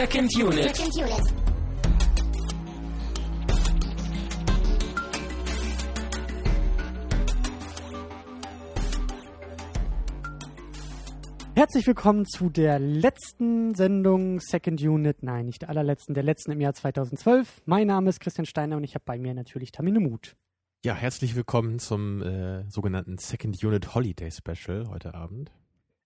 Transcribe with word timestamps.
Second 0.00 0.34
Unit. 0.34 0.74
Second 0.74 0.96
Unit. 0.96 1.34
Herzlich 11.54 11.86
willkommen 11.86 12.24
zu 12.24 12.48
der 12.48 12.78
letzten 12.78 13.74
Sendung 13.74 14.40
Second 14.40 14.80
Unit, 14.80 15.22
nein, 15.22 15.44
nicht 15.44 15.60
der 15.60 15.68
allerletzten, 15.68 16.14
der 16.14 16.24
letzten 16.24 16.52
im 16.52 16.62
Jahr 16.62 16.72
2012. 16.72 17.60
Mein 17.66 17.88
Name 17.88 18.08
ist 18.08 18.20
Christian 18.20 18.46
Steiner 18.46 18.78
und 18.78 18.84
ich 18.84 18.94
habe 18.94 19.04
bei 19.04 19.18
mir 19.18 19.34
natürlich 19.34 19.70
Tamine 19.70 20.00
Mut. 20.00 20.34
Ja, 20.82 20.94
herzlich 20.94 21.36
willkommen 21.36 21.78
zum 21.78 22.22
äh, 22.22 22.64
sogenannten 22.70 23.18
Second 23.18 23.62
Unit 23.62 23.94
Holiday 23.94 24.30
Special 24.30 24.88
heute 24.88 25.12
Abend. 25.12 25.52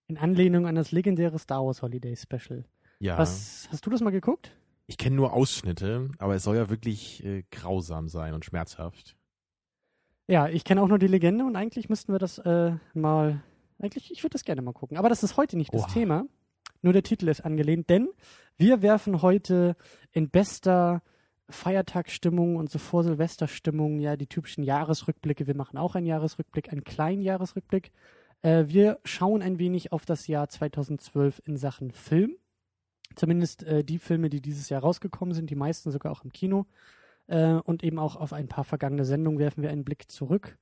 In 0.07 0.17
Anlehnung 0.17 0.67
an 0.67 0.75
das 0.75 0.91
legendäre 0.91 1.39
Star 1.39 1.65
Wars 1.65 1.81
Holiday 1.81 2.17
Special. 2.17 2.65
Ja, 2.99 3.17
Was, 3.17 3.67
hast 3.71 3.85
du 3.85 3.89
das 3.89 4.01
mal 4.01 4.11
geguckt? 4.11 4.51
ich 4.87 4.97
kenne 4.97 5.15
nur 5.15 5.33
Ausschnitte, 5.33 6.09
aber 6.19 6.35
es 6.35 6.43
soll 6.43 6.55
ja 6.55 6.69
wirklich 6.69 7.23
äh, 7.25 7.43
grausam 7.51 8.07
sein 8.07 8.33
und 8.33 8.45
schmerzhaft. 8.45 9.15
Ja, 10.27 10.47
ich 10.47 10.63
kenne 10.63 10.81
auch 10.81 10.87
nur 10.87 10.99
die 10.99 11.07
Legende 11.07 11.45
und 11.45 11.55
eigentlich 11.55 11.89
müssten 11.89 12.11
wir 12.11 12.19
das 12.19 12.37
äh, 12.39 12.73
mal, 12.93 13.41
eigentlich, 13.79 14.11
ich 14.11 14.23
würde 14.23 14.33
das 14.33 14.43
gerne 14.43 14.61
mal 14.61 14.73
gucken. 14.73 14.97
Aber 14.97 15.09
das 15.09 15.23
ist 15.23 15.37
heute 15.37 15.57
nicht 15.57 15.73
das 15.73 15.83
Oha. 15.83 15.91
Thema. 15.91 16.25
Nur 16.81 16.93
der 16.93 17.03
Titel 17.03 17.27
ist 17.29 17.41
angelehnt, 17.41 17.89
denn 17.89 18.09
wir 18.57 18.81
werfen 18.83 19.21
heute 19.23 19.75
in 20.11 20.29
bester 20.29 21.01
Feiertagsstimmung 21.49 22.55
und 22.55 22.69
so 22.69 22.79
vor 22.79 23.03
Silvesterstimmung 23.03 23.99
ja 23.99 24.15
die 24.15 24.27
typischen 24.27 24.63
Jahresrückblicke. 24.63 25.47
Wir 25.47 25.55
machen 25.55 25.77
auch 25.77 25.95
einen 25.95 26.05
Jahresrückblick, 26.07 26.71
einen 26.71 26.83
kleinen 26.83 27.21
Jahresrückblick. 27.21 27.91
Äh, 28.43 28.65
wir 28.67 28.99
schauen 29.03 29.41
ein 29.41 29.57
wenig 29.57 29.91
auf 29.91 30.05
das 30.05 30.27
Jahr 30.27 30.47
2012 30.47 31.41
in 31.45 31.57
Sachen 31.57 31.91
Film. 31.91 32.35
Zumindest 33.15 33.63
äh, 33.63 33.83
die 33.83 33.99
Filme, 33.99 34.29
die 34.29 34.41
dieses 34.41 34.69
Jahr 34.69 34.81
rausgekommen 34.81 35.33
sind, 35.33 35.49
die 35.49 35.55
meisten 35.55 35.91
sogar 35.91 36.11
auch 36.11 36.23
im 36.23 36.31
Kino. 36.31 36.65
Äh, 37.27 37.53
und 37.53 37.83
eben 37.83 37.97
auch 37.99 38.15
auf 38.15 38.33
ein 38.33 38.47
paar 38.47 38.63
vergangene 38.63 39.05
Sendungen 39.05 39.39
werfen 39.39 39.63
wir 39.63 39.69
einen 39.71 39.83
Blick 39.83 40.11
zurück. 40.11 40.57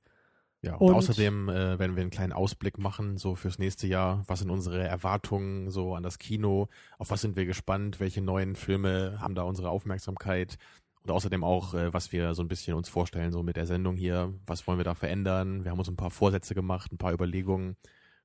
Ja, 0.62 0.76
und, 0.76 0.88
Und- 0.90 0.94
außerdem 0.94 1.50
äh, 1.50 1.78
werden 1.78 1.94
wir 1.94 2.00
einen 2.00 2.10
kleinen 2.10 2.32
Ausblick 2.32 2.78
machen, 2.78 3.18
so 3.18 3.34
fürs 3.34 3.58
nächste 3.58 3.86
Jahr. 3.86 4.24
Was 4.28 4.38
sind 4.38 4.50
unsere 4.50 4.82
Erwartungen 4.82 5.70
so 5.70 5.94
an 5.94 6.02
das 6.02 6.18
Kino? 6.18 6.68
Auf 6.96 7.10
was 7.10 7.20
sind 7.20 7.36
wir 7.36 7.44
gespannt? 7.44 8.00
Welche 8.00 8.22
neuen 8.22 8.56
Filme 8.56 9.18
haben 9.20 9.34
da 9.34 9.42
unsere 9.42 9.68
Aufmerksamkeit? 9.68 10.56
Und 11.02 11.10
außerdem 11.10 11.44
auch, 11.44 11.74
äh, 11.74 11.92
was 11.92 12.12
wir 12.12 12.32
so 12.34 12.42
ein 12.42 12.48
bisschen 12.48 12.74
uns 12.78 12.88
vorstellen, 12.88 13.30
so 13.30 13.42
mit 13.42 13.56
der 13.56 13.66
Sendung 13.66 13.94
hier. 13.94 14.32
Was 14.46 14.66
wollen 14.66 14.78
wir 14.78 14.84
da 14.84 14.94
verändern? 14.94 15.64
Wir 15.64 15.70
haben 15.70 15.78
uns 15.78 15.88
ein 15.90 15.96
paar 15.96 16.10
Vorsätze 16.10 16.54
gemacht, 16.54 16.90
ein 16.92 16.96
paar 16.98 17.12
Überlegungen. 17.12 17.76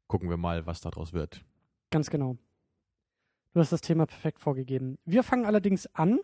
Gucken 0.08 0.30
wir 0.30 0.38
mal, 0.38 0.66
was 0.66 0.80
daraus 0.80 1.11
wird. 1.11 1.43
Ganz 1.91 2.09
genau. 2.09 2.38
Du 3.53 3.59
hast 3.59 3.72
das 3.72 3.81
Thema 3.81 4.05
perfekt 4.05 4.39
vorgegeben. 4.39 4.97
Wir 5.05 5.23
fangen 5.23 5.45
allerdings 5.45 5.88
an 5.95 6.19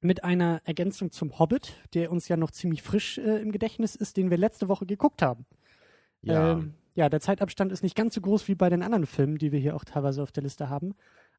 mit 0.00 0.24
einer 0.24 0.60
Ergänzung 0.64 1.10
zum 1.10 1.38
Hobbit, 1.38 1.74
der 1.94 2.12
uns 2.12 2.28
ja 2.28 2.36
noch 2.36 2.50
ziemlich 2.50 2.82
frisch 2.82 3.18
äh, 3.18 3.40
im 3.40 3.50
Gedächtnis 3.50 3.96
ist, 3.96 4.16
den 4.16 4.30
wir 4.30 4.36
letzte 4.36 4.68
Woche 4.68 4.86
geguckt 4.86 5.22
haben. 5.22 5.46
Ja, 6.22 6.52
Ähm, 6.52 6.74
ja, 6.94 7.08
der 7.08 7.20
Zeitabstand 7.20 7.72
ist 7.72 7.82
nicht 7.82 7.96
ganz 7.96 8.14
so 8.14 8.20
groß 8.20 8.48
wie 8.48 8.54
bei 8.54 8.70
den 8.70 8.82
anderen 8.82 9.06
Filmen, 9.06 9.38
die 9.38 9.52
wir 9.52 9.58
hier 9.58 9.74
auch 9.76 9.84
teilweise 9.84 10.22
auf 10.22 10.32
der 10.32 10.42
Liste 10.44 10.68
haben. 10.68 10.94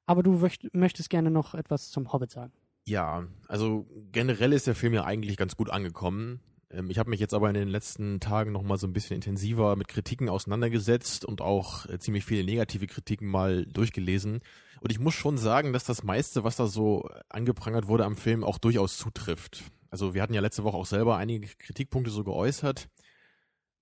Aber 0.05 0.23
du 0.23 0.33
möcht 0.33 0.73
möchtest 0.73 1.09
gerne 1.09 1.31
noch 1.31 1.55
etwas 1.55 1.89
zum 1.89 2.11
Hobbit 2.13 2.31
sagen. 2.31 2.53
Ja, 2.85 3.27
also 3.47 3.85
generell 4.11 4.53
ist 4.53 4.67
der 4.67 4.75
Film 4.75 4.93
ja 4.93 5.03
eigentlich 5.03 5.35
ganz 5.37 5.55
gut 5.55 5.69
angekommen. 5.69 6.39
Ähm, 6.69 6.89
Ich 6.89 6.99
habe 6.99 7.09
mich 7.09 7.19
jetzt 7.19 7.33
aber 7.33 7.47
in 7.47 7.53
den 7.55 7.67
letzten 7.69 8.19
Tagen 8.19 8.51
noch 8.51 8.61
mal 8.63 8.77
so 8.77 8.87
ein 8.87 8.93
bisschen 8.93 9.15
intensiver 9.15 9.75
mit 9.75 9.87
Kritiken 9.87 10.29
auseinandergesetzt 10.29 11.25
und 11.25 11.41
auch 11.41 11.85
äh, 11.87 11.97
ziemlich 11.99 12.23
viele 12.25 12.43
negative 12.43 12.87
Kritiken 12.87 13.27
mal 13.27 13.65
durchgelesen. 13.65 14.41
Und 14.81 14.91
ich 14.91 14.99
muss 14.99 15.13
schon 15.13 15.37
sagen, 15.37 15.73
dass 15.73 15.83
das 15.83 16.03
meiste, 16.03 16.43
was 16.43 16.55
da 16.55 16.67
so 16.67 17.09
angeprangert 17.29 17.87
wurde 17.87 18.05
am 18.05 18.15
Film, 18.15 18.43
auch 18.43 18.57
durchaus 18.57 18.97
zutrifft. 18.97 19.63
Also 19.89 20.13
wir 20.13 20.21
hatten 20.21 20.33
ja 20.33 20.41
letzte 20.41 20.63
Woche 20.63 20.77
auch 20.77 20.85
selber 20.85 21.17
einige 21.17 21.47
Kritikpunkte 21.47 22.11
so 22.11 22.23
geäußert. 22.23 22.89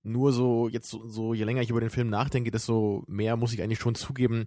Nur 0.03 0.31
so, 0.31 0.67
jetzt 0.69 0.89
so, 0.89 1.07
so 1.07 1.34
je 1.34 1.44
länger 1.44 1.61
ich 1.61 1.72
über 1.72 1.79
den 1.79 1.89
Film 1.89 2.09
nachdenke, 2.09 2.51
desto 2.51 3.03
mehr 3.07 3.38
muss 3.38 3.53
ich 3.53 3.61
eigentlich 3.63 3.79
schon 3.79 3.95
zugeben, 3.95 4.45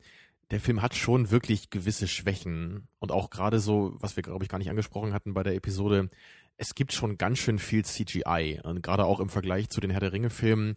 der 0.51 0.61
Film 0.61 0.81
hat 0.81 0.95
schon 0.95 1.31
wirklich 1.31 1.71
gewisse 1.71 2.09
Schwächen. 2.09 2.89
Und 3.01 3.13
auch 3.13 3.31
gerade 3.31 3.59
so, 3.59 3.97
was 3.99 4.17
wir, 4.17 4.23
glaube 4.23 4.45
ich, 4.45 4.49
gar 4.49 4.59
nicht 4.59 4.71
angesprochen 4.71 5.13
hatten 5.13 5.35
bei 5.35 5.43
der 5.43 5.55
Episode, 5.55 6.09
es 6.57 6.75
gibt 6.75 6.93
schon 6.93 7.19
ganz 7.19 7.39
schön 7.39 7.59
viel 7.59 7.85
CGI. 7.85 8.61
Und 8.63 8.83
gerade 8.83 9.05
auch 9.05 9.21
im 9.21 9.29
Vergleich 9.29 9.69
zu 9.69 9.81
den 9.81 9.91
Herr 9.91 10.01
der 10.01 10.13
Ringe-Filmen, 10.13 10.77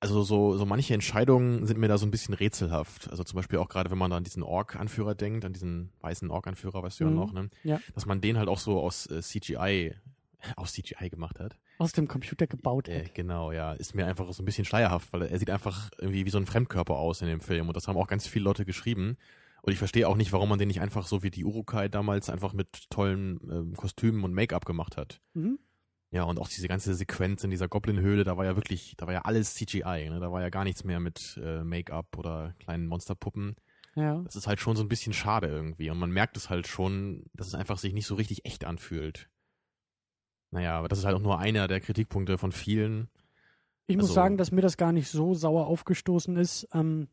also 0.00 0.22
so, 0.22 0.56
so 0.56 0.64
manche 0.66 0.94
Entscheidungen 0.94 1.66
sind 1.66 1.78
mir 1.78 1.88
da 1.88 1.98
so 1.98 2.06
ein 2.06 2.10
bisschen 2.10 2.34
rätselhaft. 2.34 3.10
Also 3.10 3.24
zum 3.24 3.36
Beispiel 3.36 3.58
auch 3.58 3.68
gerade, 3.68 3.90
wenn 3.90 3.98
man 3.98 4.10
da 4.10 4.16
an 4.16 4.24
diesen 4.24 4.42
Ork-Anführer 4.42 5.14
denkt, 5.14 5.44
an 5.44 5.52
diesen 5.52 5.90
weißen 6.00 6.30
Ork-Anführer, 6.30 6.82
weißt 6.82 7.00
du 7.00 7.04
ja 7.04 7.10
Mhm. 7.10 7.16
noch, 7.16 7.32
ne? 7.32 7.48
Ja. 7.64 7.80
Dass 7.94 8.06
man 8.06 8.20
den 8.20 8.38
halt 8.38 8.48
auch 8.48 8.58
so 8.58 8.80
aus 8.80 9.06
äh, 9.06 9.20
CGI, 9.22 9.94
aus 10.56 10.72
CGI 10.74 11.10
gemacht 11.10 11.40
hat. 11.40 11.58
Aus 11.78 11.92
dem 11.92 12.06
Computer 12.08 12.46
gebaut 12.46 12.88
Äh, 12.88 13.04
hat. 13.06 13.14
genau, 13.14 13.50
ja. 13.52 13.72
Ist 13.72 13.94
mir 13.94 14.06
einfach 14.06 14.30
so 14.32 14.42
ein 14.42 14.46
bisschen 14.46 14.64
schleierhaft, 14.64 15.12
weil 15.12 15.22
er 15.22 15.38
sieht 15.38 15.50
einfach 15.50 15.90
irgendwie 15.98 16.24
wie 16.26 16.30
so 16.30 16.38
ein 16.38 16.46
Fremdkörper 16.46 16.94
aus 16.96 17.20
in 17.22 17.28
dem 17.28 17.40
Film. 17.40 17.66
Und 17.68 17.76
das 17.76 17.88
haben 17.88 17.96
auch 17.96 18.08
ganz 18.08 18.26
viele 18.26 18.44
Leute 18.44 18.64
geschrieben. 18.64 19.16
Und 19.62 19.72
ich 19.72 19.78
verstehe 19.78 20.08
auch 20.08 20.16
nicht, 20.16 20.32
warum 20.32 20.48
man 20.48 20.58
den 20.60 20.68
nicht 20.68 20.80
einfach 20.80 21.06
so 21.08 21.22
wie 21.24 21.30
die 21.30 21.44
Urukai 21.44 21.88
damals 21.88 22.30
einfach 22.30 22.52
mit 22.52 22.88
tollen 22.90 23.40
ähm, 23.50 23.74
Kostümen 23.74 24.22
und 24.24 24.32
Make-up 24.32 24.64
gemacht 24.64 24.96
hat. 24.96 25.20
Mhm. 25.34 25.58
Ja, 26.10 26.22
und 26.22 26.38
auch 26.38 26.48
diese 26.48 26.68
ganze 26.68 26.94
Sequenz 26.94 27.44
in 27.44 27.50
dieser 27.50 27.68
Goblin-Höhle, 27.68 28.24
da 28.24 28.36
war 28.38 28.46
ja 28.46 28.56
wirklich, 28.56 28.94
da 28.96 29.06
war 29.06 29.12
ja 29.12 29.22
alles 29.22 29.54
CGI, 29.54 30.08
ne? 30.08 30.20
Da 30.20 30.32
war 30.32 30.40
ja 30.40 30.48
gar 30.48 30.64
nichts 30.64 30.82
mehr 30.84 31.00
mit 31.00 31.38
äh, 31.42 31.62
Make-up 31.62 32.16
oder 32.16 32.54
kleinen 32.60 32.86
Monsterpuppen. 32.86 33.56
Ja. 33.94 34.22
Das 34.22 34.34
ist 34.36 34.46
halt 34.46 34.58
schon 34.60 34.74
so 34.76 34.82
ein 34.82 34.88
bisschen 34.88 35.12
schade 35.12 35.48
irgendwie. 35.48 35.90
Und 35.90 35.98
man 35.98 36.10
merkt 36.10 36.36
es 36.38 36.48
halt 36.48 36.66
schon, 36.66 37.26
dass 37.34 37.48
es 37.48 37.54
einfach 37.54 37.76
sich 37.78 37.92
nicht 37.92 38.06
so 38.06 38.14
richtig 38.14 38.46
echt 38.46 38.64
anfühlt. 38.64 39.28
Naja, 40.50 40.78
aber 40.78 40.88
das 40.88 41.00
ist 41.00 41.04
halt 41.04 41.14
auch 41.16 41.20
nur 41.22 41.38
einer 41.38 41.68
der 41.68 41.80
Kritikpunkte 41.80 42.38
von 42.38 42.52
vielen. 42.52 43.08
Ich 43.86 43.96
muss 43.96 44.04
Also- 44.06 44.14
sagen, 44.14 44.38
dass 44.38 44.50
mir 44.50 44.62
das 44.62 44.76
gar 44.78 44.92
nicht 44.92 45.08
so 45.08 45.34
sauer 45.34 45.66
aufgestoßen 45.66 46.36
ist. 46.36 46.68
Ähm, 46.72 47.08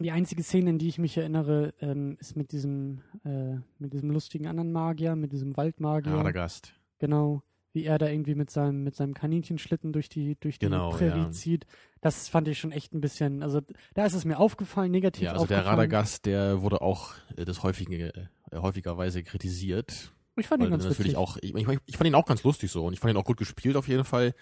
die 0.00 0.10
einzige 0.10 0.42
Szene, 0.42 0.70
an 0.70 0.78
die 0.78 0.88
ich 0.88 0.98
mich 0.98 1.16
erinnere, 1.16 1.74
ähm, 1.80 2.16
ist 2.18 2.36
mit 2.36 2.50
diesem, 2.52 3.02
äh, 3.24 3.56
mit 3.78 3.92
diesem 3.92 4.10
lustigen 4.10 4.46
anderen 4.48 4.72
Magier, 4.72 5.14
mit 5.16 5.32
diesem 5.32 5.56
Waldmagier. 5.56 6.12
Radagast. 6.12 6.74
Genau. 6.98 7.42
Wie 7.76 7.84
er 7.84 7.98
da 7.98 8.08
irgendwie 8.08 8.34
mit 8.34 8.50
seinem, 8.50 8.84
mit 8.84 8.96
seinem 8.96 9.12
Kaninchenschlitten 9.12 9.92
durch 9.92 10.08
die, 10.08 10.40
durch 10.40 10.58
die 10.58 10.64
Genau, 10.64 10.92
Prärie 10.92 11.18
ja. 11.24 11.30
zieht. 11.30 11.66
Das 12.00 12.26
fand 12.26 12.48
ich 12.48 12.58
schon 12.58 12.72
echt 12.72 12.94
ein 12.94 13.02
bisschen, 13.02 13.42
also 13.42 13.60
da 13.92 14.06
ist 14.06 14.14
es 14.14 14.24
mir 14.24 14.38
aufgefallen, 14.38 14.90
negativ 14.90 15.24
Ja, 15.24 15.32
also 15.32 15.44
der 15.44 15.58
aufgefallen. 15.58 15.78
Radagast, 15.80 16.24
der 16.24 16.62
wurde 16.62 16.80
auch 16.80 17.12
äh, 17.36 17.44
des 17.44 17.62
häufigen, 17.62 17.92
äh, 18.00 18.12
häufigerweise 18.54 19.22
kritisiert. 19.22 20.14
Ich 20.36 20.46
fand 20.46 20.62
ihn 20.62 20.70
ganz 20.70 20.84
natürlich 20.84 21.00
witzig. 21.00 21.16
auch, 21.18 21.36
ich, 21.42 21.54
ich, 21.54 21.66
ich 21.84 21.96
fand 21.98 22.08
ihn 22.08 22.14
auch 22.14 22.24
ganz 22.24 22.42
lustig 22.44 22.70
so 22.70 22.86
und 22.86 22.94
ich 22.94 23.00
fand 23.00 23.12
ihn 23.12 23.18
auch 23.18 23.24
gut 23.26 23.36
gespielt 23.36 23.76
auf 23.76 23.88
jeden 23.88 24.04
Fall. 24.04 24.34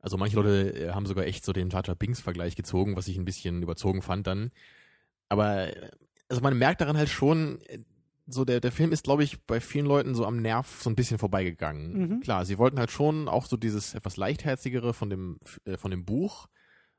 Also 0.00 0.18
manche 0.18 0.36
Leute 0.36 0.88
äh, 0.88 0.90
haben 0.90 1.06
sogar 1.06 1.24
echt 1.24 1.42
so 1.46 1.54
den 1.54 1.70
Jar 1.70 1.82
Jar 1.86 1.96
Binks 1.96 2.20
Vergleich 2.20 2.54
gezogen, 2.54 2.96
was 2.96 3.08
ich 3.08 3.16
ein 3.16 3.24
bisschen 3.24 3.62
überzogen 3.62 4.02
fand 4.02 4.26
dann. 4.26 4.50
Aber 5.30 5.74
äh, 5.74 5.90
also 6.28 6.42
man 6.42 6.58
merkt 6.58 6.82
daran 6.82 6.98
halt 6.98 7.08
schon, 7.08 7.60
so 8.26 8.44
der 8.44 8.60
der 8.60 8.72
Film 8.72 8.92
ist 8.92 9.04
glaube 9.04 9.24
ich 9.24 9.42
bei 9.44 9.60
vielen 9.60 9.86
Leuten 9.86 10.14
so 10.14 10.24
am 10.24 10.40
Nerv 10.40 10.82
so 10.82 10.90
ein 10.90 10.96
bisschen 10.96 11.18
vorbeigegangen. 11.18 11.92
Mhm. 11.92 12.20
Klar, 12.20 12.44
sie 12.44 12.58
wollten 12.58 12.78
halt 12.78 12.90
schon 12.90 13.28
auch 13.28 13.46
so 13.46 13.56
dieses 13.56 13.94
etwas 13.94 14.16
leichtherzigere 14.16 14.94
von 14.94 15.10
dem 15.10 15.38
äh, 15.64 15.76
von 15.76 15.90
dem 15.90 16.04
Buch, 16.04 16.48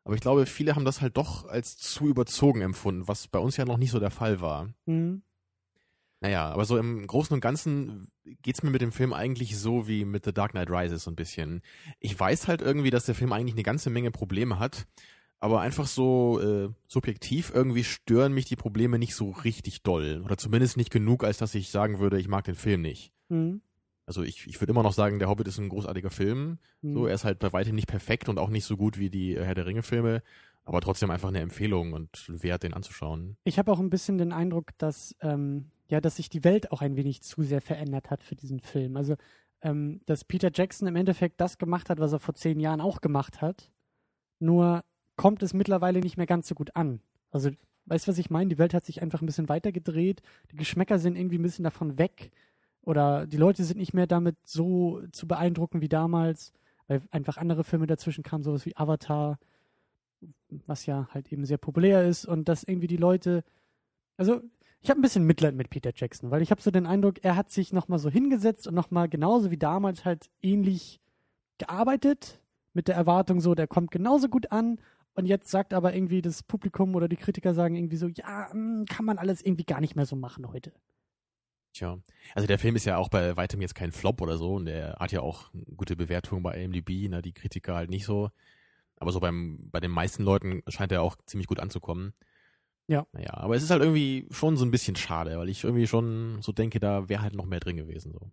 aber 0.04 0.16
ich 0.16 0.22
glaube, 0.22 0.46
viele 0.46 0.76
haben 0.76 0.86
das 0.86 1.02
halt 1.02 1.18
doch 1.18 1.46
als 1.48 1.78
zu 1.78 2.08
überzogen 2.08 2.62
empfunden, 2.62 3.08
was 3.08 3.28
bei 3.28 3.40
uns 3.40 3.58
ja 3.58 3.66
noch 3.66 3.78
nicht 3.78 3.92
so 3.92 4.00
der 4.00 4.12
Fall 4.12 4.40
war. 4.40 4.70
Mhm. 4.86 5.24
Naja, 6.22 6.50
aber 6.50 6.66
so 6.66 6.78
im 6.78 7.06
Großen 7.06 7.34
und 7.34 7.42
Ganzen 7.42 8.08
geht's 8.42 8.64
mir 8.64 8.70
mit 8.70 8.82
dem 8.82 8.92
Film 8.92 9.14
eigentlich 9.14 9.58
so 9.58 9.88
wie 9.88 10.06
mit 10.06 10.26
The 10.26 10.34
Dark 10.34 10.52
Knight 10.52 10.70
Rises 10.72 11.04
so 11.04 11.12
ein 11.12 11.16
bisschen. 11.16 11.62
Ich 12.00 12.18
weiß 12.18 12.48
halt 12.48 12.62
irgendwie, 12.62 12.90
dass 12.90 13.06
der 13.06 13.16
Film 13.16 13.34
eigentlich 13.34 13.54
eine 13.56 13.64
ganze 13.64 13.90
Menge 13.90 14.12
Probleme 14.12 14.58
hat, 14.58 14.88
aber 15.40 15.62
einfach 15.62 15.88
so 15.88 16.40
äh, 16.40 16.70
subjektiv 16.88 17.52
irgendwie 17.54 17.84
stören 17.84 18.34
mich 18.34 18.46
die 18.46 18.56
Probleme 18.56 18.98
nicht 18.98 19.16
so 19.16 19.32
richtig 19.32 19.84
doll. 19.84 20.22
Oder 20.24 20.38
zumindest 20.38 20.78
nicht 20.78 20.92
genug, 20.92 21.24
als 21.24 21.38
dass 21.38 21.56
ich 21.56 21.70
sagen 21.70 22.00
würde, 22.00 22.20
ich 22.20 22.28
mag 22.28 22.46
den 22.46 22.56
Film 22.56 22.82
nicht. 22.82 23.12
Mhm. 23.30 23.62
Also 24.08 24.24
ich, 24.24 24.48
ich 24.48 24.62
würde 24.62 24.72
immer 24.72 24.84
noch 24.84 24.94
sagen, 24.94 25.20
der 25.20 25.30
Hobbit 25.30 25.48
ist 25.48 25.58
ein 25.58 25.70
großartiger 25.70 26.12
Film. 26.12 26.60
Mhm. 26.82 26.94
So, 26.94 27.08
er 27.08 27.16
ist 27.16 27.26
halt 27.26 27.40
bei 27.40 27.52
weitem 27.54 27.76
nicht 27.76 27.88
perfekt 27.88 28.30
und 28.30 28.38
auch 28.38 28.50
nicht 28.50 28.66
so 28.66 28.78
gut 28.78 28.98
wie 28.98 29.10
die 29.10 29.36
äh, 29.36 29.44
Herr 29.44 29.56
der 29.56 29.66
Ringe-Filme, 29.66 30.22
aber 30.64 30.82
trotzdem 30.82 31.12
einfach 31.12 31.30
eine 31.30 31.40
Empfehlung 31.40 31.94
und 31.94 32.26
wert, 32.28 32.64
den 32.64 32.74
anzuschauen. 32.74 33.38
Ich 33.44 33.60
habe 33.60 33.72
auch 33.72 33.80
ein 33.80 33.90
bisschen 33.90 34.18
den 34.18 34.32
Eindruck, 34.32 34.78
dass, 34.78 35.16
ähm, 35.22 35.72
ja, 35.88 36.02
dass 36.02 36.18
sich 36.18 36.30
die 36.30 36.44
Welt 36.44 36.72
auch 36.72 36.82
ein 36.82 36.96
wenig 36.96 37.22
zu 37.22 37.44
sehr 37.44 37.62
verändert 37.62 38.10
hat 38.10 38.24
für 38.24 38.36
diesen 38.36 38.60
Film. 38.60 38.96
Also, 38.96 39.16
ähm, 39.62 40.02
dass 40.06 40.24
Peter 40.24 40.52
Jackson 40.54 40.88
im 40.88 40.96
Endeffekt 40.96 41.42
das 41.42 41.58
gemacht 41.58 41.90
hat, 41.90 42.00
was 42.00 42.14
er 42.14 42.20
vor 42.20 42.36
zehn 42.36 42.60
Jahren 42.60 42.82
auch 42.82 43.02
gemacht 43.02 43.42
hat, 43.42 43.72
nur 44.40 44.84
kommt 45.16 45.44
es 45.44 45.54
mittlerweile 45.54 46.00
nicht 46.00 46.18
mehr 46.18 46.26
ganz 46.26 46.48
so 46.48 46.56
gut 46.56 46.76
an. 46.76 47.00
Also, 47.32 47.52
weißt 47.86 48.08
du, 48.08 48.12
was 48.12 48.18
ich 48.18 48.30
meine? 48.30 48.50
Die 48.50 48.58
Welt 48.58 48.74
hat 48.74 48.86
sich 48.86 49.02
einfach 49.02 49.22
ein 49.22 49.26
bisschen 49.26 49.50
weitergedreht, 49.50 50.22
die 50.52 50.58
Geschmäcker 50.58 51.00
sind 51.00 51.16
irgendwie 51.16 51.38
ein 51.38 51.44
bisschen 51.44 51.64
davon 51.64 51.98
weg 51.98 52.32
oder 52.82 53.28
die 53.28 53.38
Leute 53.38 53.64
sind 53.64 53.78
nicht 53.78 53.94
mehr 53.94 54.08
damit 54.08 54.36
so 54.44 55.02
zu 55.12 55.28
beeindrucken 55.28 55.82
wie 55.82 55.90
damals, 55.90 56.54
weil 56.88 57.02
einfach 57.12 57.38
andere 57.38 57.64
Filme 57.64 57.88
dazwischen 57.88 58.24
kamen, 58.24 58.44
sowas 58.44 58.66
wie 58.66 58.76
Avatar, 58.78 59.40
was 60.66 60.86
ja 60.86 61.08
halt 61.12 61.32
eben 61.32 61.46
sehr 61.46 61.58
populär 61.58 62.04
ist 62.04 62.26
und 62.26 62.48
dass 62.48 62.64
irgendwie 62.64 62.88
die 62.88 62.98
Leute, 62.98 63.44
also 64.18 64.42
ich 64.82 64.90
habe 64.90 65.00
ein 65.00 65.02
bisschen 65.02 65.26
Mitleid 65.26 65.56
mit 65.56 65.72
Peter 65.72 65.92
Jackson, 65.96 66.30
weil 66.30 66.44
ich 66.44 66.52
habe 66.52 66.62
so 66.62 66.70
den 66.70 66.86
Eindruck, 66.86 67.24
er 67.24 67.36
hat 67.36 67.50
sich 67.50 67.74
nochmal 67.74 68.00
so 68.00 68.10
hingesetzt 68.10 68.68
und 68.68 68.76
nochmal 68.76 69.10
genauso 69.10 69.50
wie 69.50 69.58
damals 69.58 70.06
halt 70.06 70.30
ähnlich 70.42 71.00
gearbeitet, 71.58 72.40
mit 72.74 72.88
der 72.88 72.96
Erwartung 72.96 73.40
so, 73.40 73.56
der 73.56 73.68
kommt 73.68 73.90
genauso 73.90 74.30
gut 74.30 74.52
an 74.52 74.78
und 75.16 75.26
jetzt 75.26 75.50
sagt 75.50 75.74
aber 75.74 75.96
irgendwie 75.96 76.22
das 76.22 76.44
Publikum 76.44 76.94
oder 76.96 77.08
die 77.08 77.16
Kritiker 77.16 77.54
sagen 77.54 77.76
irgendwie 77.76 77.98
so, 77.98 78.08
ja, 78.08 78.52
hm, 78.52 78.86
kann 78.86 79.06
man 79.06 79.18
alles 79.18 79.42
irgendwie 79.42 79.64
gar 79.64 79.82
nicht 79.82 79.96
mehr 79.96 80.06
so 80.06 80.16
machen 80.16 80.48
heute. 80.52 80.74
Tja, 81.74 81.98
also 82.34 82.48
der 82.48 82.60
Film 82.60 82.76
ist 82.76 82.86
ja 82.86 82.98
auch 82.98 83.10
bei 83.10 83.36
weitem 83.36 83.62
jetzt 83.62 83.76
kein 83.76 83.92
Flop 83.92 84.22
oder 84.22 84.38
so 84.38 84.56
und 84.56 84.66
der 84.66 84.96
hat 85.00 85.12
ja 85.12 85.22
auch 85.22 85.52
gute 85.76 85.96
Bewertungen 85.96 86.44
bei 86.44 86.62
IMDb, 86.62 87.10
ne, 87.10 87.22
die 87.22 87.34
Kritiker 87.34 87.76
halt 87.76 87.90
nicht 87.90 88.06
so. 88.06 88.30
Aber 88.98 89.12
so 89.12 89.20
beim, 89.20 89.70
bei 89.72 89.82
den 89.82 89.92
meisten 89.92 90.24
Leuten 90.24 90.64
scheint 90.68 90.92
er 90.92 91.02
auch 91.02 91.18
ziemlich 91.26 91.48
gut 91.48 91.60
anzukommen. 91.60 92.14
Ja. 92.88 93.08
Naja, 93.12 93.34
aber 93.34 93.56
es 93.56 93.64
ist 93.64 93.72
halt 93.72 93.82
irgendwie 93.82 94.28
schon 94.32 94.58
so 94.58 94.66
ein 94.66 94.72
bisschen 94.72 94.96
schade, 94.96 95.38
weil 95.38 95.50
ich 95.50 95.64
irgendwie 95.64 95.88
schon 95.88 96.42
so 96.42 96.52
denke, 96.52 96.80
da 96.80 97.10
wäre 97.10 97.22
halt 97.22 97.36
noch 97.36 97.46
mehr 97.46 97.60
drin 97.60 97.78
gewesen. 97.78 98.14
So. 98.14 98.32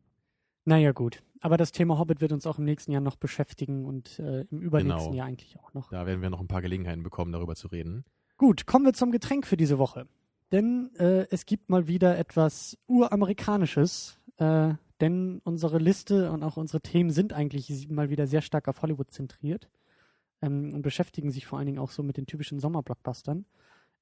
Naja, 0.64 0.92
gut. 0.92 1.22
Aber 1.40 1.56
das 1.56 1.72
Thema 1.72 1.98
Hobbit 1.98 2.20
wird 2.20 2.32
uns 2.32 2.46
auch 2.46 2.58
im 2.58 2.64
nächsten 2.64 2.92
Jahr 2.92 3.00
noch 3.00 3.16
beschäftigen 3.16 3.84
und 3.84 4.18
äh, 4.20 4.42
im 4.42 4.60
übernächsten 4.60 5.10
Genau. 5.10 5.14
Jahr 5.14 5.26
eigentlich 5.26 5.58
auch 5.58 5.74
noch. 5.74 5.90
Da 5.90 6.06
werden 6.06 6.22
wir 6.22 6.30
noch 6.30 6.40
ein 6.40 6.46
paar 6.48 6.62
Gelegenheiten 6.62 7.02
bekommen, 7.02 7.32
darüber 7.32 7.56
zu 7.56 7.66
reden. 7.68 8.04
Gut, 8.36 8.66
kommen 8.66 8.84
wir 8.84 8.92
zum 8.92 9.10
Getränk 9.10 9.46
für 9.46 9.56
diese 9.56 9.78
Woche. 9.78 10.06
Denn 10.52 10.90
äh, 10.98 11.26
es 11.30 11.46
gibt 11.46 11.68
mal 11.68 11.88
wieder 11.88 12.16
etwas 12.16 12.78
Uramerikanisches. 12.86 14.18
Äh, 14.36 14.74
denn 15.00 15.40
unsere 15.42 15.78
Liste 15.78 16.30
und 16.30 16.44
auch 16.44 16.56
unsere 16.56 16.80
Themen 16.80 17.10
sind 17.10 17.32
eigentlich 17.32 17.88
mal 17.88 18.08
wieder 18.08 18.28
sehr 18.28 18.40
stark 18.40 18.68
auf 18.68 18.82
Hollywood 18.82 19.10
zentriert 19.10 19.68
ähm, 20.42 20.72
und 20.72 20.82
beschäftigen 20.82 21.32
sich 21.32 21.44
vor 21.44 21.58
allen 21.58 21.66
Dingen 21.66 21.80
auch 21.80 21.90
so 21.90 22.04
mit 22.04 22.16
den 22.16 22.26
typischen 22.26 22.60
Sommerblockbustern. 22.60 23.44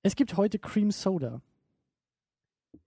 Es 0.02 0.14
gibt 0.14 0.36
heute 0.36 0.58
Cream 0.58 0.90
Soda 0.90 1.40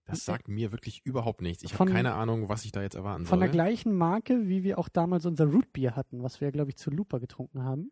Das 0.06 0.24
sagt 0.24 0.48
mir 0.48 0.70
wirklich 0.72 1.04
überhaupt 1.04 1.40
nichts. 1.40 1.62
Ich 1.62 1.72
Von- 1.72 1.88
habe 1.88 1.96
keine 1.96 2.14
Ahnung, 2.14 2.48
was 2.48 2.64
ich 2.64 2.72
da 2.72 2.82
jetzt 2.82 2.94
erwarten 2.94 3.24
von 3.26 3.38
soll. 3.38 3.46
der 3.46 3.48
gleichen 3.48 3.94
Marke, 3.94 4.48
wie 4.48 4.62
wir 4.62 4.78
auch 4.78 4.88
damals 4.88 5.24
unser 5.26 5.46
Rootbier 5.46 5.96
hatten, 5.96 6.22
was 6.22 6.40
wir, 6.40 6.52
glaube 6.52 6.70
ich, 6.70 6.76
zu 6.76 6.90
Looper 6.90 7.20
getrunken 7.20 7.62
haben. 7.62 7.90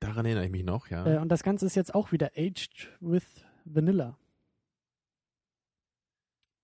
Daran 0.00 0.26
erinnere 0.26 0.44
ich 0.44 0.50
mich 0.50 0.64
noch, 0.64 0.88
ja. 0.88 1.06
Äh, 1.06 1.18
und 1.18 1.30
das 1.30 1.42
Ganze 1.42 1.64
ist 1.66 1.74
jetzt 1.74 1.94
auch 1.94 2.12
wieder 2.12 2.32
aged 2.36 2.90
with 3.00 3.24
Vanilla. 3.64 4.18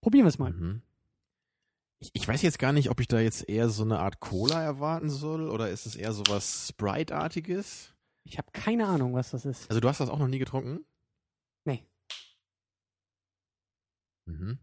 Probieren 0.03 0.25
wir 0.25 0.29
es 0.31 0.39
mal. 0.39 0.53
Mhm. 0.53 0.83
Ich, 2.01 2.11
ich 2.15 2.27
weiß 2.29 2.43
jetzt 2.43 2.59
gar 2.59 2.73
nicht, 2.73 2.91
ob 2.91 3.01
ich 3.01 3.09
da 3.09 3.21
jetzt 3.21 3.49
eher 3.49 3.69
so 3.69 3.85
eine 3.85 4.01
Art 4.01 4.21
Cola 4.21 4.61
erwarten 4.63 5.09
soll 5.09 5.49
oder 5.49 5.71
ist 5.71 5.87
es 5.87 5.97
eher 5.97 6.13
so 6.13 6.25
was 6.29 6.69
Sprite-artiges? 6.69 7.95
Ich 8.25 8.39
habe 8.39 8.49
keine 8.53 8.87
Ahnung, 8.89 9.15
was 9.15 9.31
das 9.31 9.45
ist. 9.47 9.71
Also 9.71 9.81
du 9.81 9.89
hast 9.89 10.01
das 10.01 10.11
auch 10.11 10.19
noch 10.19 10.29
nie 10.29 10.39
getrunken? 10.39 10.85
Nee. 11.65 11.85
Mhm. 14.27 14.59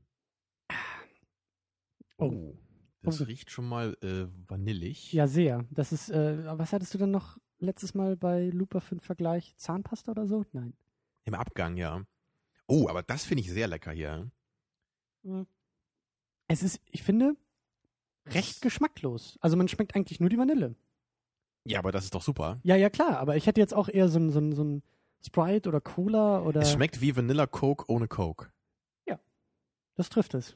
Oh. 2.17 2.25
Oh. 2.25 2.57
Das 3.01 3.21
Oh. 3.21 3.23
riecht 3.25 3.49
schon 3.49 3.67
mal 3.67 3.95
äh, 4.01 4.27
vanillig. 4.49 5.13
Ja, 5.13 5.27
sehr. 5.27 5.65
Das 5.71 5.91
ist, 5.93 6.09
äh, 6.09 6.45
was 6.57 6.73
hattest 6.73 6.93
du 6.93 6.97
denn 6.97 7.11
noch 7.11 7.37
letztes 7.59 7.93
Mal 7.93 8.17
bei 8.17 8.49
Looper 8.49 8.81
für 8.81 8.91
einen 8.91 8.99
Vergleich? 8.99 9.55
Zahnpasta 9.57 10.11
oder 10.11 10.27
so? 10.27 10.45
Nein. 10.51 10.73
Im 11.23 11.33
Abgang, 11.33 11.77
ja. 11.77 12.03
Oh, 12.67 12.87
aber 12.89 13.01
das 13.03 13.23
finde 13.23 13.41
ich 13.43 13.49
sehr 13.51 13.67
lecker 13.67 13.91
hier. 13.91 14.29
Es 16.47 16.61
ist, 16.63 16.81
ich 16.91 17.03
finde, 17.03 17.35
recht 18.27 18.61
geschmacklos. 18.61 19.37
Also 19.41 19.55
man 19.55 19.67
schmeckt 19.67 19.95
eigentlich 19.95 20.19
nur 20.19 20.29
die 20.29 20.37
Vanille. 20.37 20.75
Ja, 21.65 21.79
aber 21.79 21.91
das 21.91 22.05
ist 22.05 22.15
doch 22.15 22.21
super. 22.21 22.59
Ja, 22.63 22.75
ja, 22.75 22.89
klar, 22.89 23.17
aber 23.17 23.35
ich 23.37 23.45
hätte 23.47 23.61
jetzt 23.61 23.73
auch 23.73 23.89
eher 23.89 24.09
so 24.09 24.19
ein, 24.19 24.29
so 24.29 24.39
ein, 24.39 24.53
so 24.53 24.63
ein 24.63 24.83
Sprite 25.25 25.69
oder 25.69 25.81
Cola 25.81 26.41
oder. 26.41 26.61
Es 26.61 26.71
schmeckt 26.71 27.01
wie 27.01 27.15
Vanilla 27.15 27.47
Coke 27.47 27.85
ohne 27.87 28.07
Coke. 28.07 28.51
Das 29.99 30.07
trifft 30.07 30.33
es. 30.33 30.55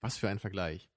Was 0.00 0.16
für 0.16 0.28
ein 0.28 0.38
Vergleich. 0.38 0.88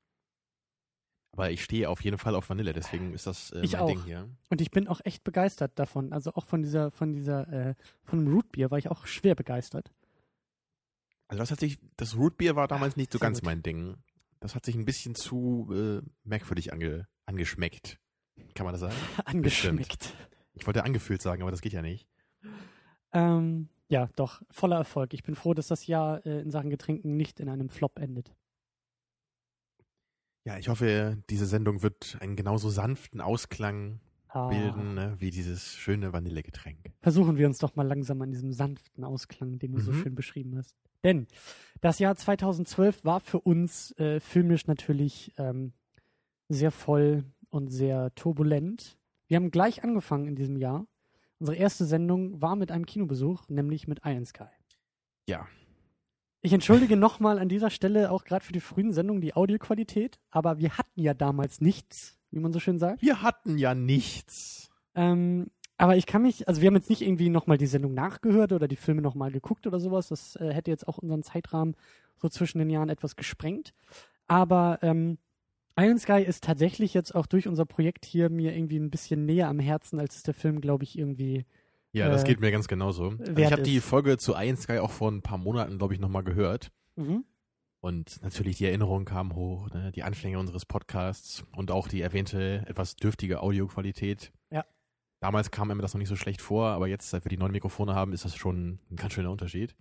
Aber 1.31 1.49
ich 1.49 1.63
stehe 1.63 1.89
auf 1.89 2.03
jeden 2.03 2.19
Fall 2.19 2.35
auf 2.35 2.47
Vanille, 2.47 2.71
deswegen 2.71 3.15
ist 3.15 3.25
das 3.25 3.49
äh, 3.49 3.61
Ich 3.61 3.71
mein 3.71 3.81
auch. 3.81 3.87
Ding 3.87 4.03
hier. 4.03 4.29
Und 4.51 4.61
ich 4.61 4.69
bin 4.69 4.87
auch 4.87 5.01
echt 5.05 5.23
begeistert 5.23 5.79
davon. 5.79 6.13
Also 6.13 6.35
auch 6.35 6.45
von 6.45 6.61
dieser, 6.61 6.91
von 6.91 7.13
dieser, 7.13 7.51
äh, 7.51 7.75
von 8.03 8.19
dem 8.23 8.31
Rootbier 8.31 8.69
war 8.69 8.77
ich 8.77 8.91
auch 8.91 9.07
schwer 9.07 9.33
begeistert. 9.33 9.91
Also 11.29 11.39
das 11.39 11.49
hat 11.49 11.59
sich, 11.61 11.79
das 11.97 12.15
Rootbier 12.15 12.55
war 12.55 12.67
damals 12.67 12.95
nicht 12.95 13.11
so 13.11 13.17
ganz 13.17 13.39
gut. 13.39 13.45
mein 13.45 13.63
Ding. 13.63 13.97
Das 14.39 14.53
hat 14.53 14.65
sich 14.67 14.75
ein 14.75 14.85
bisschen 14.85 15.15
zu 15.15 15.67
äh, 15.73 16.07
merkwürdig 16.23 16.71
ange, 16.71 17.07
angeschmeckt. 17.25 17.97
Kann 18.53 18.65
man 18.65 18.73
das 18.73 18.81
sagen? 18.81 18.95
Angeschmeckt. 19.25 20.13
Ich 20.53 20.67
wollte 20.67 20.83
angefühlt 20.83 21.23
sagen, 21.23 21.41
aber 21.41 21.49
das 21.49 21.61
geht 21.61 21.73
ja 21.73 21.81
nicht. 21.81 22.07
Ähm, 23.13 23.67
ja, 23.89 24.09
doch, 24.15 24.41
voller 24.51 24.77
Erfolg. 24.77 25.13
Ich 25.13 25.23
bin 25.23 25.35
froh, 25.35 25.53
dass 25.53 25.67
das 25.67 25.87
Jahr 25.87 26.25
äh, 26.25 26.41
in 26.41 26.51
Sachen 26.51 26.69
Getränken 26.69 27.17
nicht 27.17 27.39
in 27.39 27.49
einem 27.49 27.69
Flop 27.69 27.99
endet. 27.99 28.33
Ja, 30.45 30.57
ich 30.57 30.69
hoffe, 30.69 31.17
diese 31.29 31.45
Sendung 31.45 31.81
wird 31.83 32.17
einen 32.21 32.35
genauso 32.35 32.69
sanften 32.69 33.21
Ausklang 33.21 33.99
Ah, 34.31 34.47
bilden, 34.47 34.93
ne, 34.93 35.15
wie 35.17 35.31
dieses 35.31 35.73
schöne 35.75 36.13
Vanillegetränk. 36.13 36.91
Versuchen 37.01 37.37
wir 37.37 37.47
uns 37.47 37.57
doch 37.57 37.75
mal 37.75 37.87
langsam 37.87 38.21
an 38.21 38.29
diesem 38.31 38.53
sanften 38.53 39.03
Ausklang, 39.03 39.57
den 39.57 39.71
du 39.71 39.79
so 39.79 39.91
Mhm. 39.91 39.95
schön 40.03 40.15
beschrieben 40.15 40.55
hast. 40.55 40.75
Denn 41.03 41.25
das 41.81 41.97
Jahr 41.97 42.15
2012 42.15 43.03
war 43.03 43.21
für 43.21 43.39
uns 43.39 43.91
äh, 43.97 44.19
filmisch 44.19 44.67
natürlich 44.67 45.33
ähm, 45.37 45.73
sehr 46.47 46.71
voll 46.71 47.23
und 47.49 47.69
sehr 47.69 48.13
turbulent. 48.13 48.99
Wir 49.27 49.37
haben 49.37 49.49
gleich 49.49 49.83
angefangen 49.83 50.27
in 50.27 50.35
diesem 50.35 50.57
Jahr. 50.57 50.85
Unsere 51.39 51.57
erste 51.57 51.85
Sendung 51.85 52.41
war 52.41 52.55
mit 52.55 52.71
einem 52.71 52.85
Kinobesuch, 52.85 53.47
nämlich 53.47 53.87
mit 53.87 54.01
Iron 54.03 54.25
Sky. 54.25 54.49
Ja. 55.27 55.47
Ich 56.41 56.53
entschuldige 56.53 56.95
nochmal 56.95 57.39
an 57.39 57.49
dieser 57.49 57.69
Stelle 57.69 58.11
auch 58.11 58.23
gerade 58.23 58.45
für 58.45 58.53
die 58.53 58.61
frühen 58.61 58.93
Sendungen 58.93 59.21
die 59.21 59.33
Audioqualität, 59.33 60.19
aber 60.31 60.59
wir 60.59 60.77
hatten 60.77 61.01
ja 61.01 61.13
damals 61.13 61.61
nichts, 61.61 62.17
wie 62.31 62.39
man 62.39 62.53
so 62.53 62.59
schön 62.59 62.79
sagt. 62.79 63.01
Wir 63.01 63.21
hatten 63.21 63.57
ja 63.57 63.73
nichts. 63.75 64.69
Ähm, 64.95 65.47
aber 65.77 65.95
ich 65.95 66.05
kann 66.05 66.21
mich, 66.21 66.47
also 66.47 66.61
wir 66.61 66.67
haben 66.67 66.75
jetzt 66.75 66.89
nicht 66.89 67.01
irgendwie 67.01 67.29
nochmal 67.29 67.57
die 67.57 67.67
Sendung 67.67 67.93
nachgehört 67.93 68.51
oder 68.51 68.67
die 68.67 68.75
Filme 68.75 69.01
nochmal 69.01 69.31
geguckt 69.31 69.65
oder 69.65 69.79
sowas. 69.79 70.09
Das 70.09 70.35
äh, 70.35 70.53
hätte 70.53 70.71
jetzt 70.71 70.87
auch 70.87 70.97
unseren 70.97 71.23
Zeitrahmen 71.23 71.75
so 72.17 72.27
zwischen 72.27 72.59
den 72.59 72.69
Jahren 72.69 72.89
etwas 72.89 73.15
gesprengt. 73.15 73.73
Aber 74.27 74.79
ähm, 74.81 75.17
Iron 75.79 75.97
Sky 75.97 76.21
ist 76.21 76.43
tatsächlich 76.43 76.93
jetzt 76.93 77.13
auch 77.15 77.25
durch 77.25 77.47
unser 77.47 77.65
Projekt 77.65 78.05
hier 78.05 78.29
mir 78.29 78.55
irgendwie 78.55 78.77
ein 78.77 78.89
bisschen 78.89 79.25
näher 79.25 79.47
am 79.47 79.59
Herzen, 79.59 79.99
als 79.99 80.17
es 80.17 80.23
der 80.23 80.33
Film, 80.33 80.61
glaube 80.61 80.83
ich, 80.83 80.97
irgendwie. 80.97 81.45
Ja, 81.91 82.09
das 82.09 82.23
Äh, 82.23 82.27
geht 82.27 82.39
mir 82.39 82.51
ganz 82.51 82.67
genauso. 82.67 83.13
Also 83.19 83.35
ich 83.35 83.51
habe 83.51 83.63
die. 83.63 83.79
Folge 83.79 84.17
zu 84.17 84.33
Iron 84.35 84.57
Sky 84.57 84.79
auch 84.79 84.91
vor 84.91 85.11
ein 85.11 85.21
paar 85.21 85.37
Monaten, 85.37 85.77
glaube 85.77 85.93
ich, 85.93 85.99
nochmal 85.99 86.23
gehört. 86.23 86.71
Mhm. 86.95 87.25
Und 87.81 88.21
natürlich 88.21 88.57
die 88.57 88.65
Erinnerungen 88.65 89.05
kamen 89.05 89.35
hoch, 89.35 89.69
ne? 89.69 89.91
die 89.93 90.03
Anfänge 90.03 90.37
unseres 90.37 90.65
Podcasts 90.65 91.45
und 91.55 91.71
auch 91.71 91.87
die 91.87 92.01
erwähnte 92.01 92.65
etwas 92.67 92.97
dürftige 92.97 93.41
Audioqualität. 93.41 94.33
Ja. 94.51 94.65
Damals 95.21 95.49
kam 95.49 95.69
mir 95.69 95.77
das 95.77 95.93
noch 95.93 95.99
nicht 95.99 96.09
so 96.09 96.17
schlecht 96.17 96.41
vor, 96.41 96.67
aber 96.67 96.87
jetzt, 96.87 97.09
seit 97.09 97.23
wir 97.23 97.29
die 97.29 97.37
neuen 97.37 97.53
Mikrofone 97.53 97.95
haben, 97.95 98.11
ist 98.11 98.25
das 98.25 98.35
schon 98.35 98.79
ein 98.91 98.95
ganz 98.97 99.13
schöner 99.13 99.31
Unterschied. 99.31 99.75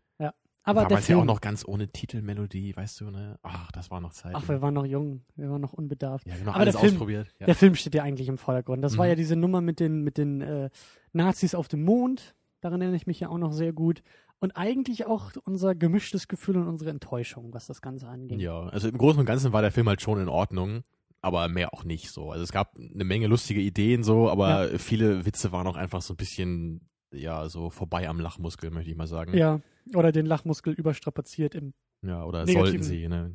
Aber 0.68 0.80
der 0.80 0.88
Damals 0.90 1.06
Film, 1.06 1.18
ja 1.18 1.22
auch 1.22 1.26
noch 1.26 1.40
ganz 1.40 1.66
ohne 1.66 1.88
Titelmelodie, 1.88 2.76
weißt 2.76 3.00
du, 3.00 3.10
ne? 3.10 3.38
Ach, 3.42 3.70
das 3.72 3.90
war 3.90 4.00
noch 4.00 4.12
Zeit. 4.12 4.34
ach, 4.34 4.48
wir 4.48 4.60
waren 4.62 4.74
noch 4.74 4.86
jung, 4.86 5.22
wir 5.36 5.50
waren 5.50 5.60
noch 5.60 5.72
unbedarft. 5.72 6.26
ja, 6.26 6.36
genau, 6.36 6.50
aber 6.52 6.60
alles 6.60 6.74
der 6.74 6.80
Film- 6.80 6.92
ausprobiert. 6.94 7.28
Ja. 7.40 7.46
Der 7.46 7.54
Film 7.54 7.74
steht 7.74 7.94
ja 7.94 8.02
eigentlich 8.02 8.28
im 8.28 8.38
Vordergrund. 8.38 8.82
Das 8.84 8.96
war 8.98 9.06
Mhm. 9.06 9.10
ja 9.10 9.14
diese 9.16 9.36
Nummer 9.36 9.60
mit 9.60 9.80
den, 9.80 10.02
mit 10.02 10.18
den 10.18 10.40
äh, 10.40 10.70
Nazis 11.12 11.54
auf 11.54 11.68
dem 11.68 11.84
Mond. 11.84 12.34
Daran 12.60 12.80
erinnere 12.80 12.96
ich 12.96 13.06
mich 13.06 13.20
ja 13.20 13.28
auch 13.28 13.38
noch 13.38 13.52
sehr 13.52 13.72
gut. 13.72 14.02
Und 14.40 14.52
eigentlich 14.56 15.06
auch 15.06 15.32
unser 15.44 15.74
gemischtes 15.74 16.28
Gefühl 16.28 16.56
und 16.58 16.68
unsere 16.68 16.90
Enttäuschung, 16.90 17.52
was 17.52 17.66
das 17.66 17.80
Ganze 17.82 18.06
angeht. 18.08 18.40
Ja, 18.40 18.60
also 18.68 18.88
im 18.88 18.96
Großen 18.98 19.18
und 19.18 19.26
Ganzen 19.26 19.52
war 19.52 19.62
der 19.62 19.72
Film 19.72 19.88
halt 19.88 20.00
schon 20.00 20.20
in 20.20 20.28
Ordnung, 20.28 20.82
aber 21.22 21.48
mehr 21.48 21.74
auch 21.74 21.82
nicht 21.82 22.10
so. 22.12 22.30
Also 22.30 22.44
es 22.44 22.52
gab 22.52 22.76
eine 22.76 23.02
Menge 23.04 23.26
lustige 23.26 23.60
Ideen 23.60 24.04
so, 24.04 24.30
aber 24.30 24.78
viele 24.78 25.24
Witze 25.26 25.50
waren 25.50 25.66
auch 25.66 25.76
einfach 25.76 26.02
so 26.02 26.14
ein 26.14 26.16
bisschen, 26.18 26.88
ja, 27.12 27.48
so 27.48 27.70
vorbei 27.70 28.08
am 28.08 28.20
Lachmuskel, 28.20 28.70
möchte 28.70 28.90
ich 28.90 28.96
mal 28.96 29.06
sagen. 29.06 29.36
Ja, 29.36 29.60
oder 29.94 30.12
den 30.12 30.26
Lachmuskel 30.26 30.72
überstrapaziert 30.74 31.54
im. 31.54 31.72
Ja, 32.02 32.24
oder 32.24 32.46
sollten 32.46 32.82
sie, 32.82 33.08
ne? 33.08 33.32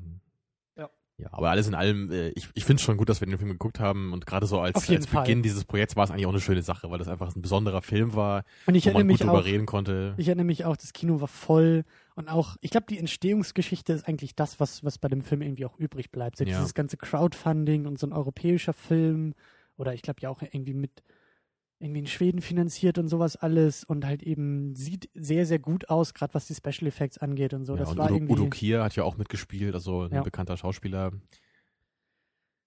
Ja. 0.77 0.89
Ja, 1.17 1.27
aber 1.31 1.49
alles 1.51 1.67
in 1.67 1.75
allem, 1.75 2.11
äh, 2.11 2.29
ich, 2.29 2.47
ich 2.53 2.63
finde 2.65 2.79
es 2.79 2.83
schon 2.83 2.97
gut, 2.97 3.09
dass 3.09 3.19
wir 3.21 3.27
den 3.27 3.37
Film 3.37 3.51
geguckt 3.51 3.79
haben 3.79 4.13
und 4.13 4.25
gerade 4.25 4.45
so 4.47 4.59
als, 4.59 4.89
als 4.89 5.05
Fall. 5.05 5.23
Beginn 5.23 5.43
dieses 5.43 5.65
Projekts 5.65 5.95
war 5.95 6.05
es 6.05 6.11
eigentlich 6.11 6.25
auch 6.25 6.31
eine 6.31 6.39
schöne 6.39 6.61
Sache, 6.63 6.89
weil 6.89 6.97
das 6.97 7.07
einfach 7.07 7.35
ein 7.35 7.41
besonderer 7.41 7.81
Film 7.81 8.15
war, 8.15 8.43
Und 8.65 8.75
ich 8.75 8.85
wo 8.85 8.91
man 8.93 9.01
gut 9.03 9.07
mich 9.07 9.19
drüber 9.19 9.39
auch. 9.39 9.45
reden 9.45 9.65
konnte. 9.65 10.15
Ich 10.17 10.27
erinnere 10.27 10.45
mich 10.45 10.65
auch, 10.65 10.77
das 10.77 10.93
Kino 10.93 11.19
war 11.21 11.27
voll 11.27 11.83
und 12.15 12.29
auch, 12.29 12.55
ich 12.61 12.71
glaube, 12.71 12.85
die 12.89 12.97
Entstehungsgeschichte 12.99 13.91
ist 13.93 14.07
eigentlich 14.07 14.35
das, 14.35 14.59
was, 14.59 14.83
was 14.83 14.97
bei 14.97 15.07
dem 15.07 15.21
Film 15.21 15.41
irgendwie 15.41 15.65
auch 15.65 15.77
übrig 15.77 16.09
bleibt. 16.11 16.37
So 16.37 16.45
Ja. 16.45 16.57
dieses 16.57 16.73
ganze 16.73 16.97
Crowdfunding 16.97 17.85
und 17.85 17.99
so 17.99 18.07
ein 18.07 18.13
europäischer 18.13 18.73
Film 18.73 19.33
oder 19.77 19.93
ich 19.93 20.01
glaube 20.03 20.21
ja 20.21 20.29
auch 20.29 20.41
irgendwie 20.41 20.73
mit 20.73 21.03
irgendwie 21.83 21.99
in 21.99 22.07
Schweden 22.07 22.41
finanziert 22.41 22.97
und 22.97 23.07
sowas 23.09 23.35
alles 23.35 23.83
und 23.83 24.05
halt 24.05 24.23
eben 24.23 24.73
sieht 24.75 25.09
sehr, 25.13 25.45
sehr 25.45 25.59
gut 25.59 25.89
aus, 25.89 26.13
gerade 26.13 26.33
was 26.33 26.47
die 26.47 26.55
Special 26.55 26.87
Effects 26.87 27.17
angeht 27.17 27.53
und 27.53 27.65
so. 27.65 27.73
ja, 27.73 27.79
das 27.79 27.91
und 27.91 27.97
war 27.97 28.05
Udo, 28.05 28.15
irgendwie. 28.15 28.33
Udo 28.33 28.49
Kier 28.49 28.83
hat 28.83 28.95
ja 28.95 29.03
auch 29.03 29.17
mitgespielt, 29.17 29.75
also 29.75 30.03
ein 30.03 30.13
Ja. 30.13 30.21
bekannter 30.23 30.57
Schauspieler. 30.57 31.11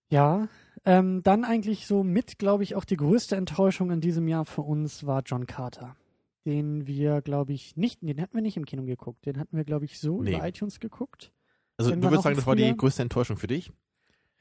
Ja, 0.09 0.49
ähm, 0.85 1.23
dann 1.25 1.45
eigentlich 1.45 1.87
so 1.87 2.05
mit, 2.05 2.39
glaube 2.39 2.63
ich, 2.63 2.77
auch 2.77 2.85
die 2.85 2.97
größte 2.97 3.35
Enttäuschung 3.37 3.91
in 3.91 4.01
diesem 4.01 4.29
Jahr 4.29 4.45
für 4.45 4.63
uns 4.63 5.05
war 5.07 5.23
John 5.27 5.47
Carter. 5.47 5.97
Den 6.45 6.87
wir, 6.87 7.23
glaube 7.23 7.53
ich, 7.55 7.75
nicht, 7.77 8.03
den 8.03 8.21
hatten 8.21 8.35
wir 8.37 8.43
nicht 8.43 8.57
im 8.57 8.67
Kino 8.67 8.85
geguckt. 8.85 9.27
Den 9.27 9.37
hatten 9.37 9.57
wir, 9.57 9.65
glaube 9.65 9.85
ich, 9.85 9.99
so 9.99 10.23
Nee. 10.23 10.37
über 10.37 10.47
iTunes 10.47 10.79
geguckt. 10.79 11.33
Also 11.77 11.91
du 11.91 12.01
würdest 12.03 12.23
sagen, 12.23 12.37
das 12.37 12.47
war 12.47 12.55
die 12.55 12.77
größte 12.77 13.03
Enttäuschung 13.03 13.37
für 13.37 13.49
dich? 13.49 13.73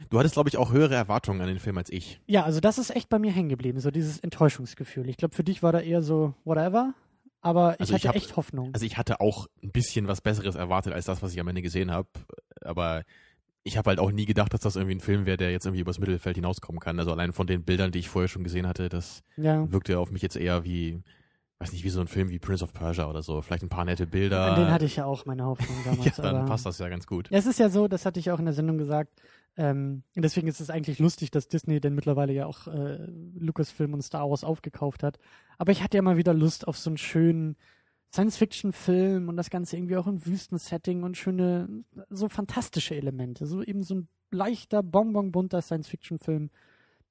Du 0.09 0.19
hattest, 0.19 0.33
glaube 0.35 0.49
ich, 0.49 0.57
auch 0.57 0.71
höhere 0.71 0.95
Erwartungen 0.95 1.41
an 1.41 1.47
den 1.47 1.59
Film 1.59 1.77
als 1.77 1.89
ich. 1.89 2.19
Ja, 2.27 2.43
also 2.43 2.59
das 2.59 2.77
ist 2.77 2.95
echt 2.95 3.09
bei 3.09 3.17
mir 3.19 3.31
hängen 3.31 3.49
geblieben, 3.49 3.79
so 3.79 3.91
dieses 3.91 4.19
Enttäuschungsgefühl. 4.19 5.07
Ich 5.09 5.17
glaube, 5.17 5.35
für 5.35 5.43
dich 5.43 5.63
war 5.63 5.71
da 5.71 5.79
eher 5.79 6.01
so 6.01 6.33
whatever, 6.43 6.93
aber 7.41 7.75
ich 7.75 7.81
Also 7.81 7.95
ich 7.95 7.99
hatte 7.99 8.09
hab- 8.09 8.15
echt 8.15 8.35
Hoffnung. 8.35 8.71
Also 8.73 8.85
ich 8.85 8.97
hatte 8.97 9.21
auch 9.21 9.47
ein 9.63 9.71
bisschen 9.71 10.07
was 10.07 10.21
Besseres 10.21 10.55
erwartet 10.55 10.93
als 10.93 11.05
das, 11.05 11.21
was 11.21 11.33
ich 11.33 11.39
am 11.39 11.47
Ende 11.47 11.61
gesehen 11.61 11.91
habe. 11.91 12.09
Aber 12.61 13.03
ich 13.63 13.77
habe 13.77 13.89
halt 13.89 13.99
auch 13.99 14.11
nie 14.11 14.25
gedacht, 14.25 14.53
dass 14.53 14.61
das 14.61 14.75
irgendwie 14.75 14.95
ein 14.95 14.99
Film 15.01 15.25
wäre, 15.25 15.37
der 15.37 15.51
jetzt 15.51 15.65
irgendwie 15.65 15.81
übers 15.81 15.97
Mittelfeld 15.99 16.35
hinauskommen 16.35 16.79
kann. 16.79 16.99
Also 16.99 17.11
allein 17.11 17.31
von 17.33 17.47
den 17.47 17.63
Bildern, 17.63 17.91
die 17.91 17.99
ich 17.99 18.09
vorher 18.09 18.27
schon 18.27 18.43
gesehen 18.43 18.67
hatte, 18.67 18.89
das 18.89 19.23
ja. 19.37 19.71
wirkte 19.71 19.97
auf 19.97 20.11
mich 20.11 20.21
jetzt 20.21 20.35
eher 20.35 20.63
wie, 20.65 21.01
weiß 21.59 21.71
nicht, 21.71 21.83
wie 21.83 21.89
so 21.89 22.01
ein 22.01 22.07
Film 22.07 22.29
wie 22.29 22.37
Prince 22.37 22.63
of 22.63 22.73
Persia 22.73 23.09
oder 23.09 23.23
so. 23.23 23.41
Vielleicht 23.41 23.63
ein 23.63 23.69
paar 23.69 23.85
nette 23.85 24.05
Bilder. 24.07 24.51
An 24.53 24.59
den 24.59 24.71
hatte 24.71 24.85
ich 24.85 24.97
ja 24.97 25.05
auch 25.05 25.25
meine 25.25 25.45
Hoffnung 25.45 25.75
ja, 25.85 25.91
damals. 25.93 26.15
dann 26.17 26.35
aber 26.35 26.45
passt 26.45 26.65
das 26.65 26.77
ja 26.79 26.89
ganz 26.89 27.07
gut. 27.07 27.31
Ja, 27.31 27.39
es 27.39 27.45
ist 27.45 27.59
ja 27.59 27.69
so, 27.69 27.87
das 27.87 28.05
hatte 28.05 28.19
ich 28.19 28.29
auch 28.29 28.39
in 28.39 28.45
der 28.45 28.53
Sendung 28.53 28.77
gesagt. 28.77 29.09
Ähm, 29.57 30.03
und 30.15 30.21
deswegen 30.21 30.47
ist 30.47 30.59
es 30.59 30.69
eigentlich 30.69 30.99
lustig, 30.99 31.31
dass 31.31 31.47
Disney 31.47 31.79
denn 31.79 31.95
mittlerweile 31.95 32.33
ja 32.33 32.45
auch 32.45 32.67
äh, 32.67 33.07
Lucasfilm 33.37 33.93
und 33.93 34.01
Star 34.01 34.29
Wars 34.29 34.43
aufgekauft 34.43 35.01
hat. 35.03 35.17
Aber 35.57 35.71
ich 35.71 35.81
hatte 35.81 35.97
ja 35.97 36.01
mal 36.01 36.17
wieder 36.17 36.33
Lust 36.33 36.67
auf 36.67 36.77
so 36.77 36.89
einen 36.89 36.97
schönen 36.97 37.55
Science-Fiction-Film 38.13 39.29
und 39.29 39.37
das 39.37 39.49
Ganze 39.49 39.77
irgendwie 39.77 39.97
auch 39.97 40.07
im 40.07 40.25
Wüstensetting 40.25 41.03
und 41.03 41.17
schöne, 41.17 41.83
so 42.09 42.29
fantastische 42.29 42.95
Elemente. 42.95 43.45
So 43.45 43.61
eben 43.63 43.83
so 43.83 43.95
ein 43.95 44.07
leichter, 44.31 44.83
bonbonbunter 44.83 45.61
Science-Fiction-Film 45.61 46.49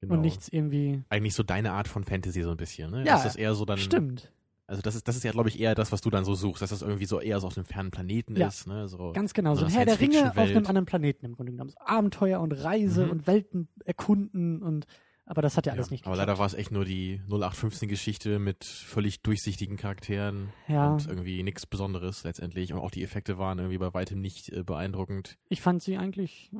Genau. 0.00 0.14
und 0.14 0.20
nichts 0.20 0.48
irgendwie. 0.48 1.02
Eigentlich 1.08 1.34
so 1.34 1.42
deine 1.42 1.72
Art 1.72 1.88
von 1.88 2.04
Fantasy 2.04 2.42
so 2.42 2.50
ein 2.50 2.56
bisschen, 2.58 2.90
ne? 2.90 2.98
Ja, 3.06 3.14
das 3.14 3.24
ist 3.24 3.36
eher 3.36 3.54
so 3.54 3.64
dann. 3.64 3.78
Stimmt. 3.78 4.30
Also 4.66 4.80
das 4.80 4.94
ist, 4.94 5.06
das 5.08 5.16
ist 5.16 5.24
ja, 5.24 5.32
glaube 5.32 5.50
ich, 5.50 5.60
eher 5.60 5.74
das, 5.74 5.92
was 5.92 6.00
du 6.00 6.08
dann 6.10 6.24
so 6.24 6.34
suchst, 6.34 6.62
dass 6.62 6.70
das 6.70 6.80
irgendwie 6.82 7.04
so 7.04 7.20
eher 7.20 7.38
so 7.40 7.46
auf 7.48 7.56
einem 7.56 7.66
fernen 7.66 7.90
Planeten 7.90 8.34
Ja. 8.36 8.48
ist, 8.48 8.66
ne? 8.66 8.88
So. 8.88 9.12
Ganz 9.12 9.34
genau. 9.34 9.54
so 9.54 9.64
ein 9.66 9.70
Herr 9.70 9.84
der 9.84 10.00
Ringe 10.00 10.30
auf 10.30 10.38
einem 10.38 10.56
anderen 10.66 10.86
Planeten 10.86 11.26
im 11.26 11.34
Grunde 11.34 11.52
genommen. 11.52 11.70
So 11.70 11.76
Abenteuer 11.84 12.40
und 12.40 12.52
Reise 12.52 13.04
Mhm. 13.04 13.10
und 13.10 13.26
Welten 13.26 13.68
erkunden 13.84 14.62
und 14.62 14.86
aber 15.26 15.40
das 15.40 15.56
hat 15.56 15.64
ja 15.64 15.72
Ja, 15.72 15.76
alles 15.78 15.90
nicht 15.90 16.04
aber 16.04 16.12
geklappt. 16.16 16.28
leider 16.28 16.38
war 16.38 16.46
es 16.46 16.52
echt 16.52 16.70
nur 16.70 16.84
die 16.84 17.20
0815-Geschichte 17.30 18.38
mit 18.38 18.64
völlig 18.64 19.22
durchsichtigen 19.22 19.76
Charakteren 19.76 20.52
Ja. 20.68 20.92
und 20.92 21.06
irgendwie 21.06 21.42
nichts 21.42 21.64
Besonderes 21.66 22.24
letztendlich. 22.24 22.72
Und 22.72 22.78
auch 22.78 22.90
die 22.90 23.02
Effekte 23.02 23.38
waren 23.38 23.58
irgendwie 23.58 23.78
bei 23.78 23.92
weitem 23.94 24.20
nicht 24.20 24.50
äh, 24.50 24.62
beeindruckend. 24.62 25.38
Ich 25.48 25.60
fand 25.62 25.82
sie 25.82 25.96
eigentlich. 25.96 26.50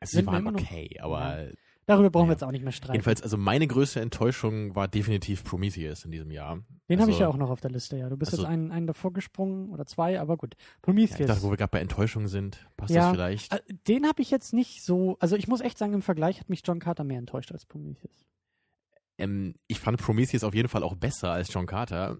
Also 0.00 0.16
Sind 0.18 0.20
sie 0.20 0.26
waren 0.26 0.46
okay, 0.48 0.98
aber 1.00 1.48
Darüber 1.86 2.10
brauchen 2.10 2.24
Ja. 2.24 2.28
wir 2.30 2.34
jetzt 2.34 2.44
auch 2.44 2.50
nicht 2.50 2.62
mehr 2.62 2.72
streiten. 2.72 2.94
jedenfalls, 2.94 3.22
also 3.22 3.36
meine 3.36 3.66
größte 3.66 4.00
Enttäuschung 4.00 4.74
war 4.74 4.88
definitiv 4.88 5.44
Prometheus 5.44 6.04
in 6.04 6.10
diesem 6.10 6.30
Jahr. 6.30 6.56
Den 6.88 6.98
also, 6.98 7.02
habe 7.02 7.10
ich 7.12 7.18
ja 7.18 7.28
auch 7.28 7.36
noch 7.36 7.50
auf 7.50 7.60
der 7.60 7.70
Liste, 7.70 7.96
ja. 7.98 8.08
Du 8.08 8.16
bist 8.16 8.32
also- 8.32 8.42
jetzt 8.44 8.50
einen, 8.50 8.70
einen 8.72 8.86
davor 8.86 9.12
gesprungen 9.12 9.70
oder 9.70 9.84
zwei, 9.86 10.18
aber 10.20 10.36
gut. 10.36 10.54
Ja, 10.58 10.64
Prometheus. 10.82 11.20
ich 11.20 11.26
dachte, 11.26 11.42
wo 11.42 11.50
wir 11.50 11.56
gerade 11.56 11.70
bei 11.70 11.80
Enttäuschung 11.80 12.26
sind, 12.28 12.66
passt 12.76 12.92
Ja, 12.94 13.02
das 13.08 13.12
vielleicht? 13.12 13.52
Äh, 13.52 13.60
den 13.88 14.06
habe 14.06 14.22
ich 14.22 14.30
jetzt 14.30 14.52
nicht 14.52 14.82
so. 14.82 15.16
Also 15.20 15.36
ich 15.36 15.46
muss 15.48 15.60
echt 15.60 15.78
sagen, 15.78 15.92
im 15.94 16.02
Vergleich 16.02 16.40
hat 16.40 16.48
mich 16.48 16.62
John 16.64 16.78
Carter 16.78 17.04
mehr 17.04 17.18
enttäuscht 17.18 17.52
als 17.52 17.66
Prometheus. 17.66 18.24
Ähm, 19.18 19.54
ich 19.66 19.80
fand 19.80 19.98
Prometheus 20.00 20.44
auf 20.44 20.54
jeden 20.54 20.68
Fall 20.68 20.82
auch 20.82 20.96
besser 20.96 21.30
als 21.32 21.52
John 21.52 21.66
Carter, 21.66 22.18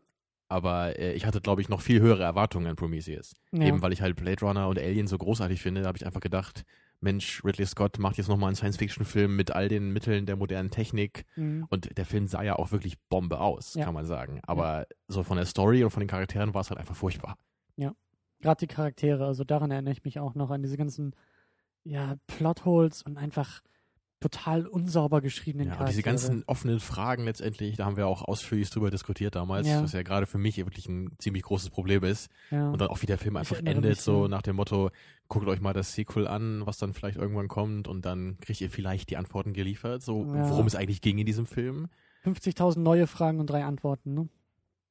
aber 0.49 0.99
äh, 0.99 1.13
ich 1.15 1.27
hatte, 1.27 1.41
glaube 1.41 1.61
ich, 1.61 1.69
noch 1.69 1.81
viel 1.81 2.01
höhere 2.01 2.23
Erwartungen 2.23 2.67
an 2.67 2.77
Prometheus. 2.77 3.33
Ja. 3.53 3.67
Eben 3.67 3.83
weil 3.83 3.93
ich 3.93 4.03
halt 4.03 4.17
Blade 4.17 4.45
Runner 4.45 4.69
und 4.69 4.79
Alien 4.79 5.07
so 5.07 5.19
großartig 5.19 5.61
finde, 5.61 5.81
da 5.83 5.89
habe 5.89 5.99
ich 5.99 6.07
einfach 6.07 6.21
gedacht, 6.21 6.65
Mensch, 7.05 7.45
Ridley 7.45 7.67
Scott 7.67 7.99
macht 8.01 8.19
jetzt 8.19 8.29
nochmal 8.29 8.49
einen 8.49 8.57
Science-Fiction-Film 8.57 9.37
mit 9.37 9.53
all 9.53 9.69
den 9.69 9.93
Mitteln 9.93 10.27
der 10.27 10.35
modernen 10.35 10.71
Technik. 10.71 11.25
Mhm. 11.37 11.67
Und 11.71 11.97
der 11.97 12.05
Film 12.05 12.27
sah 12.27 12.43
ja 12.43 12.57
auch 12.57 12.73
wirklich 12.73 12.99
Bombe 13.09 13.39
aus, 13.39 13.75
Ja. 13.75 13.85
kann 13.85 13.95
man 13.95 14.07
sagen. 14.07 14.41
Aber 14.43 14.87
so 15.07 15.23
von 15.23 15.37
der 15.37 15.47
Story 15.47 15.85
und 15.85 15.91
von 15.91 16.01
den 16.01 16.09
Charakteren 16.09 16.53
war 16.55 16.63
es 16.63 16.71
halt 16.71 16.81
einfach 16.81 16.97
furchtbar. 16.97 17.37
Gerade 18.41 18.59
die 18.59 18.67
Charaktere, 18.67 19.25
also 19.25 19.43
daran 19.43 19.71
erinnere 19.71 19.93
ich 19.93 20.05
mich 20.05 20.19
auch 20.19 20.35
noch 20.35 20.51
an 20.51 20.61
diese 20.63 20.77
ganzen 20.77 21.17
ja, 21.83 22.17
Plotholes 22.27 23.03
und 23.03 23.17
einfach 23.17 23.63
total 24.31 24.67
unsauber 24.67 25.21
geschriebenen 25.21 25.69
Ja, 25.69 25.75
Charaktere. 25.75 25.91
diese 25.93 26.03
ganzen 26.03 26.45
offenen 26.47 26.81
Fragen 26.81 27.25
letztendlich, 27.25 27.77
da 27.77 27.85
haben 27.85 27.97
wir 27.97 28.07
auch 28.07 28.23
ausführlich 28.23 28.71
drüber 28.71 28.91
diskutiert 28.91 29.35
damals, 29.35 29.69
Ja. 29.69 29.83
was 29.83 29.93
ja 29.93 30.03
gerade 30.03 30.27
für 30.27 30.39
mich 30.39 30.57
wirklich 30.57 30.89
ein 30.89 31.13
ziemlich 31.19 31.43
großes 31.43 31.71
Problem 31.71 32.03
ist. 32.05 32.31
ja. 32.51 32.71
Und 32.71 32.81
dann 32.81 32.89
auch 32.89 33.03
wie 33.03 33.07
der 33.07 33.19
Film 33.19 33.37
einfach 33.37 33.59
endet, 33.65 34.01
so 34.01 34.27
nach 34.29 34.43
dem 34.43 34.57
Motto, 34.57 34.91
guckt 35.29 35.47
euch 35.47 35.61
mal 35.61 35.73
das 35.75 35.95
Sequel 35.95 36.27
an, 36.27 36.63
was 36.67 36.79
dann 36.79 36.95
vielleicht 36.95 37.17
irgendwann 37.19 37.49
kommt 37.49 37.87
und 37.89 38.05
dann 38.05 38.39
kriegt 38.41 38.61
ihr 38.61 38.71
vielleicht 38.71 39.11
die 39.11 39.17
Antworten 39.17 39.53
geliefert, 39.53 40.03
so 40.03 40.25
Ja. 40.25 40.49
worum 40.51 40.67
es 40.67 40.75
eigentlich 40.75 41.01
ging 41.03 41.19
in 41.19 41.27
diesem 41.27 41.47
Film. 41.47 41.89
50.000 42.25 42.83
neue 42.83 43.07
Fragen 43.07 43.41
und 43.41 43.49
drei 43.51 43.65
Antworten. 43.65 44.15
Ne? 44.15 44.29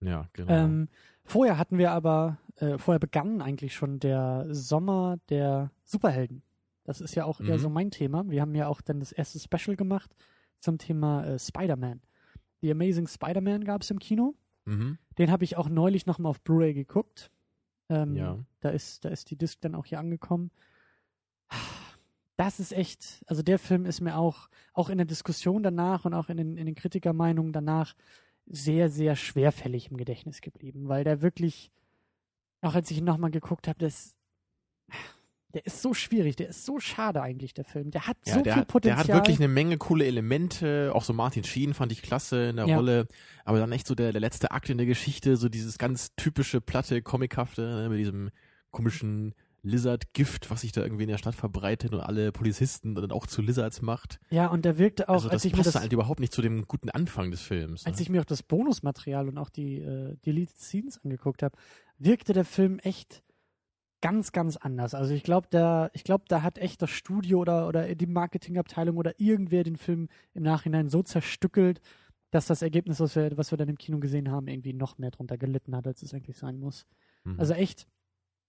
Ja, 0.01 0.27
genau. 0.33 0.51
Ähm, 0.51 0.87
vorher 1.23 1.57
hatten 1.57 1.77
wir 1.77 1.91
aber, 1.91 2.37
äh, 2.57 2.77
vorher 2.77 2.99
begann 2.99 3.41
eigentlich 3.41 3.73
schon 3.73 3.99
der 3.99 4.45
Sommer 4.51 5.17
der 5.29 5.71
Superhelden. 5.85 6.43
Das 6.83 6.99
ist 7.01 7.15
ja 7.15 7.25
auch 7.25 7.39
eher 7.39 7.55
Mhm. 7.57 7.59
so 7.61 7.69
mein 7.69 7.91
Thema. 7.91 8.29
Wir 8.29 8.41
haben 8.41 8.55
ja 8.55 8.67
auch 8.67 8.81
dann 8.81 8.99
das 8.99 9.11
erste 9.11 9.39
Special 9.39 9.75
gemacht 9.77 10.15
zum 10.59 10.77
Thema 10.77 11.25
äh, 11.25 11.39
Spider-Man. 11.39 12.01
The 12.61 12.71
Amazing 12.71 13.07
Spider-Man 13.07 13.63
gab 13.65 13.81
es 13.83 13.91
im 13.91 13.99
Kino. 13.99 14.35
mhm. 14.65 14.97
Den 15.17 15.29
habe 15.31 15.43
ich 15.43 15.57
auch 15.57 15.69
neulich 15.69 16.05
nochmal 16.05 16.29
auf 16.31 16.41
Blu-ray 16.41 16.73
geguckt. 16.73 17.29
Ähm, 17.89 18.15
Ja. 18.15 18.39
Da 18.61 18.69
ist, 18.69 19.03
da 19.05 19.09
ist 19.09 19.29
die 19.29 19.35
Disc 19.35 19.59
dann 19.61 19.75
auch 19.75 19.85
hier 19.85 19.99
angekommen. 19.99 20.51
Das 22.35 22.59
ist 22.59 22.71
echt, 22.73 23.23
also 23.27 23.43
der 23.43 23.59
Film 23.59 23.85
ist 23.85 24.01
mir 24.01 24.17
auch, 24.17 24.49
auch 24.73 24.89
in 24.89 24.97
der 24.97 25.05
Diskussion 25.05 25.61
danach 25.61 26.05
und 26.05 26.13
auch 26.13 26.29
in 26.29 26.37
den, 26.37 26.57
in 26.57 26.65
den 26.65 26.75
Kritikermeinungen 26.75 27.53
danach 27.53 27.93
sehr, 28.47 28.89
sehr 28.89 29.15
schwerfällig 29.15 29.91
im 29.91 29.97
Gedächtnis 29.97 30.41
geblieben, 30.41 30.87
weil 30.87 31.03
der 31.03 31.21
wirklich, 31.21 31.71
auch 32.61 32.73
als 32.73 32.89
ich 32.89 32.97
ihn 32.97 33.05
nochmal 33.05 33.29
geguckt 33.31 33.67
habe, 33.67 33.77
das, 33.79 34.15
der 35.53 35.65
ist 35.65 35.81
so 35.81 35.93
schwierig, 35.93 36.35
der 36.35 36.49
ist 36.49 36.65
so 36.65 36.79
schade 36.79 37.21
eigentlich, 37.21 37.53
der 37.53 37.63
Film. 37.65 37.91
Der 37.91 38.07
hat 38.07 38.17
Ja, 38.25 38.33
so 38.35 38.41
der, 38.41 38.53
viel 38.53 38.61
hat, 38.61 38.67
der 38.69 38.71
Potenzial. 38.73 38.97
hat 38.99 39.07
wirklich 39.07 39.37
eine 39.37 39.47
Menge 39.47 39.77
coole 39.77 40.05
Elemente, 40.05 40.91
auch 40.95 41.03
so 41.03 41.13
Martin 41.13 41.43
Sheen 41.43 41.73
fand 41.73 41.91
ich 41.91 42.01
klasse 42.01 42.49
in 42.49 42.55
der 42.55 42.65
Ja. 42.67 42.77
Rolle, 42.77 43.07
aber 43.45 43.59
dann 43.59 43.71
echt 43.71 43.85
so 43.87 43.95
der, 43.95 44.11
der 44.11 44.21
letzte 44.21 44.51
Akt 44.51 44.69
in 44.69 44.77
der 44.77 44.87
Geschichte, 44.87 45.37
so 45.37 45.49
dieses 45.49 45.77
ganz 45.77 46.15
typische, 46.15 46.59
platte, 46.61 47.01
comichafte, 47.01 47.61
ne, 47.61 47.89
mit 47.89 47.99
diesem 47.99 48.31
komischen 48.71 49.35
Lizard-Gift, 49.65 50.49
was 50.51 50.61
sich 50.61 50.71
da 50.73 50.81
irgendwie 50.81 51.03
in 51.03 51.09
der 51.09 51.17
Stadt 51.17 51.35
verbreitet 51.35 51.93
und 51.93 52.01
alle 52.01 52.31
Polizisten 52.33 52.95
dann 52.95 53.11
auch 53.11 53.27
zu 53.27 53.41
Lizards 53.41 53.81
macht. 53.81 54.19
ja, 54.29 54.47
und 54.47 54.65
der 54.65 54.77
wirkte 54.77 55.07
auch, 55.07 55.13
also 55.13 55.29
als 55.29 55.43
das 55.43 55.45
ich 55.45 55.53
mir 55.53 55.57
passt 55.63 55.75
das, 55.75 55.81
halt 55.81 55.93
überhaupt 55.93 56.19
nicht 56.19 56.33
zu 56.33 56.41
dem 56.41 56.67
guten 56.67 56.89
Anfang 56.89 57.31
des 57.31 57.41
Films. 57.41 57.85
als 57.85 57.97
ne? 57.97 58.01
ich 58.01 58.09
mir 58.09 58.19
auch 58.21 58.25
das 58.25 58.43
Bonusmaterial 58.43 59.29
und 59.29 59.37
auch 59.37 59.49
die 59.49 59.77
äh, 59.77 60.17
Deleted 60.25 60.57
Scenes 60.57 60.99
angeguckt 61.03 61.43
habe, 61.43 61.55
wirkte 61.97 62.33
der 62.33 62.43
Film 62.43 62.79
echt 62.79 63.23
ganz, 64.03 64.33
ganz 64.33 64.57
anders. 64.57 64.93
Also 64.95 65.13
ich 65.13 65.23
glaube, 65.23 65.47
da, 65.49 65.89
ich 65.93 66.03
glaube, 66.03 66.25
da 66.27 66.41
hat 66.41 66.57
echt 66.57 66.81
das 66.81 66.89
Studio 66.89 67.39
oder, 67.39 67.69
oder 67.69 67.95
die 67.95 68.05
Marketingabteilung 68.05 68.97
oder 68.97 69.17
irgendwer 69.17 69.63
den 69.63 69.77
Film 69.77 70.09
im 70.33 70.43
Nachhinein 70.43 70.89
so 70.89 71.01
zerstückelt, 71.03 71.79
dass 72.29 72.45
das 72.45 72.61
Ergebnis, 72.61 72.99
was 72.99 73.15
wir, 73.15 73.37
was 73.37 73.51
wir 73.51 73.57
dann 73.57 73.69
im 73.69 73.77
Kino 73.77 73.99
gesehen 73.99 74.29
haben, 74.29 74.49
irgendwie 74.49 74.73
noch 74.73 74.97
mehr 74.97 75.11
drunter 75.11 75.37
gelitten 75.37 75.73
hat, 75.73 75.87
als 75.87 76.03
es 76.03 76.13
eigentlich 76.13 76.37
sein 76.37 76.59
muss. 76.59 76.85
Mhm. 77.23 77.39
Also 77.39 77.53
echt, 77.53 77.87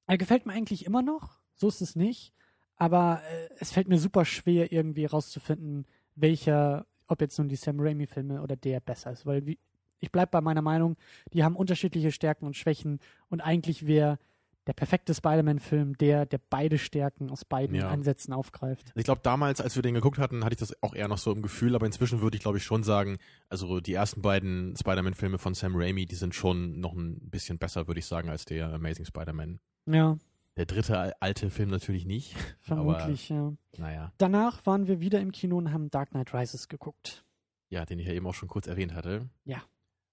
er 0.09 0.19
gefällt 0.19 0.45
mir 0.45 0.55
eigentlich 0.55 0.87
immer 0.87 1.03
noch, 1.03 1.39
so 1.55 1.69
ist 1.69 1.81
es 1.81 1.95
nicht, 1.95 2.35
aber 2.75 3.23
äh, 3.31 3.49
es 3.61 3.71
fällt 3.71 3.87
mir 3.87 3.99
super 3.99 4.25
schwer, 4.25 4.73
irgendwie 4.73 5.05
rauszufinden, 5.05 5.87
welcher, 6.17 6.85
ob 7.07 7.21
jetzt 7.21 7.39
nun 7.39 7.49
die 7.49 7.55
Sam 7.55 7.79
Raimi-Filme 7.79 8.43
oder 8.43 8.57
der 8.57 8.81
besser 8.81 9.13
ist, 9.13 9.25
weil 9.25 9.47
wie, 9.47 9.61
ich 10.01 10.11
bleibe 10.11 10.33
bei 10.33 10.41
meiner 10.41 10.63
Meinung, 10.63 10.97
die 11.33 11.45
haben 11.45 11.55
unterschiedliche 11.55 12.11
Stärken 12.11 12.45
und 12.45 12.57
Schwächen 12.57 12.99
und 13.29 13.41
eigentlich 13.41 13.87
wäre 13.87 14.19
der 14.67 14.73
perfekte 14.73 15.13
Spider-Man-Film 15.15 15.99
der, 15.99 16.25
der 16.27 16.41
beide 16.51 16.79
Stärken 16.79 17.31
aus 17.31 17.45
beiden 17.45 17.77
Ja. 17.77 17.89
Ansätzen 17.89 18.33
aufgreift. 18.33 18.93
Ich 18.95 19.05
glaube, 19.05 19.21
damals, 19.23 19.61
als 19.61 19.77
wir 19.77 19.83
den 19.83 19.95
geguckt 19.95 20.19
hatten, 20.19 20.43
hatte 20.45 20.55
ich 20.55 20.61
das 20.61 20.83
auch 20.83 20.95
eher 20.95 21.09
noch 21.09 21.19
so 21.19 21.33
im 21.33 21.43
Gefühl, 21.43 21.75
aber 21.75 21.87
inzwischen 21.87 22.21
würde 22.23 22.37
ich, 22.37 22.43
glaube 22.43 22.59
ich, 22.59 22.65
schon 22.65 22.83
sagen, 22.83 23.19
also 23.49 23.81
die 23.81 23.93
ersten 23.95 24.23
beiden 24.23 24.75
Spider-Man-Filme 24.77 25.39
von 25.39 25.55
Sam 25.55 25.77
Raimi, 25.77 26.07
die 26.07 26.15
sind 26.15 26.35
schon 26.35 26.81
noch 26.81 26.95
ein 26.95 27.19
bisschen 27.31 27.59
besser, 27.59 27.87
würde 27.89 27.99
ich 28.01 28.07
sagen, 28.07 28.29
als 28.31 28.45
der 28.47 28.73
Amazing 28.73 29.05
Spider-Man. 29.05 29.61
Ja, 29.87 30.17
Der 30.57 30.67
dritte 30.67 30.99
al- 30.99 31.15
alte 31.21 31.51
Film 31.51 31.69
natürlich 31.69 32.07
nicht, 32.07 32.35
vermutlich, 32.61 33.29
ja. 33.29 33.37
aber 33.39 33.57
naja, 33.77 34.13
Danach 34.19 34.65
waren 34.67 34.87
wir 34.87 35.01
wieder 35.01 35.21
im 35.21 35.33
Kino 35.33 35.59
und 35.59 35.73
haben 35.73 35.91
Dark 35.91 36.11
Knight 36.11 36.33
Rises 36.33 36.69
geguckt. 36.69 37.25
ja, 37.69 37.85
den 37.85 37.99
ich 37.99 38.07
ja 38.07 38.13
eben 38.15 38.27
auch 38.27 38.35
schon 38.35 38.49
kurz 38.49 38.67
erwähnt 38.67 38.95
hatte. 38.95 39.29
Ja. 39.45 39.63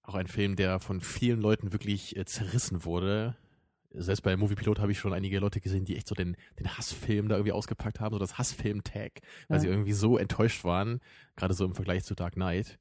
Auch 0.02 0.14
ein 0.16 0.26
Film, 0.26 0.56
der 0.56 0.80
von 0.80 1.00
vielen 1.00 1.40
Leuten 1.40 1.72
wirklich 1.72 2.16
äh, 2.16 2.24
zerrissen 2.24 2.84
wurde. 2.84 3.36
Selbst 3.94 4.22
bei 4.22 4.36
Moviepilot 4.36 4.78
habe 4.78 4.92
ich 4.92 4.98
schon 4.98 5.12
einige 5.12 5.38
Leute 5.38 5.60
gesehen, 5.60 5.84
die 5.84 5.96
echt 5.96 6.08
so 6.08 6.14
den, 6.14 6.36
den 6.58 6.76
Hassfilm 6.76 7.28
da 7.28 7.36
irgendwie 7.36 7.52
ausgepackt 7.52 8.00
haben, 8.00 8.14
so 8.14 8.18
das 8.18 8.38
Hassfilm-Tag, 8.38 9.20
weil 9.48 9.56
Ja. 9.56 9.60
sie 9.60 9.68
irgendwie 9.68 9.92
so 9.92 10.16
enttäuscht 10.18 10.64
waren, 10.64 11.00
gerade 11.36 11.54
so 11.54 11.64
im 11.64 11.74
Vergleich 11.74 12.04
zu 12.04 12.14
Dark 12.14 12.34
Knight. 12.34 12.78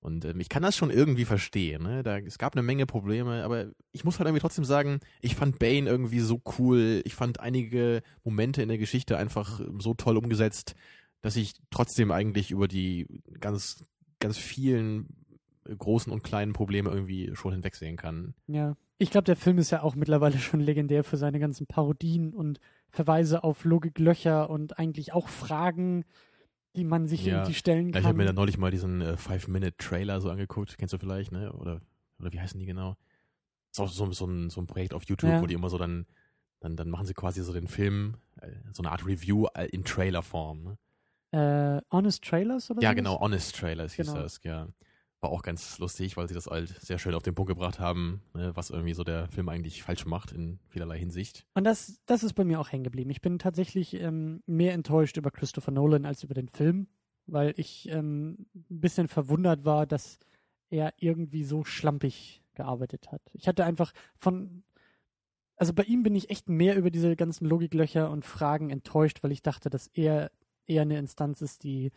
Und 0.00 0.24
ähm, 0.24 0.40
ich 0.40 0.48
kann 0.48 0.62
das 0.64 0.76
schon 0.76 0.90
irgendwie 0.90 1.24
verstehen. 1.24 1.84
Ne? 1.84 2.02
Da, 2.02 2.18
es 2.18 2.36
gab 2.38 2.54
eine 2.54 2.62
Menge 2.62 2.86
Probleme, 2.86 3.44
aber 3.44 3.66
ich 3.92 4.04
muss 4.04 4.18
halt 4.18 4.26
irgendwie 4.26 4.40
trotzdem 4.40 4.64
sagen, 4.64 4.98
ich 5.20 5.36
fand 5.36 5.60
Bane 5.60 5.88
irgendwie 5.88 6.18
so 6.20 6.40
cool. 6.58 7.02
Ich 7.04 7.14
fand 7.14 7.38
einige 7.38 8.02
Momente 8.24 8.62
in 8.62 8.68
der 8.68 8.78
Geschichte 8.78 9.16
einfach 9.16 9.60
so 9.78 9.94
toll 9.94 10.16
umgesetzt, 10.16 10.74
dass 11.20 11.36
ich 11.36 11.52
trotzdem 11.70 12.10
eigentlich 12.10 12.50
über 12.50 12.66
die 12.66 13.06
ganz, 13.38 13.84
ganz 14.18 14.38
vielen 14.38 15.06
großen 15.78 16.12
und 16.12 16.24
kleinen 16.24 16.52
Probleme 16.52 16.90
irgendwie 16.90 17.30
schon 17.34 17.52
hinwegsehen 17.52 17.96
kann. 17.96 18.34
Ja. 18.48 18.76
Ich 19.02 19.10
glaube, 19.10 19.24
der 19.24 19.34
Film 19.36 19.58
ist 19.58 19.70
ja 19.70 19.82
auch 19.82 19.96
mittlerweile 19.96 20.38
schon 20.38 20.60
legendär 20.60 21.02
für 21.02 21.16
seine 21.16 21.40
ganzen 21.40 21.66
Parodien 21.66 22.32
und 22.32 22.60
Verweise 22.88 23.42
auf 23.42 23.64
Logiklöcher 23.64 24.48
und 24.48 24.78
eigentlich 24.78 25.12
auch 25.12 25.28
Fragen, 25.28 26.04
die 26.76 26.84
man 26.84 27.06
sich 27.08 27.24
Ja. 27.24 27.38
irgendwie 27.38 27.54
stellen 27.54 27.86
Ja, 27.88 27.92
kann. 27.94 28.00
ich 28.02 28.06
habe 28.06 28.18
mir 28.18 28.24
da 28.26 28.32
neulich 28.32 28.58
mal 28.58 28.70
diesen 28.70 29.00
äh, 29.00 29.16
Five-Minute-Trailer 29.16 30.20
so 30.20 30.30
angeguckt. 30.30 30.78
Kennst 30.78 30.94
du 30.94 30.98
vielleicht, 30.98 31.32
ne? 31.32 31.52
Oder, 31.52 31.80
oder 32.20 32.32
wie 32.32 32.40
heißen 32.40 32.58
die 32.60 32.66
genau? 32.66 32.96
ist 33.72 33.80
auch 33.80 33.88
so, 33.88 34.12
so, 34.12 34.26
ein, 34.26 34.50
so 34.50 34.60
ein 34.60 34.66
Projekt 34.66 34.92
auf 34.94 35.04
YouTube, 35.04 35.30
Ja. 35.30 35.40
wo 35.42 35.46
die 35.46 35.54
immer 35.54 35.70
so 35.70 35.78
dann, 35.78 36.06
dann, 36.60 36.76
dann 36.76 36.90
machen 36.90 37.06
sie 37.06 37.14
quasi 37.14 37.42
so 37.42 37.52
den 37.54 37.66
Film, 37.68 38.18
äh, 38.40 38.50
so 38.72 38.82
eine 38.82 38.92
Art 38.92 39.04
Review 39.06 39.46
äh, 39.54 39.66
in 39.66 39.82
Trailerform. 39.82 40.62
Ne? 40.62 40.78
äh, 41.32 41.80
Honest 41.90 42.22
Trailers 42.22 42.70
oder 42.70 42.82
Ja, 42.82 42.92
genau, 42.92 43.18
Honest 43.18 43.56
Trailers 43.56 43.94
hieß 43.94 44.06
Genau. 44.08 44.20
das, 44.20 44.40
ja. 44.44 44.68
War 45.22 45.30
auch 45.30 45.42
ganz 45.42 45.78
lustig, 45.78 46.16
weil 46.16 46.26
sie 46.26 46.34
das 46.34 46.48
halt 46.48 46.68
sehr 46.80 46.98
schön 46.98 47.14
auf 47.14 47.22
den 47.22 47.36
Punkt 47.36 47.48
gebracht 47.48 47.78
haben, 47.78 48.22
ne, 48.34 48.50
was 48.56 48.70
irgendwie 48.70 48.92
so 48.92 49.04
der 49.04 49.28
Film 49.28 49.48
eigentlich 49.48 49.84
falsch 49.84 50.04
macht 50.04 50.32
in 50.32 50.58
vielerlei 50.68 50.98
Hinsicht. 50.98 51.46
Und 51.54 51.62
das, 51.62 52.02
das 52.06 52.24
ist 52.24 52.34
bei 52.34 52.44
mir 52.44 52.58
auch 52.58 52.72
hängen 52.72 52.82
geblieben. 52.82 53.10
Ich 53.10 53.20
bin 53.20 53.38
tatsächlich 53.38 53.94
ähm, 53.94 54.42
mehr 54.46 54.74
enttäuscht 54.74 55.16
über 55.16 55.30
Christopher 55.30 55.70
Nolan 55.70 56.06
als 56.06 56.24
über 56.24 56.34
den 56.34 56.48
Film, 56.48 56.88
weil 57.26 57.54
ich 57.56 57.88
ähm, 57.88 58.46
ein 58.54 58.80
bisschen 58.80 59.06
verwundert 59.06 59.64
war, 59.64 59.86
dass 59.86 60.18
er 60.70 60.92
irgendwie 60.96 61.44
so 61.44 61.62
schlampig 61.62 62.42
gearbeitet 62.54 63.12
hat. 63.12 63.22
Ich 63.32 63.46
hatte 63.46 63.64
einfach 63.64 63.92
von, 64.16 64.64
also 65.56 65.72
bei 65.72 65.84
ihm 65.84 66.02
bin 66.02 66.16
ich 66.16 66.30
echt 66.30 66.48
mehr 66.48 66.76
über 66.76 66.90
diese 66.90 67.14
ganzen 67.14 67.46
Logiklöcher 67.46 68.10
und 68.10 68.24
Fragen 68.24 68.70
enttäuscht, 68.70 69.22
weil 69.22 69.30
ich 69.30 69.42
dachte, 69.42 69.70
dass 69.70 69.86
er 69.86 70.32
eher 70.66 70.82
eine 70.82 70.98
Instanz 70.98 71.42
ist, 71.42 71.62
die, 71.62 71.92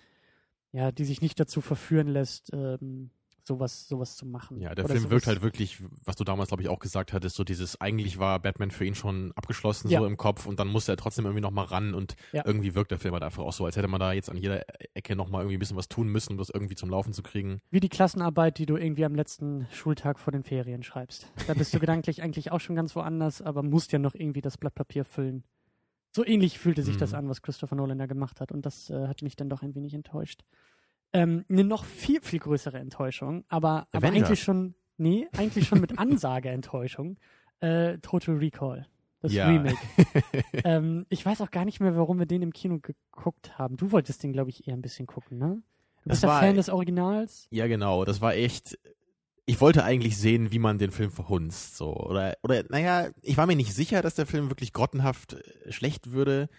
ja, 0.72 0.92
die 0.92 1.06
sich 1.06 1.22
nicht 1.22 1.40
dazu 1.40 1.62
verführen 1.62 2.08
lässt, 2.08 2.52
ähm, 2.54 3.10
sowas, 3.48 3.88
sowas 3.88 4.16
zu 4.18 4.26
machen. 4.26 4.60
Ja, 4.60 4.74
der 4.76 4.86
Oder 4.86 4.94
Film 4.94 5.04
sowas- 5.04 5.12
wirkt 5.12 5.28
halt 5.28 5.42
wirklich, 5.42 5.78
was 6.04 6.16
du 6.16 6.24
damals, 6.24 6.50
glaube 6.50 6.64
ich, 6.64 6.70
auch 6.70 6.80
gesagt 6.80 7.14
hattest, 7.14 7.36
so 7.36 7.44
dieses, 7.44 7.80
eigentlich 7.80 8.18
war 8.20 8.40
Batman 8.40 8.72
für 8.72 8.86
ihn 8.86 8.96
schon 8.96 9.32
abgeschlossen, 9.36 9.90
Ja. 9.90 10.00
so 10.00 10.06
im 10.08 10.18
Kopf, 10.18 10.46
und 10.48 10.60
dann 10.60 10.68
musste 10.68 10.92
er 10.94 10.98
trotzdem 10.98 11.26
irgendwie 11.26 11.42
nochmal 11.42 11.66
ran 11.66 11.94
und 11.94 12.16
Ja. 12.34 12.44
irgendwie 12.46 12.76
wirkt 12.76 12.92
der 12.92 12.98
Film 13.00 13.14
halt 13.14 13.24
einfach 13.24 13.44
auch 13.44 13.54
so, 13.54 13.66
als 13.66 13.78
hätte 13.78 13.88
man 13.88 14.00
da 14.00 14.14
jetzt 14.14 14.30
an 14.30 14.38
jeder 14.38 14.64
Ecke 14.96 15.16
nochmal 15.16 15.42
irgendwie 15.42 15.58
ein 15.58 15.60
bisschen 15.60 15.78
was 15.78 15.88
tun 15.88 16.08
müssen, 16.10 16.34
um 16.34 16.38
das 16.38 16.50
irgendwie 16.50 16.76
zum 16.76 16.90
Laufen 16.90 17.14
zu 17.14 17.22
kriegen. 17.24 17.62
Wie 17.70 17.80
die 17.80 17.90
Klassenarbeit, 17.90 18.58
die 18.58 18.66
du 18.66 18.78
irgendwie 18.78 19.06
am 19.06 19.14
letzten 19.16 19.68
Schultag 19.72 20.18
vor 20.20 20.32
den 20.32 20.44
Ferien 20.44 20.82
schreibst. 20.84 21.28
Da 21.48 21.54
bist 21.54 21.74
du 21.74 21.80
gedanklich 21.86 22.24
eigentlich 22.24 22.52
auch 22.52 22.60
schon 22.60 22.76
ganz 22.76 22.96
woanders, 22.96 23.42
aber 23.42 23.62
musst 23.64 23.92
ja 23.92 24.00
noch 24.00 24.16
irgendwie 24.16 24.42
das 24.42 24.58
Blatt 24.58 24.74
Papier 24.76 25.06
füllen. 25.06 25.44
So 26.16 26.26
ähnlich 26.26 26.58
fühlte 26.60 26.82
sich 26.82 26.98
das 26.98 27.12
Mhm. 27.12 27.18
an, 27.18 27.30
was 27.30 27.42
Christopher 27.42 27.76
Nolan 27.76 27.98
da 28.00 28.06
gemacht 28.06 28.40
hat. 28.40 28.52
Und 28.54 28.66
das 28.66 28.90
äh, 28.90 29.08
hat 29.08 29.22
mich 29.22 29.36
dann 29.36 29.50
doch 29.50 29.62
ein 29.62 29.76
wenig 29.76 29.94
enttäuscht. 29.94 30.44
Ähm, 31.16 31.46
eine 31.50 31.64
noch 31.64 31.86
viel, 31.86 32.22
viel 32.22 32.40
größere 32.40 32.78
Enttäuschung, 32.78 33.44
aber, 33.48 33.88
aber 33.92 34.08
Avengers. 34.08 34.28
eigentlich 34.28 34.44
schon, 34.44 34.76
nee, 34.98 35.28
eigentlich 35.38 35.68
schon 35.68 35.80
mit 35.82 35.98
Ansage 36.00 36.50
Enttäuschung. 36.50 37.18
Äh, 37.62 37.98
Total 38.00 38.36
Recall. 38.36 38.86
Das 39.22 39.32
Ja. 39.34 39.48
Remake. 39.48 39.78
ähm, 40.66 41.06
ich 41.10 41.26
weiß 41.26 41.42
auch 41.42 41.52
gar 41.52 41.66
nicht 41.66 41.80
mehr, 41.80 41.96
warum 41.96 42.20
wir 42.20 42.26
den 42.26 42.42
im 42.42 42.54
Kino 42.54 42.80
geguckt 42.80 43.58
haben. 43.58 43.78
Du 43.78 43.92
wolltest 43.92 44.22
den, 44.24 44.34
glaube 44.34 44.50
ich, 44.50 44.68
eher 44.68 44.76
ein 44.76 44.82
bisschen 44.82 45.08
gucken, 45.08 45.38
ne? 45.38 45.62
Du 46.04 46.10
Das 46.10 46.18
bist 46.18 46.24
ja 46.24 46.30
war- 46.30 46.40
Fan 46.42 46.56
des 46.56 46.70
Originals. 46.70 47.48
Ja, 47.50 47.66
genau. 47.68 48.06
Das 48.06 48.22
war 48.22 48.36
echt. 48.36 48.78
Ich 49.48 49.62
wollte 49.62 49.84
eigentlich 49.84 50.18
sehen, 50.18 50.52
wie 50.52 50.60
man 50.60 50.78
den 50.80 50.92
Film 50.92 51.12
verhunzt. 51.12 51.78
So. 51.78 51.96
Oder, 51.96 52.36
oder, 52.44 52.64
naja, 52.70 53.10
ich 53.22 53.38
war 53.38 53.46
mir 53.48 53.56
nicht 53.56 53.74
sicher, 53.74 54.02
dass 54.02 54.16
der 54.16 54.26
Film 54.26 54.50
wirklich 54.50 54.74
grottenhaft 54.74 55.34
äh, 55.34 55.72
schlecht 55.72 56.12
würde. 56.12 56.50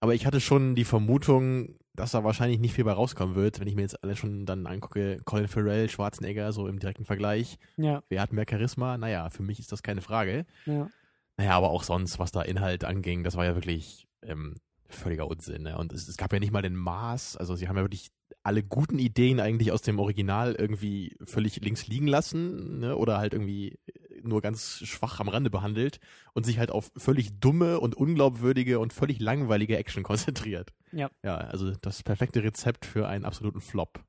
Aber 0.00 0.14
ich 0.14 0.24
hatte 0.26 0.40
schon 0.40 0.74
die 0.74 0.84
Vermutung, 0.84 1.76
dass 2.00 2.12
da 2.12 2.24
wahrscheinlich 2.24 2.58
nicht 2.58 2.74
viel 2.74 2.84
bei 2.84 2.92
rauskommen 2.92 3.34
wird, 3.34 3.60
wenn 3.60 3.68
ich 3.68 3.74
mir 3.74 3.82
jetzt 3.82 4.02
alle 4.02 4.16
schon 4.16 4.46
dann 4.46 4.66
angucke, 4.66 5.20
Colin 5.24 5.48
Farrell, 5.48 5.88
Schwarzenegger, 5.88 6.52
so 6.52 6.66
im 6.66 6.78
direkten 6.78 7.04
Vergleich. 7.04 7.58
Ja, 7.76 8.02
Wer 8.08 8.22
hat 8.22 8.32
mehr 8.32 8.46
Charisma? 8.48 8.98
Naja, 8.98 9.30
für 9.30 9.42
mich 9.42 9.58
ist 9.60 9.72
das 9.72 9.82
keine 9.82 10.00
Frage. 10.00 10.46
ja. 10.66 10.88
Naja, 11.36 11.56
aber 11.56 11.70
auch 11.70 11.84
sonst, 11.84 12.18
was 12.18 12.32
da 12.32 12.42
Inhalt 12.42 12.84
anging, 12.84 13.24
das 13.24 13.34
war 13.34 13.46
ja 13.46 13.54
wirklich 13.54 14.06
ähm, 14.20 14.56
völliger 14.88 15.26
Unsinn. 15.26 15.62
Ne? 15.62 15.78
Und 15.78 15.90
es, 15.94 16.06
es 16.06 16.18
gab 16.18 16.34
ja 16.34 16.38
nicht 16.38 16.52
mal 16.52 16.60
den 16.60 16.76
Maß, 16.76 17.38
also 17.38 17.56
sie 17.56 17.66
haben 17.66 17.76
ja 17.78 17.82
wirklich 17.82 18.10
alle 18.42 18.62
guten 18.62 18.98
Ideen 18.98 19.40
eigentlich 19.40 19.72
aus 19.72 19.80
dem 19.80 19.98
Original 19.98 20.54
irgendwie 20.54 21.16
völlig 21.24 21.56
links 21.62 21.86
liegen 21.86 22.06
lassen 22.06 22.80
ne? 22.80 22.94
oder 22.96 23.16
halt 23.16 23.32
irgendwie 23.32 23.78
nur 24.22 24.40
ganz 24.40 24.78
schwach 24.84 25.20
am 25.20 25.28
Rande 25.28 25.50
behandelt 25.50 26.00
und 26.32 26.44
sich 26.44 26.58
halt 26.58 26.70
auf 26.70 26.90
völlig 26.96 27.38
dumme 27.40 27.80
und 27.80 27.94
unglaubwürdige 27.94 28.78
und 28.78 28.92
völlig 28.92 29.20
langweilige 29.20 29.76
Action 29.76 30.02
konzentriert. 30.04 30.72
Ja. 30.92 31.10
Ja, 31.22 31.36
also 31.36 31.72
das 31.72 32.02
perfekte 32.02 32.42
Rezept 32.42 32.84
für 32.86 33.08
einen 33.08 33.24
absoluten 33.24 33.60
Flop. 33.60 34.04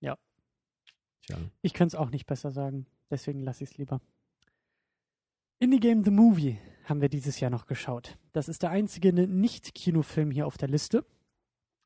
Ja. 0.00 0.16
Tja. 1.26 1.38
Ich 1.62 1.74
könnte 1.74 1.96
es 1.96 2.00
auch 2.00 2.10
nicht 2.10 2.26
besser 2.26 2.50
sagen. 2.50 2.86
Deswegen 3.10 3.40
lasse 3.40 3.64
ich 3.64 3.70
es 3.70 3.78
lieber. 3.78 4.00
Indie 5.58 5.80
Game 5.80 6.02
The 6.02 6.10
Movie 6.10 6.58
haben 6.84 7.00
wir 7.00 7.08
dieses 7.08 7.38
Jahr 7.40 7.50
noch 7.50 7.66
geschaut. 7.66 8.18
Das 8.32 8.48
ist 8.48 8.62
der 8.62 8.70
einzige 8.70 9.12
Nicht-Kinofilm 9.12 10.30
hier 10.30 10.46
auf 10.46 10.56
der 10.56 10.68
Liste, 10.68 11.04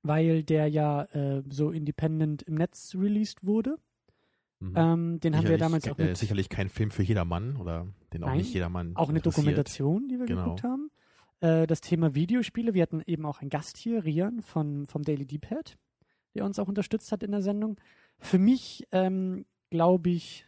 weil 0.03 0.43
der 0.43 0.69
ja 0.69 1.03
äh, 1.13 1.43
so 1.51 1.71
independent 1.71 2.43
im 2.43 2.55
Netz 2.55 2.95
released 2.95 3.45
wurde. 3.45 3.77
Mhm. 4.59 4.73
Ähm, 4.77 5.21
den 5.21 5.37
haben 5.37 5.43
wir 5.43 5.49
Sicherlich 5.51 5.61
damals 5.61 5.89
auch 5.89 5.99
mit, 5.99 6.09
äh, 6.09 6.15
sicherlich 6.15 6.49
kein 6.49 6.69
Film 6.71 6.91
für 6.91 7.03
jedermann 7.03 7.57
oder 7.57 7.87
den 8.13 8.25
auch 8.25 8.29
Nein, 8.29 8.39
nicht 8.39 8.55
jedermann 8.55 8.97
auch 8.97 9.09
eine. 9.11 9.21
Dokumentation, 9.21 10.09
die 10.09 10.19
wir 10.19 10.27
Genau. 10.27 10.45
geguckt 10.45 10.63
haben. 10.63 10.91
Äh, 11.41 11.67
das 11.67 11.83
Thema 11.83 12.15
Videospiele. 12.15 12.73
Wir 12.73 12.83
hatten 12.83 13.03
eben 13.07 13.27
auch 13.27 13.41
einen 13.43 13.51
Gast 13.51 13.77
hier, 13.77 14.05
Rian 14.05 14.41
von, 14.43 14.87
vom 14.87 15.03
Daily 15.03 15.27
D-Pad, 15.27 15.77
der 16.35 16.45
uns 16.47 16.59
auch 16.59 16.69
unterstützt 16.69 17.13
hat 17.13 17.23
in 17.23 17.33
der 17.33 17.43
Sendung. 17.43 17.77
Für 18.19 18.39
mich, 18.39 18.87
ähm, 18.93 19.45
glaube 19.71 20.09
ich, 20.11 20.47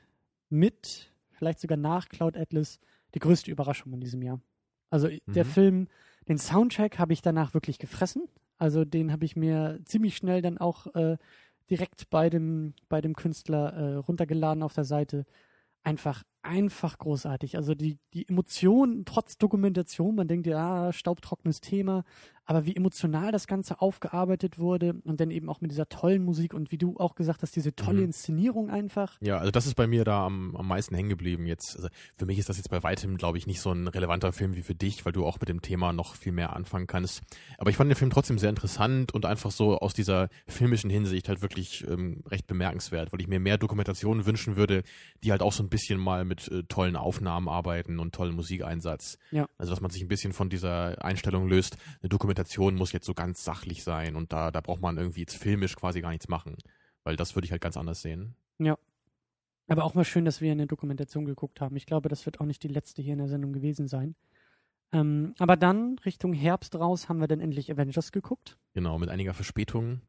mit, 0.49 1.13
vielleicht 1.33 1.61
sogar 1.61 1.77
nach 1.77 2.09
Cloud 2.09 2.37
Atlas, 2.37 2.81
die 3.15 3.19
größte 3.19 3.51
Überraschung 3.51 3.93
in 3.93 4.01
diesem 4.01 4.23
Jahr. 4.23 4.41
Also 4.91 5.09
der 5.27 5.45
Mhm. 5.45 5.49
Film, 5.49 5.89
den 6.29 6.39
Soundtrack 6.39 6.99
habe 6.99 7.13
ich 7.13 7.21
danach 7.21 7.53
wirklich 7.53 7.79
gefressen. 7.79 8.23
Also 8.57 8.85
den 8.87 9.13
habe 9.13 9.25
ich 9.27 9.37
mir 9.37 9.79
ziemlich 9.85 10.17
schnell 10.17 10.41
dann 10.41 10.57
auch 10.59 10.87
äh, 10.95 11.17
direkt 11.71 12.11
bei 12.11 12.31
dem, 12.31 12.75
bei 12.89 13.01
dem 13.01 13.15
Künstler 13.15 13.73
äh, 13.73 13.95
runtergeladen 13.97 14.63
auf 14.63 14.73
der 14.75 14.85
Seite. 14.85 15.25
Einfach, 15.83 16.25
einfach 16.49 16.99
großartig. 16.99 17.57
Also 17.57 17.75
die, 17.75 17.99
die 18.15 18.29
Emotionen, 18.29 19.05
trotz 19.05 19.39
Dokumentation, 19.39 20.15
man 20.15 20.27
denkt 20.29 20.47
ja, 20.47 20.93
staubtrockenes 20.93 21.61
Thema, 21.61 22.05
aber 22.47 22.65
wie 22.65 22.75
emotional 22.75 23.31
das 23.31 23.47
Ganze 23.47 23.83
aufgearbeitet 23.83 24.59
wurde 24.59 24.95
und 25.05 25.21
dann 25.21 25.31
eben 25.31 25.51
auch 25.51 25.61
mit 25.61 25.71
dieser 25.71 25.87
tollen 25.91 26.25
Musik 26.25 26.55
und 26.55 26.73
wie 26.73 26.79
du 26.79 26.97
auch 26.97 27.15
gesagt 27.15 27.43
hast, 27.43 27.55
diese 27.55 27.75
tolle 27.77 27.99
Mhm. 27.99 28.05
Inszenierung 28.07 28.71
einfach. 28.71 29.19
Ja, 29.21 29.37
also 29.37 29.51
das 29.51 29.67
ist 29.67 29.75
bei 29.75 29.87
mir 29.87 30.05
da 30.05 30.25
am, 30.25 30.57
am 30.57 30.67
meisten 30.67 30.95
hängen 30.95 31.11
geblieben 31.11 31.45
jetzt. 31.47 31.77
Also 31.77 31.89
für 32.17 32.25
mich 32.25 32.39
ist 32.39 32.49
das 32.49 32.57
jetzt 32.57 32.71
bei 32.71 32.83
weitem, 32.83 33.19
glaube 33.19 33.37
ich, 33.37 33.47
nicht 33.47 33.61
so 33.61 33.71
ein 33.71 33.87
relevanter 33.87 34.33
Film 34.33 34.55
wie 34.57 34.63
für 34.63 34.75
dich, 34.75 35.05
weil 35.05 35.13
du 35.13 35.27
auch 35.27 35.39
mit 35.39 35.51
dem 35.51 35.61
Thema 35.61 35.93
noch 35.93 36.15
viel 36.15 36.33
mehr 36.33 36.57
anfangen 36.57 36.87
kannst. 36.87 37.21
Aber 37.59 37.69
ich 37.69 37.77
fand 37.77 37.91
den 37.91 37.97
Film 37.97 38.11
trotzdem 38.11 38.39
sehr 38.39 38.49
interessant 38.49 39.13
und 39.13 39.27
einfach 39.27 39.51
so 39.51 39.79
aus 39.79 39.93
dieser 39.93 40.31
filmischen 40.47 40.89
Hinsicht 40.89 41.29
halt 41.29 41.43
wirklich 41.43 41.87
ähm, 41.87 42.23
recht 42.31 42.47
bemerkenswert, 42.47 43.13
weil 43.13 43.21
ich 43.21 43.29
mir 43.29 43.41
mehr 43.41 43.59
Dokumentationen 43.59 44.25
wünschen 44.25 44.57
würde, 44.57 44.85
die 45.23 45.33
halt 45.33 45.43
auch 45.43 45.53
so 45.53 45.63
ein 45.63 45.69
bisschen 45.69 46.01
mal 46.01 46.25
mit 46.25 46.38
äh, 46.47 46.63
tollen 46.65 46.95
Aufnahmen 46.95 47.49
arbeiten 47.49 47.99
und 47.99 48.15
tollen 48.15 48.37
Musikeinsatz. 48.37 49.19
Ja. 49.33 49.49
Also 49.59 49.73
dass 49.73 49.81
man 49.81 49.91
sich 49.91 50.03
ein 50.03 50.09
bisschen 50.09 50.33
von 50.33 50.49
dieser 50.49 51.05
Einstellung 51.05 51.49
löst, 51.49 51.77
eine 52.01 52.09
Dokumentation 52.09 52.77
muss 52.77 52.93
jetzt 52.93 53.07
so 53.07 53.15
ganz 53.15 53.43
sachlich 53.43 53.83
sein 53.83 54.15
und 54.15 54.33
da, 54.33 54.53
da 54.53 54.61
braucht 54.61 54.81
man 54.81 54.97
irgendwie 54.97 55.21
jetzt 55.21 55.37
filmisch 55.37 55.75
quasi 55.75 56.01
gar 56.01 56.11
nichts 56.11 56.29
machen. 56.29 56.57
Weil 57.03 57.17
das 57.17 57.35
würde 57.35 57.47
ich 57.47 57.53
halt 57.53 57.63
ganz 57.63 57.77
anders 57.77 58.03
sehen. 58.03 58.37
Aber 59.69 59.85
auch 59.85 59.95
mal 59.95 60.05
schön, 60.05 60.25
dass 60.25 60.41
wir 60.41 60.51
eine 60.51 60.67
Dokumentation 60.67 61.27
geguckt 61.27 61.61
haben. 61.61 61.77
Ich 61.77 61.85
glaube, 61.85 62.09
das 62.09 62.25
wird 62.25 62.41
auch 62.41 62.47
nicht 62.47 62.63
die 62.63 62.69
letzte 62.69 63.03
hier 63.03 63.13
in 63.13 63.19
der 63.19 63.29
Sendung 63.29 63.53
gewesen 63.53 63.87
sein. 63.87 64.17
Ähm, 64.93 65.35
aber 65.39 65.57
dann, 65.57 65.99
Richtung 66.07 66.33
Herbst 66.33 66.75
raus, 66.75 67.11
haben 67.11 67.21
wir 67.21 67.29
dann 67.29 67.41
endlich 67.41 67.71
Avengers 67.71 68.11
geguckt. 68.11 68.57
Genau, 68.73 68.99
mit 68.99 69.11
einiger 69.11 69.35
Verspätung, 69.35 70.01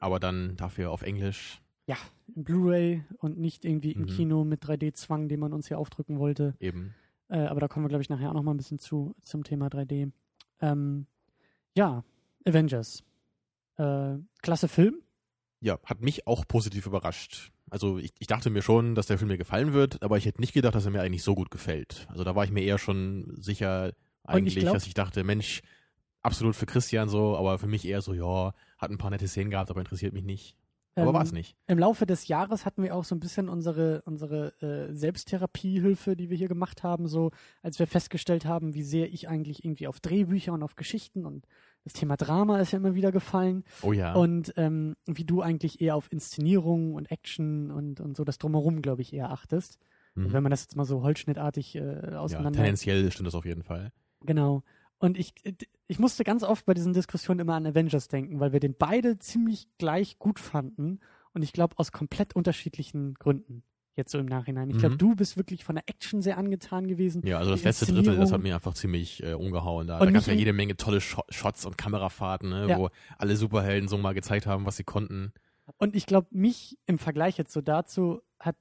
aber 0.00 0.18
dann 0.18 0.56
dafür 0.56 0.90
auf 0.90 1.02
Englisch. 1.02 1.60
Ja, 1.92 1.98
Blu-ray 2.34 3.04
und 3.18 3.38
nicht 3.38 3.64
irgendwie 3.64 3.92
im 3.92 4.02
Mhm. 4.02 4.06
Kino 4.06 4.44
mit 4.44 4.62
3D-Zwang, 4.64 5.28
den 5.28 5.40
man 5.40 5.52
uns 5.52 5.68
hier 5.68 5.78
aufdrücken 5.78 6.18
wollte. 6.18 6.54
Eben. 6.60 6.94
Äh, 7.28 7.38
aber 7.46 7.60
da 7.60 7.68
kommen 7.68 7.84
wir, 7.84 7.88
glaube 7.88 8.02
ich, 8.02 8.08
nachher 8.10 8.30
auch 8.30 8.34
noch 8.34 8.42
mal 8.42 8.52
ein 8.54 8.56
bisschen 8.56 8.78
zu 8.78 9.14
zum 9.22 9.44
Thema 9.44 9.68
3D. 9.68 10.10
Ähm, 10.60 11.06
ja, 11.76 12.04
Avengers. 12.44 13.02
Äh, 13.76 14.16
klasse 14.42 14.68
Film. 14.68 14.96
Ja, 15.60 15.78
hat 15.84 16.00
mich 16.02 16.26
auch 16.26 16.46
positiv 16.46 16.86
überrascht. 16.86 17.52
Also 17.70 17.98
ich, 17.98 18.12
ich 18.18 18.26
dachte 18.26 18.50
mir 18.50 18.62
schon, 18.62 18.94
dass 18.94 19.06
der 19.06 19.16
Film 19.18 19.28
mir 19.28 19.38
gefallen 19.38 19.72
wird, 19.72 20.02
aber 20.02 20.18
ich 20.18 20.26
hätte 20.26 20.40
nicht 20.40 20.52
gedacht, 20.52 20.74
dass 20.74 20.84
er 20.84 20.90
mir 20.90 21.00
eigentlich 21.00 21.22
so 21.22 21.34
gut 21.34 21.50
gefällt. 21.50 22.06
Also 22.10 22.22
da 22.24 22.34
war 22.34 22.44
ich 22.44 22.50
mir 22.50 22.62
eher 22.62 22.78
schon 22.78 23.32
sicher 23.40 23.92
eigentlich, 24.24 24.56
glaub- 24.56 24.74
dass 24.74 24.86
ich 24.86 24.94
dachte, 24.94 25.24
Mensch, 25.24 25.62
absolut 26.20 26.54
für 26.54 26.66
Christian 26.66 27.08
so, 27.08 27.36
aber 27.36 27.58
für 27.58 27.66
mich 27.66 27.86
eher 27.86 28.02
so, 28.02 28.12
ja, 28.12 28.52
hat 28.78 28.90
ein 28.90 28.98
paar 28.98 29.10
nette 29.10 29.26
Szenen 29.28 29.50
gehabt, 29.50 29.70
aber 29.70 29.80
interessiert 29.80 30.12
mich 30.12 30.24
nicht. 30.24 30.56
Aber 30.94 31.08
Ähm, 31.08 31.14
war 31.14 31.22
es 31.22 31.32
nicht. 31.32 31.56
Im 31.68 31.78
Laufe 31.78 32.04
des 32.06 32.28
Jahres 32.28 32.66
hatten 32.66 32.82
wir 32.82 32.94
auch 32.94 33.04
so 33.04 33.14
ein 33.14 33.20
bisschen 33.20 33.48
unsere, 33.48 34.02
unsere 34.04 34.52
äh, 34.60 34.92
Selbsttherapiehilfe, 34.94 36.16
die 36.16 36.30
wir 36.30 36.36
hier 36.36 36.48
gemacht 36.48 36.82
haben, 36.82 37.06
so 37.08 37.30
als 37.62 37.78
wir 37.78 37.86
festgestellt 37.86 38.44
haben, 38.44 38.74
wie 38.74 38.82
sehr 38.82 39.12
ich 39.12 39.28
eigentlich 39.28 39.64
irgendwie 39.64 39.86
auf 39.86 40.00
Drehbücher 40.00 40.52
und 40.52 40.62
auf 40.62 40.76
Geschichten 40.76 41.24
und 41.26 41.46
das 41.84 41.94
Thema 41.94 42.16
Drama 42.16 42.60
ist 42.60 42.72
ja 42.72 42.78
immer 42.78 42.94
wieder 42.94 43.10
gefallen 43.10 43.64
Oh 43.82 43.92
ja. 43.92 44.12
und 44.14 44.52
ähm, 44.56 44.94
wie 45.06 45.24
du 45.24 45.40
eigentlich 45.42 45.80
eher 45.80 45.96
auf 45.96 46.12
Inszenierung 46.12 46.94
und 46.94 47.10
Action 47.10 47.70
und, 47.70 48.00
und 48.00 48.16
so 48.16 48.24
das 48.24 48.38
Drumherum, 48.38 48.82
glaube 48.82 49.02
ich, 49.02 49.12
eher 49.12 49.30
achtest. 49.30 49.78
Mhm. 50.14 50.32
Wenn 50.32 50.42
man 50.42 50.50
das 50.50 50.62
jetzt 50.62 50.76
mal 50.76 50.84
so 50.84 51.02
holzschnittartig 51.02 51.74
äh, 51.74 52.10
Ja, 52.12 52.20
auseinander. 52.20 52.58
tendenziell 52.58 53.10
stimmt 53.10 53.26
das 53.26 53.34
auf 53.34 53.46
jeden 53.46 53.62
Fall. 53.62 53.92
Genau. 54.20 54.62
Und 55.02 55.18
ich, 55.18 55.34
ich 55.88 55.98
musste 55.98 56.22
ganz 56.22 56.44
oft 56.44 56.64
bei 56.64 56.74
diesen 56.74 56.92
Diskussionen 56.92 57.40
immer 57.40 57.54
an 57.54 57.66
Avengers 57.66 58.06
denken, 58.06 58.38
weil 58.38 58.52
wir 58.52 58.60
den 58.60 58.76
beide 58.78 59.18
ziemlich 59.18 59.66
gleich 59.76 60.18
gut 60.20 60.38
fanden. 60.38 61.00
Und 61.34 61.42
ich 61.42 61.52
glaube, 61.52 61.76
aus 61.78 61.90
komplett 61.90 62.36
unterschiedlichen 62.36 63.14
Gründen. 63.14 63.64
Jetzt 63.96 64.12
so 64.12 64.18
im 64.18 64.26
Nachhinein. 64.26 64.70
Ich 64.70 64.78
glaube, 64.78 64.94
Mhm. 64.94 64.98
du 64.98 65.14
bist 65.16 65.36
wirklich 65.36 65.64
von 65.64 65.74
der 65.74 65.84
Action 65.88 66.22
sehr 66.22 66.38
angetan 66.38 66.86
gewesen. 66.86 67.26
Ja, 67.26 67.38
also 67.38 67.50
das 67.50 67.64
letzte 67.64 67.86
Drittel, 67.86 68.16
das 68.16 68.30
hat 68.30 68.42
mir 68.42 68.54
einfach 68.54 68.74
ziemlich 68.74 69.22
äh, 69.24 69.32
umgehauen. 69.34 69.88
Da, 69.88 69.98
da 69.98 70.06
gab 70.06 70.14
es 70.22 70.26
ja 70.26 70.34
jede 70.34 70.52
Menge 70.52 70.76
tolle 70.76 71.00
Shots 71.00 71.66
und 71.66 71.76
Kamerafahrten, 71.76 72.48
ne, 72.48 72.68
Ja. 72.68 72.78
wo 72.78 72.88
alle 73.18 73.34
Superhelden 73.36 73.88
so 73.88 73.98
mal 73.98 74.14
gezeigt 74.14 74.46
haben, 74.46 74.64
was 74.66 74.76
sie 74.76 74.84
konnten. 74.84 75.32
Und 75.78 75.96
ich 75.96 76.06
glaube, 76.06 76.28
mich 76.30 76.78
im 76.86 76.98
Vergleich 76.98 77.36
jetzt 77.38 77.52
so 77.52 77.60
dazu 77.60 78.22
hat 78.38 78.56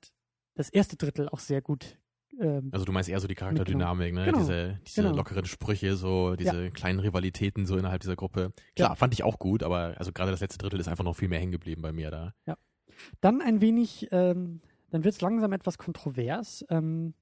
das 0.55 0.69
erste 0.69 0.97
Drittel 0.97 1.29
auch 1.29 1.39
sehr 1.39 1.61
gut. 1.61 1.97
Ähm, 2.41 2.69
Also 2.71 2.85
du 2.85 2.91
meinst 2.91 3.09
eher 3.09 3.19
so 3.19 3.27
die 3.27 3.35
Charakterdynamik, 3.35 4.13
ne? 4.13 4.25
Genau, 4.25 4.39
diese 4.39 4.79
diese 4.85 5.03
genau. 5.03 5.15
lockeren 5.15 5.45
Sprüche, 5.45 5.95
so 5.95 6.35
diese 6.35 6.71
kleinen 6.71 6.99
Rivalitäten 6.99 7.65
so 7.65 7.77
innerhalb 7.77 8.01
dieser 8.01 8.15
Gruppe. 8.15 8.51
Klar, 8.75 8.89
Ja. 8.89 8.95
fand 8.95 9.13
ich 9.13 9.23
auch 9.23 9.37
gut, 9.39 9.63
aber 9.63 9.93
also 9.97 10.11
gerade 10.11 10.31
das 10.31 10.39
letzte 10.41 10.57
Drittel 10.57 10.79
ist 10.79 10.87
einfach 10.87 11.03
noch 11.03 11.15
viel 11.15 11.27
mehr 11.29 11.39
hängen 11.39 11.51
geblieben 11.51 11.81
bei 11.81 11.91
mir 11.91 12.09
da. 12.11 12.33
Dann 13.21 13.41
ein 13.41 13.61
wenig, 13.61 14.07
ähm, 14.11 14.61
dann 14.89 15.03
wird 15.03 15.15
es 15.15 15.21
langsam 15.21 15.53
etwas 15.53 15.77
kontrovers. 15.77 16.65
Ähm, 16.69 17.13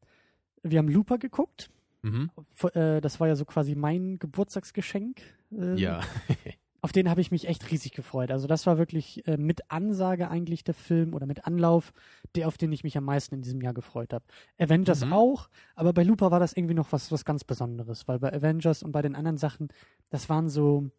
wir 0.63 0.79
haben 0.79 0.89
Looper 0.89 1.17
geguckt. 1.17 1.69
Mhm. 2.01 2.31
Äh, 2.73 3.01
das 3.01 3.19
war 3.19 3.27
ja 3.27 3.35
so 3.35 3.45
quasi 3.45 3.75
mein 3.75 4.19
Geburtstagsgeschenk. 4.19 5.21
Ähm, 5.51 5.77
Ja. 5.77 6.01
Auf 6.81 6.91
den 6.93 7.09
habe 7.09 7.19
ich 7.19 7.29
mich 7.31 7.47
echt 7.47 7.69
riesig 7.71 7.91
gefreut. 7.91 8.31
Also 8.31 8.47
das 8.47 8.65
war 8.65 8.77
wirklich 8.77 9.27
äh, 9.27 9.37
mit 9.37 9.69
Ansage 9.69 10.29
eigentlich 10.29 10.63
der 10.63 10.73
Film 10.73 11.13
oder 11.13 11.25
mit 11.25 11.45
Anlauf, 11.45 11.91
der 12.35 12.47
auf 12.47 12.57
den 12.57 12.71
ich 12.71 12.83
mich 12.83 12.97
am 12.97 13.03
meisten 13.03 13.35
in 13.35 13.41
diesem 13.41 13.61
Jahr 13.61 13.73
gefreut 13.73 14.13
habe. 14.13 14.23
Avengers 14.57 15.03
Mhm. 15.05 15.11
auch, 15.13 15.49
aber 15.75 15.91
bei 15.93 16.03
Looper 16.03 16.31
war 16.31 16.39
das 16.39 16.53
irgendwie 16.53 16.75
noch 16.75 16.91
was, 16.91 17.11
was 17.11 17.25
ganz 17.25 17.43
Besonderes, 17.43 18.07
weil 18.07 18.19
bei 18.19 18.31
Avengers 18.33 18.81
und 18.83 18.91
bei 18.93 19.01
den 19.01 19.15
anderen 19.15 19.37
Sachen, 19.37 19.67
das 20.09 20.29
waren 20.29 20.47
so, 20.47 20.89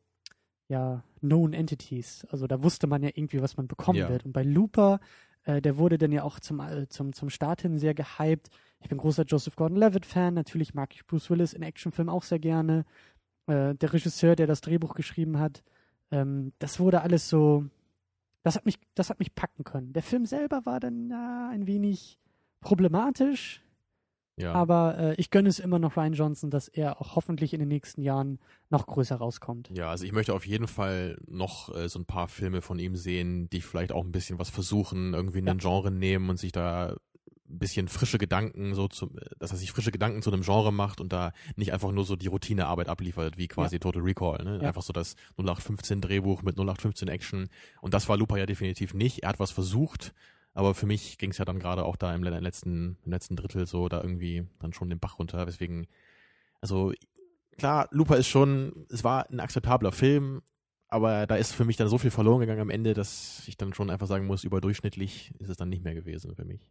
ja, 0.68 1.02
known 1.20 1.52
entities. 1.52 2.26
Also 2.30 2.46
da 2.46 2.62
wusste 2.62 2.86
man 2.86 3.02
ja 3.02 3.10
irgendwie, 3.14 3.40
was 3.42 3.56
man 3.56 3.66
bekommen 3.66 3.98
Ja. 3.98 4.08
wird. 4.08 4.24
Und 4.24 4.32
bei 4.32 4.42
Looper, 4.42 5.00
äh, 5.44 5.60
der 5.62 5.78
wurde 5.78 5.98
dann 5.98 6.12
ja 6.12 6.22
auch 6.22 6.38
zum, 6.40 6.60
äh, 6.60 6.88
zum, 6.88 7.12
zum 7.12 7.30
Start 7.30 7.62
hin 7.62 7.78
sehr 7.78 7.94
gehypt. 7.94 8.50
Ich 8.82 8.88
bin 8.88 8.98
großer 8.98 9.24
Joseph 9.24 9.56
Gordon-Levitt-Fan. 9.56 10.32
Natürlich 10.34 10.74
mag 10.74 10.94
ich 10.94 11.06
Bruce 11.06 11.28
Willis 11.30 11.52
in 11.54 11.62
Actionfilmen 11.62 12.12
auch 12.14 12.22
sehr 12.22 12.38
gerne. 12.38 12.84
Äh, 13.50 13.74
der 13.74 13.92
Regisseur, 13.92 14.36
der 14.36 14.46
das 14.46 14.60
Drehbuch 14.60 14.94
geschrieben 14.94 15.38
hat, 15.40 15.62
ähm, 16.12 16.52
das 16.60 16.78
wurde 16.78 17.02
alles 17.02 17.28
so, 17.28 17.64
das 18.42 18.54
hat 18.56 18.64
mich, 18.64 18.78
das 18.94 19.10
hat 19.10 19.18
mich 19.18 19.34
packen 19.34 19.64
können. 19.64 19.92
Der 19.92 20.02
Film 20.02 20.24
selber 20.24 20.64
war 20.66 20.78
dann 20.78 21.08
na, 21.08 21.50
ein 21.50 21.66
wenig 21.66 22.18
problematisch, 22.60 23.62
ja. 24.36 24.52
aber 24.52 24.98
äh, 24.98 25.14
ich 25.16 25.30
gönne 25.30 25.48
es 25.48 25.58
immer 25.58 25.78
noch 25.78 25.96
Ryan 25.96 26.12
Johnson, 26.12 26.50
dass 26.50 26.68
er 26.68 27.00
auch 27.00 27.16
hoffentlich 27.16 27.52
in 27.52 27.60
den 27.60 27.68
nächsten 27.68 28.02
Jahren 28.02 28.38
noch 28.68 28.86
größer 28.86 29.16
rauskommt. 29.16 29.70
Ja, 29.74 29.90
also 29.90 30.04
ich 30.04 30.12
möchte 30.12 30.32
auf 30.34 30.46
jeden 30.46 30.68
Fall 30.68 31.18
noch 31.26 31.74
äh, 31.74 31.88
so 31.88 31.98
ein 31.98 32.04
paar 32.06 32.28
Filme 32.28 32.62
von 32.62 32.78
ihm 32.78 32.94
sehen, 32.96 33.50
die 33.50 33.60
vielleicht 33.60 33.92
auch 33.92 34.04
ein 34.04 34.12
bisschen 34.12 34.38
was 34.38 34.48
versuchen, 34.50 35.12
irgendwie 35.14 35.40
in 35.40 35.46
Ja. 35.46 35.52
ein 35.52 35.58
Genre 35.58 35.90
nehmen 35.90 36.30
und 36.30 36.38
sich 36.38 36.52
da 36.52 36.96
ein 37.50 37.58
bisschen 37.58 37.88
frische 37.88 38.18
Gedanken 38.18 38.74
so 38.74 38.88
zu, 38.88 39.10
dass 39.38 39.50
er 39.50 39.56
sich 39.56 39.72
frische 39.72 39.90
Gedanken 39.90 40.22
zu 40.22 40.30
einem 40.32 40.42
Genre 40.42 40.72
macht 40.72 41.00
und 41.00 41.12
da 41.12 41.32
nicht 41.56 41.72
einfach 41.72 41.90
nur 41.92 42.04
so 42.04 42.16
die 42.16 42.28
Routinearbeit 42.28 42.88
abliefert, 42.88 43.36
wie 43.38 43.48
quasi 43.48 43.78
Total 43.78 44.02
Recall, 44.02 44.44
ne? 44.44 44.58
Ja. 44.62 44.68
Einfach 44.68 44.82
so 44.82 44.92
das 44.92 45.16
0815 45.36 46.00
Drehbuch 46.00 46.42
mit 46.42 46.56
0815 46.56 47.08
Action. 47.08 47.48
Und 47.80 47.92
das 47.94 48.08
war 48.08 48.16
Lupa 48.16 48.36
ja 48.36 48.46
definitiv 48.46 48.94
nicht. 48.94 49.22
Er 49.24 49.30
hat 49.30 49.40
was 49.40 49.50
versucht, 49.50 50.14
aber 50.54 50.74
für 50.74 50.86
mich 50.86 51.18
ging 51.18 51.30
es 51.30 51.38
ja 51.38 51.44
dann 51.44 51.58
gerade 51.58 51.84
auch 51.84 51.96
da 51.96 52.14
im 52.14 52.22
le- 52.22 52.38
letzten, 52.40 52.98
im 53.04 53.10
letzten 53.12 53.36
Drittel 53.36 53.66
so 53.66 53.88
da 53.88 54.00
irgendwie 54.00 54.46
dann 54.58 54.72
schon 54.72 54.88
den 54.88 54.98
Bach 55.00 55.18
runter. 55.18 55.44
Deswegen, 55.46 55.86
also 56.60 56.92
klar, 57.58 57.88
Lupa 57.90 58.14
ist 58.16 58.28
schon, 58.28 58.86
es 58.90 59.04
war 59.04 59.28
ein 59.30 59.40
akzeptabler 59.40 59.92
Film, 59.92 60.42
aber 60.88 61.26
da 61.28 61.36
ist 61.36 61.52
für 61.52 61.64
mich 61.64 61.76
dann 61.76 61.88
so 61.88 61.98
viel 61.98 62.10
verloren 62.10 62.40
gegangen 62.40 62.60
am 62.62 62.70
Ende, 62.70 62.94
dass 62.94 63.44
ich 63.46 63.56
dann 63.56 63.74
schon 63.74 63.90
einfach 63.90 64.08
sagen 64.08 64.26
muss, 64.26 64.42
überdurchschnittlich 64.42 65.32
ist 65.38 65.48
es 65.48 65.56
dann 65.56 65.68
nicht 65.68 65.84
mehr 65.84 65.94
gewesen 65.94 66.34
für 66.34 66.44
mich. 66.44 66.66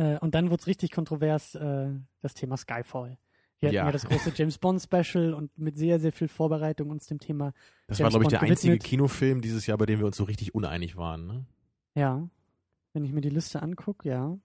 Äh, 0.00 0.18
und 0.20 0.34
dann 0.34 0.50
wurde 0.50 0.60
es 0.62 0.66
richtig 0.66 0.90
kontrovers, 0.92 1.54
äh, 1.54 1.90
das 2.22 2.34
Thema 2.34 2.56
Skyfall. 2.56 3.18
Wir 3.58 3.68
hatten 3.68 3.74
ja. 3.76 3.84
Ja. 3.86 3.92
das 3.92 4.06
große 4.06 4.32
James 4.34 4.56
Bond 4.56 4.80
Special 4.80 5.34
und 5.34 5.56
mit 5.58 5.76
sehr, 5.76 6.00
sehr 6.00 6.12
viel 6.12 6.28
Vorbereitung 6.28 6.88
uns 6.88 7.06
dem 7.06 7.18
Thema, 7.18 7.52
Das 7.86 7.98
James 7.98 8.14
war, 8.14 8.20
glaube 8.20 8.24
ich, 8.24 8.28
der 8.30 8.40
einzige 8.48 8.72
gewidmet. 8.72 8.88
Kinofilm 8.88 9.40
dieses 9.42 9.66
Jahr, 9.66 9.76
bei 9.76 9.84
dem 9.86 9.98
wir 9.98 10.06
uns 10.06 10.16
so 10.16 10.24
richtig 10.24 10.54
uneinig 10.54 10.96
waren. 10.96 11.26
Ne? 11.26 11.44
ja, 11.94 12.26
wenn 12.94 13.04
ich 13.04 13.12
mir 13.12 13.20
die 13.20 13.28
Liste 13.28 13.62
angucke, 13.62 14.08
ja, 14.08 14.36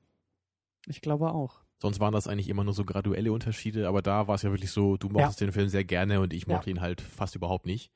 ich 0.88 1.02
glaube 1.02 1.32
auch. 1.32 1.62
Sonst 1.82 2.00
waren 2.00 2.13
das 2.13 2.28
eigentlich 2.28 2.50
immer 2.50 2.63
nur 2.63 2.74
so 2.74 2.84
graduelle 2.86 3.32
Unterschiede, 3.32 3.88
aber 3.88 4.02
da 4.02 4.28
war 4.28 4.36
es 4.36 4.41
ja 4.44 4.52
wirklich 4.52 4.72
so, 4.72 4.98
du 4.98 5.10
mochtest 5.10 5.41
den 5.41 5.52
Film 5.52 5.68
sehr 5.70 5.84
gerne 5.84 6.20
und 6.20 6.34
ich 6.34 6.46
Ja. 6.48 6.56
mochte 6.56 6.70
ihn 6.70 6.82
halt 6.82 7.00
fast 7.02 7.36
überhaupt 7.36 7.65
nicht. 7.65 7.91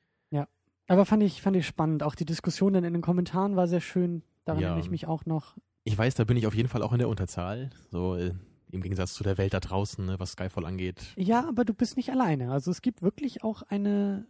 Aber 0.91 1.05
fand 1.05 1.21
ich, 1.21 1.39
fand 1.43 1.55
ich 1.55 1.67
spannend. 1.67 2.01
Auch 2.01 2.15
die 2.15 2.25
Diskussion 2.25 2.73
dann 2.73 2.83
in 2.83 2.93
den 2.93 3.03
Kommentaren 3.03 3.55
war 3.55 3.67
sehr 3.67 3.79
schön. 3.79 4.23
Daran 4.45 4.59
Ja. 4.59 4.69
erinnere 4.69 4.83
ich 4.83 4.89
mich 4.89 5.05
auch 5.05 5.23
noch. 5.27 5.55
Ich 5.83 5.97
weiß, 5.97 6.15
da 6.15 6.23
bin 6.23 6.37
ich 6.37 6.45
auf 6.47 6.55
jeden 6.55 6.69
Fall 6.69 6.83
auch 6.83 6.91
in 6.91 6.99
der 6.99 7.09
Unterzahl, 7.09 7.69
so 7.89 8.15
äh, 8.15 8.33
im 8.71 8.81
Gegensatz 8.81 9.13
zu 9.13 9.23
der 9.23 9.37
Welt 9.37 9.53
da 9.53 9.59
draußen, 9.59 10.05
ne, 10.05 10.19
was 10.19 10.33
Skyfall 10.33 10.65
angeht. 10.65 11.13
Ja, 11.15 11.47
aber 11.47 11.65
du 11.65 11.73
bist 11.73 11.97
nicht 11.97 12.11
alleine. 12.11 12.51
Also 12.51 12.71
es 12.71 12.81
gibt 12.81 13.01
wirklich 13.01 13.43
auch 13.43 13.63
eine, 13.63 14.27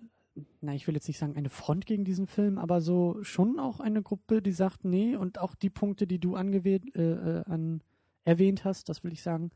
na, 0.62 0.74
ich 0.74 0.88
will 0.88 0.96
jetzt 0.96 1.08
nicht 1.08 1.18
sagen 1.18 1.36
eine 1.36 1.50
Front 1.50 1.86
gegen 1.86 2.06
diesen 2.06 2.28
Film, 2.28 2.58
aber 2.58 2.82
so 2.82 3.18
schon 3.24 3.60
auch 3.60 3.80
eine 3.80 4.02
Gruppe, 4.02 4.42
die 4.42 4.52
sagt, 4.52 4.86
nee, 4.86 5.16
und 5.16 5.40
auch 5.40 5.56
die 5.56 5.70
Punkte, 5.70 6.08
die 6.08 6.20
du 6.20 6.36
angewählt, 6.36 6.96
äh, 6.96 7.40
äh, 7.40 7.44
an, 7.46 7.82
erwähnt 8.24 8.64
hast, 8.64 8.90
das 8.90 9.04
will 9.04 9.12
ich 9.12 9.22
sagen, 9.22 9.52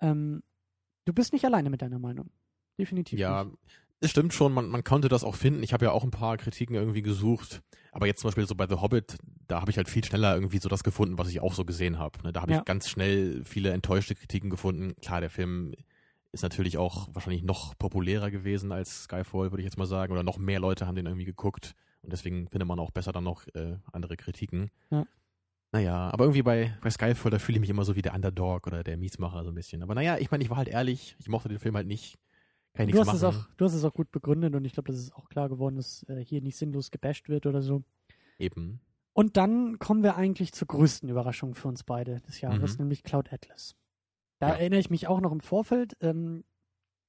ähm, 0.00 0.42
du 1.04 1.12
bist 1.12 1.32
nicht 1.32 1.44
alleine 1.44 1.70
mit 1.70 1.82
deiner 1.82 1.98
Meinung. 1.98 2.30
Definitiv 2.78 3.18
Ja, 3.18 3.44
nicht. 3.44 3.56
Es 4.02 4.10
stimmt 4.10 4.34
schon, 4.34 4.52
man, 4.52 4.68
man 4.68 4.84
konnte 4.84 5.08
das 5.08 5.24
auch 5.24 5.34
finden. 5.34 5.62
Ich 5.62 5.72
habe 5.72 5.84
ja 5.86 5.92
auch 5.92 6.04
ein 6.04 6.10
paar 6.10 6.36
Kritiken 6.36 6.74
irgendwie 6.74 7.02
gesucht. 7.02 7.62
Aber 7.92 8.06
jetzt 8.06 8.20
zum 8.20 8.28
Beispiel 8.28 8.46
so 8.46 8.54
bei 8.54 8.66
The 8.66 8.76
Hobbit, 8.76 9.16
da 9.48 9.60
habe 9.60 9.70
ich 9.70 9.76
halt 9.76 9.88
viel 9.88 10.04
schneller 10.04 10.34
irgendwie 10.34 10.58
so 10.58 10.68
das 10.68 10.82
gefunden, 10.82 11.18
was 11.18 11.28
ich 11.28 11.40
auch 11.40 11.52
so 11.54 11.64
gesehen 11.64 11.98
habe. 11.98 12.22
Ne? 12.22 12.32
Da 12.32 12.40
habe 12.42 12.52
Ja. 12.52 12.58
ich 12.58 12.64
ganz 12.64 12.88
schnell 12.88 13.42
viele 13.44 13.70
enttäuschte 13.70 14.14
Kritiken 14.14 14.50
gefunden. 14.50 14.94
Klar, 15.02 15.20
der 15.20 15.30
Film 15.30 15.74
ist 16.32 16.42
natürlich 16.42 16.78
auch 16.78 17.08
wahrscheinlich 17.12 17.42
noch 17.42 17.76
populärer 17.78 18.30
gewesen 18.30 18.72
als 18.72 19.04
Skyfall, 19.04 19.52
würde 19.52 19.58
ich 19.60 19.66
jetzt 19.66 19.76
mal 19.76 19.86
sagen. 19.86 20.12
Oder 20.12 20.22
noch 20.22 20.38
mehr 20.38 20.58
Leute 20.60 20.86
haben 20.86 20.94
den 20.94 21.06
irgendwie 21.06 21.26
geguckt. 21.26 21.74
Und 22.00 22.12
deswegen 22.12 22.48
findet 22.48 22.66
man 22.66 22.78
auch 22.80 22.90
besser 22.90 23.12
dann 23.12 23.24
noch 23.24 23.46
äh, 23.54 23.76
andere 23.92 24.16
Kritiken. 24.16 24.70
Ja. 24.90 25.04
Naja, 25.74 26.10
aber 26.12 26.24
irgendwie 26.24 26.42
bei, 26.42 26.76
bei 26.82 26.90
Skyfall, 26.90 27.30
da 27.30 27.38
fühle 27.38 27.56
ich 27.56 27.60
mich 27.60 27.70
immer 27.70 27.84
so 27.84 27.94
wie 27.96 28.02
der 28.02 28.14
Underdog 28.14 28.66
oder 28.66 28.82
der 28.82 28.96
Mietsmacher 28.96 29.42
so 29.44 29.50
ein 29.50 29.54
bisschen. 29.54 29.82
Aber 29.82 29.94
naja, 29.94 30.18
ich 30.18 30.30
meine, 30.30 30.42
ich 30.44 30.50
war 30.50 30.56
halt 30.58 30.68
ehrlich, 30.68 31.16
ich 31.18 31.28
mochte 31.28 31.48
den 31.48 31.58
Film 31.58 31.76
halt 31.76 31.86
nicht. 31.86 32.18
Kann 32.74 32.88
ich 32.88 32.94
Du 32.94 33.00
hast, 33.00 33.12
es 33.12 33.22
machen. 33.22 33.36
auch, 33.36 33.56
du 33.56 33.64
hast 33.66 33.74
es 33.74 33.84
auch 33.84 33.92
gut 33.92 34.10
begründet 34.10 34.54
und 34.54 34.64
ich 34.64 34.72
glaube, 34.72 34.90
das 34.92 35.00
ist 35.00 35.14
auch 35.14 35.28
klar 35.28 35.48
geworden, 35.48 35.76
dass 35.76 36.04
äh, 36.08 36.24
hier 36.24 36.40
nicht 36.40 36.56
sinnlos 36.56 36.90
gebasht 36.90 37.28
wird 37.28 37.46
oder 37.46 37.60
so. 37.62 37.82
Eben. 38.38 38.80
Und 39.12 39.36
dann 39.36 39.78
kommen 39.78 40.02
wir 40.02 40.16
eigentlich 40.16 40.52
zur 40.52 40.68
größten 40.68 41.08
Überraschung 41.08 41.54
für 41.54 41.68
uns 41.68 41.84
beide 41.84 42.20
des 42.22 42.40
Jahres, 42.40 42.78
Mhm. 42.78 42.84
nämlich 42.84 43.02
Cloud 43.02 43.30
Atlas. 43.32 43.76
Da 44.38 44.48
Ja. 44.48 44.54
erinnere 44.54 44.80
ich 44.80 44.88
mich 44.90 45.06
auch 45.06 45.20
noch 45.20 45.32
im 45.32 45.40
Vorfeld, 45.40 45.96
ähm, 46.00 46.44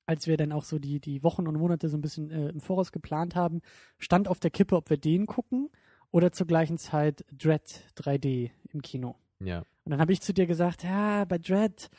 als 0.06 0.28
wir 0.28 0.36
dann 0.36 0.52
auch 0.52 0.66
so 0.66 0.80
die, 0.80 1.00
die 1.00 1.24
Wochen 1.24 1.48
und 1.48 1.56
Monate 1.56 1.88
so 1.88 1.96
ein 1.98 2.02
bisschen 2.02 2.30
äh, 2.30 2.50
im 2.50 2.60
Voraus 2.60 2.92
geplant 2.92 3.36
haben, 3.36 3.62
stand 4.00 4.28
auf 4.28 4.40
der 4.42 4.52
Kippe, 4.52 4.76
ob 4.76 4.90
wir 4.90 4.98
den 4.98 5.28
gucken 5.28 5.70
oder 6.12 6.34
zur 6.34 6.46
gleichen 6.46 6.78
Zeit 6.78 7.24
Dread 7.32 7.86
3D 7.96 8.52
im 8.74 8.82
Kino. 8.82 9.16
Ja. 9.40 9.60
Und 9.86 9.92
dann 9.92 10.02
habe 10.02 10.12
ich 10.12 10.20
zu 10.22 10.34
dir 10.34 10.46
gesagt, 10.46 10.84
ja, 10.84 11.24
bei 11.24 11.38
Dread, 11.38 11.90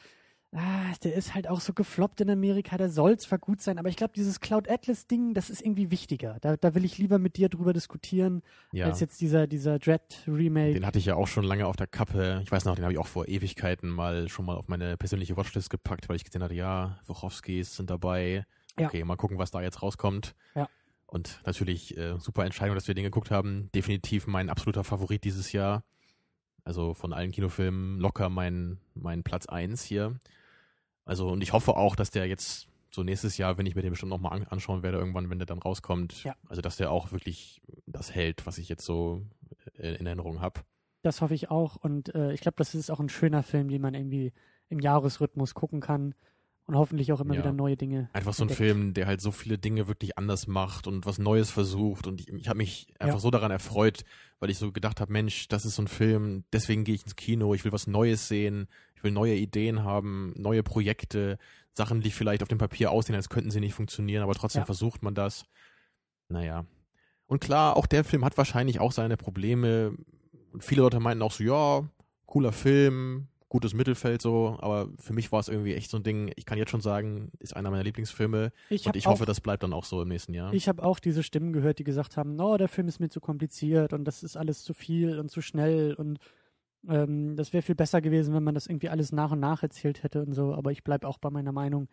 ah, 0.55 0.93
der 1.03 1.15
ist 1.15 1.35
halt 1.35 1.49
auch 1.49 1.61
so 1.61 1.73
gefloppt 1.73 2.21
in 2.21 2.31
Amerika, 2.31 2.77
der 2.79 2.89
soll 2.89 3.19
zwar 3.19 3.39
gut 3.39 3.61
sein, 3.61 3.79
aber 3.79 3.89
ich 3.89 3.97
glaube, 3.97 4.13
dieses 4.15 4.41
Cloud 4.41 4.71
Atlas 4.71 5.07
Ding, 5.07 5.35
das 5.35 5.51
ist 5.51 5.61
irgendwie 5.63 5.91
wichtiger. 5.91 6.39
Da, 6.41 6.57
da 6.57 6.75
will 6.75 6.85
ich 6.85 6.99
lieber 6.99 7.19
mit 7.19 7.37
dir 7.37 7.49
drüber 7.49 7.73
diskutieren, 7.73 8.43
Ja. 8.73 8.87
als 8.87 9.01
jetzt 9.01 9.21
dieser, 9.21 9.47
dieser 9.47 9.79
Dread 9.79 10.23
Remake. 10.27 10.75
Den 10.75 10.87
hatte 10.87 10.99
ich 10.99 11.07
ja 11.07 11.17
auch 11.17 11.27
schon 11.27 11.45
lange 11.45 11.67
auf 11.67 11.77
der 11.77 11.87
Kappe. 11.87 12.41
Ich 12.45 12.53
weiß 12.53 12.65
noch, 12.65 12.75
den 12.77 12.85
habe 12.85 12.93
ich 12.93 12.99
auch 12.99 13.07
vor 13.07 13.29
Ewigkeiten 13.29 13.89
mal 13.91 14.29
schon 14.29 14.47
mal 14.47 14.57
auf 14.57 14.69
meine 14.69 14.97
persönliche 14.97 15.37
Watchlist 15.37 15.71
gepackt, 15.71 16.09
weil 16.09 16.17
ich 16.17 16.25
gesehen 16.25 16.43
hatte, 16.43 16.55
ja, 16.55 16.99
Wachowskis 17.07 17.77
sind 17.77 17.91
dabei. 17.91 18.45
Ja. 18.79 18.87
Okay, 18.89 19.05
mal 19.05 19.17
gucken, 19.17 19.39
was 19.39 19.51
da 19.51 19.61
jetzt 19.63 19.83
rauskommt. 19.83 20.35
Ja. 20.55 20.69
Und 21.07 21.41
natürlich 21.47 21.97
äh, 21.97 22.19
super 22.19 22.45
Entscheidung, 22.45 22.75
dass 22.75 22.89
wir 22.89 22.95
den 22.95 23.05
geguckt 23.05 23.31
haben. 23.31 23.71
Definitiv 23.75 24.27
mein 24.27 24.51
absoluter 24.51 24.83
Favorit 24.85 25.23
dieses 25.25 25.53
Jahr. 25.53 25.85
Also 26.65 26.95
von 26.95 27.13
allen 27.13 27.31
Kinofilmen 27.31 27.99
locker 28.01 28.31
mein, 28.31 28.79
mein 28.95 29.23
Platz 29.23 29.47
eins 29.47 29.83
hier. 29.85 30.17
Also 31.05 31.29
und 31.29 31.43
ich 31.43 31.53
hoffe 31.53 31.77
auch, 31.77 31.97
dass 31.97 32.11
der 32.11 32.27
jetzt 32.27 32.69
so 32.91 33.03
nächstes 33.03 33.37
Jahr, 33.39 33.59
wenn 33.59 33.67
ich 33.67 33.75
mir 33.75 33.83
den 33.83 33.91
bestimmt 33.91 34.11
nochmal 34.11 34.33
an 34.33 34.45
anschauen 34.45 34.83
werde, 34.83 34.99
irgendwann, 34.99 35.29
wenn 35.29 35.39
der 35.39 35.47
dann 35.47 35.59
rauskommt, 35.59 36.23
Ja. 36.25 36.35
also 36.49 36.63
dass 36.63 36.77
der 36.77 36.91
auch 36.93 37.11
wirklich 37.13 37.61
das 37.87 38.15
hält, 38.15 38.47
was 38.47 38.59
ich 38.59 38.69
jetzt 38.69 38.85
so 38.85 39.23
in 39.75 40.07
Erinnerung 40.07 40.41
habe. 40.41 40.61
Das 41.03 41.21
hoffe 41.21 41.35
ich 41.35 41.51
auch. 41.51 41.77
Und 41.77 42.15
äh, 42.15 42.33
ich 42.33 42.41
glaube, 42.41 42.55
das 42.57 42.75
ist 42.75 42.91
auch 42.91 43.01
ein 43.01 43.09
schöner 43.09 43.43
Film, 43.43 43.69
den 43.69 43.83
man 43.83 43.95
irgendwie 43.95 44.33
im 44.69 44.79
Jahresrhythmus 44.79 45.53
gucken 45.55 45.81
kann 45.81 46.15
und 46.67 46.77
hoffentlich 46.77 47.13
auch 47.13 47.21
immer 47.21 47.35
Ja. 47.35 47.41
wieder 47.41 47.53
neue 47.53 47.77
Dinge. 47.77 48.09
Einfach 48.15 48.33
so 48.33 48.45
ein 48.45 48.49
entdeckt. 48.49 48.57
Film, 48.59 48.95
der 48.95 49.07
halt 49.07 49.21
so 49.21 49.31
viele 49.33 49.59
Dinge 49.59 49.87
wirklich 49.89 50.17
anders 50.17 50.47
macht 50.47 50.87
und 50.87 51.05
was 51.05 51.19
Neues 51.19 51.51
versucht. 51.51 52.07
Und 52.07 52.21
ich, 52.21 52.29
ich 52.33 52.49
habe 52.49 52.57
mich 52.59 52.87
einfach 52.99 53.17
Ja. 53.17 53.21
so 53.21 53.31
daran 53.31 53.51
erfreut, 53.51 54.05
weil 54.39 54.49
ich 54.51 54.57
so 54.59 54.73
gedacht 54.73 55.01
habe, 55.01 55.13
Mensch, 55.13 55.49
das 55.49 55.67
ist 55.67 55.75
so 55.75 55.83
ein 55.83 55.89
Film, 55.89 56.45
deswegen 56.53 56.85
gehe 56.85 56.95
ich 56.95 57.03
ins 57.03 57.17
Kino, 57.17 57.53
ich 57.55 57.65
will 57.65 57.73
was 57.73 57.87
Neues 57.87 58.29
sehen, 58.29 58.69
will 59.05 59.13
neue 59.13 59.35
Ideen 59.35 59.85
haben, 59.85 60.33
neue 60.37 60.63
Projekte, 60.63 61.39
Sachen, 61.73 62.01
die 62.01 62.11
vielleicht 62.11 62.43
auf 62.43 62.49
dem 62.49 62.59
Papier 62.59 62.91
aussehen, 62.93 63.17
als 63.17 63.29
könnten 63.29 63.51
sie 63.51 63.61
nicht 63.61 63.75
funktionieren, 63.75 64.23
aber 64.23 64.35
trotzdem 64.35 64.61
Ja. 64.61 64.67
versucht 64.67 65.03
man 65.03 65.15
das. 65.15 65.45
Naja. 66.29 66.65
Und 67.27 67.41
klar, 67.41 67.77
auch 67.77 67.87
der 67.87 68.05
Film 68.05 68.25
hat 68.25 68.37
wahrscheinlich 68.37 68.81
auch 68.81 68.93
seine 68.93 69.17
Probleme. 69.17 69.97
Und 70.53 70.63
viele 70.63 70.83
Leute 70.83 71.01
meinten 71.01 71.23
auch 71.23 71.33
so, 71.33 71.43
ja, 71.43 71.89
cooler 72.27 72.53
Film, 72.53 73.27
gutes 73.49 73.75
Mittelfeld 73.75 74.21
so, 74.21 74.57
aber 74.61 74.89
für 74.99 75.13
mich 75.13 75.31
war 75.31 75.39
es 75.41 75.49
irgendwie 75.49 75.75
echt 75.75 75.89
so 75.91 75.97
ein 75.99 76.03
Ding, 76.03 76.33
ich 76.35 76.45
kann 76.45 76.59
jetzt 76.59 76.71
schon 76.71 76.81
sagen, 76.81 77.31
ist 77.39 77.55
einer 77.55 77.71
meiner 77.71 77.85
Lieblingsfilme 77.85 78.51
Ich 78.69 78.83
und 78.83 78.89
habe 78.89 78.99
ich 78.99 79.07
auch, 79.07 79.13
hoffe, 79.13 79.27
das 79.27 79.41
bleibt 79.41 79.63
dann 79.63 79.73
auch 79.73 79.85
so 79.85 80.03
im 80.03 80.09
nächsten 80.09 80.35
Jahr. 80.35 80.53
ich 80.53 80.69
hab 80.69 80.81
auch 80.81 80.99
diese 80.99 81.23
Stimmen 81.23 81.53
gehört, 81.53 81.79
die 81.79 81.85
gesagt 81.85 82.17
haben, 82.17 82.35
no, 82.35 82.57
der 82.57 82.67
Film 82.69 82.89
ist 82.89 82.99
mir 82.99 83.11
zu 83.11 83.21
kompliziert 83.21 83.93
und 83.93 84.05
das 84.07 84.25
ist 84.25 84.37
alles 84.37 84.65
zu 84.65 84.75
viel 84.75 85.21
und 85.21 85.31
zu 85.31 85.41
schnell 85.41 85.95
und 85.95 86.19
ähm, 86.89 87.37
das 87.37 87.53
wäre 87.53 87.63
viel 87.63 87.75
besser 87.75 88.01
gewesen, 88.01 88.35
wenn 88.35 88.43
man 88.43 88.55
das 88.55 88.67
irgendwie 88.67 88.89
alles 88.89 89.13
nach 89.13 89.31
und 89.33 89.41
nach 89.41 89.63
erzählt 89.63 90.03
hätte 90.03 90.23
und 90.23 90.33
so, 90.33 90.55
aber 90.55 90.73
ich 90.73 90.85
bleibe 90.85 91.07
auch 91.09 91.19
bei 91.19 91.31
meiner 91.31 91.53
Meinung. 91.53 91.89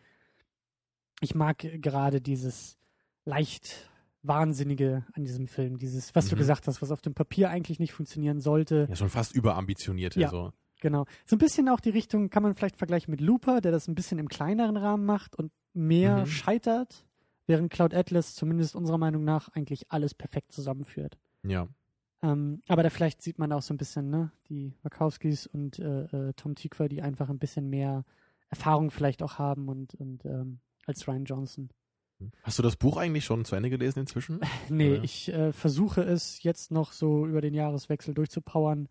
Ich 1.21 1.35
mag 1.35 1.57
gerade 1.59 2.21
dieses 2.21 2.77
leicht 3.25 3.89
Wahnsinnige 4.23 5.05
an 5.13 5.23
diesem 5.23 5.47
Film, 5.47 5.77
dieses, 5.77 6.13
was 6.15 6.27
du 6.29 6.35
Mhm. 6.35 6.39
gesagt 6.39 6.67
hast, 6.67 6.81
was 6.81 6.91
auf 6.91 7.01
dem 7.01 7.13
Papier 7.13 7.49
eigentlich 7.49 7.79
nicht 7.79 7.93
funktionieren 7.93 8.39
sollte. 8.39 8.85
ja, 8.89 8.95
schon 8.95 9.09
fast 9.09 9.33
überambitionierte 9.35 10.19
Ja. 10.19 10.29
so. 10.29 10.51
Genau. 10.79 11.05
So 11.25 11.35
ein 11.35 11.39
bisschen 11.39 11.69
auch 11.69 11.79
die 11.79 11.89
Richtung 11.91 12.29
kann 12.31 12.41
man 12.43 12.55
vielleicht 12.55 12.77
vergleichen 12.77 13.11
mit 13.11 13.21
Looper, 13.21 13.61
der 13.61 13.71
das 13.71 13.87
ein 13.87 13.93
bisschen 13.95 14.17
im 14.19 14.27
kleineren 14.29 14.77
Rahmen 14.77 15.05
macht 15.05 15.35
und 15.35 15.51
mehr 15.73 16.21
Mhm. 16.21 16.25
scheitert, 16.27 17.05
während 17.47 17.71
Cloud 17.71 17.93
Atlas 17.93 18.33
zumindest 18.35 18.75
unserer 18.75 18.97
Meinung 18.97 19.23
nach 19.23 19.49
eigentlich 19.49 19.91
alles 19.91 20.13
perfekt 20.15 20.51
zusammenführt. 20.51 21.17
Ja. 21.43 21.67
Ähm, 22.23 22.61
aber 22.67 22.83
da 22.83 22.89
vielleicht 22.89 23.21
sieht 23.21 23.39
man 23.39 23.51
auch 23.51 23.61
so 23.63 23.73
ein 23.73 23.77
bisschen, 23.77 24.09
ne, 24.09 24.31
die 24.49 24.73
Wachowskis 24.83 25.47
und 25.47 25.79
äh, 25.79 26.03
äh, 26.03 26.33
Tom 26.33 26.55
Tykwer, 26.55 26.87
die 26.87 27.01
einfach 27.01 27.29
ein 27.29 27.39
bisschen 27.39 27.69
mehr 27.69 28.03
Erfahrung 28.49 28.91
vielleicht 28.91 29.23
auch 29.23 29.39
haben 29.39 29.69
und, 29.69 29.95
und 29.95 30.25
ähm, 30.25 30.59
als 30.85 31.07
Ryan 31.07 31.25
Johnson. 31.25 31.69
Hast 32.43 32.59
du 32.59 32.63
das 32.63 32.75
Buch 32.75 32.97
eigentlich 32.97 33.25
schon 33.25 33.45
zu 33.45 33.55
Ende 33.55 33.69
gelesen 33.71 33.99
inzwischen? 33.99 34.41
Nee, 34.69 34.93
Oder? 34.93 35.03
ich 35.03 35.33
äh, 35.33 35.51
versuche 35.53 36.03
es 36.03 36.43
jetzt 36.43 36.69
noch 36.71 36.91
so 36.91 37.25
über 37.25 37.41
den 37.41 37.53
Jahreswechsel 37.55 38.13
durchzupowern, 38.13 38.87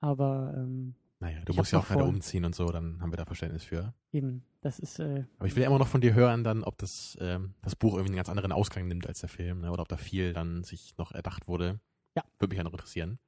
aber 0.00 0.54
ähm, 0.56 0.94
Naja, 1.18 1.38
du 1.44 1.52
Ich 1.52 1.56
musst 1.56 1.72
ja 1.72 1.80
auch 1.80 1.88
gerade 1.88 2.04
umziehen 2.04 2.44
und 2.44 2.54
so, 2.54 2.66
dann 2.66 3.00
haben 3.00 3.12
wir 3.12 3.16
da 3.16 3.24
Verständnis 3.24 3.64
für. 3.64 3.92
eben, 4.12 4.44
das 4.60 4.78
ist 4.78 5.00
äh, 5.00 5.24
Aber 5.38 5.48
ich 5.48 5.56
will 5.56 5.62
ja 5.62 5.68
immer 5.68 5.78
noch 5.80 5.88
von 5.88 6.00
dir 6.00 6.14
hören, 6.14 6.44
dann, 6.44 6.62
ob 6.62 6.78
das, 6.78 7.18
ähm, 7.20 7.54
das 7.62 7.74
Buch 7.74 7.94
irgendwie 7.94 8.10
einen 8.10 8.16
ganz 8.16 8.28
anderen 8.28 8.52
Ausgang 8.52 8.86
nimmt 8.86 9.08
als 9.08 9.20
der 9.20 9.28
Film, 9.28 9.62
ne? 9.62 9.72
oder 9.72 9.82
ob 9.82 9.88
da 9.88 9.96
viel 9.96 10.32
dann 10.32 10.62
sich 10.62 10.96
noch 10.98 11.10
erdacht 11.10 11.48
wurde. 11.48 11.80
Ja. 12.16 12.22
Würde 12.38 12.50
mich 12.50 12.58
ja 12.58 12.64
noch 12.64 12.72
interessieren. 12.72 13.18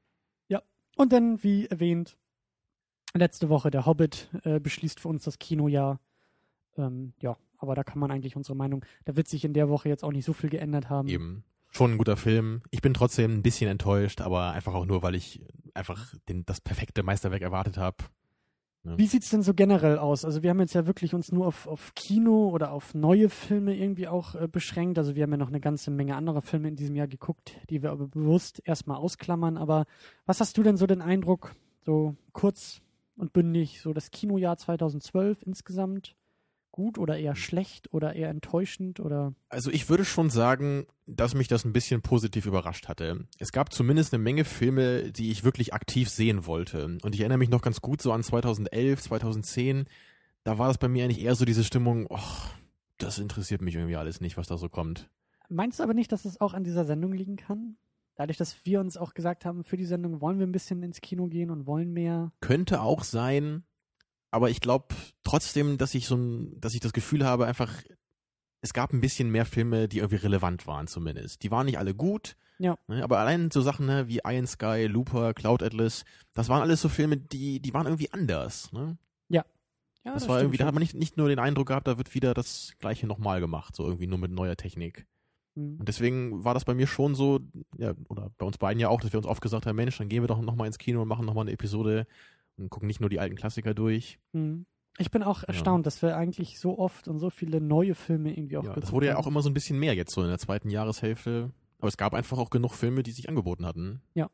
Und 0.96 1.12
dann, 1.12 1.42
wie 1.42 1.66
erwähnt, 1.66 2.16
letzte 3.14 3.48
Woche 3.48 3.70
der 3.70 3.86
Hobbit 3.86 4.28
äh, 4.44 4.60
beschließt 4.60 5.00
für 5.00 5.08
uns 5.08 5.24
das 5.24 5.38
Kinojahr. 5.38 6.00
Ähm, 6.76 7.14
ja, 7.20 7.36
aber 7.58 7.74
da 7.74 7.84
kann 7.84 7.98
man 7.98 8.10
eigentlich 8.10 8.36
unsere 8.36 8.56
Meinung, 8.56 8.84
da 9.04 9.16
wird 9.16 9.28
sich 9.28 9.44
in 9.44 9.54
der 9.54 9.68
Woche 9.68 9.88
jetzt 9.88 10.04
auch 10.04 10.12
nicht 10.12 10.24
so 10.24 10.32
viel 10.32 10.50
geändert 10.50 10.90
haben. 10.90 11.08
Eben. 11.08 11.44
Schon 11.70 11.92
ein 11.92 11.98
guter 11.98 12.18
Film. 12.18 12.60
Ich 12.70 12.82
bin 12.82 12.92
trotzdem 12.92 13.32
ein 13.32 13.42
bisschen 13.42 13.70
enttäuscht, 13.70 14.20
aber 14.20 14.52
einfach 14.52 14.74
auch 14.74 14.84
nur, 14.84 15.02
weil 15.02 15.14
ich 15.14 15.42
einfach 15.72 16.14
den, 16.28 16.44
das 16.44 16.60
perfekte 16.60 17.02
Meisterwerk 17.02 17.40
erwartet 17.40 17.78
habe. 17.78 17.96
Wie 18.84 19.06
sieht's 19.06 19.30
denn 19.30 19.42
so 19.42 19.54
generell 19.54 19.96
aus? 19.98 20.24
Also 20.24 20.42
wir 20.42 20.50
haben 20.50 20.58
jetzt 20.58 20.74
ja 20.74 20.86
wirklich 20.86 21.14
uns 21.14 21.30
nur 21.30 21.46
auf, 21.46 21.68
auf 21.68 21.94
Kino 21.94 22.48
oder 22.48 22.72
auf 22.72 22.94
neue 22.94 23.28
Filme 23.28 23.76
irgendwie 23.76 24.08
auch 24.08 24.34
äh, 24.34 24.48
beschränkt. 24.48 24.98
Also 24.98 25.14
wir 25.14 25.22
haben 25.22 25.30
ja 25.30 25.36
noch 25.36 25.48
eine 25.48 25.60
ganze 25.60 25.92
Menge 25.92 26.16
anderer 26.16 26.42
Filme 26.42 26.66
in 26.66 26.74
diesem 26.74 26.96
Jahr 26.96 27.06
geguckt, 27.06 27.56
die 27.70 27.82
wir 27.82 27.92
aber 27.92 28.08
bewusst 28.08 28.60
erstmal 28.64 28.96
ausklammern. 28.96 29.56
Aber 29.56 29.86
was 30.26 30.40
hast 30.40 30.58
du 30.58 30.64
denn 30.64 30.76
so 30.76 30.88
den 30.88 31.00
Eindruck, 31.00 31.54
so 31.84 32.16
kurz 32.32 32.80
und 33.16 33.32
bündig, 33.32 33.80
so 33.80 33.92
das 33.92 34.10
Kinojahr 34.10 34.56
2012 34.56 35.42
insgesamt? 35.46 36.16
Gut 36.72 36.98
oder 36.98 37.18
eher 37.18 37.36
schlecht 37.36 37.92
oder 37.92 38.14
eher 38.14 38.30
enttäuschend 38.30 38.98
oder 38.98 39.34
Also 39.50 39.70
ich 39.70 39.88
würde 39.88 40.04
schon 40.04 40.30
sagen, 40.30 40.86
dass 41.06 41.34
mich 41.34 41.46
das 41.46 41.64
ein 41.64 41.72
bisschen 41.72 42.00
positiv 42.00 42.46
überrascht 42.46 42.88
hatte. 42.88 43.26
Es 43.38 43.52
gab 43.52 43.72
zumindest 43.72 44.12
eine 44.12 44.22
Menge 44.22 44.44
Filme, 44.44 45.12
die 45.12 45.30
ich 45.30 45.44
wirklich 45.44 45.74
aktiv 45.74 46.08
sehen 46.08 46.46
wollte. 46.46 46.96
Und 47.02 47.14
ich 47.14 47.20
erinnere 47.20 47.38
mich 47.38 47.50
noch 47.50 47.62
ganz 47.62 47.82
gut 47.82 48.00
so 48.00 48.10
an 48.12 48.22
2011, 48.22 49.02
2010. 49.02 49.84
Da 50.44 50.58
war 50.58 50.68
das 50.68 50.78
bei 50.78 50.88
mir 50.88 51.04
eigentlich 51.04 51.22
eher 51.22 51.34
so 51.34 51.44
diese 51.44 51.62
Stimmung, 51.62 52.08
ach, 52.10 52.50
das 52.96 53.18
interessiert 53.18 53.60
mich 53.60 53.74
irgendwie 53.74 53.96
alles 53.96 54.20
nicht, 54.20 54.36
was 54.36 54.48
da 54.48 54.56
so 54.56 54.68
kommt. 54.68 55.08
Meinst 55.48 55.78
du 55.78 55.82
aber 55.82 55.94
nicht, 55.94 56.10
dass 56.10 56.24
es 56.24 56.40
auch 56.40 56.54
an 56.54 56.64
dieser 56.64 56.86
Sendung 56.86 57.12
liegen 57.12 57.36
kann? 57.36 57.76
Dadurch, 58.14 58.38
dass 58.38 58.64
wir 58.64 58.80
uns 58.80 58.96
auch 58.96 59.14
gesagt 59.14 59.44
haben, 59.44 59.64
für 59.64 59.76
die 59.76 59.84
Sendung 59.84 60.20
wollen 60.20 60.38
wir 60.38 60.46
ein 60.46 60.52
bisschen 60.52 60.82
ins 60.82 61.00
Kino 61.00 61.26
gehen 61.26 61.50
und 61.50 61.66
wollen 61.66 61.92
mehr. 61.92 62.32
Könnte 62.40 62.80
auch 62.80 63.04
sein, 63.04 63.64
aber 64.32 64.50
ich 64.50 64.60
glaube 64.60 64.94
trotzdem, 65.22 65.78
dass 65.78 65.94
ich 65.94 66.06
so 66.06 66.16
ein, 66.16 66.60
dass 66.60 66.74
ich 66.74 66.80
das 66.80 66.92
Gefühl 66.92 67.24
habe, 67.24 67.46
einfach, 67.46 67.70
es 68.60 68.72
gab 68.72 68.92
ein 68.92 69.00
bisschen 69.00 69.30
mehr 69.30 69.44
Filme, 69.46 69.86
die 69.88 69.98
irgendwie 69.98 70.16
relevant 70.16 70.66
waren 70.66 70.88
zumindest. 70.88 71.42
Die 71.44 71.50
waren 71.52 71.66
nicht 71.66 71.78
alle 71.78 71.94
gut, 71.94 72.36
Ja. 72.58 72.76
ne, 72.88 73.04
aber 73.04 73.18
allein 73.18 73.50
so 73.52 73.60
Sachen 73.60 73.86
ne, 73.86 74.08
wie 74.08 74.20
Iron 74.24 74.46
Sky, 74.48 74.86
Looper, 74.86 75.34
Cloud 75.34 75.62
Atlas, 75.62 76.04
das 76.32 76.48
waren 76.48 76.62
alles 76.62 76.80
so 76.80 76.88
Filme, 76.88 77.16
die, 77.16 77.60
die 77.60 77.72
waren 77.74 77.86
irgendwie 77.86 78.12
anders. 78.12 78.72
Ne? 78.72 78.98
Ja, 80.04 80.14
das, 80.14 80.22
das 80.24 80.28
war 80.30 80.40
irgendwie, 80.40 80.58
da 80.58 80.66
hat 80.66 80.74
man 80.74 80.80
nicht, 80.82 80.94
nicht 80.94 81.16
nur 81.16 81.28
den 81.28 81.38
Eindruck 81.38 81.68
gehabt, 81.68 81.86
da 81.86 81.96
wird 81.96 82.12
wieder 82.12 82.34
das 82.34 82.72
Gleiche 82.80 83.06
nochmal 83.06 83.38
gemacht, 83.38 83.76
so 83.76 83.84
irgendwie 83.84 84.08
nur 84.08 84.18
mit 84.18 84.32
neuer 84.32 84.56
Technik. 84.56 85.06
Mhm. 85.54 85.76
Und 85.78 85.86
deswegen 85.86 86.42
war 86.44 86.54
das 86.54 86.64
bei 86.64 86.74
mir 86.74 86.88
schon 86.88 87.14
so, 87.14 87.38
ja, 87.78 87.94
oder 88.08 88.32
bei 88.36 88.44
uns 88.44 88.58
beiden 88.58 88.80
ja 88.80 88.88
auch, 88.88 89.00
dass 89.00 89.12
wir 89.12 89.18
uns 89.18 89.28
oft 89.28 89.40
gesagt 89.40 89.64
haben, 89.64 89.76
Mensch, 89.76 89.96
dann 89.98 90.08
gehen 90.08 90.24
wir 90.24 90.26
doch 90.26 90.40
nochmal 90.40 90.66
ins 90.66 90.78
Kino 90.78 91.02
und 91.02 91.06
machen 91.06 91.24
nochmal 91.24 91.42
eine 91.44 91.52
Episode 91.52 92.08
und 92.56 92.70
gucken 92.70 92.86
nicht 92.86 93.00
nur 93.00 93.10
die 93.10 93.20
alten 93.20 93.36
Klassiker 93.36 93.74
durch. 93.74 94.18
Mhm. 94.32 94.66
Ich 94.98 95.10
bin 95.10 95.22
auch 95.22 95.42
erstaunt, 95.42 95.86
dass 95.86 96.02
wir 96.02 96.16
eigentlich 96.16 96.60
so 96.60 96.78
oft 96.78 97.08
und 97.08 97.18
so 97.18 97.30
viele 97.30 97.60
neue 97.60 97.94
Filme 97.94 98.30
irgendwie 98.36 98.58
auch 98.58 98.64
Ja, 98.64 98.74
das 98.74 98.92
wurde 98.92 99.06
ja 99.06 99.16
auch 99.16 99.26
immer 99.26 99.40
so 99.40 99.48
ein 99.48 99.54
bisschen 99.54 99.78
mehr 99.78 99.94
jetzt 99.94 100.12
so 100.12 100.22
in 100.22 100.28
der 100.28 100.38
zweiten 100.38 100.68
Jahreshälfte. 100.68 101.50
Aber 101.78 101.88
es 101.88 101.96
gab 101.96 102.14
einfach 102.14 102.38
auch 102.38 102.50
genug 102.50 102.74
Filme, 102.74 103.02
die 103.02 103.10
sich 103.10 103.28
angeboten 103.28 103.64
hatten. 103.64 104.02
Ja. 104.14 104.30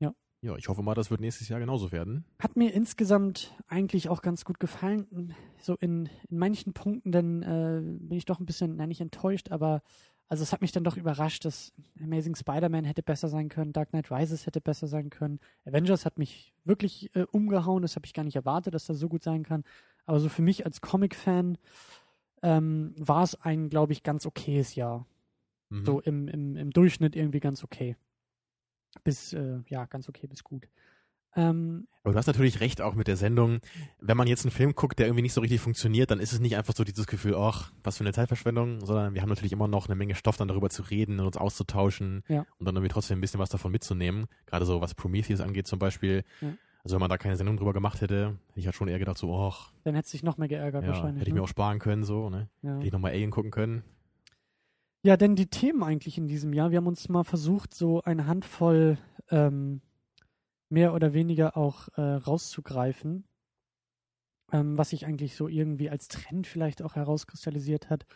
Ja. 0.00 0.14
Ja, 0.40 0.56
ich 0.56 0.68
hoffe 0.68 0.82
mal, 0.82 0.94
das 0.94 1.10
wird 1.10 1.20
nächstes 1.20 1.48
Jahr 1.48 1.60
genauso 1.60 1.92
werden. 1.92 2.24
Hat 2.40 2.56
mir 2.56 2.72
insgesamt 2.72 3.54
eigentlich 3.68 4.08
auch 4.08 4.22
ganz 4.22 4.44
gut 4.44 4.58
gefallen. 4.58 5.34
So 5.60 5.76
in, 5.80 6.08
in 6.28 6.38
manchen 6.38 6.72
Punkten, 6.72 7.12
dann 7.12 7.42
äh, 7.42 7.80
bin 7.82 8.16
ich 8.16 8.24
doch 8.24 8.40
ein 8.40 8.46
bisschen, 8.46 8.76
na 8.76 8.86
nicht 8.86 9.02
enttäuscht, 9.02 9.52
aber 9.52 9.82
also 10.28 10.42
es 10.42 10.52
hat 10.52 10.60
mich 10.60 10.72
dann 10.72 10.84
doch 10.84 10.96
überrascht, 10.96 11.44
dass 11.44 11.72
Amazing 12.02 12.34
Spider-Man 12.34 12.84
hätte 12.84 13.02
besser 13.02 13.28
sein 13.28 13.48
können, 13.48 13.72
Dark 13.72 13.90
Knight 13.90 14.10
Rises 14.10 14.46
hätte 14.46 14.60
besser 14.60 14.86
sein 14.86 15.08
können. 15.08 15.40
Avengers 15.64 16.04
hat 16.04 16.18
mich 16.18 16.52
wirklich 16.64 17.14
äh, 17.16 17.24
umgehauen, 17.32 17.82
das 17.82 17.96
habe 17.96 18.04
ich 18.04 18.12
gar 18.12 18.24
nicht 18.24 18.36
erwartet, 18.36 18.74
dass 18.74 18.86
das 18.86 18.98
so 18.98 19.08
gut 19.08 19.22
sein 19.22 19.42
kann. 19.42 19.64
Aber 20.04 20.20
so 20.20 20.28
für 20.28 20.42
mich 20.42 20.66
als 20.66 20.80
Comic-Fan 20.82 21.56
ähm, 22.42 22.94
war 22.98 23.22
es 23.22 23.40
ein, 23.40 23.70
glaube 23.70 23.92
ich, 23.92 24.02
ganz 24.02 24.26
okayes 24.26 24.74
Jahr. 24.74 25.06
Mhm. 25.70 25.84
So 25.84 26.00
im, 26.00 26.28
im, 26.28 26.56
im 26.56 26.70
Durchschnitt 26.70 27.16
irgendwie 27.16 27.40
ganz 27.40 27.64
okay. 27.64 27.96
Bis, 29.04 29.32
äh, 29.32 29.60
ja, 29.68 29.86
ganz 29.86 30.08
okay 30.08 30.26
bis 30.26 30.44
gut. 30.44 30.68
Ähm, 31.36 31.86
Aber 32.02 32.12
du 32.12 32.18
hast 32.18 32.26
natürlich 32.26 32.60
recht 32.60 32.80
auch 32.80 32.94
mit 32.94 33.06
der 33.06 33.16
Sendung. 33.16 33.60
Wenn 34.00 34.16
man 34.16 34.26
jetzt 34.26 34.44
einen 34.44 34.50
Film 34.50 34.74
guckt, 34.74 34.98
der 34.98 35.06
irgendwie 35.06 35.22
nicht 35.22 35.34
so 35.34 35.40
richtig 35.40 35.60
funktioniert, 35.60 36.10
dann 36.10 36.20
ist 36.20 36.32
es 36.32 36.40
nicht 36.40 36.56
einfach 36.56 36.74
so 36.74 36.82
dieses 36.84 37.06
Gefühl, 37.06 37.34
ach, 37.36 37.70
was 37.84 37.98
für 37.98 38.04
eine 38.04 38.12
Zeitverschwendung, 38.12 38.84
sondern 38.84 39.14
wir 39.14 39.22
haben 39.22 39.28
natürlich 39.28 39.52
immer 39.52 39.68
noch 39.68 39.86
eine 39.86 39.94
Menge 39.94 40.14
Stoff 40.14 40.36
dann 40.36 40.48
darüber 40.48 40.70
zu 40.70 40.82
reden 40.82 41.20
und 41.20 41.26
uns 41.26 41.36
auszutauschen 41.36 42.22
Ja. 42.28 42.46
und 42.58 42.66
dann 42.66 42.74
irgendwie 42.74 42.92
trotzdem 42.92 43.18
ein 43.18 43.20
bisschen 43.20 43.40
was 43.40 43.50
davon 43.50 43.70
mitzunehmen. 43.72 44.26
Gerade 44.46 44.64
so 44.64 44.80
was 44.80 44.94
Prometheus 44.94 45.40
angeht 45.40 45.66
zum 45.66 45.78
Beispiel. 45.78 46.24
Ja. 46.40 46.48
Also 46.82 46.94
wenn 46.96 47.00
man 47.00 47.10
da 47.10 47.18
keine 47.18 47.36
Sendung 47.36 47.56
drüber 47.58 47.72
gemacht 47.74 48.00
hätte, 48.00 48.38
hätte 48.48 48.60
ich 48.60 48.64
halt 48.66 48.74
schon 48.74 48.88
eher 48.88 48.98
gedacht 48.98 49.18
so, 49.18 49.36
ach, 49.36 49.72
dann 49.84 49.94
hätte 49.94 50.08
sich 50.08 50.22
noch 50.22 50.38
mehr 50.38 50.48
geärgert 50.48 50.84
ja, 50.84 50.88
wahrscheinlich. 50.88 51.20
hätte 51.20 51.28
ich 51.30 51.34
ne? 51.34 51.40
mir 51.40 51.44
auch 51.44 51.48
sparen 51.48 51.78
können, 51.78 52.04
so, 52.04 52.30
ne? 52.30 52.48
ja. 52.62 52.76
Hätte 52.76 52.86
ich 52.86 52.92
nochmal 52.92 53.12
Alien 53.12 53.30
gucken 53.30 53.50
können. 53.50 53.82
ja, 55.02 55.16
denn 55.16 55.36
die 55.36 55.46
Themen 55.48 55.82
eigentlich 55.82 56.16
in 56.18 56.26
diesem 56.28 56.52
Jahr, 56.54 56.70
wir 56.70 56.78
haben 56.78 56.86
uns 56.86 57.08
mal 57.08 57.24
versucht, 57.24 57.74
so 57.74 58.00
eine 58.02 58.26
Handvoll 58.26 58.96
ähm, 59.30 59.82
mehr 60.68 60.94
oder 60.94 61.12
weniger 61.14 61.56
auch 61.56 61.88
äh, 61.96 62.00
rauszugreifen, 62.00 63.24
ähm, 64.52 64.76
was 64.76 64.90
sich 64.90 65.06
eigentlich 65.06 65.34
so 65.34 65.48
irgendwie 65.48 65.90
als 65.90 66.08
Trend 66.08 66.46
vielleicht 66.46 66.82
auch 66.82 66.94
herauskristallisiert 66.94 67.90
hat. 67.90 68.06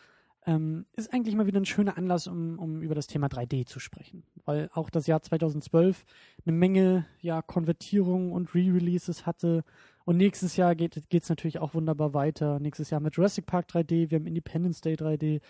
Ähm, 0.45 0.87
ist 0.95 1.13
eigentlich 1.15 1.37
mal 1.37 1.47
wieder 1.47 1.61
ein 1.61 1.67
schöner 1.67 1.97
Anlass, 1.97 2.27
um, 2.27 2.59
um 2.59 2.83
über 2.83 2.97
das 2.97 3.07
Thema 3.07 3.29
3D 3.29 3.65
zu 3.65 3.79
sprechen. 3.79 4.25
Weil 4.45 4.71
auch 4.73 4.91
das 4.91 5.07
Jahr 5.07 5.23
2012 5.23 6.05
eine 6.45 6.57
Menge 6.57 7.07
ja, 7.21 7.43
Konvertierungen 7.43 8.33
und 8.33 8.53
Re-Releases 8.53 9.25
hatte. 9.25 9.63
Und 10.05 10.17
nächstes 10.17 10.57
Jahr 10.57 10.75
geht 10.75 10.97
es 10.97 11.29
natürlich 11.29 11.61
auch 11.61 11.75
wunderbar 11.75 12.13
weiter. 12.13 12.59
Nächstes 12.59 12.91
Jahr 12.91 13.01
mit 13.01 13.15
Jurassic 13.15 13.47
Park 13.47 13.69
3D, 13.71 14.11
wir 14.11 14.19
haben 14.19 14.27
Independence 14.27 14.81
Day 14.81 14.95
3D, 14.95 15.41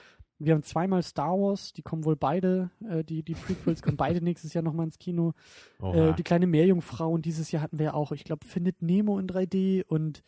wir 0.45 0.55
haben 0.55 0.63
zweimal 0.63 1.03
Star 1.03 1.39
Wars, 1.39 1.73
die 1.73 1.83
kommen 1.83 2.05
wohl 2.05 2.17
beide, 2.17 2.71
äh, 2.89 3.05
die, 3.05 3.23
die 3.23 3.35
Prequels 3.35 3.83
kommen 3.83 3.97
beide 3.97 4.21
nächstes 4.25 4.55
Jahr 4.55 4.63
nochmal 4.63 4.87
ins 4.87 4.99
Kino. 4.99 5.35
Äh, 5.83 6.15
die 6.15 6.23
kleine 6.23 6.47
Meerjungfrau 6.47 7.11
und 7.11 7.25
dieses 7.25 7.51
Jahr 7.53 7.63
hatten 7.63 7.79
wir 7.79 7.87
ja 7.87 7.95
auch, 7.95 8.13
ich 8.13 8.25
glaube, 8.25 8.47
Findet 8.47 8.83
Nemo 8.83 9.19
in 9.19 9.27
3D 9.27 9.85
und 9.87 10.23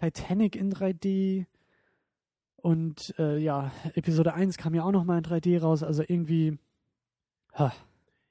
Titanic 0.00 0.56
in 0.56 0.72
3D. 0.72 1.46
Und 2.56 3.14
äh, 3.18 3.38
ja, 3.38 3.72
Episode 3.94 4.34
1 4.34 4.58
kam 4.58 4.74
ja 4.74 4.84
auch 4.84 4.92
nochmal 4.92 5.18
in 5.18 5.24
3D 5.24 5.60
raus, 5.60 5.82
also 5.82 6.02
irgendwie. 6.06 6.58
Ha, 7.54 7.72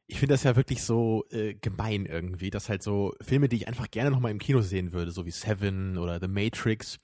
ich 0.09 0.17
finde 0.17 0.33
das 0.33 0.43
ja 0.43 0.55
wirklich 0.55 0.83
so 0.83 1.25
äh, 1.29 1.53
gemein 1.53 2.07
irgendwie, 2.07 2.49
dass 2.49 2.67
halt 2.67 2.81
so 2.81 3.13
Filme, 3.21 3.47
die 3.47 3.57
ich 3.57 3.67
einfach 3.67 3.89
gerne 3.91 4.09
nochmal 4.09 4.31
im 4.31 4.39
Kino 4.39 4.61
sehen 4.61 4.91
würde, 4.91 5.11
so 5.11 5.25
wie 5.25 5.31
Seven 5.31 5.99
oder 5.99 6.19
The 6.19 6.27
Matrix, 6.27 6.97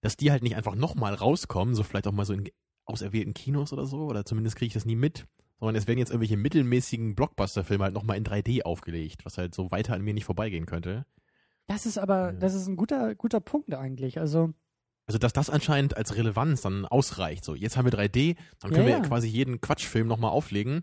dass 0.00 0.16
die 0.16 0.30
halt 0.30 0.42
nicht 0.42 0.56
einfach 0.56 0.74
nochmal 0.74 1.14
rauskommen, 1.14 1.74
so 1.74 1.82
vielleicht 1.82 2.06
auch 2.06 2.12
mal 2.12 2.24
so 2.24 2.32
in 2.32 2.48
auserwählten 2.86 3.34
Kinos 3.34 3.72
oder 3.72 3.86
so, 3.86 4.06
oder 4.06 4.24
zumindest 4.24 4.56
kriege 4.56 4.68
ich 4.68 4.74
das 4.74 4.84
nie 4.84 4.96
mit, 4.96 5.26
sondern 5.60 5.76
es 5.76 5.86
werden 5.86 5.98
jetzt 5.98 6.10
irgendwelche 6.10 6.36
mittelmäßigen 6.36 7.14
Blockbuster-Filme 7.14 7.84
halt 7.84 7.94
nochmal 7.94 8.16
in 8.16 8.24
3D 8.24 8.62
aufgelegt, 8.62 9.24
was 9.24 9.38
halt 9.38 9.54
so 9.54 9.70
weiter 9.70 9.94
an 9.94 10.02
mir 10.02 10.14
nicht 10.14 10.24
vorbeigehen 10.24 10.66
könnte. 10.66 11.04
Das 11.66 11.86
ist 11.86 11.98
aber, 11.98 12.32
das 12.32 12.54
ist 12.54 12.68
ein 12.68 12.76
guter, 12.76 13.14
guter 13.14 13.40
Punkt 13.40 13.74
eigentlich. 13.74 14.20
Also, 14.20 14.52
also, 15.06 15.18
dass 15.18 15.32
das 15.32 15.50
anscheinend 15.50 15.96
als 15.96 16.16
Relevanz 16.16 16.62
dann 16.62 16.84
ausreicht. 16.84 17.44
So, 17.44 17.54
jetzt 17.54 17.76
haben 17.76 17.84
wir 17.84 17.92
3D, 17.92 18.36
dann 18.60 18.72
können 18.72 18.88
ja, 18.88 18.96
wir 18.96 19.02
ja. 19.02 19.08
quasi 19.08 19.28
jeden 19.28 19.60
Quatschfilm 19.60 20.08
nochmal 20.08 20.32
auflegen. 20.32 20.82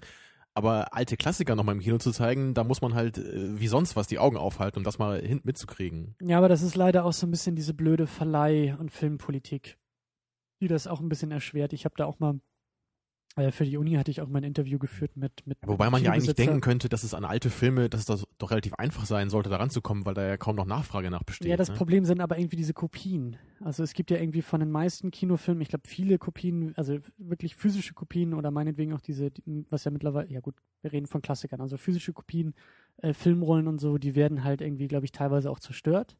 Aber 0.55 0.93
alte 0.93 1.17
Klassiker 1.17 1.55
nochmal 1.55 1.75
im 1.75 1.81
Kino 1.81 1.97
zu 1.97 2.11
zeigen, 2.11 2.53
da 2.53 2.63
muss 2.63 2.81
man 2.81 2.93
halt 2.93 3.17
äh, 3.17 3.59
wie 3.59 3.67
sonst 3.67 3.95
was 3.95 4.07
die 4.07 4.19
Augen 4.19 4.37
aufhalten, 4.37 4.77
um 4.77 4.83
das 4.83 4.99
mal 4.99 5.19
hin 5.19 5.41
mitzukriegen. 5.43 6.15
Ja, 6.21 6.37
aber 6.37 6.47
das 6.47 6.61
ist 6.61 6.75
leider 6.75 7.05
auch 7.05 7.13
so 7.13 7.25
ein 7.25 7.31
bisschen 7.31 7.55
diese 7.55 7.73
blöde 7.73 8.05
Verleih- 8.05 8.77
und 8.77 8.91
Filmpolitik, 8.91 9.77
die 10.63 10.69
das 10.69 10.87
auch 10.87 11.01
ein 11.01 11.09
bisschen 11.09 11.31
erschwert. 11.31 11.73
Ich 11.73 11.85
habe 11.85 11.95
da 11.97 12.05
auch 12.05 12.19
mal 12.19 12.39
äh, 13.35 13.51
für 13.51 13.65
die 13.65 13.77
Uni 13.77 13.93
hatte 13.93 14.11
ich 14.11 14.21
auch 14.21 14.27
mal 14.27 14.39
ein 14.39 14.43
Interview 14.43 14.77
geführt 14.77 15.17
mit. 15.17 15.45
mit 15.45 15.57
Wobei 15.65 15.89
man 15.89 16.03
ja 16.03 16.11
eigentlich 16.11 16.35
denken 16.35 16.61
könnte, 16.61 16.87
dass 16.87 17.03
es 17.03 17.13
an 17.13 17.25
alte 17.25 17.49
Filme, 17.49 17.89
dass 17.89 18.05
das 18.05 18.25
doch 18.37 18.51
relativ 18.51 18.73
einfach 18.75 19.05
sein 19.05 19.29
sollte, 19.29 19.49
da 19.49 19.57
ranzukommen, 19.57 20.05
weil 20.05 20.13
da 20.13 20.25
ja 20.25 20.37
kaum 20.37 20.55
noch 20.55 20.65
Nachfrage 20.65 21.09
nach 21.09 21.23
besteht. 21.23 21.49
Ja, 21.49 21.57
das 21.57 21.69
ne? 21.69 21.75
Problem 21.75 22.05
sind 22.05 22.21
aber 22.21 22.37
irgendwie 22.37 22.55
diese 22.55 22.73
Kopien. 22.73 23.37
Also 23.59 23.83
es 23.83 23.93
gibt 23.93 24.11
ja 24.11 24.17
irgendwie 24.17 24.41
von 24.41 24.59
den 24.59 24.71
meisten 24.71 25.09
Kinofilmen, 25.11 25.61
ich 25.61 25.69
glaube 25.69 25.87
viele 25.87 26.17
Kopien, 26.19 26.73
also 26.77 26.97
wirklich 27.17 27.55
physische 27.55 27.93
Kopien 27.93 28.33
oder 28.33 28.51
meinetwegen 28.51 28.93
auch 28.93 29.01
diese, 29.01 29.31
was 29.69 29.83
ja 29.83 29.91
mittlerweile, 29.91 30.29
ja 30.29 30.39
gut, 30.39 30.55
wir 30.81 30.91
reden 30.91 31.07
von 31.07 31.21
Klassikern, 31.21 31.61
also 31.61 31.77
physische 31.77 32.13
Kopien, 32.13 32.53
äh, 32.97 33.13
Filmrollen 33.13 33.67
und 33.67 33.79
so, 33.79 33.97
die 33.97 34.15
werden 34.15 34.43
halt 34.43 34.61
irgendwie, 34.61 34.87
glaube 34.87 35.05
ich, 35.05 35.11
teilweise 35.11 35.49
auch 35.49 35.59
zerstört 35.59 36.17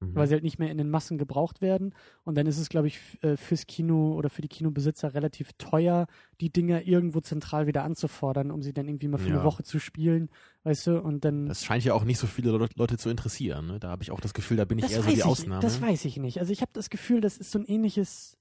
mhm. 0.00 0.14
weil 0.14 0.26
sie 0.26 0.34
halt 0.34 0.42
nicht 0.42 0.58
mehr 0.58 0.70
in 0.70 0.78
den 0.78 0.90
Massen 0.90 1.18
gebraucht 1.18 1.60
werden. 1.60 1.94
Und 2.24 2.36
dann 2.36 2.46
ist 2.46 2.58
es, 2.58 2.68
glaube 2.68 2.88
ich, 2.88 3.00
äh, 3.22 3.36
fürs 3.36 3.66
Kino 3.66 4.14
oder 4.14 4.30
für 4.30 4.42
die 4.42 4.48
Kinobesitzer 4.48 5.14
relativ 5.14 5.52
teuer, 5.58 6.06
die 6.40 6.50
Dinger 6.50 6.86
irgendwo 6.86 7.20
zentral 7.20 7.66
wieder 7.66 7.84
anzufordern, 7.84 8.50
um 8.50 8.62
sie 8.62 8.72
dann 8.72 8.88
irgendwie 8.88 9.08
mal 9.08 9.18
für 9.18 9.28
ja. 9.28 9.36
eine 9.36 9.44
Woche 9.44 9.62
zu 9.62 9.78
spielen, 9.78 10.30
weißt 10.64 10.88
du, 10.88 11.00
und 11.00 11.24
dann. 11.24 11.46
Das 11.46 11.64
scheint 11.64 11.84
ja 11.84 11.94
auch 11.94 12.04
nicht 12.04 12.18
so 12.18 12.26
viele 12.26 12.50
Leute 12.50 12.98
zu 12.98 13.10
interessieren, 13.10 13.66
ne? 13.66 13.80
Da 13.80 13.88
habe 13.88 14.02
ich 14.02 14.10
auch 14.10 14.20
das 14.20 14.34
Gefühl, 14.34 14.56
da 14.56 14.64
bin 14.64 14.78
ich 14.78 14.84
das 14.84 14.92
eher 14.92 15.02
so 15.02 15.10
die 15.10 15.16
ich, 15.16 15.24
Ausnahme. 15.24 15.62
Das 15.62 15.80
weiß 15.80 16.04
ich 16.04 16.16
nicht. 16.16 16.40
Also 16.40 16.52
ich 16.52 16.62
habe 16.62 16.72
das 16.74 16.90
Gefühl, 16.90 17.20
das 17.20 17.36
ist 17.36 17.50
so 17.50 17.58
ein 17.58 17.66
ähnliches 17.66 18.36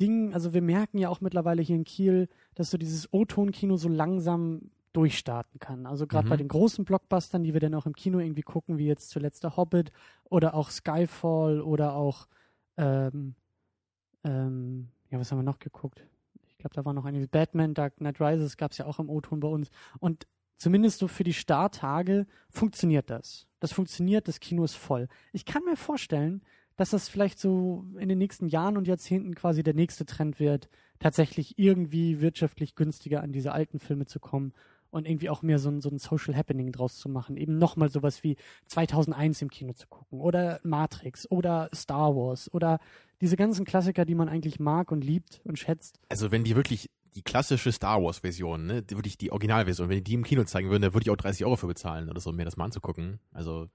Ding, 0.00 0.32
also 0.32 0.54
wir 0.54 0.62
merken 0.62 0.98
ja 0.98 1.08
auch 1.08 1.20
mittlerweile 1.20 1.62
hier 1.62 1.76
in 1.76 1.84
Kiel, 1.84 2.28
dass 2.54 2.70
so 2.70 2.78
dieses 2.78 3.12
O-Ton-Kino 3.12 3.76
so 3.76 3.88
langsam 3.88 4.70
durchstarten 4.92 5.60
kann. 5.60 5.86
Also 5.86 6.06
gerade 6.06 6.26
mhm. 6.26 6.30
bei 6.30 6.36
den 6.36 6.48
großen 6.48 6.84
Blockbustern, 6.84 7.42
die 7.42 7.52
wir 7.52 7.60
dann 7.60 7.74
auch 7.74 7.86
im 7.86 7.94
Kino 7.94 8.18
irgendwie 8.18 8.42
gucken, 8.42 8.78
wie 8.78 8.86
jetzt 8.86 9.10
zuletzt 9.10 9.44
der 9.44 9.56
Hobbit 9.56 9.92
oder 10.24 10.54
auch 10.54 10.70
Skyfall 10.70 11.60
oder 11.60 11.94
auch 11.94 12.26
ähm, 12.76 13.34
ähm, 14.24 14.88
ja, 15.10 15.18
was 15.18 15.30
haben 15.30 15.38
wir 15.38 15.44
noch 15.44 15.58
geguckt? 15.58 16.04
Ich 16.48 16.58
glaube, 16.58 16.74
da 16.74 16.84
war 16.84 16.92
noch 16.92 17.04
eine 17.04 17.26
Batman, 17.26 17.74
Dark 17.74 17.96
Knight 17.96 18.20
Rises 18.20 18.56
gab 18.56 18.72
es 18.72 18.78
ja 18.78 18.86
auch 18.86 18.98
im 18.98 19.10
O-Ton 19.10 19.40
bei 19.40 19.48
uns. 19.48 19.70
Und 20.00 20.26
zumindest 20.56 20.98
so 20.98 21.08
für 21.08 21.24
die 21.24 21.34
Starttage 21.34 22.26
funktioniert 22.50 23.10
das. 23.10 23.46
Das 23.60 23.72
funktioniert, 23.72 24.28
das 24.28 24.40
Kino 24.40 24.64
ist 24.64 24.74
voll. 24.74 25.08
Ich 25.32 25.44
kann 25.44 25.64
mir 25.64 25.76
vorstellen, 25.76 26.42
dass 26.76 26.90
das 26.90 27.08
vielleicht 27.08 27.38
so 27.40 27.86
in 27.98 28.08
den 28.08 28.18
nächsten 28.18 28.46
Jahren 28.46 28.76
und 28.76 28.86
Jahrzehnten 28.86 29.34
quasi 29.34 29.62
der 29.62 29.74
nächste 29.74 30.06
Trend 30.06 30.38
wird, 30.38 30.68
tatsächlich 31.00 31.58
irgendwie 31.58 32.20
wirtschaftlich 32.20 32.74
günstiger 32.74 33.22
an 33.22 33.32
diese 33.32 33.52
alten 33.52 33.78
Filme 33.78 34.06
zu 34.06 34.20
kommen 34.20 34.52
und 34.90 35.06
irgendwie 35.06 35.30
auch 35.30 35.42
mehr 35.42 35.58
so 35.58 35.70
ein, 35.70 35.80
so 35.80 35.90
ein 35.90 35.98
Social 35.98 36.36
Happening 36.36 36.72
draus 36.72 36.96
zu 36.96 37.08
machen. 37.08 37.36
Eben 37.36 37.58
nochmal 37.58 37.90
sowas 37.90 38.22
wie 38.22 38.36
2001 38.66 39.42
im 39.42 39.50
Kino 39.50 39.72
zu 39.72 39.86
gucken 39.86 40.20
oder 40.20 40.60
Matrix 40.62 41.30
oder 41.30 41.68
Star 41.74 42.14
Wars 42.14 42.52
oder 42.52 42.78
diese 43.20 43.36
ganzen 43.36 43.64
Klassiker, 43.64 44.04
die 44.04 44.14
man 44.14 44.28
eigentlich 44.28 44.60
mag 44.60 44.92
und 44.92 45.02
liebt 45.02 45.40
und 45.44 45.58
schätzt. 45.58 46.00
Also 46.08 46.30
wenn 46.30 46.44
die 46.44 46.56
wirklich 46.56 46.90
die 47.14 47.22
klassische 47.22 47.72
Star 47.72 48.02
Wars 48.02 48.20
Version, 48.20 48.66
ne, 48.66 48.84
wirklich 48.88 49.18
die 49.18 49.32
Originalversion, 49.32 49.88
wenn 49.88 49.96
die 49.96 50.04
die 50.04 50.14
im 50.14 50.24
Kino 50.24 50.44
zeigen 50.44 50.70
würden, 50.70 50.82
da 50.82 50.94
würde 50.94 51.04
ich 51.04 51.10
auch 51.10 51.16
30 51.16 51.44
Euro 51.44 51.56
für 51.56 51.66
bezahlen 51.66 52.08
oder 52.08 52.20
so, 52.20 52.30
um 52.30 52.36
mir 52.36 52.44
das 52.44 52.56
mal 52.56 52.64
anzugucken. 52.64 53.18
Also 53.32 53.68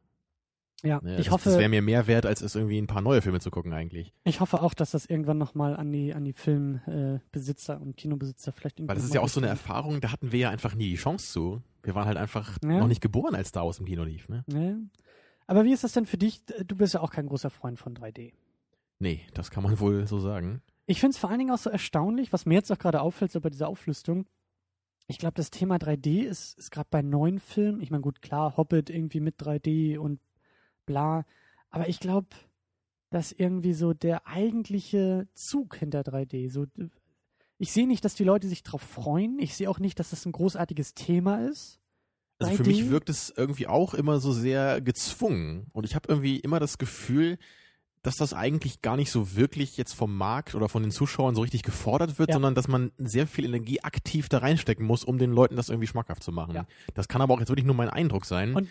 ja, 0.83 0.99
ne, 1.01 1.17
ich 1.17 1.25
das, 1.25 1.33
hoffe. 1.33 1.49
Das 1.49 1.57
wäre 1.57 1.69
mir 1.69 1.81
mehr 1.81 2.07
wert, 2.07 2.25
als 2.25 2.41
es 2.41 2.55
irgendwie 2.55 2.77
ein 2.77 2.87
paar 2.87 3.01
neue 3.01 3.21
Filme 3.21 3.39
zu 3.39 3.51
gucken 3.51 3.71
eigentlich. 3.73 4.13
Ich 4.25 4.41
hoffe 4.41 4.61
auch, 4.61 4.73
dass 4.73 4.91
das 4.91 5.05
irgendwann 5.05 5.37
nochmal 5.37 5.75
an 5.77 5.91
die, 5.91 6.13
an 6.13 6.25
die 6.25 6.33
Filmbesitzer 6.33 7.79
und 7.79 7.95
Kinobesitzer 7.95 8.51
vielleicht 8.51 8.79
irgendwie. 8.79 8.89
Weil 8.89 8.95
das 8.95 9.05
ist 9.05 9.13
ja 9.13 9.21
auch 9.21 9.29
so 9.29 9.39
eine 9.39 9.47
Erfahrung, 9.47 10.01
da 10.01 10.11
hatten 10.11 10.31
wir 10.31 10.39
ja 10.39 10.49
einfach 10.49 10.75
nie 10.75 10.89
die 10.89 10.95
Chance 10.95 11.31
zu. 11.31 11.61
Wir 11.83 11.95
waren 11.95 12.05
halt 12.05 12.17
einfach 12.17 12.57
ja. 12.61 12.79
noch 12.79 12.87
nicht 12.87 13.01
geboren, 13.01 13.33
als 13.33 13.49
Star 13.49 13.65
Wars 13.65 13.79
im 13.79 13.85
Kino 13.85 14.03
lief, 14.03 14.27
ne? 14.29 14.43
Ja. 14.47 14.75
Aber 15.47 15.65
wie 15.65 15.73
ist 15.73 15.83
das 15.83 15.93
denn 15.93 16.05
für 16.05 16.17
dich? 16.17 16.41
Du 16.67 16.75
bist 16.75 16.93
ja 16.93 17.01
auch 17.01 17.11
kein 17.11 17.27
großer 17.27 17.49
Freund 17.49 17.79
von 17.79 17.93
3D. 17.95 18.33
Nee, 18.99 19.21
das 19.33 19.51
kann 19.51 19.63
man 19.63 19.79
wohl 19.79 20.07
so 20.07 20.19
sagen. 20.19 20.61
Ich 20.85 20.99
finde 20.99 21.11
es 21.11 21.17
vor 21.17 21.29
allen 21.29 21.39
Dingen 21.39 21.51
auch 21.51 21.57
so 21.57 21.69
erstaunlich, 21.69 22.33
was 22.33 22.45
mir 22.45 22.55
jetzt 22.55 22.71
auch 22.71 22.77
gerade 22.77 23.01
auffällt, 23.01 23.31
so 23.31 23.41
bei 23.41 23.49
dieser 23.49 23.67
Auflistung. 23.67 24.25
Ich 25.07 25.17
glaube, 25.17 25.35
das 25.35 25.49
Thema 25.51 25.75
3D 25.75 26.23
ist, 26.23 26.57
ist 26.57 26.71
gerade 26.71 26.87
bei 26.89 27.01
neuen 27.01 27.39
Filmen, 27.39 27.81
ich 27.81 27.91
meine, 27.91 28.01
gut, 28.01 28.21
klar, 28.21 28.55
Hobbit 28.55 28.89
irgendwie 28.89 29.19
mit 29.19 29.41
3D 29.41 29.97
und 29.97 30.19
bla, 30.85 31.25
aber 31.69 31.89
ich 31.89 31.99
glaube, 31.99 32.27
dass 33.09 33.31
irgendwie 33.31 33.73
so 33.73 33.93
der 33.93 34.27
eigentliche 34.27 35.27
Zug 35.33 35.75
hinter 35.75 36.01
3D, 36.01 36.49
so 36.49 36.65
ich 37.57 37.71
sehe 37.71 37.87
nicht, 37.87 38.03
dass 38.03 38.15
die 38.15 38.23
Leute 38.23 38.47
sich 38.49 38.63
drauf 38.63 38.81
freuen. 38.81 39.39
Ich 39.39 39.55
sehe 39.55 39.69
auch 39.69 39.79
nicht, 39.79 39.99
dass 39.99 40.09
das 40.09 40.25
ein 40.25 40.31
großartiges 40.31 40.95
Thema 40.95 41.47
ist. 41.47 41.79
Also 42.39 42.57
für 42.57 42.63
mich 42.63 42.89
wirkt 42.89 43.09
es 43.09 43.33
irgendwie 43.35 43.67
auch 43.67 43.93
immer 43.93 44.19
so 44.19 44.33
sehr 44.33 44.81
gezwungen. 44.81 45.67
Und 45.71 45.85
ich 45.85 45.95
habe 45.95 46.09
irgendwie 46.09 46.39
immer 46.39 46.59
das 46.59 46.77
Gefühl, 46.77 47.37
dass 48.01 48.17
das 48.17 48.33
eigentlich 48.33 48.81
gar 48.81 48.97
nicht 48.97 49.11
so 49.11 49.35
wirklich 49.35 49.77
jetzt 49.77 49.93
vom 49.93 50.17
Markt 50.17 50.55
oder 50.55 50.67
von 50.67 50.81
den 50.83 50.91
Zuschauern 50.91 51.35
so 51.35 51.41
richtig 51.41 51.63
gefordert 51.63 52.19
wird, 52.19 52.29
ja. 52.29 52.33
sondern 52.33 52.53
dass 52.53 52.67
man 52.67 52.91
sehr 52.97 53.27
viel 53.27 53.45
Energie 53.45 53.81
aktiv 53.81 54.27
da 54.27 54.39
reinstecken 54.39 54.85
muss, 54.85 55.05
um 55.05 55.17
den 55.17 55.31
Leuten 55.31 55.55
das 55.55 55.69
irgendwie 55.69 55.87
schmackhaft 55.87 56.21
zu 56.21 56.33
machen. 56.33 56.55
Ja. 56.55 56.65
Das 56.95 57.07
kann 57.07 57.21
aber 57.21 57.33
auch 57.33 57.39
jetzt 57.39 57.49
wirklich 57.49 57.65
nur 57.65 57.75
mein 57.75 57.89
Eindruck 57.89 58.25
sein. 58.25 58.55
Und 58.55 58.69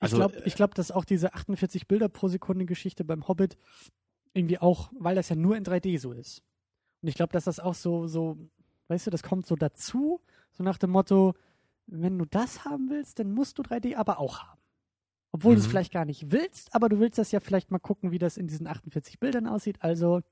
also, 0.00 0.16
ich 0.16 0.20
glaube, 0.20 0.42
ich 0.46 0.54
glaub, 0.54 0.74
dass 0.74 0.90
auch 0.90 1.04
diese 1.04 1.34
48 1.34 1.88
Bilder 1.88 2.08
pro 2.08 2.28
Sekunde 2.28 2.66
Geschichte 2.66 3.04
beim 3.04 3.26
Hobbit 3.26 3.56
irgendwie 4.32 4.58
auch, 4.58 4.90
weil 4.98 5.16
das 5.16 5.28
ja 5.28 5.36
nur 5.36 5.56
in 5.56 5.64
3D 5.64 5.98
so 5.98 6.12
ist. 6.12 6.42
Und 7.02 7.08
ich 7.08 7.14
glaube, 7.14 7.32
dass 7.32 7.44
das 7.44 7.60
auch 7.60 7.74
so, 7.74 8.06
so, 8.06 8.38
weißt 8.88 9.06
du, 9.06 9.10
das 9.10 9.22
kommt 9.22 9.46
so 9.46 9.56
dazu, 9.56 10.20
so 10.52 10.62
nach 10.62 10.78
dem 10.78 10.90
Motto, 10.90 11.34
wenn 11.86 12.18
du 12.18 12.24
das 12.24 12.64
haben 12.64 12.90
willst, 12.90 13.18
dann 13.18 13.32
musst 13.32 13.58
du 13.58 13.62
3D 13.62 13.96
aber 13.96 14.18
auch 14.18 14.40
haben. 14.40 14.60
Obwohl 15.32 15.52
mhm. 15.52 15.56
du 15.56 15.60
es 15.62 15.66
vielleicht 15.66 15.92
gar 15.92 16.04
nicht 16.04 16.30
willst, 16.30 16.74
aber 16.74 16.88
du 16.88 17.00
willst 17.00 17.18
das 17.18 17.32
ja 17.32 17.40
vielleicht 17.40 17.70
mal 17.70 17.78
gucken, 17.78 18.10
wie 18.10 18.18
das 18.18 18.36
in 18.36 18.46
diesen 18.46 18.66
48 18.66 19.18
Bildern 19.18 19.46
aussieht. 19.46 19.82
Also 19.82 20.22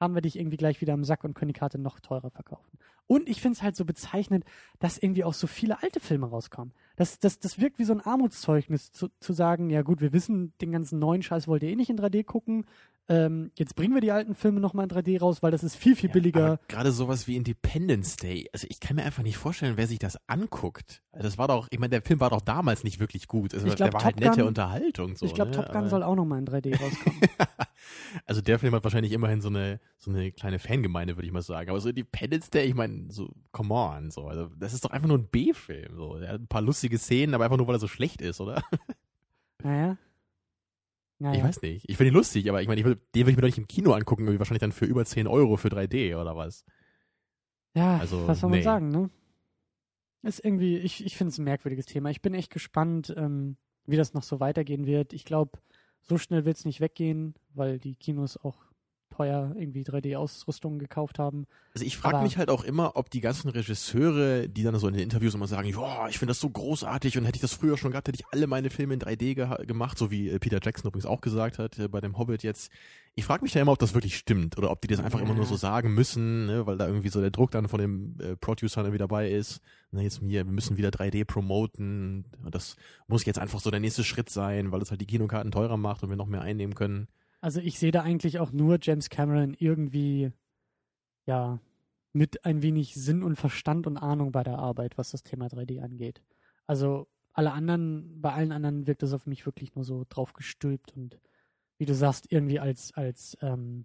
haben 0.00 0.14
wir 0.14 0.22
dich 0.22 0.38
irgendwie 0.38 0.56
gleich 0.56 0.80
wieder 0.80 0.94
im 0.94 1.04
Sack 1.04 1.24
und 1.24 1.34
können 1.34 1.48
die 1.48 1.58
Karte 1.58 1.78
noch 1.78 2.00
teurer 2.00 2.30
verkaufen. 2.30 2.78
Und 3.06 3.28
ich 3.28 3.40
finde 3.40 3.56
es 3.56 3.62
halt 3.62 3.76
so 3.76 3.84
bezeichnend, 3.84 4.44
dass 4.78 4.98
irgendwie 4.98 5.24
auch 5.24 5.34
so 5.34 5.46
viele 5.46 5.82
alte 5.82 6.00
Filme 6.00 6.26
rauskommen. 6.26 6.74
Das, 6.96 7.18
das, 7.18 7.38
das 7.38 7.60
wirkt 7.60 7.78
wie 7.78 7.84
so 7.84 7.92
ein 7.92 8.00
Armutszeugnis, 8.00 8.90
zu, 8.92 9.08
zu 9.20 9.32
sagen, 9.32 9.70
ja 9.70 9.82
gut, 9.82 10.00
wir 10.00 10.12
wissen, 10.12 10.52
den 10.60 10.72
ganzen 10.72 10.98
neuen 10.98 11.22
Scheiß 11.22 11.46
wollt 11.46 11.62
ihr 11.62 11.70
eh 11.70 11.76
nicht 11.76 11.90
in 11.90 11.98
3D 11.98 12.24
gucken, 12.24 12.64
ähm, 13.08 13.52
jetzt 13.56 13.76
bringen 13.76 13.94
wir 13.94 14.00
die 14.00 14.10
alten 14.10 14.34
Filme 14.34 14.58
nochmal 14.58 14.84
in 14.84 14.90
3D 14.90 15.20
raus, 15.20 15.42
weil 15.42 15.52
das 15.52 15.62
ist 15.62 15.76
viel, 15.76 15.94
viel 15.94 16.08
ja, 16.10 16.12
billiger. 16.12 16.60
Gerade 16.66 16.90
sowas 16.90 17.28
wie 17.28 17.36
Independence 17.36 18.16
Day. 18.16 18.48
Also 18.52 18.66
ich 18.68 18.80
kann 18.80 18.96
mir 18.96 19.04
einfach 19.04 19.22
nicht 19.22 19.36
vorstellen, 19.36 19.74
wer 19.76 19.86
sich 19.86 20.00
das 20.00 20.18
anguckt. 20.28 21.02
Also 21.12 21.24
das 21.24 21.38
war 21.38 21.46
doch, 21.46 21.68
ich 21.70 21.78
meine, 21.78 21.90
der 21.90 22.02
Film 22.02 22.18
war 22.18 22.30
doch 22.30 22.40
damals 22.40 22.82
nicht 22.82 22.98
wirklich 22.98 23.28
gut. 23.28 23.54
Also 23.54 23.66
ich 23.66 23.76
glaub, 23.76 23.90
der 23.90 23.94
war 23.94 24.00
Top 24.00 24.04
halt 24.06 24.20
nette 24.20 24.40
Gun, 24.40 24.48
Unterhaltung. 24.48 25.16
So, 25.16 25.24
ich 25.24 25.34
glaube, 25.34 25.52
ne? 25.52 25.56
Top 25.56 25.66
Gun 25.66 25.76
Aber 25.76 25.88
soll 25.88 26.02
auch 26.02 26.16
nochmal 26.16 26.40
in 26.40 26.46
3D 26.46 26.76
rauskommen. 26.80 27.20
also 28.26 28.40
der 28.40 28.58
Film 28.58 28.74
hat 28.74 28.82
wahrscheinlich 28.82 29.12
immerhin 29.12 29.40
so 29.40 29.48
eine, 29.48 29.78
so 29.98 30.10
eine 30.10 30.32
kleine 30.32 30.58
Fangemeinde, 30.58 31.16
würde 31.16 31.26
ich 31.26 31.32
mal 31.32 31.42
sagen. 31.42 31.70
Aber 31.70 31.80
so 31.80 31.88
Independence 31.88 32.50
Day, 32.50 32.66
ich 32.66 32.74
meine, 32.74 33.06
so, 33.10 33.30
come 33.52 33.72
on. 33.72 34.10
So. 34.10 34.26
Also 34.26 34.50
das 34.56 34.74
ist 34.74 34.84
doch 34.84 34.90
einfach 34.90 35.08
nur 35.08 35.18
ein 35.18 35.28
B-Film. 35.28 35.96
So. 35.96 36.18
Der 36.18 36.30
hat 36.30 36.40
ein 36.40 36.48
paar 36.48 36.62
lustige 36.62 36.85
Szenen, 36.94 37.34
aber 37.34 37.44
einfach 37.44 37.56
nur, 37.56 37.66
weil 37.66 37.76
er 37.76 37.80
so 37.80 37.88
schlecht 37.88 38.22
ist, 38.22 38.40
oder? 38.40 38.62
Naja. 39.62 39.96
Naja. 41.18 41.38
Ich 41.38 41.44
weiß 41.44 41.62
nicht. 41.62 41.88
Ich 41.88 41.96
finde 41.96 42.12
ihn 42.12 42.14
lustig, 42.14 42.48
aber 42.48 42.60
ich 42.60 42.68
meine, 42.68 42.82
den 42.82 42.86
würde 42.86 43.00
ich 43.14 43.24
mir 43.24 43.36
doch 43.36 43.48
nicht 43.48 43.58
im 43.58 43.66
Kino 43.66 43.92
angucken, 43.94 44.26
wahrscheinlich 44.38 44.60
dann 44.60 44.70
für 44.70 44.84
über 44.84 45.04
10 45.04 45.26
Euro 45.26 45.56
für 45.56 45.68
3D 45.68 46.14
oder 46.16 46.36
was. 46.36 46.64
Ja, 47.74 47.96
also, 47.98 48.28
was 48.28 48.40
soll 48.40 48.50
man 48.50 48.58
nee. 48.58 48.64
sagen, 48.64 48.88
ne? 48.90 49.10
Ist 50.22 50.44
irgendwie, 50.44 50.76
ich, 50.78 51.04
ich 51.04 51.16
finde 51.16 51.30
es 51.30 51.38
ein 51.38 51.44
merkwürdiges 51.44 51.86
Thema. 51.86 52.10
Ich 52.10 52.20
bin 52.20 52.34
echt 52.34 52.52
gespannt, 52.52 53.14
ähm, 53.16 53.56
wie 53.86 53.96
das 53.96 54.12
noch 54.12 54.22
so 54.22 54.40
weitergehen 54.40 54.86
wird. 54.86 55.12
Ich 55.12 55.24
glaube, 55.24 55.58
so 56.02 56.18
schnell 56.18 56.44
wird 56.44 56.58
es 56.58 56.64
nicht 56.64 56.80
weggehen, 56.80 57.34
weil 57.54 57.78
die 57.78 57.94
Kinos 57.94 58.36
auch 58.36 58.65
teuer 59.16 59.54
irgendwie 59.58 59.82
3D-Ausrüstung 59.82 60.78
gekauft 60.78 61.18
haben. 61.18 61.46
Also 61.74 61.84
ich 61.84 61.96
frage 61.96 62.22
mich 62.22 62.36
halt 62.38 62.48
auch 62.50 62.64
immer, 62.64 62.96
ob 62.96 63.10
die 63.10 63.20
ganzen 63.20 63.48
Regisseure, 63.50 64.48
die 64.48 64.62
dann 64.62 64.78
so 64.78 64.88
in 64.88 64.94
den 64.94 65.02
Interviews 65.02 65.34
immer 65.34 65.46
sagen, 65.46 65.68
ja, 65.68 66.08
ich 66.08 66.18
finde 66.18 66.30
das 66.30 66.40
so 66.40 66.50
großartig 66.50 67.16
und 67.18 67.24
hätte 67.24 67.36
ich 67.36 67.42
das 67.42 67.54
früher 67.54 67.76
schon 67.76 67.90
gehabt, 67.92 68.08
hätte 68.08 68.18
ich 68.20 68.26
alle 68.32 68.46
meine 68.46 68.70
Filme 68.70 68.94
in 68.94 69.00
3D 69.00 69.34
geha- 69.34 69.64
gemacht, 69.64 69.98
so 69.98 70.10
wie 70.10 70.28
äh, 70.28 70.38
Peter 70.38 70.58
Jackson 70.62 70.88
übrigens 70.88 71.06
auch 71.06 71.20
gesagt 71.20 71.58
hat 71.58 71.78
äh, 71.78 71.88
bei 71.88 72.00
dem 72.00 72.18
Hobbit 72.18 72.42
jetzt. 72.42 72.70
Ich 73.18 73.24
frage 73.24 73.42
mich 73.42 73.52
da 73.52 73.60
immer, 73.60 73.72
ob 73.72 73.78
das 73.78 73.94
wirklich 73.94 74.16
stimmt 74.18 74.58
oder 74.58 74.70
ob 74.70 74.82
die 74.82 74.88
das 74.88 75.00
einfach 75.00 75.20
immer 75.22 75.32
nur 75.32 75.46
so 75.46 75.56
sagen 75.56 75.94
müssen, 75.94 76.46
ne, 76.46 76.66
weil 76.66 76.76
da 76.76 76.86
irgendwie 76.86 77.08
so 77.08 77.20
der 77.22 77.30
Druck 77.30 77.50
dann 77.50 77.66
von 77.68 77.80
dem 77.80 78.16
äh, 78.20 78.36
Producer 78.36 78.82
irgendwie 78.82 78.98
dabei 78.98 79.30
ist. 79.30 79.62
Na, 79.90 80.02
jetzt 80.02 80.20
hier, 80.20 80.44
wir 80.44 80.52
müssen 80.52 80.76
wieder 80.76 80.90
3D 80.90 81.24
promoten. 81.24 82.26
Und 82.44 82.54
das 82.54 82.76
muss 83.06 83.24
jetzt 83.24 83.38
einfach 83.38 83.60
so 83.60 83.70
der 83.70 83.80
nächste 83.80 84.04
Schritt 84.04 84.28
sein, 84.28 84.70
weil 84.70 84.82
es 84.82 84.90
halt 84.90 85.00
die 85.00 85.06
Kinokarten 85.06 85.50
teurer 85.50 85.78
macht 85.78 86.02
und 86.02 86.10
wir 86.10 86.16
noch 86.16 86.26
mehr 86.26 86.42
einnehmen 86.42 86.74
können. 86.74 87.08
Also 87.46 87.60
ich 87.60 87.78
sehe 87.78 87.92
da 87.92 88.02
eigentlich 88.02 88.40
auch 88.40 88.50
nur 88.50 88.78
James 88.82 89.08
Cameron 89.08 89.54
irgendwie, 89.56 90.32
ja, 91.26 91.60
mit 92.12 92.44
ein 92.44 92.60
wenig 92.60 92.94
Sinn 92.94 93.22
und 93.22 93.36
Verstand 93.36 93.86
und 93.86 93.96
Ahnung 93.98 94.32
bei 94.32 94.42
der 94.42 94.58
Arbeit, 94.58 94.98
was 94.98 95.12
das 95.12 95.22
Thema 95.22 95.46
3D 95.46 95.80
angeht. 95.80 96.22
Also 96.66 97.06
alle 97.34 97.52
anderen, 97.52 98.20
bei 98.20 98.32
allen 98.32 98.50
anderen 98.50 98.88
wirkt 98.88 99.04
es 99.04 99.12
auf 99.12 99.26
mich 99.26 99.46
wirklich 99.46 99.76
nur 99.76 99.84
so 99.84 100.04
drauf 100.08 100.32
gestülpt 100.32 100.96
und 100.96 101.20
wie 101.78 101.84
du 101.86 101.94
sagst, 101.94 102.32
irgendwie 102.32 102.58
als, 102.58 102.92
als, 102.94 103.36
ähm, 103.42 103.84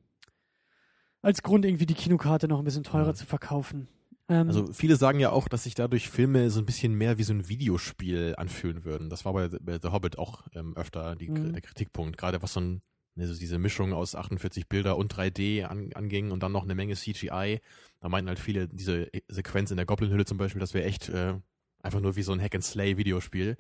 als 1.22 1.44
Grund 1.44 1.64
irgendwie 1.64 1.86
die 1.86 1.94
Kinokarte 1.94 2.48
noch 2.48 2.58
ein 2.58 2.66
bisschen 2.66 2.84
teurer 2.84 3.10
Ja. 3.10 3.14
zu 3.14 3.28
verkaufen. 3.28 3.88
Ähm, 4.28 4.48
Also 4.48 4.74
viele 4.74 4.96
sagen 4.96 5.20
ja 5.20 5.30
auch, 5.32 5.48
dass 5.48 5.66
sich 5.66 5.76
dadurch 5.76 6.10
Filme 6.10 6.50
so 6.50 6.60
ein 6.62 6.66
bisschen 6.66 6.96
mehr 6.96 7.20
wie 7.20 7.24
so 7.24 7.34
ein 7.34 7.48
Videospiel 7.48 8.34
anfühlen 8.40 8.86
würden. 8.86 9.12
Das 9.12 9.24
war 9.24 9.34
bei, 9.34 9.50
bei 9.50 9.78
The 9.80 9.90
Hobbit 9.90 10.18
auch 10.18 10.48
ähm, 10.56 10.76
öfter 10.76 11.16
die, 11.16 11.30
Mhm. 11.30 11.54
der 11.54 11.62
Kritikpunkt. 11.62 12.18
Gerade 12.18 12.42
was 12.42 12.54
so 12.54 12.62
ein, 12.62 12.82
also 13.18 13.38
diese 13.38 13.60
Mischung 13.60 13.94
aus 13.94 14.16
48 14.16 14.68
Bilder 14.68 14.98
und 14.98 15.14
3D 15.14 15.64
an, 15.66 15.92
anging 15.94 16.32
und 16.32 16.44
dann 16.44 16.52
noch 16.52 16.64
eine 16.64 16.76
Menge 16.76 16.96
CGI. 16.96 17.60
Da 18.00 18.10
meinten 18.10 18.30
halt 18.30 18.40
viele, 18.40 18.68
diese 18.68 19.10
Sequenz 19.28 19.72
in 19.72 19.78
der 19.78 19.86
Goblin-Hülle 19.86 20.26
zum 20.26 20.38
Beispiel, 20.38 20.60
das 20.60 20.74
wäre 20.74 20.86
echt 20.86 21.10
äh, 21.10 21.36
einfach 21.82 22.00
nur 22.00 22.16
wie 22.16 22.24
so 22.24 22.32
ein 22.32 22.42
Hack-and-Slay-Videospiel. 22.42 23.58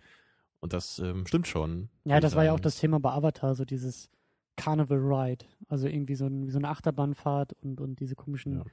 Und 0.59 0.73
das 0.73 0.99
ähm, 0.99 1.25
stimmt 1.25 1.47
schon. 1.47 1.89
Ja, 2.05 2.19
das 2.19 2.35
war 2.35 2.45
ja 2.45 2.53
auch 2.53 2.59
das 2.59 2.77
Thema 2.77 2.99
bei 2.99 3.11
Avatar, 3.11 3.55
so 3.55 3.65
dieses 3.65 4.09
Carnival 4.57 4.99
Ride. 4.99 5.45
Also 5.67 5.87
irgendwie 5.87 6.15
so, 6.15 6.27
ein, 6.27 6.49
so 6.49 6.59
eine 6.59 6.69
Achterbahnfahrt 6.69 7.53
und, 7.61 7.81
und 7.81 7.99
diese 7.99 8.15
komischen. 8.15 8.57
Ja. 8.57 8.63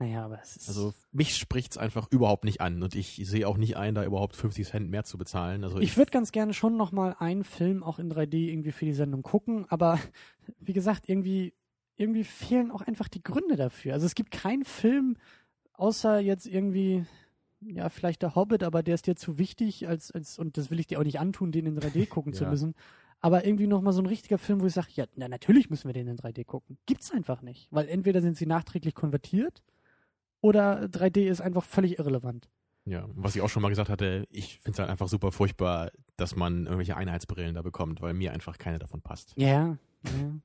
Naja, 0.00 0.24
aber 0.24 0.40
es 0.42 0.56
ist. 0.56 0.68
Also 0.68 0.94
mich 1.12 1.36
spricht's 1.36 1.76
einfach 1.76 2.08
überhaupt 2.10 2.44
nicht 2.44 2.62
an 2.62 2.82
und 2.82 2.94
ich 2.94 3.20
sehe 3.22 3.46
auch 3.46 3.58
nicht 3.58 3.76
ein, 3.76 3.94
da 3.94 4.02
überhaupt 4.02 4.34
50 4.34 4.66
Cent 4.66 4.90
mehr 4.90 5.04
zu 5.04 5.18
bezahlen. 5.18 5.62
Also 5.62 5.78
ich 5.78 5.98
würde 5.98 6.10
ganz 6.10 6.32
gerne 6.32 6.54
schon 6.54 6.78
nochmal 6.78 7.14
einen 7.18 7.44
Film 7.44 7.82
auch 7.82 7.98
in 7.98 8.10
3D 8.10 8.48
irgendwie 8.48 8.72
für 8.72 8.86
die 8.86 8.94
Sendung 8.94 9.22
gucken, 9.22 9.66
aber 9.68 9.98
wie 10.58 10.72
gesagt, 10.72 11.06
irgendwie, 11.10 11.52
irgendwie 11.96 12.24
fehlen 12.24 12.70
auch 12.70 12.80
einfach 12.80 13.08
die 13.08 13.22
Gründe 13.22 13.56
dafür. 13.56 13.92
Also 13.92 14.06
es 14.06 14.14
gibt 14.14 14.30
keinen 14.30 14.64
Film, 14.64 15.18
außer 15.74 16.18
jetzt 16.18 16.46
irgendwie, 16.46 17.04
ja, 17.60 17.90
vielleicht 17.90 18.22
der 18.22 18.34
Hobbit, 18.34 18.62
aber 18.62 18.82
der 18.82 18.94
ist 18.94 19.06
dir 19.06 19.16
zu 19.16 19.36
wichtig, 19.36 19.86
als, 19.86 20.10
als, 20.12 20.38
und 20.38 20.56
das 20.56 20.70
will 20.70 20.80
ich 20.80 20.86
dir 20.86 20.98
auch 20.98 21.04
nicht 21.04 21.20
antun, 21.20 21.52
den 21.52 21.66
in 21.66 21.78
3D 21.78 22.06
gucken 22.08 22.32
zu 22.32 22.44
Ja. 22.44 22.50
müssen. 22.50 22.74
Aber 23.22 23.44
irgendwie 23.44 23.66
nochmal 23.66 23.92
so 23.92 24.00
ein 24.00 24.06
richtiger 24.06 24.38
Film, 24.38 24.62
wo 24.62 24.66
ich 24.66 24.72
sage, 24.72 24.88
ja, 24.94 25.04
na, 25.14 25.28
natürlich 25.28 25.68
müssen 25.68 25.88
wir 25.88 25.92
den 25.92 26.08
in 26.08 26.16
3D 26.16 26.46
gucken. 26.46 26.78
Gibt's 26.86 27.10
einfach 27.10 27.42
nicht. 27.42 27.68
Weil 27.70 27.86
entweder 27.86 28.22
sind 28.22 28.38
sie 28.38 28.46
nachträglich 28.46 28.94
konvertiert 28.94 29.62
oder 30.40 30.84
3D 30.84 31.28
ist 31.28 31.40
einfach 31.40 31.64
völlig 31.64 31.98
irrelevant. 31.98 32.48
Ja, 32.86 33.06
was 33.14 33.36
ich 33.36 33.42
auch 33.42 33.48
schon 33.50 33.62
mal 33.62 33.68
gesagt 33.68 33.90
hatte, 33.90 34.26
ich 34.30 34.58
finde 34.60 34.72
es 34.72 34.78
halt 34.78 34.90
einfach 34.90 35.08
super 35.08 35.32
furchtbar, 35.32 35.90
dass 36.16 36.34
man 36.34 36.64
irgendwelche 36.64 36.96
Einheitsbrillen 36.96 37.54
da 37.54 37.62
bekommt, 37.62 38.00
weil 38.00 38.14
mir 38.14 38.32
einfach 38.32 38.58
keine 38.58 38.78
davon 38.78 39.02
passt. 39.02 39.34
Ja, 39.36 39.76
ja. 40.04 40.40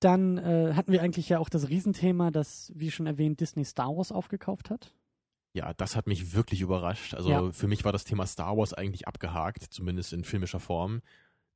Dann 0.00 0.38
äh, 0.38 0.72
hatten 0.74 0.90
wir 0.90 1.02
eigentlich 1.02 1.28
ja 1.28 1.38
auch 1.38 1.48
das 1.48 1.68
Riesenthema, 1.68 2.30
dass, 2.30 2.72
wie 2.74 2.90
schon 2.90 3.06
erwähnt, 3.06 3.38
Disney 3.40 3.64
Star 3.64 3.96
Wars 3.96 4.10
aufgekauft 4.10 4.70
hat. 4.70 4.94
Ja, 5.52 5.74
das 5.74 5.94
hat 5.94 6.06
mich 6.06 6.34
wirklich 6.34 6.60
überrascht. 6.62 7.14
Also 7.14 7.30
Ja. 7.30 7.52
für 7.52 7.68
mich 7.68 7.84
war 7.84 7.92
das 7.92 8.04
Thema 8.04 8.26
Star 8.26 8.56
Wars 8.56 8.72
eigentlich 8.72 9.06
abgehakt, 9.06 9.62
zumindest 9.70 10.12
in 10.12 10.24
filmischer 10.24 10.58
Form. 10.58 11.02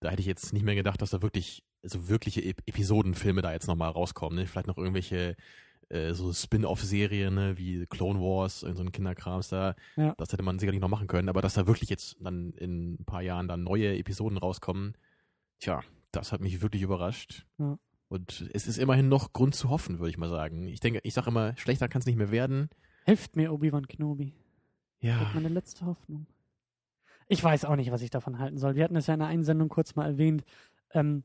Da 0.00 0.10
hätte 0.10 0.20
ich 0.20 0.26
jetzt 0.26 0.52
nicht 0.52 0.64
mehr 0.64 0.74
gedacht, 0.74 1.00
dass 1.02 1.10
da 1.10 1.22
wirklich, 1.22 1.64
so 1.82 2.08
wirkliche 2.08 2.44
Ep 2.44 2.60
Episodenfilme 2.66 3.40
da 3.42 3.52
jetzt 3.52 3.66
nochmal 3.66 3.90
rauskommen. 3.90 4.38
Ne? 4.38 4.46
Vielleicht 4.46 4.66
noch 4.68 4.76
irgendwelche 4.76 5.34
äh, 5.88 6.12
so 6.12 6.32
Spin-off-Serien, 6.32 7.34
ne? 7.34 7.58
wie 7.58 7.86
Clone 7.86 8.20
Wars, 8.20 8.62
und 8.62 8.76
so 8.76 8.82
ein 8.82 8.92
Kinderkrams 8.92 9.48
da. 9.48 9.74
Ja. 9.96 10.14
Das 10.18 10.32
hätte 10.32 10.42
man 10.42 10.58
sicherlich 10.58 10.80
noch 10.80 10.88
machen 10.88 11.06
können. 11.06 11.28
Aber 11.28 11.42
dass 11.42 11.54
da 11.54 11.66
wirklich 11.66 11.90
jetzt 11.90 12.16
dann 12.20 12.52
in 12.52 12.94
ein 12.94 13.04
paar 13.04 13.22
Jahren 13.22 13.48
dann 13.48 13.62
neue 13.62 13.96
Episoden 13.96 14.38
rauskommen, 14.38 14.96
tja, 15.60 15.82
das 16.12 16.32
hat 16.32 16.40
mich 16.40 16.62
wirklich 16.62 16.82
überrascht. 16.82 17.46
Ja. 17.58 17.78
Und 18.08 18.48
es 18.54 18.66
ist 18.66 18.78
immerhin 18.78 19.08
noch 19.08 19.32
Grund 19.32 19.54
zu 19.54 19.68
hoffen, 19.68 19.98
würde 19.98 20.10
ich 20.10 20.18
mal 20.18 20.28
sagen. 20.28 20.68
Ich 20.68 20.80
denke, 20.80 21.00
ich 21.02 21.14
sage 21.14 21.30
immer, 21.30 21.56
schlechter 21.56 21.88
kann 21.88 22.00
es 22.00 22.06
nicht 22.06 22.16
mehr 22.16 22.30
werden. 22.30 22.68
Hilft 23.04 23.36
mir 23.36 23.52
Obi-Wan 23.52 23.88
Kenobi. 23.88 24.32
Ja. 25.00 25.18
Das 25.18 25.28
ist 25.28 25.34
meine 25.34 25.48
letzte 25.48 25.86
Hoffnung. 25.86 26.26
Ich 27.28 27.42
weiß 27.42 27.64
auch 27.64 27.76
nicht, 27.76 27.90
was 27.90 28.02
ich 28.02 28.10
davon 28.10 28.38
halten 28.38 28.58
soll. 28.58 28.76
Wir 28.76 28.84
hatten 28.84 28.96
es 28.96 29.08
ja 29.08 29.14
in 29.14 29.20
einer 29.20 29.30
Einsendung 29.30 29.68
kurz 29.68 29.96
mal 29.96 30.06
erwähnt. 30.06 30.44
Ähm, 30.92 31.24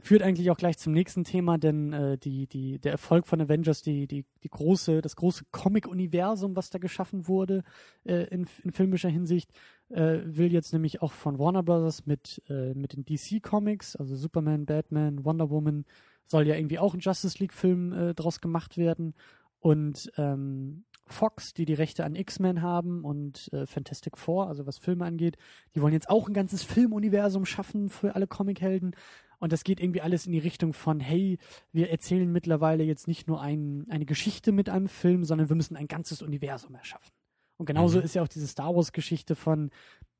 führt 0.00 0.22
eigentlich 0.22 0.50
auch 0.50 0.56
gleich 0.56 0.78
zum 0.78 0.92
nächsten 0.92 1.24
Thema, 1.24 1.58
denn 1.58 1.92
äh, 1.92 2.18
die, 2.18 2.46
die, 2.46 2.78
der 2.78 2.92
Erfolg 2.92 3.26
von 3.26 3.40
Avengers, 3.40 3.82
die, 3.82 4.06
die, 4.06 4.24
die 4.42 4.48
große, 4.48 5.00
das 5.00 5.16
große 5.16 5.44
Comic-Universum, 5.50 6.56
was 6.56 6.70
da 6.70 6.78
geschaffen 6.78 7.28
wurde 7.28 7.64
äh, 8.04 8.24
in, 8.28 8.46
in 8.64 8.70
filmischer 8.70 9.08
Hinsicht, 9.08 9.50
äh, 9.90 10.20
will 10.24 10.52
jetzt 10.52 10.72
nämlich 10.72 11.02
auch 11.02 11.12
von 11.12 11.38
Warner 11.38 11.62
Brothers 11.62 12.06
mit, 12.06 12.42
äh, 12.48 12.74
mit 12.74 12.92
den 12.92 13.04
DC 13.04 13.42
Comics, 13.42 13.96
also 13.96 14.16
Superman, 14.16 14.66
Batman, 14.66 15.24
Wonder 15.24 15.50
Woman, 15.50 15.84
soll 16.26 16.46
ja 16.46 16.56
irgendwie 16.56 16.78
auch 16.78 16.94
ein 16.94 17.00
Justice 17.00 17.38
League-Film 17.38 17.92
äh, 17.92 18.14
draus 18.14 18.40
gemacht 18.40 18.76
werden. 18.76 19.14
Und 19.60 20.12
ähm, 20.16 20.84
Fox, 21.10 21.54
die 21.54 21.64
die 21.64 21.74
Rechte 21.74 22.04
an 22.04 22.14
X-Men 22.14 22.62
haben 22.62 23.04
und 23.04 23.50
äh, 23.52 23.66
Fantastic 23.66 24.16
Four, 24.16 24.48
also 24.48 24.66
was 24.66 24.78
Filme 24.78 25.04
angeht, 25.04 25.36
die 25.74 25.82
wollen 25.82 25.92
jetzt 25.92 26.10
auch 26.10 26.28
ein 26.28 26.34
ganzes 26.34 26.62
Filmuniversum 26.62 27.44
schaffen 27.44 27.88
für 27.88 28.14
alle 28.14 28.26
Comichelden. 28.26 28.94
Und 29.38 29.52
das 29.52 29.64
geht 29.64 29.80
irgendwie 29.80 30.00
alles 30.00 30.26
in 30.26 30.32
die 30.32 30.38
Richtung 30.38 30.72
von, 30.72 31.00
hey, 31.00 31.38
wir 31.72 31.90
erzählen 31.90 32.30
mittlerweile 32.30 32.84
jetzt 32.84 33.06
nicht 33.06 33.28
nur 33.28 33.40
ein, 33.40 33.84
eine 33.88 34.04
Geschichte 34.04 34.52
mit 34.52 34.68
einem 34.68 34.88
Film, 34.88 35.24
sondern 35.24 35.48
wir 35.48 35.56
müssen 35.56 35.76
ein 35.76 35.86
ganzes 35.88 36.22
Universum 36.22 36.74
erschaffen. 36.74 37.12
Und 37.56 37.66
genauso 37.66 37.98
Mhm. 37.98 38.04
ist 38.04 38.14
ja 38.14 38.22
auch 38.22 38.28
diese 38.28 38.46
Star 38.48 38.74
Wars-Geschichte 38.74 39.34
von, 39.36 39.70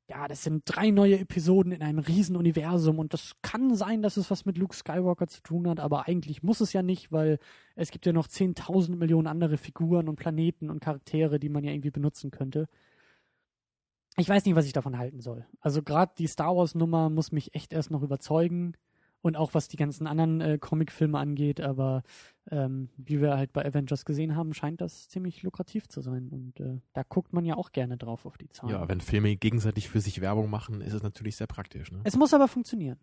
ja, 0.09 0.27
das 0.27 0.43
sind 0.43 0.63
drei 0.65 0.89
neue 0.89 1.19
Episoden 1.19 1.71
in 1.71 1.83
einem 1.83 1.99
riesen 1.99 2.35
Universum 2.35 2.97
und 2.97 3.13
das 3.13 3.33
kann 3.41 3.75
sein, 3.75 4.01
dass 4.01 4.17
es 4.17 4.31
was 4.31 4.45
mit 4.45 4.57
Luke 4.57 4.75
Skywalker 4.75 5.27
zu 5.27 5.41
tun 5.41 5.67
hat, 5.69 5.79
aber 5.79 6.07
eigentlich 6.07 6.41
muss 6.41 6.61
es 6.61 6.73
ja 6.73 6.81
nicht, 6.81 7.11
weil 7.11 7.37
es 7.75 7.91
gibt 7.91 8.05
ja 8.05 8.13
noch 8.13 8.27
10.000 8.27 8.95
Millionen 8.95 9.27
andere 9.27 9.57
Figuren 9.57 10.09
und 10.09 10.15
Planeten 10.15 10.69
und 10.69 10.79
Charaktere, 10.81 11.39
die 11.39 11.49
man 11.49 11.63
ja 11.63 11.71
irgendwie 11.71 11.91
benutzen 11.91 12.31
könnte. 12.31 12.67
Ich 14.17 14.27
weiß 14.27 14.43
nicht, 14.45 14.55
was 14.55 14.65
ich 14.65 14.73
davon 14.73 14.97
halten 14.97 15.21
soll. 15.21 15.45
Also 15.61 15.81
gerade 15.83 16.11
die 16.17 16.27
Star 16.27 16.55
Wars 16.57 16.73
Nummer 16.75 17.09
muss 17.09 17.31
mich 17.31 17.53
echt 17.53 17.71
erst 17.71 17.91
noch 17.91 18.01
überzeugen 18.01 18.73
und 19.21 19.35
auch 19.35 19.53
was 19.53 19.67
die 19.67 19.77
ganzen 19.77 20.07
anderen 20.07 20.39
äh, 20.41 20.57
Comicfilme 20.57 21.17
angeht, 21.19 21.59
aber 21.61 22.03
ähm, 22.51 22.89
wie 22.97 23.19
wir 23.21 23.35
halt 23.37 23.51
bei 23.53 23.65
Avengers 23.65 24.05
gesehen 24.05 24.35
haben, 24.35 24.53
scheint 24.53 24.81
das 24.81 25.07
ziemlich 25.09 25.43
lukrativ 25.43 25.87
zu 25.87 26.01
sein 26.01 26.29
und 26.29 26.59
äh, 26.59 26.79
da 26.93 27.03
guckt 27.03 27.33
man 27.33 27.45
ja 27.45 27.55
auch 27.57 27.71
gerne 27.71 27.97
drauf 27.97 28.25
auf 28.25 28.37
die 28.37 28.49
Zahlen. 28.49 28.73
Ja, 28.73 28.87
wenn 28.87 29.01
Filme 29.01 29.35
gegenseitig 29.35 29.89
für 29.89 29.99
sich 30.01 30.21
Werbung 30.21 30.49
machen, 30.49 30.81
ist 30.81 30.93
es 30.93 31.03
natürlich 31.03 31.35
sehr 31.35 31.47
praktisch. 31.47 31.91
Ne? 31.91 31.99
Es 32.05 32.15
muss 32.17 32.33
aber 32.33 32.47
funktionieren. 32.47 32.97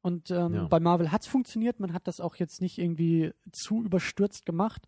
Und 0.00 0.30
ähm, 0.30 0.54
Ja. 0.54 0.64
bei 0.68 0.80
Marvel 0.80 1.10
hat 1.12 1.22
es 1.22 1.26
funktioniert. 1.26 1.80
Man 1.80 1.92
hat 1.92 2.06
das 2.06 2.20
auch 2.20 2.36
jetzt 2.36 2.60
nicht 2.62 2.78
irgendwie 2.78 3.32
zu 3.52 3.82
überstürzt 3.82 4.46
gemacht. 4.46 4.86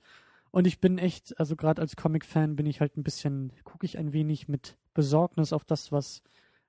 Und 0.52 0.66
ich 0.66 0.80
bin 0.80 0.98
echt, 0.98 1.38
also 1.38 1.56
gerade 1.56 1.82
als 1.82 1.94
Comic-Fan 1.96 2.56
bin 2.56 2.66
ich 2.66 2.80
halt 2.80 2.96
ein 2.96 3.02
bisschen, 3.02 3.52
gucke 3.64 3.84
ich 3.86 3.98
ein 3.98 4.12
wenig 4.12 4.48
mit 4.48 4.78
Besorgnis 4.94 5.52
auf 5.52 5.64
das, 5.64 5.92
was 5.92 6.22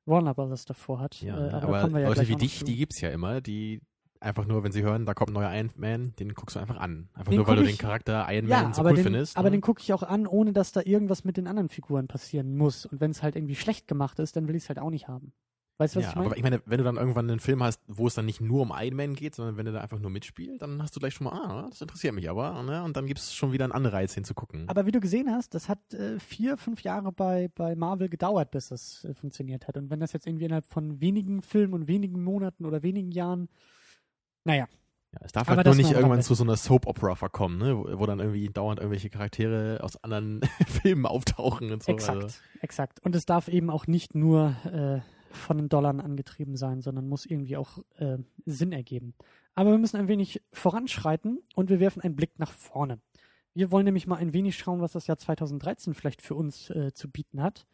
Warner 0.05 0.33
Brothers 0.33 0.65
davor 0.65 0.99
hat. 0.99 1.21
Ja, 1.21 1.35
Äh, 1.37 1.51
ne? 1.51 1.53
aber 1.63 1.99
ja 1.99 2.07
Leute 2.09 2.27
wie 2.27 2.35
dich, 2.35 2.59
zu. 2.59 2.65
die 2.65 2.75
gibt's 2.77 2.99
ja 3.01 3.09
immer, 3.09 3.41
die 3.41 3.81
einfach 4.21 4.45
nur, 4.45 4.63
wenn 4.63 4.71
sie 4.71 4.83
hören, 4.83 5.05
da 5.05 5.13
kommt 5.13 5.31
ein 5.31 5.33
neuer 5.33 5.53
Iron 5.53 5.71
Man, 5.75 6.15
den 6.17 6.33
guckst 6.33 6.55
du 6.55 6.59
einfach 6.59 6.77
an. 6.77 7.09
Einfach 7.13 7.31
Den 7.31 7.37
nur, 7.37 7.47
weil 7.47 7.57
du 7.57 7.63
den 7.63 7.77
Charakter 7.77 8.25
Iron 8.29 8.47
ja, 8.47 8.63
Man 8.63 8.73
so 8.73 8.83
cool 8.83 8.93
den, 8.93 9.03
findest. 9.03 9.37
aber 9.37 9.49
ne? 9.49 9.57
den 9.57 9.61
gucke 9.61 9.81
ich 9.81 9.91
auch 9.93 10.03
an, 10.03 10.27
ohne 10.27 10.53
dass 10.53 10.71
da 10.71 10.81
irgendwas 10.83 11.23
mit 11.23 11.37
den 11.37 11.47
anderen 11.47 11.69
Figuren 11.69 12.07
passieren 12.07 12.55
muss. 12.55 12.85
Und 12.85 13.01
wenn 13.01 13.11
es 13.11 13.23
halt 13.23 13.35
irgendwie 13.35 13.55
schlecht 13.55 13.87
gemacht 13.87 14.19
ist, 14.19 14.35
dann 14.35 14.47
will 14.47 14.55
ich 14.55 14.63
es 14.63 14.69
halt 14.69 14.79
auch 14.79 14.91
nicht 14.91 15.07
haben. 15.07 15.33
Weißt 15.77 15.95
du, 15.95 15.99
was 15.99 16.05
ja, 16.05 16.09
ich 16.11 16.15
meine? 16.15 16.27
aber 16.27 16.37
ich 16.37 16.43
meine, 16.43 16.61
wenn 16.67 16.77
du 16.77 16.83
dann 16.83 16.97
irgendwann 16.97 17.27
einen 17.27 17.39
Film 17.39 17.63
hast, 17.63 17.81
wo 17.87 18.05
es 18.05 18.13
dann 18.13 18.27
nicht 18.27 18.39
nur 18.39 18.61
um 18.61 18.71
Iron 18.75 18.95
Man 18.95 19.15
geht, 19.15 19.33
sondern 19.33 19.57
wenn 19.57 19.65
du 19.65 19.71
da 19.71 19.81
einfach 19.81 19.97
nur 19.97 20.11
mitspielt, 20.11 20.61
dann 20.61 20.79
hast 20.79 20.95
du 20.95 20.99
gleich 20.99 21.15
schon 21.15 21.25
mal, 21.25 21.33
ah, 21.33 21.65
das 21.69 21.81
interessiert 21.81 22.13
mich 22.13 22.29
aber, 22.29 22.61
ne? 22.61 22.83
Und 22.83 22.95
dann 22.95 23.07
gibt 23.07 23.19
es 23.19 23.33
schon 23.33 23.51
wieder 23.51 23.65
einen 23.65 23.71
Anreiz 23.71 24.13
hinzugucken. 24.13 24.69
Aber 24.69 24.85
wie 24.85 24.91
du 24.91 24.99
gesehen 24.99 25.31
hast, 25.31 25.55
das 25.55 25.69
hat 25.69 25.79
äh, 25.95 26.19
vier, 26.19 26.57
fünf 26.57 26.83
Jahre 26.83 27.11
bei, 27.11 27.49
bei 27.55 27.75
Marvel 27.75 28.09
gedauert, 28.09 28.51
bis 28.51 28.69
das 28.69 29.03
äh, 29.05 29.15
funktioniert 29.15 29.67
hat. 29.67 29.75
Und 29.75 29.89
wenn 29.89 29.99
das 29.99 30.13
jetzt 30.13 30.27
irgendwie 30.27 30.45
innerhalb 30.45 30.67
von 30.67 31.01
wenigen 31.01 31.41
Filmen 31.41 31.73
und 31.73 31.87
wenigen 31.87 32.23
Monaten 32.23 32.65
oder 32.65 32.83
wenigen 32.83 33.11
Jahren, 33.11 33.49
naja, 34.43 34.67
Ja, 35.13 35.19
es 35.23 35.31
darf 35.31 35.47
Aber 35.47 35.57
halt 35.57 35.65
nur 35.67 35.75
nicht 35.75 35.91
irgendwann 35.91 36.21
zu 36.21 36.35
so 36.35 36.43
einer 36.43 36.55
Soap-Opera 36.55 37.15
verkommen, 37.15 37.57
ne? 37.57 37.77
wo, 37.77 37.99
wo 37.99 38.05
dann 38.05 38.19
irgendwie 38.19 38.47
dauernd 38.49 38.79
irgendwelche 38.79 39.09
Charaktere 39.09 39.79
aus 39.83 40.01
anderen 40.03 40.41
Filmen 40.67 41.05
auftauchen 41.05 41.71
und 41.71 41.83
so. 41.83 41.91
exakt, 41.91 42.23
Also, 42.23 42.37
exakt. 42.61 42.99
Und 43.03 43.15
es 43.15 43.25
darf 43.25 43.47
eben 43.47 43.69
auch 43.69 43.87
nicht 43.87 44.15
nur 44.15 44.55
äh, 44.65 45.01
von 45.35 45.57
den 45.57 45.69
Dollar 45.69 45.97
angetrieben 45.99 46.55
sein, 46.55 46.81
sondern 46.81 47.07
muss 47.07 47.25
irgendwie 47.25 47.57
auch 47.57 47.79
äh, 47.97 48.17
Sinn 48.45 48.71
ergeben. 48.71 49.13
Aber 49.53 49.71
wir 49.71 49.77
müssen 49.77 49.97
ein 49.97 50.07
wenig 50.07 50.41
voranschreiten 50.53 51.39
und 51.55 51.69
wir 51.69 51.79
werfen 51.79 52.01
einen 52.01 52.15
Blick 52.15 52.39
nach 52.39 52.51
vorne. 52.51 52.99
Wir 53.53 53.69
wollen 53.71 53.85
nämlich 53.85 54.07
mal 54.07 54.15
ein 54.15 54.33
wenig 54.33 54.57
schauen, 54.57 54.79
was 54.79 54.93
das 54.93 55.07
Jahr 55.07 55.17
2013 55.17 55.93
vielleicht 55.93 56.21
für 56.21 56.35
uns 56.35 56.69
äh, 56.69 56.93
zu 56.93 57.09
bieten 57.09 57.41
hat. 57.41 57.67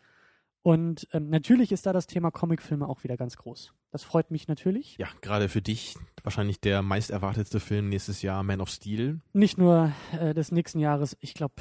Und 0.67 1.07
ähm, 1.13 1.29
natürlich 1.29 1.71
ist 1.71 1.85
da 1.85 1.93
das 1.93 2.07
Thema 2.07 2.29
Comicfilme 2.29 2.89
auch 2.89 3.05
wieder 3.05 3.15
ganz 3.15 3.37
groß. 3.37 3.71
Das 3.89 4.03
freut 4.03 4.31
mich 4.31 4.49
natürlich. 4.49 4.97
Ja, 4.97 5.07
gerade 5.21 5.47
für 5.47 5.61
dich 5.61 5.95
wahrscheinlich 6.23 6.59
der 6.59 6.81
meist 6.81 7.09
erwartetste 7.09 7.61
Film 7.61 7.87
nächstes 7.87 8.21
Jahr, 8.21 8.43
Man 8.43 8.59
of 8.59 8.67
Steel. 8.69 9.21
Nicht 9.31 9.57
nur 9.57 9.93
äh, 10.19 10.33
des 10.33 10.51
nächsten 10.51 10.79
Jahres, 10.79 11.15
ich 11.21 11.35
glaube, 11.35 11.53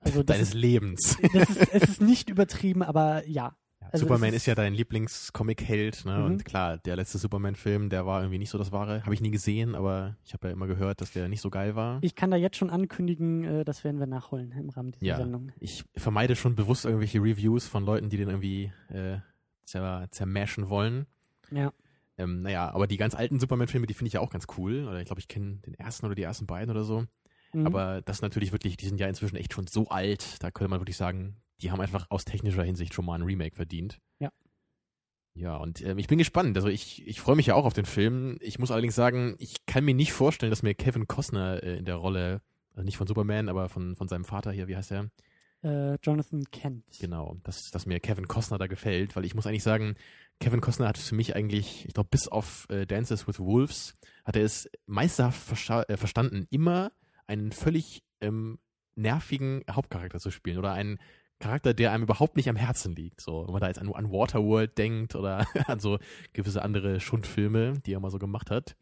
also 0.00 0.22
deines 0.22 0.48
ist, 0.48 0.54
Lebens. 0.54 1.18
Ist, 1.34 1.74
es 1.74 1.82
ist 1.90 2.00
nicht 2.00 2.30
übertrieben, 2.30 2.82
aber 2.82 3.28
ja, 3.28 3.54
also 3.92 4.04
Superman 4.04 4.30
ist, 4.30 4.36
ist, 4.36 4.46
ja 4.46 4.54
dein 4.54 4.74
Lieblingscomic-Held, 4.74 6.04
ne? 6.04 6.18
Mhm. 6.18 6.24
Und 6.24 6.44
klar, 6.44 6.78
der 6.78 6.96
letzte 6.96 7.18
Superman-Film, 7.18 7.90
der 7.90 8.06
war 8.06 8.20
irgendwie 8.20 8.38
nicht 8.38 8.50
so 8.50 8.58
das 8.58 8.72
Wahre. 8.72 9.02
Habe 9.02 9.14
ich 9.14 9.20
nie 9.20 9.30
gesehen, 9.30 9.74
aber 9.74 10.16
ich 10.24 10.32
habe 10.32 10.48
ja 10.48 10.52
immer 10.52 10.66
gehört, 10.66 11.00
dass 11.00 11.12
der 11.12 11.28
nicht 11.28 11.40
so 11.40 11.50
geil 11.50 11.74
war. 11.76 11.98
Ich 12.02 12.14
kann 12.14 12.30
da 12.30 12.36
jetzt 12.36 12.56
schon 12.56 12.70
ankündigen, 12.70 13.44
äh, 13.44 13.64
das 13.64 13.84
werden 13.84 13.98
wir 13.98 14.06
nachholen 14.06 14.52
im 14.52 14.68
Rahmen 14.70 14.92
dieser 14.92 15.06
ja, 15.06 15.16
Sendung. 15.16 15.52
Ich 15.60 15.84
vermeide 15.96 16.36
schon 16.36 16.54
bewusst 16.54 16.84
irgendwelche 16.84 17.18
Reviews 17.18 17.66
von 17.66 17.84
Leuten, 17.84 18.08
die 18.08 18.16
den 18.16 18.28
irgendwie 18.28 18.72
äh, 18.88 19.18
zer 19.64 20.08
zermashen 20.10 20.68
wollen. 20.68 21.06
Ja. 21.50 21.72
Ähm, 22.16 22.42
naja, 22.42 22.70
aber 22.74 22.86
die 22.86 22.96
ganz 22.96 23.14
alten 23.14 23.38
Superman-Filme, 23.38 23.86
die 23.86 23.94
finde 23.94 24.08
ich 24.08 24.14
ja 24.14 24.20
auch 24.20 24.30
ganz 24.30 24.46
cool. 24.56 24.86
Oder 24.88 25.00
ich 25.00 25.06
glaube, 25.06 25.20
ich 25.20 25.28
kenne 25.28 25.56
den 25.66 25.74
ersten 25.74 26.06
oder 26.06 26.14
die 26.14 26.22
ersten 26.22 26.46
beiden 26.46 26.70
oder 26.70 26.84
so. 26.84 27.04
Mhm. 27.52 27.66
Aber 27.66 28.02
das 28.02 28.22
natürlich 28.22 28.52
wirklich, 28.52 28.76
die 28.76 28.86
sind 28.86 29.00
ja 29.00 29.08
inzwischen 29.08 29.36
echt 29.36 29.54
schon 29.54 29.66
so 29.66 29.88
alt, 29.88 30.42
da 30.42 30.50
könnte 30.50 30.70
man 30.70 30.80
wirklich 30.80 30.96
sagen, 30.96 31.36
die 31.60 31.70
haben 31.70 31.80
einfach 31.80 32.06
aus 32.10 32.24
technischer 32.24 32.62
Hinsicht 32.62 32.94
schon 32.94 33.04
mal 33.04 33.14
ein 33.14 33.22
Remake 33.22 33.56
verdient. 33.56 33.98
Ja. 34.18 34.30
Ja, 35.34 35.56
und 35.56 35.82
ähm, 35.82 35.98
ich 35.98 36.08
bin 36.08 36.18
gespannt. 36.18 36.56
Also 36.56 36.68
ich, 36.68 37.06
ich 37.06 37.20
freue 37.20 37.36
mich 37.36 37.46
ja 37.46 37.54
auch 37.54 37.64
auf 37.64 37.72
den 37.72 37.84
Film. 37.84 38.38
Ich 38.40 38.58
muss 38.58 38.70
allerdings 38.70 38.96
sagen, 38.96 39.36
ich 39.38 39.66
kann 39.66 39.84
mir 39.84 39.94
nicht 39.94 40.12
vorstellen, 40.12 40.50
dass 40.50 40.64
mir 40.64 40.74
Kevin 40.74 41.06
Costner 41.06 41.62
äh, 41.62 41.78
in 41.78 41.84
der 41.84 41.96
Rolle, 41.96 42.42
also 42.72 42.84
nicht 42.84 42.96
von 42.96 43.06
Superman, 43.06 43.48
aber 43.48 43.68
von, 43.68 43.94
von 43.94 44.08
seinem 44.08 44.24
Vater 44.24 44.50
hier, 44.50 44.66
wie 44.66 44.76
heißt 44.76 44.90
er? 44.90 45.10
Äh, 45.62 45.96
Jonathan 46.02 46.44
Kent. 46.50 46.84
Genau, 47.00 47.36
dass, 47.42 47.70
dass 47.70 47.86
mir 47.86 48.00
Kevin 48.00 48.28
Costner 48.28 48.58
da 48.58 48.66
gefällt, 48.66 49.16
weil 49.16 49.24
ich 49.24 49.34
muss 49.34 49.46
eigentlich 49.46 49.62
sagen, 49.62 49.96
Kevin 50.40 50.60
Costner 50.60 50.88
hat 50.88 50.98
für 50.98 51.14
mich 51.14 51.34
eigentlich, 51.34 51.84
ich 51.86 51.94
glaube, 51.94 52.10
bis 52.10 52.28
auf 52.28 52.66
äh, 52.70 52.86
Dances 52.86 53.26
with 53.26 53.40
Wolves, 53.40 53.96
hat 54.24 54.36
er 54.36 54.44
es 54.44 54.68
meisterhaft 54.86 55.70
äh, 55.88 55.96
verstanden, 55.96 56.46
immer 56.50 56.92
einen 57.26 57.50
völlig 57.50 58.02
ähm, 58.20 58.58
nervigen 58.94 59.64
Hauptcharakter 59.70 60.18
zu 60.18 60.30
spielen 60.30 60.58
oder 60.58 60.72
einen 60.72 60.98
Charakter, 61.38 61.74
der 61.74 61.92
einem 61.92 62.04
überhaupt 62.04 62.36
nicht 62.36 62.48
am 62.48 62.56
Herzen 62.56 62.94
liegt. 62.94 63.20
So, 63.20 63.46
wenn 63.46 63.52
man 63.52 63.60
da 63.60 63.68
jetzt 63.68 63.78
an, 63.78 63.92
an 63.92 64.10
Waterworld 64.10 64.76
denkt 64.76 65.14
oder 65.14 65.46
an 65.66 65.80
so 65.80 65.98
gewisse 66.32 66.62
andere 66.62 67.00
Schundfilme, 67.00 67.74
die 67.86 67.92
er 67.92 68.00
mal 68.00 68.10
so 68.10 68.18
gemacht 68.18 68.50
hat. 68.50 68.76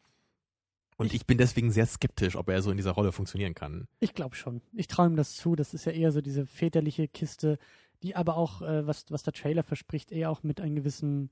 Und 0.96 1.06
ich, 1.06 1.14
ich, 1.14 1.26
bin 1.26 1.36
deswegen 1.36 1.70
sehr 1.70 1.86
skeptisch, 1.86 2.36
ob 2.36 2.48
er 2.48 2.62
so 2.62 2.70
in 2.70 2.78
dieser 2.78 2.92
Rolle 2.92 3.12
funktionieren 3.12 3.54
kann. 3.54 3.86
Ich 4.00 4.14
glaube 4.14 4.34
schon. 4.34 4.62
Ich 4.72 4.86
traue 4.86 5.08
ihm 5.08 5.16
das 5.16 5.34
zu. 5.34 5.54
Das 5.54 5.74
ist 5.74 5.84
ja 5.84 5.92
eher 5.92 6.10
so 6.10 6.22
diese 6.22 6.46
väterliche 6.46 7.06
Kiste, 7.06 7.58
die 8.02 8.16
aber 8.16 8.36
auch, 8.36 8.62
äh, 8.62 8.86
was, 8.86 9.04
was 9.10 9.22
der 9.22 9.34
Trailer 9.34 9.62
verspricht, 9.62 10.10
eher 10.10 10.30
auch 10.30 10.42
mit 10.42 10.60
einem 10.60 10.74
gewissen, 10.74 11.30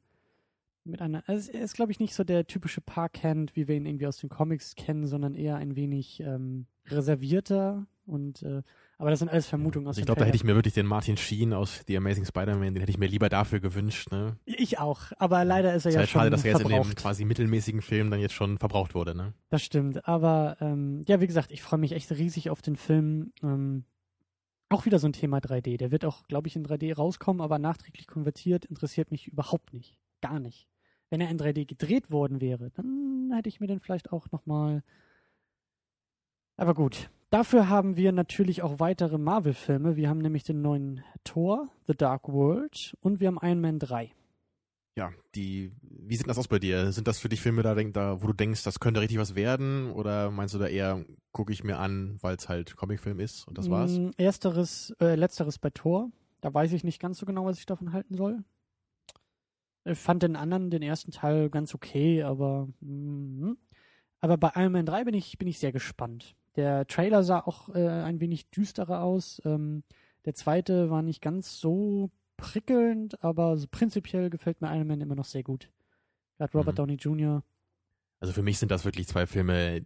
mit 0.84 1.00
einer, 1.00 1.22
also 1.26 1.50
er 1.50 1.62
ist, 1.62 1.74
glaube 1.74 1.92
ich, 1.92 2.00
nicht 2.00 2.14
so 2.14 2.24
der 2.24 2.46
typische 2.46 2.80
Parkhand, 2.80 3.56
wie 3.56 3.68
wir 3.68 3.76
ihn 3.76 3.86
irgendwie 3.86 4.06
aus 4.06 4.18
den 4.18 4.28
Comics 4.28 4.74
kennen, 4.74 5.06
sondern 5.06 5.34
eher 5.34 5.56
ein 5.56 5.76
wenig 5.76 6.20
ähm, 6.20 6.66
reservierter 6.86 7.86
und 8.06 8.42
äh, 8.42 8.62
aber 8.96 9.10
das 9.10 9.18
sind 9.18 9.28
alles 9.28 9.46
Vermutungen 9.46 9.88
aus 9.88 9.92
also 9.92 10.00
Ich 10.00 10.06
glaube, 10.06 10.20
da 10.20 10.26
hätte 10.26 10.36
ich 10.36 10.44
mir 10.44 10.54
wirklich 10.54 10.74
den 10.74 10.86
Martin 10.86 11.16
Sheen 11.16 11.52
aus 11.52 11.82
The 11.86 11.96
Amazing 11.96 12.24
Spider-Man, 12.24 12.74
den 12.74 12.80
hätte 12.80 12.90
ich 12.90 12.98
mir 12.98 13.08
lieber 13.08 13.28
dafür 13.28 13.60
gewünscht. 13.60 14.12
Ne? 14.12 14.36
Ich 14.44 14.78
auch, 14.78 15.12
aber 15.18 15.44
leider 15.44 15.74
ist 15.74 15.84
er 15.84 15.88
ist 15.88 15.94
ja 15.94 16.00
halt 16.00 16.10
schon 16.10 16.20
schade, 16.20 16.30
dass 16.30 16.44
er 16.44 16.52
jetzt 16.52 16.60
verbraucht. 16.60 16.84
in 16.84 16.90
dem 16.90 16.96
quasi 16.96 17.24
mittelmäßigen 17.24 17.82
Film 17.82 18.10
dann 18.10 18.20
jetzt 18.20 18.34
schon 18.34 18.58
verbraucht 18.58 18.94
wurde. 18.94 19.14
Ne? 19.14 19.34
Das 19.50 19.62
stimmt, 19.62 20.06
aber 20.06 20.56
ähm, 20.60 21.02
ja, 21.08 21.20
wie 21.20 21.26
gesagt, 21.26 21.50
ich 21.50 21.62
freue 21.62 21.80
mich 21.80 21.92
echt 21.92 22.10
riesig 22.12 22.50
auf 22.50 22.62
den 22.62 22.76
Film. 22.76 23.32
Ähm, 23.42 23.84
auch 24.68 24.86
wieder 24.86 24.98
so 24.98 25.06
ein 25.08 25.12
Thema 25.12 25.38
3D. 25.38 25.76
Der 25.76 25.90
wird 25.90 26.04
auch, 26.04 26.26
glaube 26.26 26.48
ich, 26.48 26.56
in 26.56 26.64
3D 26.64 26.94
rauskommen, 26.94 27.40
aber 27.42 27.58
nachträglich 27.58 28.06
konvertiert 28.06 28.64
interessiert 28.64 29.10
mich 29.10 29.28
überhaupt 29.28 29.72
nicht. 29.72 29.98
Gar 30.20 30.40
nicht. 30.40 30.68
Wenn 31.10 31.20
er 31.20 31.30
in 31.30 31.38
3D 31.38 31.66
gedreht 31.66 32.10
worden 32.10 32.40
wäre, 32.40 32.70
dann 32.70 33.30
hätte 33.34 33.48
ich 33.48 33.60
mir 33.60 33.66
den 33.66 33.80
vielleicht 33.80 34.12
auch 34.12 34.30
nochmal. 34.30 34.82
Aber 36.56 36.74
gut, 36.74 37.10
Dafür 37.34 37.68
haben 37.68 37.96
wir 37.96 38.12
natürlich 38.12 38.62
auch 38.62 38.78
weitere 38.78 39.18
Marvel-Filme. 39.18 39.96
Wir 39.96 40.08
haben 40.08 40.20
nämlich 40.20 40.44
den 40.44 40.62
neuen 40.62 41.02
Thor, 41.24 41.68
The 41.88 41.94
Dark 41.96 42.28
World 42.28 42.96
und 43.00 43.18
wir 43.18 43.26
haben 43.26 43.40
Iron 43.42 43.60
Man 43.60 43.80
3. 43.80 44.12
Ja, 44.96 45.12
die, 45.34 45.72
wie 45.82 46.14
sieht 46.14 46.28
das 46.28 46.38
aus 46.38 46.46
bei 46.46 46.60
dir? 46.60 46.92
Sind 46.92 47.08
das 47.08 47.18
für 47.18 47.28
dich 47.28 47.40
Filme, 47.40 47.64
da, 47.64 47.74
da 47.74 48.22
wo 48.22 48.28
du 48.28 48.32
denkst, 48.34 48.62
das 48.62 48.78
könnte 48.78 49.00
richtig 49.00 49.18
was 49.18 49.34
werden? 49.34 49.90
Oder 49.90 50.30
meinst 50.30 50.54
du 50.54 50.58
da 50.58 50.68
eher, 50.68 51.04
gucke 51.32 51.52
ich 51.52 51.64
mir 51.64 51.78
an, 51.78 52.18
weil 52.20 52.36
es 52.36 52.48
halt 52.48 52.76
Comicfilm 52.76 53.18
ist 53.18 53.48
und 53.48 53.58
das 53.58 53.68
war's? 53.68 53.98
Mm, 53.98 54.10
ersteres, 54.16 54.94
äh, 55.00 55.16
letzteres 55.16 55.58
bei 55.58 55.70
Thor. 55.70 56.12
Da 56.40 56.54
weiß 56.54 56.72
ich 56.72 56.84
nicht 56.84 57.00
ganz 57.00 57.18
so 57.18 57.26
genau, 57.26 57.46
was 57.46 57.58
ich 57.58 57.66
davon 57.66 57.92
halten 57.92 58.14
soll. 58.14 58.44
Ich 59.84 59.98
fand 59.98 60.22
den 60.22 60.36
anderen, 60.36 60.70
den 60.70 60.82
ersten 60.82 61.10
Teil 61.10 61.50
ganz 61.50 61.74
okay, 61.74 62.22
aber 62.22 62.68
mm, 62.80 63.52
aber 64.24 64.38
bei 64.38 64.52
Iron 64.54 64.72
Man 64.72 64.86
3 64.86 65.04
bin 65.04 65.14
ich, 65.14 65.36
bin 65.36 65.48
ich 65.48 65.58
sehr 65.58 65.70
gespannt. 65.70 66.34
Der 66.56 66.86
Trailer 66.86 67.22
sah 67.22 67.40
auch 67.40 67.68
äh, 67.74 67.86
ein 67.86 68.20
wenig 68.20 68.48
düsterer 68.48 69.02
aus. 69.02 69.42
Ähm, 69.44 69.82
der 70.24 70.32
zweite 70.32 70.88
war 70.88 71.02
nicht 71.02 71.20
ganz 71.20 71.58
so 71.58 72.10
prickelnd, 72.38 73.22
aber 73.22 73.58
so 73.58 73.66
prinzipiell 73.70 74.30
gefällt 74.30 74.62
mir 74.62 74.74
Iron 74.74 74.86
Man 74.86 75.02
immer 75.02 75.14
noch 75.14 75.26
sehr 75.26 75.42
gut. 75.42 75.70
Gerade 76.38 76.56
Robert 76.56 76.74
mhm. 76.74 76.76
Downey 76.76 76.94
Jr. 76.94 77.44
Also 78.20 78.32
für 78.32 78.42
mich 78.42 78.58
sind 78.58 78.70
das 78.70 78.86
wirklich 78.86 79.06
zwei 79.06 79.26
Filme, 79.26 79.84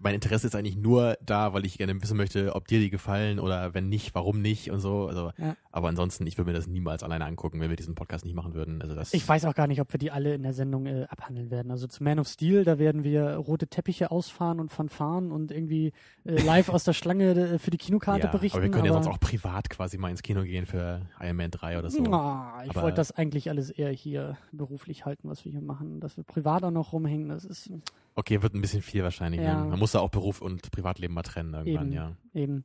mein 0.00 0.14
Interesse 0.14 0.46
ist 0.46 0.56
eigentlich 0.56 0.76
nur 0.76 1.18
da, 1.24 1.52
weil 1.52 1.66
ich 1.66 1.76
gerne 1.76 2.00
wissen 2.00 2.16
möchte, 2.16 2.54
ob 2.54 2.66
dir 2.66 2.80
die 2.80 2.88
gefallen 2.88 3.38
oder 3.38 3.74
wenn 3.74 3.88
nicht, 3.88 4.14
warum 4.14 4.40
nicht 4.40 4.70
und 4.70 4.80
so. 4.80 5.06
Also, 5.06 5.32
ja. 5.36 5.56
aber 5.70 5.88
ansonsten, 5.88 6.26
ich 6.26 6.38
würde 6.38 6.50
mir 6.50 6.56
das 6.56 6.66
niemals 6.66 7.02
alleine 7.02 7.26
angucken, 7.26 7.60
wenn 7.60 7.68
wir 7.68 7.76
diesen 7.76 7.94
Podcast 7.94 8.24
nicht 8.24 8.34
machen 8.34 8.54
würden. 8.54 8.80
Also 8.80 8.94
das 8.94 9.12
ich 9.12 9.28
weiß 9.28 9.44
auch 9.44 9.54
gar 9.54 9.66
nicht, 9.66 9.80
ob 9.80 9.92
wir 9.92 9.98
die 9.98 10.10
alle 10.10 10.34
in 10.34 10.42
der 10.42 10.54
Sendung 10.54 10.86
äh, 10.86 11.04
abhandeln 11.10 11.50
werden. 11.50 11.70
Also 11.70 11.86
zu 11.86 12.02
Man 12.02 12.18
of 12.18 12.26
Steel, 12.26 12.64
da 12.64 12.78
werden 12.78 13.04
wir 13.04 13.34
rote 13.34 13.66
Teppiche 13.66 14.10
ausfahren 14.10 14.60
und 14.60 14.70
fanfaren 14.70 15.30
und 15.30 15.52
irgendwie 15.52 15.92
äh, 16.24 16.42
live 16.42 16.70
aus 16.70 16.84
der 16.84 16.94
Schlange 16.94 17.32
äh, 17.32 17.58
für 17.58 17.70
die 17.70 17.78
Kinokarte 17.78 18.26
ja, 18.26 18.32
berichten. 18.32 18.58
Aber 18.58 18.64
wir 18.64 18.70
können 18.70 18.86
ja 18.86 18.92
sonst 18.94 19.08
auch 19.08 19.20
privat 19.20 19.68
quasi 19.68 19.98
mal 19.98 20.10
ins 20.10 20.22
Kino 20.22 20.42
gehen 20.42 20.64
für 20.64 21.02
Iron 21.20 21.36
Man 21.36 21.50
3 21.50 21.78
oder 21.78 21.90
so. 21.90 22.02
Na, 22.02 22.62
ich 22.66 22.74
wollte 22.74 22.96
das 22.96 23.12
eigentlich 23.12 23.50
alles 23.50 23.70
eher 23.70 23.90
hier 23.90 24.38
beruflich 24.52 25.04
halten, 25.04 25.28
was 25.28 25.44
wir 25.44 25.52
hier 25.52 25.60
machen. 25.62 26.00
Dass 26.00 26.16
wir 26.16 26.24
privat 26.24 26.64
auch 26.64 26.70
noch 26.70 26.94
rumhängen, 26.94 27.28
das 27.28 27.44
ist 27.44 27.70
Okay, 28.14 28.42
wird 28.42 28.54
ein 28.54 28.60
bisschen 28.60 28.82
viel 28.82 29.02
wahrscheinlich. 29.02 29.40
Ne? 29.40 29.46
Ja. 29.46 29.64
Man 29.64 29.78
muss 29.78 29.92
da 29.92 30.00
auch 30.00 30.10
Beruf 30.10 30.42
und 30.42 30.70
Privatleben 30.70 31.14
mal 31.14 31.22
trennen 31.22 31.54
irgendwann, 31.54 31.86
eben, 31.88 31.92
ja. 31.92 32.16
Eben. 32.34 32.64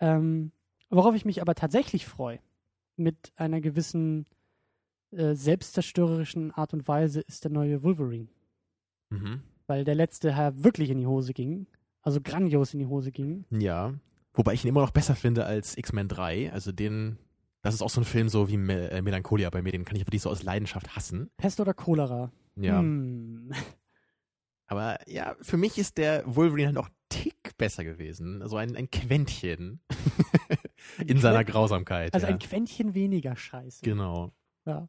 Ähm, 0.00 0.52
worauf 0.90 1.14
ich 1.14 1.24
mich 1.24 1.42
aber 1.42 1.54
tatsächlich 1.54 2.06
freue, 2.06 2.40
mit 2.96 3.32
einer 3.36 3.60
gewissen 3.60 4.26
äh, 5.10 5.34
selbstzerstörerischen 5.34 6.52
Art 6.52 6.74
und 6.74 6.86
Weise, 6.88 7.20
ist 7.20 7.44
der 7.44 7.50
neue 7.50 7.82
Wolverine. 7.82 8.28
Mhm. 9.10 9.42
Weil 9.66 9.84
der 9.84 9.94
letzte 9.94 10.34
Herr 10.34 10.64
wirklich 10.64 10.90
in 10.90 10.98
die 10.98 11.06
Hose 11.06 11.32
ging. 11.32 11.66
Also 12.02 12.20
grandios 12.20 12.72
in 12.72 12.80
die 12.80 12.86
Hose 12.86 13.12
ging. 13.12 13.44
Ja. 13.50 13.94
Wobei 14.34 14.54
ich 14.54 14.64
ihn 14.64 14.68
immer 14.68 14.82
noch 14.82 14.90
besser 14.90 15.14
finde 15.14 15.46
als 15.46 15.76
X-Men 15.76 16.08
3. 16.08 16.52
Also 16.52 16.72
den, 16.72 17.18
das 17.62 17.74
ist 17.74 17.82
auch 17.82 17.90
so 17.90 18.00
ein 18.00 18.04
Film 18.04 18.28
so 18.28 18.48
wie 18.48 18.56
Me 18.56 18.90
äh, 18.90 19.02
Melancholia 19.02 19.50
bei 19.50 19.62
mir. 19.62 19.72
Den 19.72 19.84
kann 19.84 19.96
ich 19.96 20.06
wirklich 20.06 20.22
so 20.22 20.30
aus 20.30 20.42
Leidenschaft 20.42 20.94
hassen. 20.94 21.30
Pest 21.36 21.60
oder 21.60 21.74
Cholera? 21.74 22.30
Ja. 22.56 22.78
Hm. 22.78 23.52
Aber 24.68 24.98
ja, 25.08 25.34
für 25.40 25.56
mich 25.56 25.78
ist 25.78 25.98
der 25.98 26.22
Wolverine 26.26 26.68
halt 26.68 26.74
noch 26.76 26.90
Tick 27.08 27.56
besser 27.56 27.84
gewesen. 27.84 28.42
Also 28.42 28.56
ein, 28.58 28.76
ein 28.76 28.90
Quäntchen 28.90 29.80
in 30.98 31.16
Qu 31.16 31.20
seiner 31.20 31.42
Grausamkeit. 31.44 32.12
Also 32.14 32.26
ja. 32.26 32.32
ein 32.34 32.38
Quäntchen 32.38 32.94
weniger 32.94 33.34
Scheiße. 33.34 33.82
Genau. 33.82 34.30
Ja. 34.66 34.86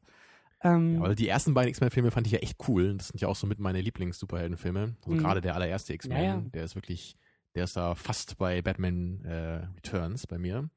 Ähm, 0.62 0.96
Ja, 0.96 1.02
weil 1.02 1.16
die 1.16 1.30
ersten 1.30 1.54
beiden 1.54 1.70
X-Men-Filme 1.70 2.12
fand 2.12 2.28
ich 2.28 2.34
ja 2.34 2.40
echt 2.40 2.58
cool. 2.68 2.98
Das 2.98 3.08
sind 3.08 3.22
ja 3.22 3.30
auch 3.30 3.38
so 3.38 3.48
mit 3.48 3.60
meine 3.60 3.80
Lieblings-Superhelden-Filme. 3.80 4.96
Also 5.02 5.12
Mhm. 5.16 5.20
gerade 5.20 5.40
der 5.42 5.56
allererste 5.56 5.94
X-Men, 5.94 6.18
Ja, 6.18 6.24
ja. 6.36 6.42
der 6.54 6.64
ist 6.66 6.76
wirklich, 6.76 7.16
der 7.56 7.64
ist 7.64 7.78
da 7.78 7.96
fast 7.96 8.38
bei 8.38 8.62
Batman 8.62 9.24
äh, 9.24 9.66
Returns 9.78 10.28
bei 10.28 10.38
mir. 10.38 10.70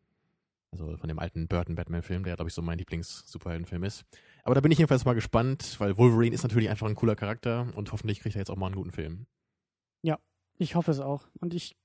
Also 0.71 0.97
von 0.97 1.09
dem 1.09 1.19
alten 1.19 1.49
Burton-Batman-Film, 1.49 2.23
der 2.23 2.37
glaube 2.37 2.49
ich 2.51 2.55
so 2.55 2.63
mein 2.63 2.79
Lieblings-Superhelden-Film 2.79 3.83
ist. 3.83 4.05
Aber 4.43 4.55
da 4.55 4.61
bin 4.61 4.73
ich 4.73 4.79
jedenfalls 4.79 5.05
mal 5.05 5.15
gespannt, 5.15 5.77
weil 5.79 5.97
Wolverine 5.97 6.35
ist 6.35 6.43
natürlich 6.43 6.69
einfach 6.69 6.89
ein 6.89 6.95
cooler 6.97 7.15
Charakter 7.15 7.69
und 7.77 7.93
hoffentlich 7.93 8.21
kriegt 8.21 8.35
er 8.37 8.41
jetzt 8.41 8.51
auch 8.51 8.57
mal 8.57 8.67
einen 8.67 8.75
guten 8.77 8.93
Film. 8.93 9.27
ich 10.59 10.75
hoffe 10.77 10.91
es 10.93 11.01
auch. 11.01 11.27
Und 11.41 11.55
ich 11.55 11.77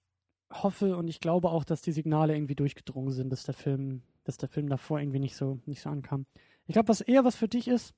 hoffe 0.54 0.98
und 0.98 1.08
ich 1.08 1.20
glaube 1.20 1.50
auch, 1.50 1.64
dass 1.64 1.82
die 1.82 1.92
Signale 1.92 2.36
irgendwie 2.36 2.56
durchgedrungen 2.56 3.12
sind, 3.12 3.30
dass 3.32 3.44
der 3.44 3.56
Film, 3.56 4.04
dass 4.24 4.38
der 4.38 4.50
Film 4.50 4.70
davor 4.70 5.00
irgendwie 5.00 5.20
nicht 5.20 5.36
so, 5.36 5.60
nicht 5.66 5.82
so 5.82 5.90
ankam. 5.90 6.26
Ich 6.68 6.74
glaube, 6.74 6.90
was 6.90 7.02
eher 7.02 7.24
was 7.26 7.36
für 7.36 7.48
dich 7.48 7.68
ist, 7.68 7.94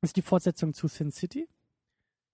ist 0.00 0.16
die 0.16 0.22
Fortsetzung 0.22 0.74
zu 0.74 0.88
Sin 0.88 1.12
City. 1.12 1.48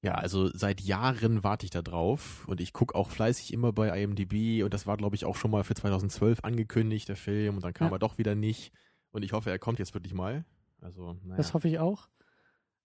Ja, 0.03 0.15
also 0.15 0.49
seit 0.57 0.81
Jahren 0.81 1.43
warte 1.43 1.67
ich 1.67 1.71
da 1.71 1.83
drauf 1.83 2.47
und 2.49 2.61
ich 2.61 2.73
gucke 2.73 2.95
auch 2.95 3.11
fleißig 3.11 3.53
immer 3.53 3.73
bei 3.73 4.01
IMDb 4.01 4.63
und 4.63 4.73
das 4.73 4.87
war, 4.87 4.97
glaube 4.97 5.17
ich, 5.17 5.25
auch 5.25 5.37
schon 5.37 5.51
mal 5.51 5.65
für 5.65 5.75
2012 5.75 6.39
angekündigt, 6.45 7.09
der 7.09 7.17
Film, 7.17 7.57
und 7.57 7.65
dann 7.65 7.75
kam 7.75 7.89
Ja. 7.89 7.97
er 7.97 7.99
doch 7.99 8.17
wieder 8.17 8.35
nicht. 8.37 8.73
Und 9.11 9.25
ich 9.25 9.33
hoffe, 9.33 9.51
er 9.51 9.59
kommt 9.59 9.79
jetzt 9.81 9.95
wirklich 9.95 10.15
mal. 10.15 10.45
Also, 10.81 11.15
naja. 11.25 11.37
Das 11.37 11.55
hoffe 11.55 11.69
ich 11.69 11.79
auch. 11.79 12.09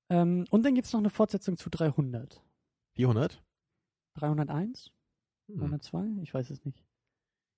Ähm, 0.09 0.45
und 0.49 0.63
dann 0.65 0.75
gibt 0.75 0.87
es 0.87 0.93
noch 0.93 0.99
eine 0.99 1.09
Fortsetzung 1.09 1.57
zu 1.57 1.69
300. 1.69 2.41
400? 2.95 3.41
301? 4.15 4.91
Hm. 5.47 5.57
302? 5.59 6.21
Ich 6.21 6.33
weiß 6.33 6.49
es 6.49 6.63
nicht. 6.65 6.83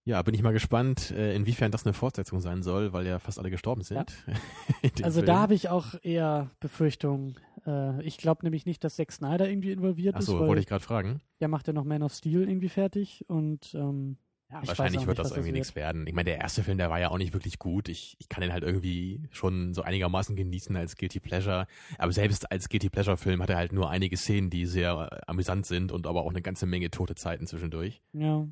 Ja, 0.07 0.21
bin 0.21 0.35
ich 0.35 0.43
mal 0.43 0.53
gespannt, 0.53 1.09
äh, 1.11 1.35
inwiefern 1.35 1.71
das 1.71 1.83
eine 1.85 1.93
Fortsetzung 1.93 2.39
sein 2.39 2.61
soll, 2.61 2.93
weil 2.93 3.07
ja 3.07 3.17
fast 3.17 3.39
alle 3.39 3.49
gestorben 3.49 3.81
sind. 3.81 4.23
in 4.83 4.91
dem 4.91 5.03
Also 5.03 5.19
Film. 5.21 5.25
da 5.25 5.39
habe 5.39 5.55
ich 5.55 5.69
auch 5.69 5.95
eher 6.03 6.51
Befürchtungen. 6.59 7.39
Äh, 7.65 8.03
ich 8.03 8.17
glaube 8.17 8.45
nämlich 8.45 8.67
nicht, 8.67 8.83
dass 8.83 8.97
Zack 8.97 9.11
Snyder 9.11 9.49
irgendwie 9.49 9.71
involviert 9.71 10.15
Achso, 10.15 10.33
ist, 10.33 10.39
weil 10.39 10.47
wollte 10.49 10.61
ich 10.61 10.67
gerade 10.67 10.83
fragen. 10.83 11.21
der 11.41 11.47
macht 11.47 11.65
ja 11.65 11.73
noch 11.73 11.85
Man 11.85 12.03
of 12.03 12.13
Steel 12.13 12.47
irgendwie 12.47 12.69
fertig 12.69 13.27
und 13.27 13.73
ähm, 13.73 14.17
Ja, 14.51 14.61
wahrscheinlich 14.67 15.01
wird 15.01 15.07
nicht, 15.07 15.19
das 15.19 15.25
was 15.25 15.29
das 15.29 15.37
irgendwie 15.37 15.53
nichts 15.53 15.75
werden. 15.75 16.05
Ich 16.07 16.13
meine, 16.13 16.29
der 16.29 16.39
erste 16.39 16.63
Film, 16.63 16.77
der 16.77 16.89
war 16.91 16.99
ja 16.99 17.09
auch 17.09 17.17
nicht 17.17 17.33
wirklich 17.33 17.57
gut. 17.57 17.89
Ich, 17.89 18.15
ich 18.19 18.29
kann 18.29 18.41
den 18.41 18.53
halt 18.53 18.63
irgendwie 18.63 19.23
schon 19.31 19.73
so 19.73 19.81
einigermaßen 19.81 20.35
genießen 20.35 20.75
als 20.75 20.95
Guilty 20.97 21.19
Pleasure. 21.19 21.65
Aber 21.97 22.11
selbst 22.11 22.51
als 22.51 22.69
Guilty 22.69 22.89
Pleasure 22.89 23.17
Film 23.17 23.41
hat 23.41 23.49
er 23.49 23.57
halt 23.57 23.73
nur 23.73 23.89
einige 23.89 24.17
Szenen, 24.17 24.51
die 24.51 24.65
sehr 24.67 25.09
äh, 25.11 25.21
amüsant 25.27 25.65
sind 25.65 25.91
und 25.91 26.05
aber 26.05 26.21
auch 26.23 26.29
eine 26.29 26.43
ganze 26.43 26.67
Menge 26.67 26.91
tote 26.91 27.15
Zeiten 27.15 27.47
zwischendurch. 27.47 28.01
ja. 28.13 28.47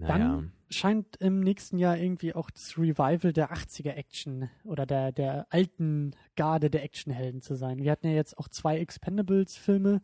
Naja. 0.00 0.18
Dann 0.18 0.52
scheint 0.70 1.16
im 1.16 1.40
nächsten 1.40 1.76
Jahr 1.76 1.98
irgendwie 1.98 2.32
auch 2.32 2.50
das 2.50 2.78
Revival 2.78 3.32
der 3.32 3.52
80er 3.52 3.94
Action 3.94 4.48
oder 4.62 4.86
der, 4.86 5.10
der 5.10 5.46
alten 5.50 6.12
Garde 6.36 6.70
der 6.70 6.84
Actionhelden 6.84 7.42
zu 7.42 7.56
sein. 7.56 7.82
Wir 7.82 7.90
hatten 7.90 8.06
ja 8.06 8.14
jetzt 8.14 8.38
auch 8.38 8.48
zwei 8.48 8.78
Expendables-Filme, 8.78 10.00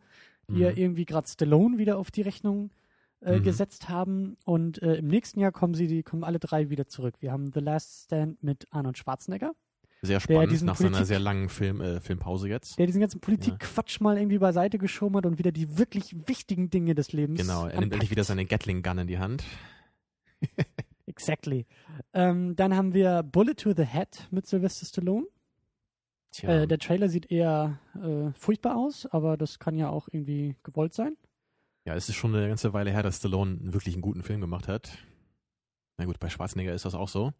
die 0.49 0.59
ja 0.59 0.71
Mhm. 0.71 0.77
irgendwie 0.77 1.05
gerade 1.05 1.29
Stallone 1.29 1.77
wieder 1.77 1.97
auf 1.97 2.11
die 2.11 2.23
Rechnung 2.23 2.71
äh, 3.25 3.39
Mhm. 3.39 3.43
gesetzt 3.43 3.89
haben. 3.89 4.37
Und 4.45 4.81
äh, 4.81 4.95
im 4.95 5.07
nächsten 5.07 5.39
Jahr 5.39 5.51
kommen 5.51 5.73
sie, 5.73 5.87
die 5.87 6.03
kommen 6.03 6.23
alle 6.23 6.39
drei 6.39 6.69
wieder 6.69 6.87
zurück. 6.87 7.15
Wir 7.21 7.31
haben 7.31 7.51
The 7.53 7.59
Last 7.59 8.05
Stand 8.05 8.41
mit 8.43 8.67
Arnold 8.71 8.97
Schwarzenegger, 8.97 9.53
sehr 10.01 10.19
spannend 10.19 10.61
nach 10.63 10.75
seiner 10.75 10.89
Politik- 10.91 11.07
sehr 11.07 11.19
langen 11.19 11.49
Film, 11.49 11.81
äh, 11.81 11.99
Filmpause 11.99 12.47
jetzt. 12.47 12.77
der 12.77 12.85
diesen 12.85 13.01
ganzen 13.01 13.19
Politik-Quatsch 13.21 13.99
mal 14.01 14.17
irgendwie 14.17 14.37
beiseite 14.37 14.77
geschoben 14.77 15.17
hat 15.17 15.25
und 15.25 15.39
wieder 15.39 15.51
die 15.51 15.77
wirklich 15.77 16.15
wichtigen 16.27 16.69
Dinge 16.69 16.93
des 16.95 17.11
Lebens. 17.11 17.41
Genau, 17.41 17.61
er 17.61 17.71
nimmt 17.71 17.75
endlich 17.75 17.93
anpackt. 17.93 18.11
wieder 18.11 18.23
seine 18.23 18.45
Gatling 18.45 18.83
Gun 18.83 18.99
in 18.99 19.07
die 19.07 19.17
Hand. 19.19 19.43
Exactly. 21.07 21.65
Ähm, 22.13 22.55
dann 22.55 22.75
haben 22.75 22.93
wir 22.93 23.23
Bullet 23.23 23.55
to 23.55 23.73
the 23.75 23.85
Head 23.85 24.27
mit 24.31 24.47
Sylvester 24.47 24.85
Stallone. 24.85 25.25
Tja, 26.31 26.49
Äh, 26.63 26.67
der 26.67 26.79
Trailer 26.79 27.09
sieht 27.09 27.31
eher 27.31 27.79
äh, 27.95 28.31
furchtbar 28.37 28.75
aus, 28.75 29.05
aber 29.05 29.37
das 29.37 29.59
kann 29.59 29.75
ja 29.75 29.89
auch 29.89 30.07
irgendwie 30.11 30.55
gewollt 30.63 30.93
sein. 30.93 31.15
Ja, 31.85 31.95
es 31.95 32.09
ist 32.09 32.15
schon 32.15 32.35
eine 32.35 32.47
ganze 32.47 32.73
Weile 32.73 32.91
her, 32.91 33.03
dass 33.03 33.17
Stallone 33.17 33.57
wirklich 33.61 33.95
einen 33.95 34.01
guten 34.01 34.23
Film 34.23 34.41
gemacht 34.41 34.67
hat. 34.67 34.97
Na 35.97 36.05
gut, 36.05 36.19
bei 36.19 36.29
Schwarzenegger 36.29 36.73
ist 36.73 36.85
das 36.85 36.95
auch 36.95 37.09
so. 37.09 37.31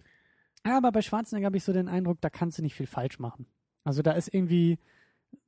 Aber 0.63 0.91
bei 0.91 1.01
Schwarzenegger 1.01 1.47
habe 1.47 1.57
ich 1.57 1.63
so 1.63 1.73
den 1.73 1.87
Eindruck, 1.87 2.21
da 2.21 2.29
kannst 2.29 2.57
du 2.57 2.61
nicht 2.61 2.75
viel 2.75 2.87
falsch 2.87 3.19
machen. 3.19 3.47
Also 3.83 4.01
da 4.01 4.13
ist 4.13 4.33
irgendwie, 4.33 4.79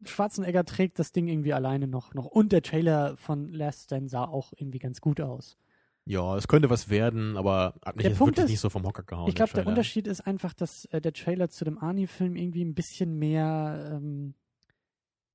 Schwarzenegger 0.03 0.65
trägt 0.65 0.99
das 0.99 1.11
Ding 1.11 1.27
irgendwie 1.27 1.53
alleine 1.53 1.87
noch. 1.87 2.13
noch. 2.13 2.25
Und 2.25 2.51
der 2.51 2.61
Trailer 2.61 3.17
von 3.17 3.47
Last 3.49 3.85
Stand 3.85 4.09
sah 4.09 4.25
auch 4.25 4.53
irgendwie 4.55 4.79
ganz 4.79 4.99
gut 5.01 5.21
aus. 5.21 5.57
Ja, 6.05 6.37
es 6.37 6.47
könnte 6.47 6.69
was 6.69 6.89
werden, 6.89 7.35
aber 7.35 7.75
hat 7.85 7.97
mich 7.97 8.03
Der 8.03 8.11
jetzt 8.11 8.17
Punkt 8.17 8.37
wirklich 8.37 8.45
ist, 8.45 8.51
nicht 8.51 8.59
so 8.61 8.69
vom 8.69 8.83
Hocker 8.85 9.03
gehauen. 9.03 9.27
ich 9.27 9.35
glaube, 9.35 9.51
der 9.53 9.63
Trailer. 9.63 9.69
Unterschied 9.75 10.07
ist 10.07 10.21
einfach, 10.21 10.53
dass 10.53 10.85
äh, 10.85 11.01
der 11.01 11.13
Trailer 11.13 11.49
zu 11.49 11.65
dem 11.65 11.77
Arnie-Film 11.77 12.35
irgendwie 12.35 12.63
ein 12.63 12.75
bisschen 12.75 13.19
mehr 13.19 13.91
ähm, 13.93 14.33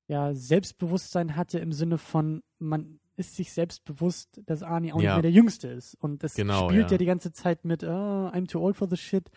ja, 0.08 0.34
Selbstbewusstsein 0.34 1.36
hatte 1.36 1.58
im 1.58 1.72
Sinne 1.72 1.98
von, 1.98 2.42
man 2.58 3.00
ist 3.16 3.36
sich 3.36 3.52
selbst 3.52 3.84
bewusst, 3.84 4.40
dass 4.46 4.62
Arnie 4.62 4.92
auch 4.92 5.00
Ja. 5.00 5.10
nicht 5.10 5.14
mehr 5.16 5.22
der 5.22 5.30
Jüngste 5.32 5.68
ist. 5.68 5.94
Und 5.96 6.22
das 6.22 6.34
Genau, 6.34 6.68
spielt 6.68 6.86
ja. 6.86 6.92
ja. 6.92 6.98
die 6.98 7.06
ganze 7.06 7.32
Zeit 7.32 7.64
mit, 7.64 7.84
oh, 7.84 7.86
I'm 7.86 8.48
too 8.48 8.58
old 8.60 8.76
for 8.76 8.88
the 8.88 8.96
shit, 8.96 9.30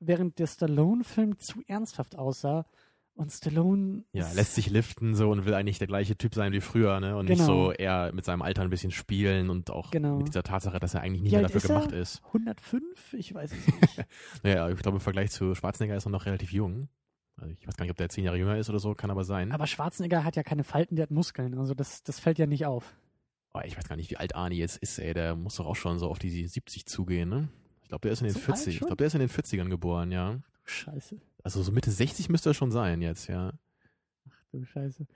während 0.00 0.38
der 0.38 0.46
Stallone-Film 0.46 1.38
zu 1.38 1.62
ernsthaft 1.66 2.16
aussah. 2.16 2.66
Und 3.14 3.30
Stallone 3.30 4.04
Ja, 4.12 4.32
lässt 4.32 4.54
sich 4.54 4.70
liften 4.70 5.14
so 5.14 5.30
und 5.30 5.44
will 5.44 5.52
eigentlich 5.52 5.78
der 5.78 5.88
gleiche 5.88 6.16
Typ 6.16 6.34
sein 6.34 6.52
wie 6.52 6.60
früher, 6.62 7.00
ne? 7.00 7.16
Und 7.18 7.28
nicht 7.28 7.38
Genau. 7.38 7.66
so 7.66 7.72
eher 7.72 8.12
mit 8.14 8.24
seinem 8.24 8.40
Alter 8.40 8.62
ein 8.62 8.70
bisschen 8.70 8.92
spielen 8.92 9.50
und 9.50 9.70
auch 9.70 9.90
Genau. 9.90 10.16
mit 10.16 10.28
dieser 10.28 10.42
Tatsache, 10.42 10.78
dass 10.80 10.94
er 10.94 11.02
eigentlich 11.02 11.22
nicht 11.22 11.32
mehr 11.32 11.42
dafür 11.42 11.56
ist 11.58 11.66
gemacht 11.66 11.92
ist. 11.92 12.22
105? 12.32 13.12
Ich 13.14 13.34
weiß 13.34 13.52
es 13.52 13.66
nicht. 13.66 14.06
Naja, 14.42 14.70
ich 14.70 14.78
glaube 14.78 14.96
im 14.96 15.00
Vergleich 15.00 15.30
zu 15.32 15.54
Schwarzenegger 15.54 15.96
ist 15.96 16.06
er 16.06 16.10
noch 16.10 16.24
relativ 16.24 16.50
jung. 16.52 16.88
Also 17.36 17.52
ich 17.52 17.66
weiß 17.66 17.76
gar 17.76 17.84
nicht, 17.84 17.90
ob 17.90 17.98
der 17.98 18.08
zehn 18.08 18.24
Jahre 18.24 18.38
jünger 18.38 18.56
ist 18.56 18.70
oder 18.70 18.78
so, 18.78 18.94
kann 18.94 19.10
aber 19.10 19.24
sein. 19.24 19.52
Aber 19.52 19.66
Schwarzenegger 19.66 20.24
hat 20.24 20.36
ja 20.36 20.42
keine 20.42 20.64
Falten, 20.64 20.96
der 20.96 21.02
hat 21.04 21.10
Muskeln. 21.10 21.58
Also 21.58 21.74
das, 21.74 22.02
das 22.02 22.20
fällt 22.20 22.38
ja 22.38 22.46
nicht 22.46 22.64
auf. 22.64 22.94
Oh, 23.52 23.60
ich 23.64 23.76
weiß 23.76 23.88
gar 23.88 23.96
nicht, 23.96 24.10
wie 24.10 24.16
alt 24.16 24.34
Arnie 24.34 24.58
jetzt 24.58 24.76
ist, 24.78 24.98
ey. 24.98 25.12
Der 25.12 25.34
muss 25.34 25.56
doch 25.56 25.66
auch 25.66 25.76
schon 25.76 25.98
so 25.98 26.08
auf 26.08 26.18
die 26.18 26.46
70 26.46 26.86
zugehen, 26.86 27.28
ne? 27.28 27.48
Ich 27.82 27.88
glaube, 27.88 28.02
der 28.02 28.12
ist 28.12 28.20
in 28.20 28.26
den 28.28 28.34
So 28.34 28.38
alt 28.38 28.46
40. 28.46 28.74
Ich 28.74 28.80
glaube, 28.80 28.96
der 28.96 29.08
ist 29.08 29.14
in 29.14 29.20
den 29.20 29.28
40ern 29.28 29.68
geboren, 29.68 30.12
ja. 30.12 30.38
Scheiße. 30.64 31.20
Also 31.42 31.62
so 31.62 31.72
Mitte 31.72 31.90
60 31.90 32.28
müsste 32.28 32.50
er 32.50 32.54
schon 32.54 32.70
sein 32.70 33.02
jetzt, 33.02 33.26
ja. 33.26 33.52
Du 34.52 34.64
Scheiße. 34.64 35.06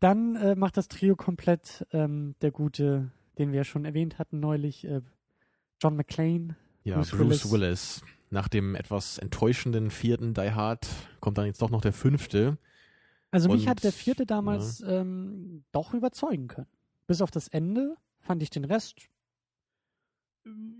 Dann 0.00 0.36
äh, 0.36 0.54
macht 0.54 0.76
das 0.76 0.88
Trio 0.88 1.16
komplett 1.16 1.86
ähm, 1.92 2.34
der 2.40 2.50
gute, 2.50 3.10
den 3.38 3.52
wir 3.52 3.58
ja 3.58 3.64
schon 3.64 3.84
erwähnt 3.84 4.18
hatten 4.18 4.40
neulich, 4.40 4.86
äh, 4.86 5.00
John 5.82 5.96
McClane. 5.96 6.56
Ja, 6.84 6.96
Bruce 6.96 7.10
Bruce, 7.10 7.20
Willis. 7.20 7.52
Willis. 7.52 8.02
Nach 8.30 8.48
dem 8.48 8.74
etwas 8.74 9.18
enttäuschenden 9.18 9.90
vierten 9.90 10.34
Die 10.34 10.52
Hard 10.52 10.88
kommt 11.20 11.38
dann 11.38 11.46
jetzt 11.46 11.62
doch 11.62 11.70
noch 11.70 11.80
der 11.80 11.92
fünfte. 11.92 12.58
Also 13.30 13.48
mich 13.48 13.62
Und, 13.62 13.68
hat 13.68 13.84
der 13.84 13.92
vierte 13.92 14.26
damals 14.26 14.80
ähm, 14.80 15.64
doch 15.72 15.94
überzeugen 15.94 16.48
können. 16.48 16.68
Bis 17.06 17.20
auf 17.20 17.30
das 17.30 17.48
Ende 17.48 17.96
fand 18.20 18.42
ich 18.42 18.50
den 18.50 18.64
Rest 18.64 19.08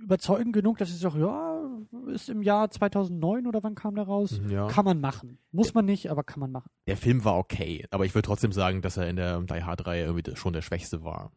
überzeugend 0.03 0.53
genug, 0.53 0.79
dass 0.79 0.91
ich 0.91 0.99
sage, 0.99 1.19
ja, 1.21 1.61
ist 2.07 2.29
im 2.29 2.43
Jahr 2.43 2.71
2009 2.71 3.47
oder 3.49 3.63
wann 3.65 3.75
kam 3.75 3.97
der 3.97 4.05
raus? 4.05 4.41
Ja. 4.49 4.69
Kann 4.69 4.85
man 4.85 5.01
machen. 5.01 5.39
Muss 5.51 5.75
man 5.75 5.85
nicht, 5.85 6.09
aber 6.11 6.23
kann 6.23 6.39
man 6.39 6.53
machen. 6.53 6.71
Der 6.87 6.97
Film 6.97 7.25
war 7.25 7.37
okay, 7.37 7.85
aber 7.91 8.05
ich 8.05 8.15
würde 8.15 8.27
trotzdem 8.27 8.53
sagen, 8.53 8.81
dass 8.81 8.97
er 8.97 9.09
in 9.09 9.17
der 9.17 9.41
Die 9.41 9.65
Hard-Reihe 9.65 10.05
irgendwie 10.05 10.37
schon 10.37 10.53
der 10.53 10.63
schwächste 10.63 11.03
war. 11.03 11.33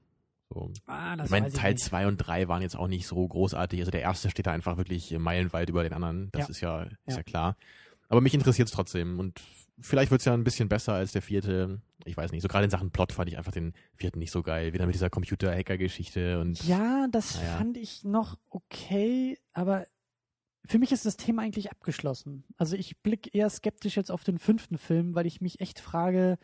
So. 0.53 0.71
Ah, 0.85 1.15
das 1.15 1.25
ich 1.25 1.31
meine, 1.31 1.51
Teil 1.51 1.73
nicht. 1.73 1.83
2 1.83 2.07
und 2.07 2.17
3 2.17 2.47
waren 2.47 2.61
jetzt 2.61 2.75
auch 2.75 2.87
nicht 2.87 3.07
so 3.07 3.27
großartig. 3.27 3.79
Also 3.79 3.91
der 3.91 4.01
erste 4.01 4.29
steht 4.29 4.45
da 4.47 4.51
einfach 4.51 4.77
wirklich 4.77 5.17
meilenweit 5.17 5.69
über 5.69 5.81
den 5.83 5.93
anderen. 5.93 6.29
Das 6.31 6.43
Ja. 6.43 6.49
ist 6.49 6.61
ja, 6.61 6.83
ist 6.83 6.97
Ja. 7.07 7.15
ja. 7.17 7.23
klar. 7.23 7.55
Aber 8.09 8.21
mich 8.21 8.33
interessiert 8.33 8.67
es 8.67 8.73
trotzdem. 8.73 9.19
Und 9.19 9.41
vielleicht 9.81 10.11
wird 10.11 10.21
es 10.21 10.25
ja 10.25 10.33
ein 10.33 10.43
bisschen 10.43 10.69
besser 10.69 10.93
als 10.93 11.11
der 11.11 11.21
vierte. 11.21 11.81
Ich 12.05 12.15
weiß 12.17 12.31
nicht. 12.31 12.41
So 12.41 12.47
gerade 12.47 12.65
in 12.65 12.71
Sachen 12.71 12.91
Plot 12.91 13.11
fand 13.13 13.29
ich 13.29 13.37
einfach 13.37 13.51
den 13.51 13.73
vierten 13.95 14.19
nicht 14.19 14.31
so 14.31 14.41
geil. 14.43 14.73
Wieder 14.73 14.85
mit 14.85 14.95
dieser 14.95 15.09
Computer-Hacker-Geschichte 15.09 16.39
und 16.39 16.63
Ja, 16.65 17.07
das 17.11 17.35
Naja. 17.35 17.57
fand 17.57 17.77
ich 17.77 18.03
noch 18.03 18.37
okay, 18.49 19.37
aber 19.53 19.85
für 20.65 20.79
mich 20.79 20.91
ist 20.91 21.05
das 21.05 21.17
Thema 21.17 21.41
eigentlich 21.41 21.71
abgeschlossen. 21.71 22.43
Also 22.57 22.75
ich 22.75 22.99
blicke 23.01 23.29
eher 23.33 23.49
skeptisch 23.49 23.95
jetzt 23.97 24.11
auf 24.11 24.23
den 24.23 24.37
fünften 24.37 24.77
Film, 24.77 25.15
weil 25.15 25.25
ich 25.25 25.41
mich 25.41 25.59
echt 25.61 25.79
frage, 25.79 26.37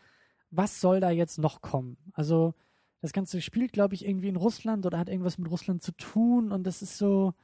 was 0.50 0.80
soll 0.80 1.00
da 1.00 1.10
jetzt 1.10 1.38
noch 1.38 1.60
kommen? 1.60 1.96
Also 2.12 2.54
das 3.02 3.12
Ganze 3.12 3.40
spielt, 3.40 3.72
glaube 3.72 3.94
ich, 3.94 4.04
irgendwie 4.06 4.28
in 4.28 4.36
Russland 4.36 4.86
oder 4.86 4.98
hat 4.98 5.08
irgendwas 5.08 5.38
mit 5.38 5.50
Russland 5.50 5.82
zu 5.82 5.92
tun 5.92 6.50
und 6.50 6.64
das 6.64 6.82
ist 6.82 6.96
so, 6.98 7.34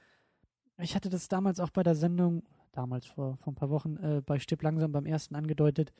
ich 0.78 0.94
hatte 0.96 1.08
das 1.10 1.28
damals 1.28 1.60
auch 1.60 1.70
bei 1.70 1.82
der 1.82 1.94
Sendung, 1.94 2.42
damals 2.72 3.06
vor, 3.06 3.36
vor 3.36 3.52
ein 3.52 3.56
paar 3.56 3.70
Wochen, 3.70 3.96
äh, 3.98 4.22
bei 4.24 4.38
Stipp 4.38 4.62
langsam 4.62 4.92
beim 4.92 5.06
ersten 5.06 5.34
angedeutet. 5.34 5.92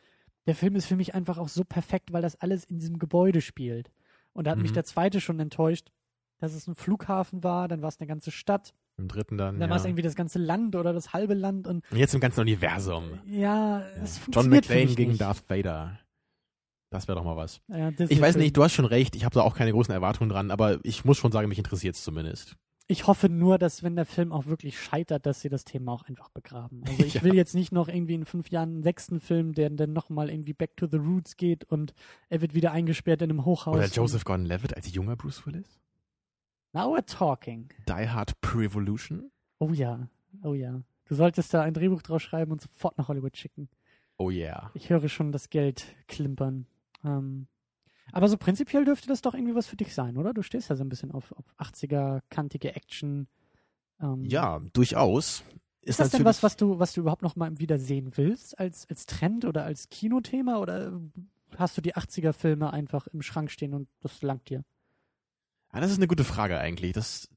Der 0.47 0.55
Film 0.55 0.75
ist 0.75 0.87
für 0.87 0.97
mich 0.97 1.15
einfach 1.15 1.39
auch 1.39 1.49
so 1.49 1.65
perfekt, 1.65 2.13
weil 2.13 2.23
das 2.23 2.37
alles 2.41 2.65
in 2.65 2.79
diesem 2.79 2.99
Gebäude 2.99 3.41
spielt. 3.41 3.91
Und 4.33 4.47
da 4.47 4.53
hat 4.53 4.59
mich 4.59 4.71
Mhm. 4.71 4.75
der 4.75 4.85
zweite 4.85 5.21
schon 5.21 5.39
enttäuscht, 5.39 5.91
dass 6.39 6.55
es 6.55 6.67
ein 6.67 6.75
Flughafen 6.75 7.45
war, 7.45 7.69
dann 7.69 7.83
war 7.83 7.89
es 7.89 8.01
eine 8.01 8.09
ganze 8.09 8.31
Stadt, 8.33 8.75
im 8.99 9.07
dritten 9.09 9.39
dann. 9.39 9.61
dann 9.61 9.71
war 9.71 9.77
es 9.77 9.85
ja. 9.85 9.89
irgendwie 9.91 10.03
das 10.03 10.17
ganze 10.17 10.39
Land 10.39 10.75
oder 10.75 10.93
das 10.93 11.13
halbe 11.13 11.35
Land 11.35 11.67
und 11.69 11.85
Und 11.91 11.97
jetzt 11.99 12.15
im 12.15 12.21
ganzen 12.21 12.41
Universum. 12.41 13.21
ja, 13.27 13.81
Ja. 13.81 13.87
es 14.03 14.17
John 14.17 14.25
funktioniert 14.25 14.67
für 14.67 14.73
McClane 14.73 14.87
mich 14.87 14.97
gegen 14.97 15.11
nicht. 15.13 15.21
Darth 15.21 15.49
Vader. 15.49 15.99
Das 16.91 17.09
wäre 17.09 17.17
doch 17.17 17.25
mal 17.25 17.37
was. 17.37 17.61
Ja, 17.69 17.89
Ich 17.89 17.97
weiß 17.99 18.09
Disney-Film. 18.09 18.39
nicht, 18.41 18.57
du 18.57 18.65
hast 18.65 18.73
schon 18.73 18.85
recht. 18.85 19.17
Ich 19.17 19.25
habe 19.25 19.35
da 19.35 19.41
auch 19.43 19.55
keine 19.57 19.73
großen 19.73 19.95
Erwartungen 19.95 20.29
dran, 20.29 20.51
aber 20.51 20.79
ich 20.83 21.05
muss 21.07 21.17
schon 21.17 21.33
sagen, 21.33 21.49
mich 21.49 21.57
interessiert 21.59 21.95
es 21.95 22.03
zumindest. 22.05 22.57
Ich 22.93 23.07
hoffe 23.07 23.29
nur, 23.31 23.59
dass 23.59 23.83
wenn 23.83 23.97
der 23.97 24.05
Film 24.05 24.33
auch 24.33 24.47
wirklich 24.47 24.79
scheitert, 24.79 25.25
dass 25.27 25.41
sie 25.41 25.49
das 25.49 25.65
Thema 25.65 25.93
auch 25.93 26.03
einfach 26.05 26.29
begraben. 26.29 26.83
Also 26.87 27.03
ich 27.05 27.15
Ja. 27.15 27.23
will 27.23 27.35
jetzt 27.35 27.55
nicht 27.55 27.73
noch 27.73 27.89
irgendwie 27.89 28.15
in 28.15 28.25
fünf 28.27 28.51
Jahren 28.51 28.69
einen 28.75 28.83
sechsten 28.83 29.19
Film, 29.19 29.55
der 29.55 29.71
dann 29.71 29.93
nochmal 29.93 30.29
irgendwie 30.31 30.53
back 30.53 30.77
to 30.77 30.87
the 30.87 30.99
roots 30.99 31.37
geht 31.37 31.65
und 31.65 31.95
er 32.29 32.41
wird 32.43 32.55
wieder 32.55 32.73
eingesperrt 32.73 33.23
in 33.23 33.31
einem 33.31 33.45
Hochhaus. 33.47 33.77
Oder 33.77 33.87
Joseph 33.87 34.25
Gordon-Levitt 34.25 34.77
als 34.77 34.93
junger 34.93 35.17
Bruce 35.17 35.47
Willis? 35.47 35.81
Now 36.75 36.95
we're 36.95 37.05
talking. 37.07 37.69
Die 37.89 38.09
Hard 38.09 38.41
Pre-Evolution? 38.41 39.31
Oh 39.59 39.71
ja, 39.73 40.09
oh 40.43 40.55
ja. 40.55 40.83
Du 41.07 41.15
solltest 41.15 41.53
da 41.53 41.63
ein 41.63 41.75
Drehbuch 41.75 42.03
draus 42.03 42.23
schreiben 42.23 42.53
und 42.53 42.61
sofort 42.61 42.97
nach 42.99 43.09
Hollywood 43.09 43.37
schicken. 43.37 43.69
Oh 44.19 44.31
yeah. 44.31 44.71
Ich 44.75 44.91
höre 44.91 45.09
schon 45.09 45.33
das 45.33 45.51
Geld 45.51 45.85
klimpern. 46.09 46.67
Ähm, 47.05 47.47
aber 48.11 48.29
so 48.29 48.37
prinzipiell 48.37 48.85
dürfte 48.85 49.09
das 49.09 49.21
doch 49.23 49.35
irgendwie 49.35 49.55
was 49.55 49.67
für 49.67 49.77
dich 49.77 49.95
sein, 49.95 50.17
oder? 50.17 50.35
Du 50.35 50.43
stehst 50.43 50.69
ja 50.71 50.77
so 50.77 50.83
ein 50.85 50.89
bisschen 50.89 51.13
auf, 51.13 51.33
auf 51.33 51.45
80er, 51.59 52.21
kantige 52.31 52.75
Action. 52.75 53.29
Ähm, 54.01 54.25
Ja, 54.25 54.61
durchaus. 54.73 55.45
Ist 55.83 55.99
das 55.99 56.11
denn 56.11 56.25
was, 56.25 56.43
was 56.43 56.57
du, 56.57 56.79
was 56.79 56.93
du 56.93 57.01
überhaupt 57.01 57.23
noch 57.23 57.37
mal 57.37 57.59
wieder 57.59 57.79
sehen 57.79 58.13
willst 58.17 58.59
als, 58.59 58.89
als 58.89 59.07
Trend 59.07 59.45
oder 59.45 59.65
als 59.65 59.89
Kinothema? 59.89 60.59
Oder 60.59 61.01
hast 61.57 61.77
du 61.77 61.81
die 61.81 61.95
80er-Filme 61.97 62.73
einfach 62.73 63.07
im 63.09 63.23
Schrank 63.23 63.51
stehen 63.51 63.75
und 63.75 63.89
das 64.01 64.23
langt 64.23 64.49
dir? 64.49 64.65
Ja, 65.73 65.81
das 65.81 65.91
ist 65.91 65.97
eine 65.97 66.07
gute 66.07 66.25
Frage 66.25 66.59
eigentlich. 66.59 66.93
Das, 66.93 67.29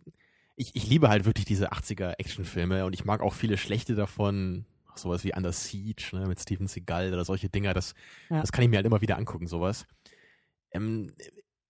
ich, 0.56 0.76
ich 0.76 0.88
liebe 0.88 1.10
halt 1.10 1.26
wirklich 1.26 1.46
diese 1.46 1.72
80er 1.72 2.20
Actionfilme 2.20 2.86
und 2.86 2.94
ich 2.94 3.04
mag 3.06 3.22
auch 3.22 3.34
viele 3.34 3.58
schlechte 3.58 3.96
davon. 3.96 4.66
sowas 4.96 5.24
wie 5.24 5.34
Under 5.34 5.52
Siege, 5.52 6.10
ne, 6.14 6.28
mit 6.28 6.40
Steven 6.40 6.68
Seagal 6.68 7.12
oder 7.14 7.26
solche 7.26 7.50
Dinger, 7.50 7.74
das, 7.74 7.96
Ja. 8.30 8.42
das 8.42 8.52
kann 8.52 8.64
ich 8.64 8.70
mir 8.70 8.78
halt 8.78 8.86
immer 8.86 9.02
wieder 9.02 9.18
angucken, 9.18 9.48
sowas. 9.48 9.86
Ähm, 10.72 11.12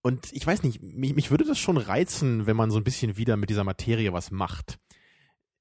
und 0.01 0.31
ich 0.33 0.45
weiß 0.45 0.63
nicht, 0.63 0.81
mich, 0.81 1.15
mich 1.15 1.31
würde 1.31 1.45
das 1.45 1.57
schon 1.57 1.77
reizen, 1.77 2.45
wenn 2.45 2.55
man 2.55 2.69
so 2.71 2.77
ein 2.77 2.83
bisschen 2.83 3.17
wieder 3.17 3.37
mit 3.37 3.49
dieser 3.49 3.63
Materie 3.63 4.13
was 4.13 4.29
macht. 4.31 4.77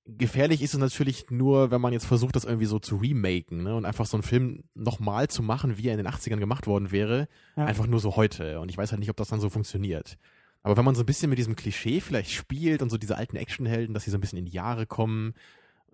Gefährlich 0.07 0.61
ist 0.61 0.74
es 0.74 0.80
natürlich 0.80 1.30
nur, 1.30 1.70
wenn 1.70 1.80
man 1.80 1.95
jetzt 1.95 2.05
versucht, 2.05 2.37
das 2.37 2.45
irgendwie 2.45 2.66
so 2.66 2.78
zu 2.78 2.97
remaken, 2.97 3.62
ne, 3.62 3.74
und 3.74 3.87
einfach 3.87 4.05
so 4.05 4.18
einen 4.18 4.22
Film 4.22 4.64
nochmal 4.74 5.28
zu 5.28 5.43
machen, 5.43 5.78
wie 5.78 5.89
er 5.89 5.93
in 5.93 5.97
den 6.05 6.07
80ern 6.09 6.37
gemacht 6.37 6.66
worden 6.66 6.93
wäre, 6.93 7.26
Ja. 7.57 7.64
einfach 7.64 7.87
nur 7.87 8.01
so 8.01 8.16
heute. 8.16 8.61
Und 8.61 8.68
ich 8.70 8.76
weiß 8.76 8.91
halt 8.93 9.01
nicht, 9.01 9.09
ob 9.09 9.16
das 9.16 9.28
dann 9.28 9.41
so 9.41 9.49
funktioniert. 9.49 10.18
Aber 10.62 10.76
wenn 10.76 10.85
man 10.85 10.95
so 10.95 11.03
ein 11.03 11.07
bisschen 11.07 11.30
mit 11.30 11.39
diesem 11.39 11.57
Klischee 11.57 12.01
vielleicht 12.03 12.30
spielt 12.32 12.82
und 12.82 12.91
so 12.91 12.99
diese 12.99 13.16
alten 13.16 13.37
Actionhelden, 13.37 13.95
dass 13.95 14.05
sie 14.05 14.11
so 14.11 14.18
ein 14.18 14.20
bisschen 14.20 14.39
in 14.39 14.45
die 14.45 14.53
Jahre 14.53 14.85
kommen, 14.87 15.32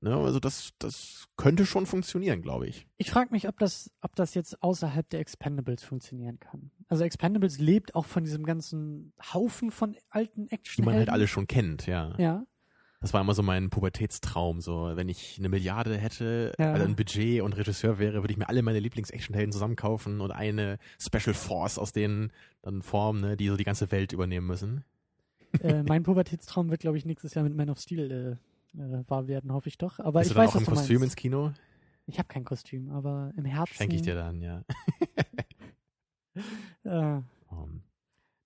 ne, 0.01 0.17
also 0.17 0.41
das, 0.41 0.71
das 0.79 1.27
könnte 1.37 1.67
schon 1.67 1.87
funktionieren, 1.87 2.43
glaube 2.43 2.67
ich. 2.67 2.87
Ich 2.99 3.11
frage 3.11 3.31
mich, 3.33 3.49
ob 3.49 3.59
das, 3.59 3.91
ob 4.01 4.15
das 4.17 4.35
jetzt 4.35 4.63
außerhalb 4.63 5.09
der 5.11 5.21
Expendables 5.21 5.83
funktionieren 5.85 6.39
kann. 6.41 6.71
Also 6.89 7.05
Expendables 7.05 7.59
lebt 7.59 7.95
auch 7.95 8.07
von 8.07 8.25
diesem 8.25 8.45
ganzen 8.45 9.13
Haufen 9.33 9.71
von 9.71 9.97
alten 10.11 10.49
Action. 10.49 10.83
Die 10.83 10.87
man 10.87 10.97
halt 10.97 11.09
alle 11.11 11.29
schon 11.29 11.47
kennt, 11.47 11.87
ja. 11.87 12.15
Ja. 12.19 12.45
Das 13.03 13.15
war 13.15 13.23
immer 13.23 13.33
so 13.35 13.43
mein 13.43 13.71
Pubertätstraum. 13.71 14.61
So, 14.61 14.93
wenn 14.95 15.09
ich 15.09 15.37
eine 15.39 15.49
Milliarde 15.49 15.97
hätte, 15.97 16.53
Ja. 16.59 16.73
also 16.75 16.85
ein 16.85 16.97
Budget 16.97 17.41
und 17.41 17.55
Regisseur 17.57 17.99
wäre, 17.99 18.23
würde 18.23 18.33
ich 18.33 18.37
mir 18.37 18.49
alle 18.51 18.61
meine 18.63 18.79
Lieblings-Actionhelden 18.81 19.53
zusammenkaufen 19.53 20.21
und 20.21 20.33
eine 20.33 20.77
Special 20.99 21.33
Force 21.33 21.79
aus 21.79 21.93
denen 21.93 22.31
dann 22.61 22.83
formen, 22.83 23.23
ne, 23.23 23.37
die 23.39 23.49
so 23.49 23.57
die 23.57 23.65
ganze 23.65 23.91
Welt 23.91 24.13
übernehmen 24.13 24.47
müssen. 24.47 24.85
äh, 25.63 25.83
mein 25.83 26.03
Pubertätstraum 26.03 26.69
wird, 26.71 26.81
glaube 26.83 26.99
ich, 26.99 27.07
nächstes 27.07 27.33
Jahr 27.33 27.43
mit 27.45 27.57
Man 27.57 27.71
of 27.71 27.79
Steel 27.81 28.11
äh, 28.39 28.50
äh, 28.75 29.03
wahr 29.09 29.27
werden, 29.29 29.53
hoffe 29.53 29.69
ich 29.69 29.79
doch. 29.79 29.99
Aber 30.01 30.21
Bist 30.21 30.31
ich 30.31 30.35
du 30.35 30.41
dann 30.41 30.49
weiß, 30.49 30.57
auch 30.57 30.61
im 30.61 30.67
Kostüm 30.67 31.01
meinst. 31.01 31.15
ins 31.15 31.17
Kino? 31.17 31.53
Ich 32.07 32.19
habe 32.19 32.29
kein 32.29 32.45
Kostüm, 32.45 32.91
aber 32.91 33.33
im 33.37 33.45
Herzen. 33.45 33.75
Schenke 33.75 33.95
ich 33.97 34.03
dir 34.03 34.15
dann, 34.15 34.41
ja. 34.43 34.63
Äh, 36.85 37.21
Um, 37.49 37.83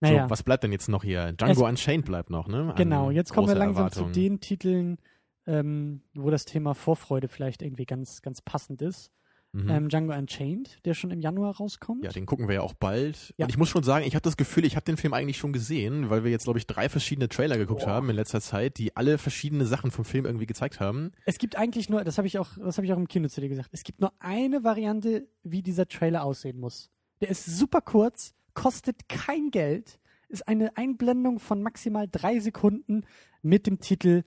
naja, 0.01 0.25
So, 0.25 0.31
was 0.31 0.43
bleibt 0.43 0.65
denn 0.65 0.73
jetzt 0.73 0.89
noch 0.89 1.05
hier? 1.05 1.33
Django 1.33 1.67
Unchained 1.69 2.07
bleibt 2.07 2.31
noch, 2.31 2.49
ne? 2.49 2.71
An 2.71 2.75
genau. 2.77 3.11
Jetzt 3.11 3.33
kommen 3.33 3.49
wir 3.49 3.55
langsam 3.55 3.85
Erwartungen. 3.85 4.15
zu 4.15 4.21
den 4.21 4.41
Titeln, 4.41 4.99
ähm, 5.47 6.01
wo 6.15 6.31
das 6.31 6.47
Thema 6.47 6.75
Vorfreude 6.75 7.29
vielleicht 7.29 7.61
irgendwie 7.63 7.85
ganz, 7.85 8.23
ganz 8.23 8.41
passend 8.41 8.81
ist. 8.83 9.13
Mhm. 9.55 9.71
Ähm, 9.71 9.89
Django 9.89 10.13
Unchained, 10.13 10.85
der 10.85 10.95
schon 10.95 11.13
im 11.13 11.21
Januar 11.21 11.57
rauskommt. 11.57 12.03
Ja, 12.03 12.11
den 12.11 12.27
gucken 12.27 12.49
wir 12.49 12.57
ja 12.57 12.61
auch 12.63 12.75
bald. 12.75 13.33
Ja. 13.37 13.47
Und 13.47 13.51
ich 13.51 13.57
muss 13.57 13.69
schon 13.69 13.85
sagen, 13.85 14.05
ich 14.05 14.17
habe 14.17 14.23
das 14.23 14.37
Gefühl, 14.37 14.65
ich 14.65 14.75
habe 14.75 14.85
den 14.85 14.97
Film 14.97 15.15
eigentlich 15.15 15.37
schon 15.37 15.53
gesehen, 15.53 16.11
weil 16.11 16.25
wir 16.25 16.33
jetzt, 16.33 16.45
glaube 16.45 16.59
ich, 16.59 16.67
drei 16.67 16.89
verschiedene 16.89 17.29
Trailer 17.29 17.57
geguckt 17.57 17.85
Boah. 17.85 17.91
haben 17.91 18.11
in 18.11 18.17
letzter 18.17 18.41
Zeit, 18.41 18.79
die 18.79 18.97
alle 18.97 19.17
verschiedene 19.17 19.65
Sachen 19.65 19.93
vom 19.93 20.05
Film 20.05 20.27
irgendwie 20.27 20.47
gezeigt 20.47 20.81
haben. 20.81 21.13
Es 21.25 21.39
gibt 21.39 21.55
eigentlich 21.55 21.89
nur, 21.89 22.03
das 22.03 22.19
habe 22.19 22.27
ich 22.27 22.37
auch, 22.41 22.49
das 22.59 22.79
habe 22.79 22.87
ich 22.87 22.93
auch 22.93 22.97
im 22.97 23.07
Kino 23.07 23.29
zu 23.29 23.41
dir 23.41 23.49
gesagt. 23.49 23.69
Es 23.71 23.85
gibt 23.85 24.01
nur 24.01 24.13
eine 24.19 24.65
Variante, 24.65 25.29
wie 25.45 25.63
dieser 25.63 25.87
Trailer 25.87 26.25
aussehen 26.25 26.59
muss. 26.59 26.91
Der 27.21 27.29
ist 27.29 27.47
super 27.47 27.81
kurz, 27.81 28.35
kostet 28.55 29.09
kein 29.09 29.53
Geld, 29.53 30.01
ist 30.29 30.49
eine 30.49 30.77
Einblendung 30.77 31.39
von 31.39 31.63
maximal 31.63 32.09
drei 32.11 32.41
Sekunden 32.41 33.05
mit 33.43 33.69
dem 33.69 33.79
Titel 33.79 34.25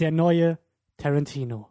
Der 0.00 0.10
neue 0.10 0.58
Tarantino. 0.96 1.68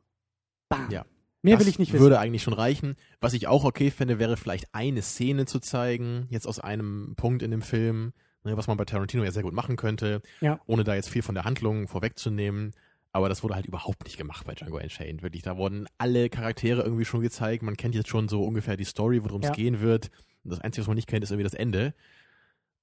Bam. 0.70 0.90
Ja. 0.90 1.06
Mehr 1.44 1.56
das 1.58 1.66
will 1.66 1.70
ich 1.70 1.78
nicht 1.80 1.94
wissen. 1.94 2.02
würde 2.02 2.20
eigentlich 2.20 2.42
schon 2.42 2.54
reichen. 2.54 2.96
Was 3.22 3.34
ich 3.34 3.48
auch 3.48 3.64
okay 3.66 3.92
fände, 3.92 4.18
wäre 4.18 4.38
vielleicht 4.38 4.66
eine 4.74 5.02
Szene 5.02 5.46
zu 5.46 5.60
zeigen, 5.60 6.26
jetzt 6.30 6.48
aus 6.48 6.60
einem 6.60 7.14
Punkt 7.16 7.44
in 7.44 7.52
dem 7.52 7.62
Film, 7.62 8.14
ne, 8.44 8.58
was 8.58 8.68
man 8.68 8.78
bei 8.78 8.86
Tarantino 8.86 9.24
ja 9.24 9.32
sehr 9.32 9.44
gut 9.44 9.54
machen 9.54 9.76
könnte, 9.76 10.22
Ja. 10.42 10.60
ohne 10.66 10.84
da 10.84 10.96
jetzt 10.96 11.10
viel 11.10 11.22
von 11.22 11.36
der 11.36 11.44
Handlung 11.44 11.88
vorwegzunehmen. 11.88 12.72
Aber 13.12 13.30
das 13.30 13.44
wurde 13.44 13.54
halt 13.54 13.68
überhaupt 13.68 14.06
nicht 14.06 14.18
gemacht 14.18 14.48
bei 14.48 14.56
Django 14.56 14.78
Unchained. 14.80 15.22
Wirklich, 15.22 15.44
da 15.44 15.56
wurden 15.56 15.86
alle 16.00 16.30
Charaktere 16.30 16.82
irgendwie 16.82 17.06
schon 17.06 17.22
gezeigt. 17.22 17.62
Man 17.62 17.78
kennt 17.78 17.94
jetzt 17.94 18.10
schon 18.10 18.28
so 18.28 18.44
ungefähr 18.44 18.76
die 18.76 18.86
Story, 18.86 19.24
worum 19.24 19.42
es 19.42 19.50
Ja. 19.50 19.54
gehen 19.54 19.82
wird. 19.82 20.10
Und 20.44 20.52
das 20.52 20.62
Einzige, 20.62 20.82
was 20.82 20.88
man 20.88 20.96
nicht 20.96 21.08
kennt, 21.08 21.24
ist 21.24 21.30
irgendwie 21.30 21.44
das 21.44 21.54
Ende. 21.54 21.94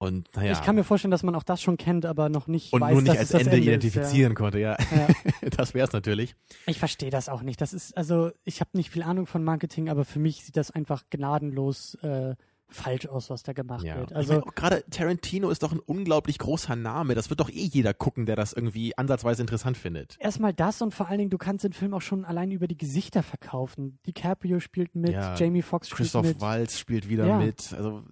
Und 0.03 0.35
naja, 0.35 0.53
Ich 0.53 0.63
kann 0.63 0.77
mir 0.77 0.83
vorstellen, 0.85 1.11
dass 1.11 1.23
man 1.23 1.35
auch 1.35 1.43
das 1.43 1.61
schon 1.61 1.77
kennt, 1.77 2.07
aber 2.07 2.31
noch 2.31 2.47
nicht 2.47 2.73
und 2.73 2.81
weiß, 2.81 2.93
nur 2.93 3.03
nicht 3.03 3.13
dass 3.13 3.19
als 3.19 3.31
Ende, 3.33 3.57
Ende 3.57 3.59
identifizieren 3.59 4.35
konnte, 4.35 4.59
ja. 4.59 4.73
Ist, 4.77 4.91
ja. 4.93 5.09
Ja. 5.43 5.49
das 5.57 5.75
wäre 5.75 5.87
es 5.87 5.93
natürlich. 5.93 6.35
Ich 6.67 6.79
verstehe 6.79 7.11
das 7.11 7.29
auch 7.29 7.43
nicht. 7.43 7.61
Das 7.61 7.75
ist, 7.75 7.95
also, 7.99 8.31
ich 8.45 8.61
habe 8.61 8.71
nicht 8.73 8.89
viel 8.91 9.03
Ahnung 9.03 9.27
von 9.27 9.45
Marketing, 9.45 9.91
aber 9.91 10.07
für 10.07 10.19
mich 10.19 10.43
sieht 10.43 10.57
das 10.57 10.71
einfach 10.71 11.03
gnadenlos 11.11 11.97
äh, 11.97 12.35
falsch 12.71 13.07
aus, 13.09 13.29
was 13.29 13.43
da 13.43 13.53
gemacht 13.53 13.85
Ja. 13.85 13.97
wird. 13.99 14.13
ich 14.13 14.17
Also, 14.17 14.33
mein, 14.35 14.43
auch 14.45 14.55
gerade 14.55 14.85
Tarantino 14.89 15.51
ist 15.51 15.63
doch 15.63 15.73
ein 15.73 15.81
unglaublich 15.81 16.39
großer 16.39 16.77
Name. 16.77 17.15
Das 17.15 17.29
wird 17.29 17.41
doch 17.41 17.51
eh 17.51 17.65
jeder 17.65 17.93
gucken, 17.93 18.25
der 18.25 18.37
das 18.37 18.55
irgendwie 18.55 18.97
ansatzweise 18.97 19.43
interessant 19.43 19.77
findet. 19.77 20.17
erstmal 20.19 20.55
das 20.55 20.81
und 20.81 20.95
vor 20.95 21.09
allen 21.09 21.19
Dingen, 21.19 21.31
du 21.31 21.37
kannst 21.37 21.63
den 21.65 21.75
Film 21.75 21.93
auch 21.93 22.01
schon 22.01 22.25
allein 22.25 22.53
über 22.53 22.69
die 22.69 22.79
Gesichter 22.79 23.23
verkaufen. 23.23 23.99
DiCaprio 24.07 24.61
spielt 24.61 24.95
mit, 24.95 25.11
Ja, 25.13 25.35
Jamie 25.35 25.61
Foxx 25.61 25.89
spielt 25.89 25.99
Christoph 25.99 26.25
mit. 26.25 26.41
Waltz 26.41 26.79
spielt 26.79 27.07
wieder 27.11 27.27
Ja. 27.27 27.37
mit. 27.39 27.75
Also 27.77 28.03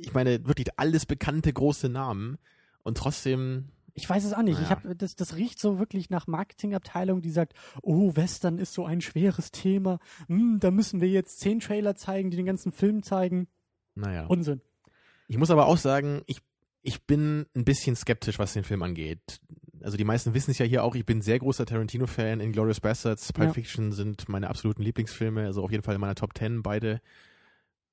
ich 0.00 0.12
meine 0.14 0.46
wirklich 0.46 0.68
alles 0.76 1.06
bekannte 1.06 1.52
große 1.52 1.88
Namen 1.88 2.38
und 2.82 2.96
trotzdem 2.98 3.68
Ich 3.94 4.08
weiß 4.08 4.24
es 4.24 4.32
auch 4.32 4.42
nicht. 4.42 4.60
Ich 4.60 4.68
Naja. 4.70 4.82
hab, 4.84 4.98
das, 4.98 5.16
das 5.16 5.36
riecht 5.36 5.58
so 5.58 5.78
wirklich 5.78 6.08
nach 6.10 6.26
Marketingabteilung, 6.26 7.20
die 7.22 7.30
sagt, 7.30 7.54
oh, 7.82 8.14
Western 8.14 8.58
ist 8.58 8.72
so 8.74 8.84
ein 8.84 9.00
schweres 9.00 9.50
Thema. 9.50 9.98
Hm, 10.28 10.58
da 10.60 10.70
müssen 10.70 11.00
wir 11.00 11.08
jetzt 11.08 11.40
zehn 11.40 11.60
Trailer 11.60 11.96
zeigen, 11.96 12.30
die 12.30 12.36
den 12.36 12.46
ganzen 12.46 12.72
Film 12.72 13.02
zeigen. 13.02 13.48
naja. 13.94 14.26
Unsinn. 14.26 14.60
Ich 15.26 15.36
muss 15.36 15.50
aber 15.50 15.66
auch 15.66 15.76
sagen, 15.78 16.22
ich 16.26 16.40
ich 16.80 17.04
bin 17.06 17.44
ein 17.54 17.64
bisschen 17.64 17.96
skeptisch, 17.96 18.38
was 18.38 18.52
den 18.54 18.64
Film 18.64 18.82
angeht. 18.82 19.40
Also 19.82 19.96
die 19.96 20.04
meisten 20.04 20.32
wissen 20.32 20.52
es 20.52 20.58
ja 20.58 20.64
hier 20.64 20.84
auch, 20.84 20.94
ich 20.94 21.04
bin 21.04 21.20
sehr 21.20 21.38
großer 21.38 21.66
Tarantino-Fan. 21.66 22.40
Inglourious 22.40 22.80
Bastards, 22.80 23.32
Pulp 23.32 23.48
Ja. 23.48 23.52
Fiction 23.52 23.92
sind 23.92 24.28
meine 24.28 24.48
absoluten 24.48 24.82
Lieblingsfilme, 24.82 25.44
also 25.44 25.62
auf 25.62 25.70
jeden 25.70 25.82
Fall 25.82 25.96
in 25.96 26.00
meiner 26.00 26.14
Top 26.14 26.38
10 26.38 26.62
beide. 26.62 27.00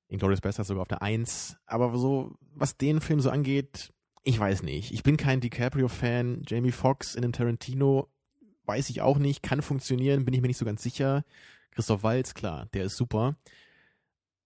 Inglourious 0.08 0.40
Bastards 0.40 0.68
sogar 0.68 0.82
auf 0.82 0.88
der 0.88 1.02
1. 1.02 1.56
Aber 1.66 1.96
so, 1.96 2.36
was 2.54 2.76
den 2.76 3.00
Film 3.00 3.20
so 3.20 3.30
angeht, 3.30 3.92
ich 4.22 4.38
weiß 4.38 4.62
nicht. 4.62 4.92
Ich 4.92 5.02
bin 5.02 5.16
kein 5.16 5.40
DiCaprio-Fan. 5.40 6.42
Jamie 6.46 6.72
Foxx 6.72 7.14
in 7.14 7.24
einem 7.24 7.32
Tarantino 7.32 8.08
weiß 8.64 8.90
ich 8.90 9.00
auch 9.00 9.18
nicht. 9.18 9.42
Kann 9.42 9.62
funktionieren, 9.62 10.24
bin 10.24 10.34
ich 10.34 10.40
mir 10.40 10.48
nicht 10.48 10.58
so 10.58 10.64
ganz 10.64 10.82
sicher. 10.82 11.24
Christoph 11.72 12.02
Waltz, 12.02 12.34
klar, 12.34 12.66
der 12.74 12.84
ist 12.84 12.96
super. 12.96 13.36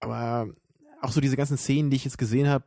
Aber 0.00 0.52
auch 1.00 1.12
so 1.12 1.20
diese 1.20 1.36
ganzen 1.36 1.56
Szenen, 1.56 1.90
die 1.90 1.96
ich 1.96 2.04
jetzt 2.04 2.18
gesehen 2.18 2.48
habe, 2.48 2.64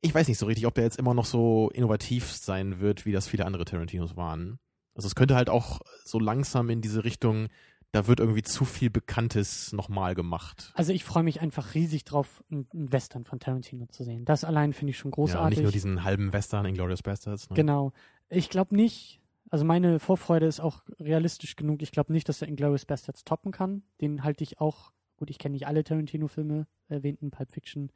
ich 0.00 0.14
weiß 0.14 0.26
nicht 0.26 0.38
so 0.38 0.46
richtig, 0.46 0.66
ob 0.66 0.74
der 0.74 0.84
jetzt 0.84 0.98
immer 0.98 1.14
noch 1.14 1.26
so 1.26 1.70
innovativ 1.74 2.32
sein 2.32 2.80
wird, 2.80 3.04
wie 3.06 3.12
das 3.12 3.28
viele 3.28 3.44
andere 3.44 3.64
Tarantinos 3.64 4.16
waren. 4.16 4.58
Also 4.94 5.06
es 5.06 5.14
könnte 5.14 5.36
halt 5.36 5.50
auch 5.50 5.80
so 6.04 6.18
langsam 6.18 6.70
in 6.70 6.80
diese 6.80 7.04
Richtung, 7.04 7.48
da 7.92 8.06
wird 8.06 8.20
irgendwie 8.20 8.42
zu 8.42 8.64
viel 8.64 8.88
Bekanntes 8.90 9.72
nochmal 9.72 10.14
gemacht. 10.14 10.72
Also 10.74 10.92
ich 10.92 11.04
freue 11.04 11.24
mich 11.24 11.40
einfach 11.40 11.74
riesig 11.74 12.04
drauf, 12.04 12.44
einen 12.50 12.66
Western 12.72 13.24
von 13.24 13.40
Tarantino 13.40 13.86
zu 13.86 14.04
sehen. 14.04 14.24
Das 14.24 14.44
allein 14.44 14.72
finde 14.72 14.90
ich 14.90 14.98
schon 14.98 15.10
Ja, 15.10 15.14
großartig. 15.16 15.58
nicht 15.58 15.62
nur 15.64 15.72
diesen 15.72 16.04
halben 16.04 16.32
Western 16.32 16.66
Inglourious 16.66 17.02
Bastards. 17.02 17.50
Ne? 17.50 17.56
Genau. 17.56 17.92
Ich 18.28 18.48
glaube 18.48 18.76
nicht, 18.76 19.20
also 19.50 19.64
meine 19.64 19.98
Vorfreude 19.98 20.46
ist 20.46 20.60
auch 20.60 20.82
realistisch 21.00 21.56
genug. 21.56 21.82
Ich 21.82 21.90
glaube 21.90 22.12
nicht, 22.12 22.28
dass 22.28 22.40
er 22.42 22.48
Inglourious 22.48 22.84
Bastards 22.86 23.24
toppen 23.24 23.50
kann. 23.50 23.82
Den 24.00 24.22
halte 24.22 24.44
ich 24.44 24.60
auch, 24.60 24.92
gut, 25.16 25.30
ich 25.30 25.38
kenne 25.38 25.54
nicht 25.54 25.66
alle 25.66 25.82
Tarantino-Filme, 25.82 26.68
erwähnten 26.88 27.32
Pulp 27.32 27.50
Fiction, 27.50 27.90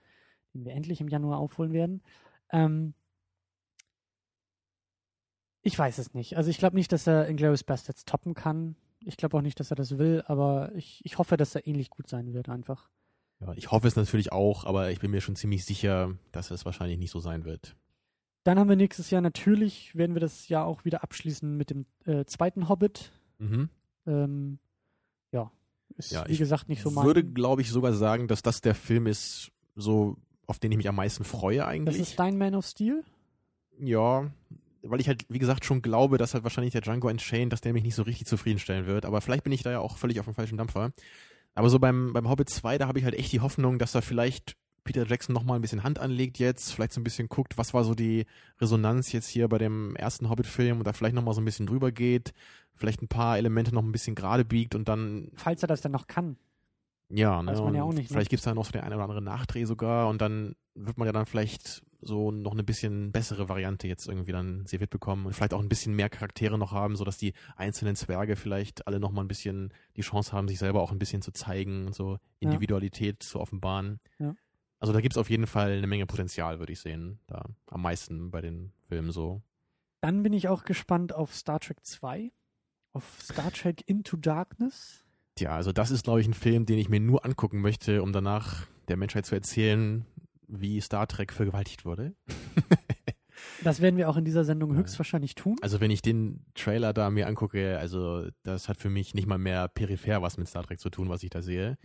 den 0.54 0.64
wir 0.64 0.72
endlich 0.72 1.00
im 1.00 1.08
Januar 1.08 1.38
aufholen 1.38 1.72
werden. 1.72 2.02
Ähm, 2.50 2.94
ich 5.62 5.78
weiß 5.78 5.98
es 5.98 6.14
nicht. 6.14 6.36
Also 6.36 6.50
ich 6.50 6.58
glaube 6.58 6.74
nicht, 6.76 6.90
dass 6.90 7.06
er 7.06 7.28
Inglourious 7.28 7.62
Bastards 7.62 8.04
toppen 8.04 8.34
kann. 8.34 8.74
Ich 9.06 9.16
glaube 9.16 9.36
auch 9.36 9.42
nicht, 9.42 9.60
dass 9.60 9.70
er 9.70 9.76
das 9.76 9.98
will, 9.98 10.22
aber 10.26 10.72
ich, 10.74 11.00
ich 11.04 11.18
hoffe, 11.18 11.36
dass 11.36 11.54
er 11.54 11.66
ähnlich 11.66 11.90
gut 11.90 12.08
sein 12.08 12.32
wird 12.32 12.48
einfach. 12.48 12.88
Ja, 13.40 13.52
ich 13.54 13.70
hoffe 13.70 13.86
es 13.88 13.96
natürlich 13.96 14.32
auch, 14.32 14.64
aber 14.64 14.90
ich 14.90 15.00
bin 15.00 15.10
mir 15.10 15.20
schon 15.20 15.36
ziemlich 15.36 15.64
sicher, 15.64 16.14
dass 16.32 16.50
es 16.50 16.64
wahrscheinlich 16.64 16.98
nicht 16.98 17.10
so 17.10 17.20
sein 17.20 17.44
wird. 17.44 17.76
Dann 18.44 18.58
haben 18.58 18.68
wir 18.68 18.76
nächstes 18.76 19.10
Jahr 19.10 19.22
natürlich, 19.22 19.96
werden 19.96 20.14
wir 20.14 20.20
das 20.20 20.48
Jahr 20.48 20.66
auch 20.66 20.84
wieder 20.84 21.02
abschließen 21.02 21.56
mit 21.56 21.70
dem 21.70 21.86
äh, 22.04 22.24
zweiten 22.26 22.68
Hobbit. 22.68 23.10
Mhm. 23.38 23.68
Ähm, 24.06 24.58
ja, 25.32 25.50
ist 25.96 26.12
Ja, 26.12 26.26
wie 26.26 26.32
ich 26.32 26.38
gesagt 26.38 26.68
nicht 26.68 26.82
so 26.82 26.90
mein. 26.90 27.06
würde, 27.06 27.24
glaube 27.24 27.62
ich, 27.62 27.70
sogar 27.70 27.94
sagen, 27.94 28.28
dass 28.28 28.42
das 28.42 28.60
der 28.60 28.74
Film 28.74 29.06
ist, 29.06 29.50
so 29.74 30.16
auf 30.46 30.58
den 30.58 30.72
ich 30.72 30.76
mich 30.76 30.88
am 30.88 30.96
meisten 30.96 31.24
freue 31.24 31.58
das 31.58 31.66
eigentlich. 31.68 31.98
ist 32.00 32.18
dein 32.18 32.36
Man 32.36 32.54
of 32.54 32.66
Steel? 32.66 33.02
Ja, 33.78 34.30
weil 34.84 35.00
ich 35.00 35.08
halt, 35.08 35.24
wie 35.28 35.38
gesagt, 35.38 35.64
schon 35.64 35.82
glaube, 35.82 36.18
dass 36.18 36.34
halt 36.34 36.44
wahrscheinlich 36.44 36.72
der 36.72 36.80
Django 36.80 37.08
Unchained, 37.08 37.52
dass 37.52 37.60
der 37.60 37.72
mich 37.72 37.82
nicht 37.82 37.94
so 37.94 38.02
richtig 38.02 38.26
zufriedenstellen 38.26 38.86
wird. 38.86 39.04
Aber 39.04 39.20
vielleicht 39.20 39.44
bin 39.44 39.52
ich 39.52 39.62
da 39.62 39.70
ja 39.70 39.80
auch 39.80 39.96
völlig 39.96 40.20
auf 40.20 40.26
dem 40.26 40.34
falschen 40.34 40.58
Dampfer. 40.58 40.92
Aber 41.54 41.70
so 41.70 41.78
beim, 41.78 42.12
beim 42.12 42.28
Hobbit 42.28 42.50
2, 42.50 42.78
da 42.78 42.88
habe 42.88 42.98
ich 42.98 43.04
halt 43.04 43.14
echt 43.14 43.32
die 43.32 43.40
Hoffnung, 43.40 43.78
dass 43.78 43.92
da 43.92 44.00
vielleicht 44.00 44.56
Peter 44.84 45.06
Jackson 45.06 45.32
nochmal 45.32 45.58
ein 45.58 45.62
bisschen 45.62 45.82
Hand 45.82 45.98
anlegt 45.98 46.38
jetzt, 46.38 46.72
vielleicht 46.72 46.92
so 46.92 47.00
ein 47.00 47.04
bisschen 47.04 47.28
guckt, 47.28 47.56
was 47.56 47.72
war 47.72 47.84
so 47.84 47.94
die 47.94 48.26
Resonanz 48.60 49.12
jetzt 49.12 49.28
hier 49.28 49.48
bei 49.48 49.58
dem 49.58 49.96
ersten 49.96 50.28
Hobbit-Film 50.28 50.78
und 50.78 50.86
da 50.86 50.92
vielleicht 50.92 51.14
nochmal 51.14 51.34
so 51.34 51.40
ein 51.40 51.44
bisschen 51.46 51.66
drüber 51.66 51.90
geht, 51.90 52.32
vielleicht 52.74 53.02
ein 53.02 53.08
paar 53.08 53.38
Elemente 53.38 53.74
noch 53.74 53.82
ein 53.82 53.92
bisschen 53.92 54.14
gerade 54.14 54.44
biegt 54.44 54.74
und 54.74 54.88
dann 54.88 55.30
Falls 55.36 55.62
er 55.62 55.68
das 55.68 55.80
dann 55.80 55.92
noch 55.92 56.06
kann. 56.06 56.36
Ja, 57.14 57.42
ne? 57.42 57.52
Weiß 57.52 57.60
man 57.60 57.74
ja 57.74 57.82
auch 57.82 57.92
nicht, 57.92 58.10
ne? 58.10 58.14
Vielleicht 58.14 58.30
gibt's 58.30 58.44
da 58.44 58.54
noch 58.54 58.64
so 58.64 58.72
den 58.72 58.82
einen 58.82 58.94
oder 58.94 59.04
anderen 59.04 59.24
Nachdreh 59.24 59.64
sogar 59.64 60.08
und 60.08 60.20
dann 60.20 60.56
wird 60.74 60.98
man 60.98 61.06
ja 61.06 61.12
dann 61.12 61.26
vielleicht 61.26 61.82
so 62.00 62.30
noch 62.30 62.52
eine 62.52 62.64
bisschen 62.64 63.12
bessere 63.12 63.48
Variante 63.48 63.88
jetzt 63.88 64.08
irgendwie 64.08 64.32
dann 64.32 64.66
serviert 64.66 64.90
bekommen 64.90 65.26
und 65.26 65.32
vielleicht 65.32 65.54
auch 65.54 65.60
ein 65.60 65.68
bisschen 65.68 65.94
mehr 65.94 66.10
Charaktere 66.10 66.58
noch 66.58 66.72
haben, 66.72 66.96
sodass 66.96 67.16
die 67.16 67.32
einzelnen 67.56 67.96
Zwerge 67.96 68.36
vielleicht 68.36 68.86
alle 68.86 69.00
noch 69.00 69.10
mal 69.10 69.22
ein 69.22 69.28
bisschen 69.28 69.72
die 69.96 70.02
Chance 70.02 70.32
haben, 70.32 70.48
sich 70.48 70.58
selber 70.58 70.82
auch 70.82 70.92
ein 70.92 70.98
bisschen 70.98 71.22
zu 71.22 71.32
zeigen 71.32 71.86
und 71.86 71.94
so 71.94 72.18
Individualität 72.40 73.22
ja. 73.22 73.28
zu 73.28 73.40
offenbaren. 73.40 74.00
Ja. 74.18 74.34
Also 74.80 74.92
da 74.92 75.00
gibt 75.00 75.14
es 75.14 75.18
auf 75.18 75.30
jeden 75.30 75.46
Fall 75.46 75.78
eine 75.78 75.86
Menge 75.86 76.06
Potenzial, 76.06 76.58
würde 76.58 76.72
ich 76.72 76.80
sehen. 76.80 77.20
Da 77.26 77.46
am 77.70 77.82
meisten 77.82 78.30
bei 78.30 78.40
den 78.40 78.72
Filmen 78.88 79.12
so. 79.12 79.42
Dann 80.00 80.22
bin 80.22 80.34
ich 80.34 80.48
auch 80.48 80.64
gespannt 80.64 81.14
auf 81.14 81.34
Star 81.34 81.60
Trek 81.60 81.78
2, 81.82 82.30
auf 82.92 83.18
Star 83.22 83.50
Trek 83.50 83.82
Into 83.86 84.18
Darkness. 84.18 85.03
Tja, 85.36 85.50
also 85.50 85.72
das 85.72 85.90
ist, 85.90 86.04
glaube 86.04 86.20
ich, 86.20 86.28
ein 86.28 86.34
Film, 86.34 86.64
den 86.64 86.78
ich 86.78 86.88
mir 86.88 87.00
nur 87.00 87.24
angucken 87.24 87.60
möchte, 87.60 88.02
um 88.02 88.12
danach 88.12 88.66
der 88.88 88.96
Menschheit 88.96 89.26
zu 89.26 89.34
erzählen, 89.34 90.06
wie 90.46 90.80
Star 90.80 91.08
Trek 91.08 91.32
vergewaltigt 91.32 91.84
wurde. 91.84 92.14
das 93.64 93.80
werden 93.80 93.96
wir 93.96 94.08
auch 94.08 94.16
in 94.16 94.24
dieser 94.24 94.44
Sendung 94.44 94.76
höchstwahrscheinlich 94.76 95.34
tun. 95.34 95.56
Also 95.60 95.80
wenn 95.80 95.90
ich 95.90 96.02
den 96.02 96.44
Trailer 96.54 96.92
da 96.92 97.10
mir 97.10 97.26
angucke, 97.26 97.78
also 97.78 98.28
das 98.44 98.68
hat 98.68 98.76
für 98.76 98.90
mich 98.90 99.14
nicht 99.14 99.26
mal 99.26 99.38
mehr 99.38 99.66
peripher 99.68 100.22
was 100.22 100.36
mit 100.36 100.48
Star 100.48 100.62
Trek 100.62 100.78
zu 100.78 100.90
tun, 100.90 101.08
was 101.08 101.22
ich 101.24 101.30
da 101.30 101.42
sehe. 101.42 101.78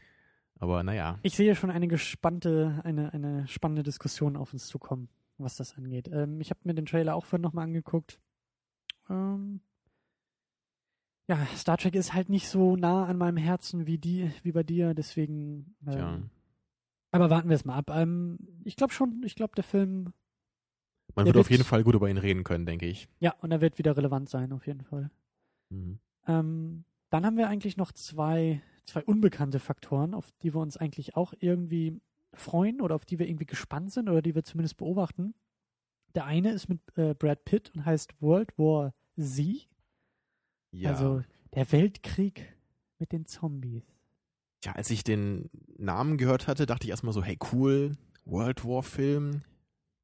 Aber 0.59 0.83
naja. 0.83 1.17
Ich 1.23 1.35
sehe 1.35 1.55
schon 1.55 1.71
eine 1.71 1.87
gespannte, 1.87 2.81
eine, 2.83 3.13
eine 3.13 3.47
spannende 3.47 3.81
Diskussion 3.81 4.35
auf 4.35 4.53
uns 4.53 4.67
zukommen, 4.67 5.09
was 5.37 5.55
das 5.55 5.75
angeht. 5.75 6.09
Ähm, 6.11 6.39
ich 6.41 6.51
habe 6.51 6.59
mir 6.65 6.75
den 6.75 6.85
Trailer 6.85 7.15
auch 7.15 7.25
vorhin 7.25 7.41
nochmal 7.41 7.63
angeguckt. 7.63 8.19
Ähm, 9.09 9.61
ja, 11.29 11.45
Star 11.55 11.77
Trek 11.77 11.95
ist 11.95 12.13
halt 12.13 12.29
nicht 12.29 12.49
so 12.49 12.75
nah 12.75 13.05
an 13.05 13.17
meinem 13.17 13.37
Herzen 13.37 13.85
wie 13.85 13.99
die, 13.99 14.31
wie 14.41 14.51
bei 14.51 14.63
dir, 14.63 14.95
deswegen. 14.95 15.75
Ähm, 15.85 15.91
Tja. 15.91 16.19
Aber 17.11 17.29
warten 17.29 17.49
wir 17.49 17.55
es 17.55 17.65
mal 17.65 17.77
ab. 17.77 17.91
Ähm, 17.91 18.39
ich 18.63 18.75
glaube 18.75 18.93
schon, 18.93 19.21
ich 19.23 19.35
glaube, 19.35 19.53
der 19.55 19.63
Film. 19.63 20.11
Man 21.15 21.25
wird 21.25 21.37
auf 21.37 21.51
jeden 21.51 21.63
Fall 21.63 21.83
gut 21.83 21.95
über 21.95 22.09
ihn 22.09 22.17
reden 22.17 22.43
können, 22.43 22.65
denke 22.65 22.87
ich. 22.87 23.07
Ja, 23.19 23.35
und 23.41 23.51
er 23.51 23.61
wird 23.61 23.77
wieder 23.77 23.95
relevant 23.95 24.29
sein, 24.29 24.51
auf 24.53 24.65
jeden 24.65 24.83
Fall. 24.83 25.11
Mhm. 25.69 25.99
Ähm, 26.27 26.83
dann 27.11 27.25
haben 27.25 27.37
wir 27.37 27.47
eigentlich 27.47 27.77
noch 27.77 27.91
zwei, 27.91 28.61
zwei 28.85 29.03
unbekannte 29.03 29.59
Faktoren, 29.59 30.15
auf 30.15 30.31
die 30.41 30.53
wir 30.53 30.61
uns 30.61 30.77
eigentlich 30.77 31.15
auch 31.15 31.33
irgendwie 31.39 31.99
freuen 32.33 32.81
oder 32.81 32.95
auf 32.95 33.05
die 33.05 33.19
wir 33.19 33.27
irgendwie 33.27 33.45
gespannt 33.45 33.91
sind 33.91 34.09
oder 34.09 34.21
die 34.21 34.33
wir 34.33 34.43
zumindest 34.43 34.77
beobachten. 34.77 35.35
Der 36.15 36.25
eine 36.25 36.51
ist 36.51 36.69
mit 36.69 36.79
äh, 36.95 37.13
Brad 37.13 37.45
Pitt 37.45 37.71
und 37.75 37.85
heißt 37.85 38.19
World 38.19 38.57
War 38.57 38.93
Z. 39.19 39.68
Ja. 40.71 40.91
Also 40.91 41.23
der 41.53 41.71
Weltkrieg 41.71 42.55
mit 42.99 43.11
den 43.11 43.25
Zombies. 43.25 43.83
Ja, 44.63 44.73
als 44.73 44.89
ich 44.89 45.03
den 45.03 45.49
Namen 45.77 46.17
gehört 46.17 46.47
hatte, 46.47 46.65
dachte 46.65 46.85
ich 46.85 46.91
erstmal 46.91 47.13
so, 47.13 47.23
hey 47.23 47.37
cool, 47.53 47.93
World 48.25 48.65
War 48.65 48.83
Film. 48.83 49.41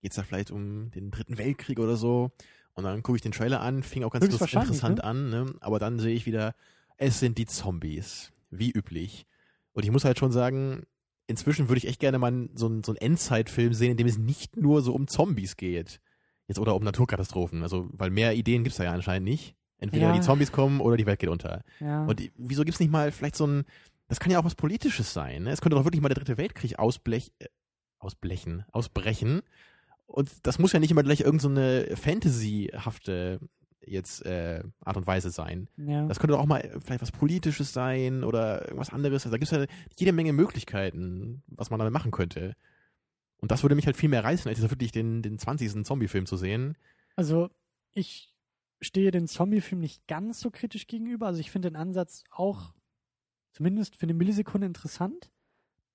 Geht's 0.01 0.15
da 0.15 0.23
vielleicht 0.23 0.51
um 0.51 0.91
den 0.91 1.11
Dritten 1.11 1.37
Weltkrieg 1.37 1.79
oder 1.79 1.97
so? 1.97 2.31
Und 2.73 2.83
dann 2.83 3.03
gucke 3.03 3.17
ich 3.17 3.21
den 3.21 3.31
Trailer 3.31 3.61
an, 3.61 3.83
fing 3.83 4.03
auch 4.03 4.11
ganz 4.11 4.25
interessant 4.25 4.97
ne? 4.97 5.03
an, 5.03 5.29
ne? 5.29 5.55
aber 5.61 5.79
dann 5.79 5.99
sehe 5.99 6.13
ich 6.13 6.25
wieder, 6.25 6.55
es 6.97 7.19
sind 7.19 7.37
die 7.37 7.45
Zombies, 7.45 8.33
wie 8.49 8.71
üblich. 8.71 9.25
Und 9.73 9.83
ich 9.83 9.91
muss 9.91 10.05
halt 10.05 10.19
schon 10.19 10.31
sagen, 10.31 10.85
inzwischen 11.27 11.69
würde 11.69 11.79
ich 11.79 11.87
echt 11.87 11.99
gerne 11.99 12.19
mal 12.19 12.49
so 12.53 12.67
einen, 12.67 12.83
so 12.83 12.91
einen 12.91 12.97
Endzeitfilm 12.97 13.73
sehen, 13.73 13.91
in 13.91 13.97
dem 13.97 14.07
es 14.07 14.17
nicht 14.17 14.57
nur 14.57 14.81
so 14.81 14.93
um 14.93 15.07
Zombies 15.07 15.57
geht. 15.57 16.01
Jetzt 16.47 16.59
oder 16.59 16.75
um 16.75 16.83
Naturkatastrophen. 16.83 17.63
Also, 17.63 17.89
weil 17.91 18.11
mehr 18.11 18.35
Ideen 18.35 18.63
gibt's 18.63 18.77
da 18.77 18.83
ja 18.83 18.91
anscheinend 18.91 19.27
nicht. 19.27 19.55
Entweder 19.85 20.07
ja. 20.07 20.13
die 20.13 20.21
Zombies 20.21 20.51
kommen 20.51 20.81
oder 20.81 20.97
die 20.97 21.05
Welt 21.05 21.19
geht 21.19 21.29
unter. 21.29 21.63
Ja. 21.79 22.05
Und 22.05 22.21
wieso 22.37 22.63
gibt's 22.63 22.79
nicht 22.79 22.91
mal 22.91 23.11
vielleicht 23.11 23.35
so 23.35 23.45
ein, 23.45 23.65
das 24.07 24.19
kann 24.19 24.31
ja 24.31 24.39
auch 24.39 24.45
was 24.45 24.55
Politisches 24.55 25.13
sein. 25.13 25.43
Ne? 25.43 25.51
Es 25.51 25.61
könnte 25.61 25.75
doch 25.75 25.85
wirklich 25.85 26.01
mal 26.01 26.09
der 26.09 26.17
dritte 26.17 26.37
Weltkrieg 26.37 26.79
ausblech, 26.79 27.31
äh, 27.39 27.45
ausblechen, 27.99 28.65
ausbrechen. 28.71 29.41
Und 30.07 30.29
das 30.43 30.59
muss 30.59 30.73
ja 30.73 30.79
nicht 30.79 30.91
immer 30.91 31.03
gleich 31.03 31.21
irgendeine 31.21 31.87
so 31.89 31.95
Fantasy-hafte 31.95 33.39
jetzt 33.85 34.25
äh, 34.25 34.63
Art 34.83 34.97
und 34.97 35.05
Weise 35.05 35.29
sein. 35.29 35.67
Ja. 35.77 36.07
Das 36.07 36.19
könnte 36.19 36.33
doch 36.33 36.41
auch 36.41 36.47
mal 36.47 36.71
vielleicht 36.83 37.01
was 37.01 37.11
Politisches 37.11 37.73
sein 37.73 38.23
oder 38.23 38.63
irgendwas 38.65 38.91
anderes. 38.91 39.25
Also 39.25 39.31
da 39.31 39.37
gibt 39.37 39.51
es 39.51 39.57
ja 39.57 39.65
jede 39.97 40.11
Menge 40.11 40.33
Möglichkeiten, 40.33 41.43
was 41.47 41.69
man 41.69 41.79
damit 41.79 41.93
machen 41.93 42.11
könnte. 42.11 42.55
Und 43.37 43.51
das 43.51 43.63
würde 43.63 43.75
mich 43.75 43.85
halt 43.85 43.97
viel 43.97 44.09
mehr 44.09 44.23
reißen, 44.23 44.49
als 44.49 44.61
wirklich 44.61 44.91
den, 44.91 45.21
den 45.21 45.37
20. 45.37 45.85
Zombie-Film 45.85 46.25
zu 46.25 46.37
sehen. 46.37 46.77
Also 47.15 47.49
ich 47.93 48.34
stehe 48.81 49.11
den 49.11 49.27
Zombie-Film 49.27 49.81
nicht 49.81 50.07
ganz 50.07 50.39
so 50.39 50.51
kritisch 50.51 50.87
gegenüber. 50.87 51.27
Also 51.27 51.39
ich 51.39 51.51
finde 51.51 51.69
den 51.69 51.75
Ansatz 51.75 52.23
auch 52.29 52.73
zumindest 53.51 53.95
für 53.95 54.05
eine 54.05 54.13
Millisekunde 54.13 54.67
interessant. 54.67 55.31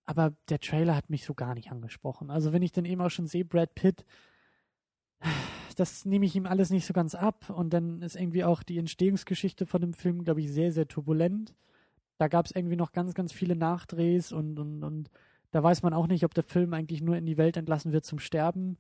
Aber 0.07 0.35
der 0.49 0.59
Trailer 0.59 0.97
hat 0.97 1.11
mich 1.11 1.25
so 1.25 1.35
gar 1.35 1.55
nicht 1.55 1.71
angesprochen. 1.71 2.31
Also 2.31 2.53
wenn 2.53 2.63
ich 2.63 2.73
dann 2.73 2.85
eben 2.85 3.01
auch 3.01 3.11
schon 3.11 3.27
sehe, 3.27 3.45
Brad 3.45 3.75
Pitt, 3.75 4.05
das 5.77 6.05
nehme 6.05 6.27
ich 6.27 6.35
ihm 6.35 6.47
alles 6.47 6.71
nicht 6.71 6.87
so 6.87 6.93
ganz 6.93 7.15
ab. 7.15 7.51
Und 7.51 7.73
dann 7.73 8.03
ist 8.03 8.17
irgendwie 8.17 8.45
auch 8.45 8.63
die 8.63 8.79
Entstehungsgeschichte 8.79 9.67
von 9.67 9.81
dem 9.81 9.93
Film, 9.93 10.25
glaube 10.25 10.41
ich, 10.41 10.51
sehr, 10.51 10.73
sehr 10.73 10.89
turbulent. 10.89 11.55
Da 12.19 12.29
gab 12.29 12.47
es 12.47 12.53
irgendwie 12.53 12.77
noch 12.77 12.93
ganz, 12.93 13.15
ganz 13.15 13.33
viele 13.33 13.57
Nachdrehs 13.57 14.33
und, 14.33 14.59
und, 14.59 14.83
und 14.83 15.11
da 15.53 15.63
weiß 15.63 15.83
man 15.83 15.95
auch 15.95 16.07
nicht, 16.07 16.25
ob 16.25 16.35
der 16.35 16.45
Film 16.45 16.75
eigentlich 16.75 17.03
nur 17.03 17.17
in 17.17 17.27
die 17.27 17.39
Welt 17.39 17.57
entlassen 17.57 17.93
wird 17.93 18.05
zum 18.05 18.19
Sterben 18.19 18.79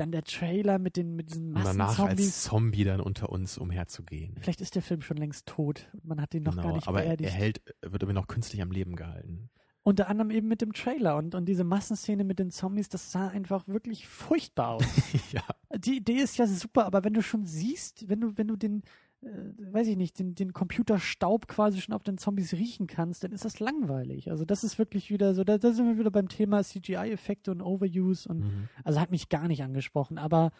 dann 0.00 0.12
der 0.12 0.24
Trailer 0.24 0.78
mit 0.78 0.96
den 0.96 1.14
mit 1.14 1.30
diesen 1.30 1.52
Massen 1.52 1.70
Und 1.72 1.78
danach 1.78 1.98
als 1.98 2.42
Zombie 2.42 2.84
dann 2.84 3.00
unter 3.00 3.30
uns 3.30 3.58
umherzugehen. 3.58 4.34
Vielleicht 4.40 4.60
ist 4.60 4.74
der 4.74 4.82
Film 4.82 5.02
schon 5.02 5.18
längst 5.18 5.46
tot. 5.46 5.88
Man 6.02 6.20
hat 6.20 6.34
ihn 6.34 6.42
noch 6.42 6.52
genau, 6.52 6.68
gar 6.68 6.72
nicht 6.74 6.88
aber 6.88 7.02
beerdigt. 7.02 7.30
er 7.30 7.36
hält, 7.36 7.62
wird 7.82 8.02
aber 8.02 8.12
noch 8.12 8.26
künstlich 8.26 8.62
am 8.62 8.70
Leben 8.70 8.96
gehalten. 8.96 9.50
Unter 9.82 10.08
anderem 10.08 10.30
eben 10.30 10.48
mit 10.48 10.60
dem 10.60 10.72
Trailer 10.72 11.16
und, 11.16 11.34
und 11.34 11.46
diese 11.46 11.64
Massenszene 11.64 12.24
mit 12.24 12.38
den 12.38 12.50
Zombies, 12.50 12.88
das 12.88 13.12
sah 13.12 13.28
einfach 13.28 13.66
wirklich 13.66 14.06
furchtbar 14.06 14.70
aus. 14.70 14.84
ja. 15.32 15.42
Die 15.76 15.96
Idee 15.96 16.18
ist 16.18 16.36
ja 16.36 16.46
super, 16.46 16.84
aber 16.84 17.04
wenn 17.04 17.14
du 17.14 17.22
schon 17.22 17.44
siehst, 17.44 18.08
wenn 18.08 18.20
du, 18.20 18.36
wenn 18.36 18.48
du 18.48 18.56
den, 18.56 18.82
weiß 19.22 19.86
ich 19.88 19.96
nicht, 19.96 20.18
den, 20.18 20.34
den 20.34 20.52
Computerstaub 20.52 21.46
quasi 21.46 21.80
schon 21.80 21.94
auf 21.94 22.02
den 22.02 22.16
Zombies 22.16 22.54
riechen 22.54 22.86
kannst, 22.86 23.22
dann 23.22 23.32
ist 23.32 23.44
das 23.44 23.60
langweilig. 23.60 24.30
Also 24.30 24.44
das 24.44 24.64
ist 24.64 24.78
wirklich 24.78 25.10
wieder 25.10 25.34
so, 25.34 25.44
da, 25.44 25.58
da 25.58 25.72
sind 25.72 25.86
wir 25.86 25.98
wieder 25.98 26.10
beim 26.10 26.28
Thema 26.28 26.62
CGI-Effekte 26.62 27.50
und 27.50 27.60
Overuse 27.60 28.28
und 28.28 28.40
mhm. 28.40 28.68
also 28.82 28.98
hat 28.98 29.10
mich 29.10 29.28
gar 29.28 29.46
nicht 29.46 29.62
angesprochen, 29.62 30.16
aber 30.16 30.52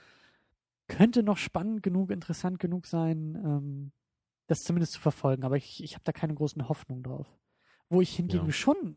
könnte 0.89 1.23
noch 1.23 1.39
spannend 1.39 1.83
genug, 1.83 2.11
interessant 2.11 2.59
genug 2.59 2.87
sein, 2.87 3.37
ähm, 3.43 3.93
das 4.47 4.59
zumindest 4.59 4.93
zu 4.93 5.01
verfolgen. 5.01 5.45
Aber 5.45 5.57
ich, 5.57 5.83
ich 5.83 5.95
habe 5.95 6.05
da 6.05 6.13
keine 6.13 6.35
großen 6.35 6.69
Hoffnungen 6.69 7.03
drauf. 7.03 7.27
Wo 7.89 8.01
ich 8.01 8.15
hingegen 8.15 8.47
ja. 8.47 8.53
schon 8.53 8.97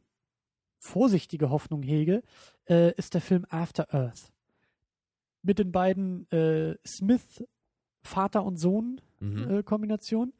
vorsichtige 0.79 1.49
Hoffnung 1.49 1.83
hege, 1.83 2.23
äh, 2.67 2.93
ist 2.95 3.13
der 3.13 3.21
Film 3.21 3.45
After 3.49 3.93
Earth. 3.93 4.33
Mit 5.41 5.59
den 5.59 5.71
beiden 5.71 6.29
äh, 6.31 6.75
Smith, 6.85 7.43
Vater 8.01 8.43
und 8.43 8.57
Sohn 8.57 8.99
mhm. 9.23 9.49
äh, 9.49 9.63
Kombination. 9.63 10.33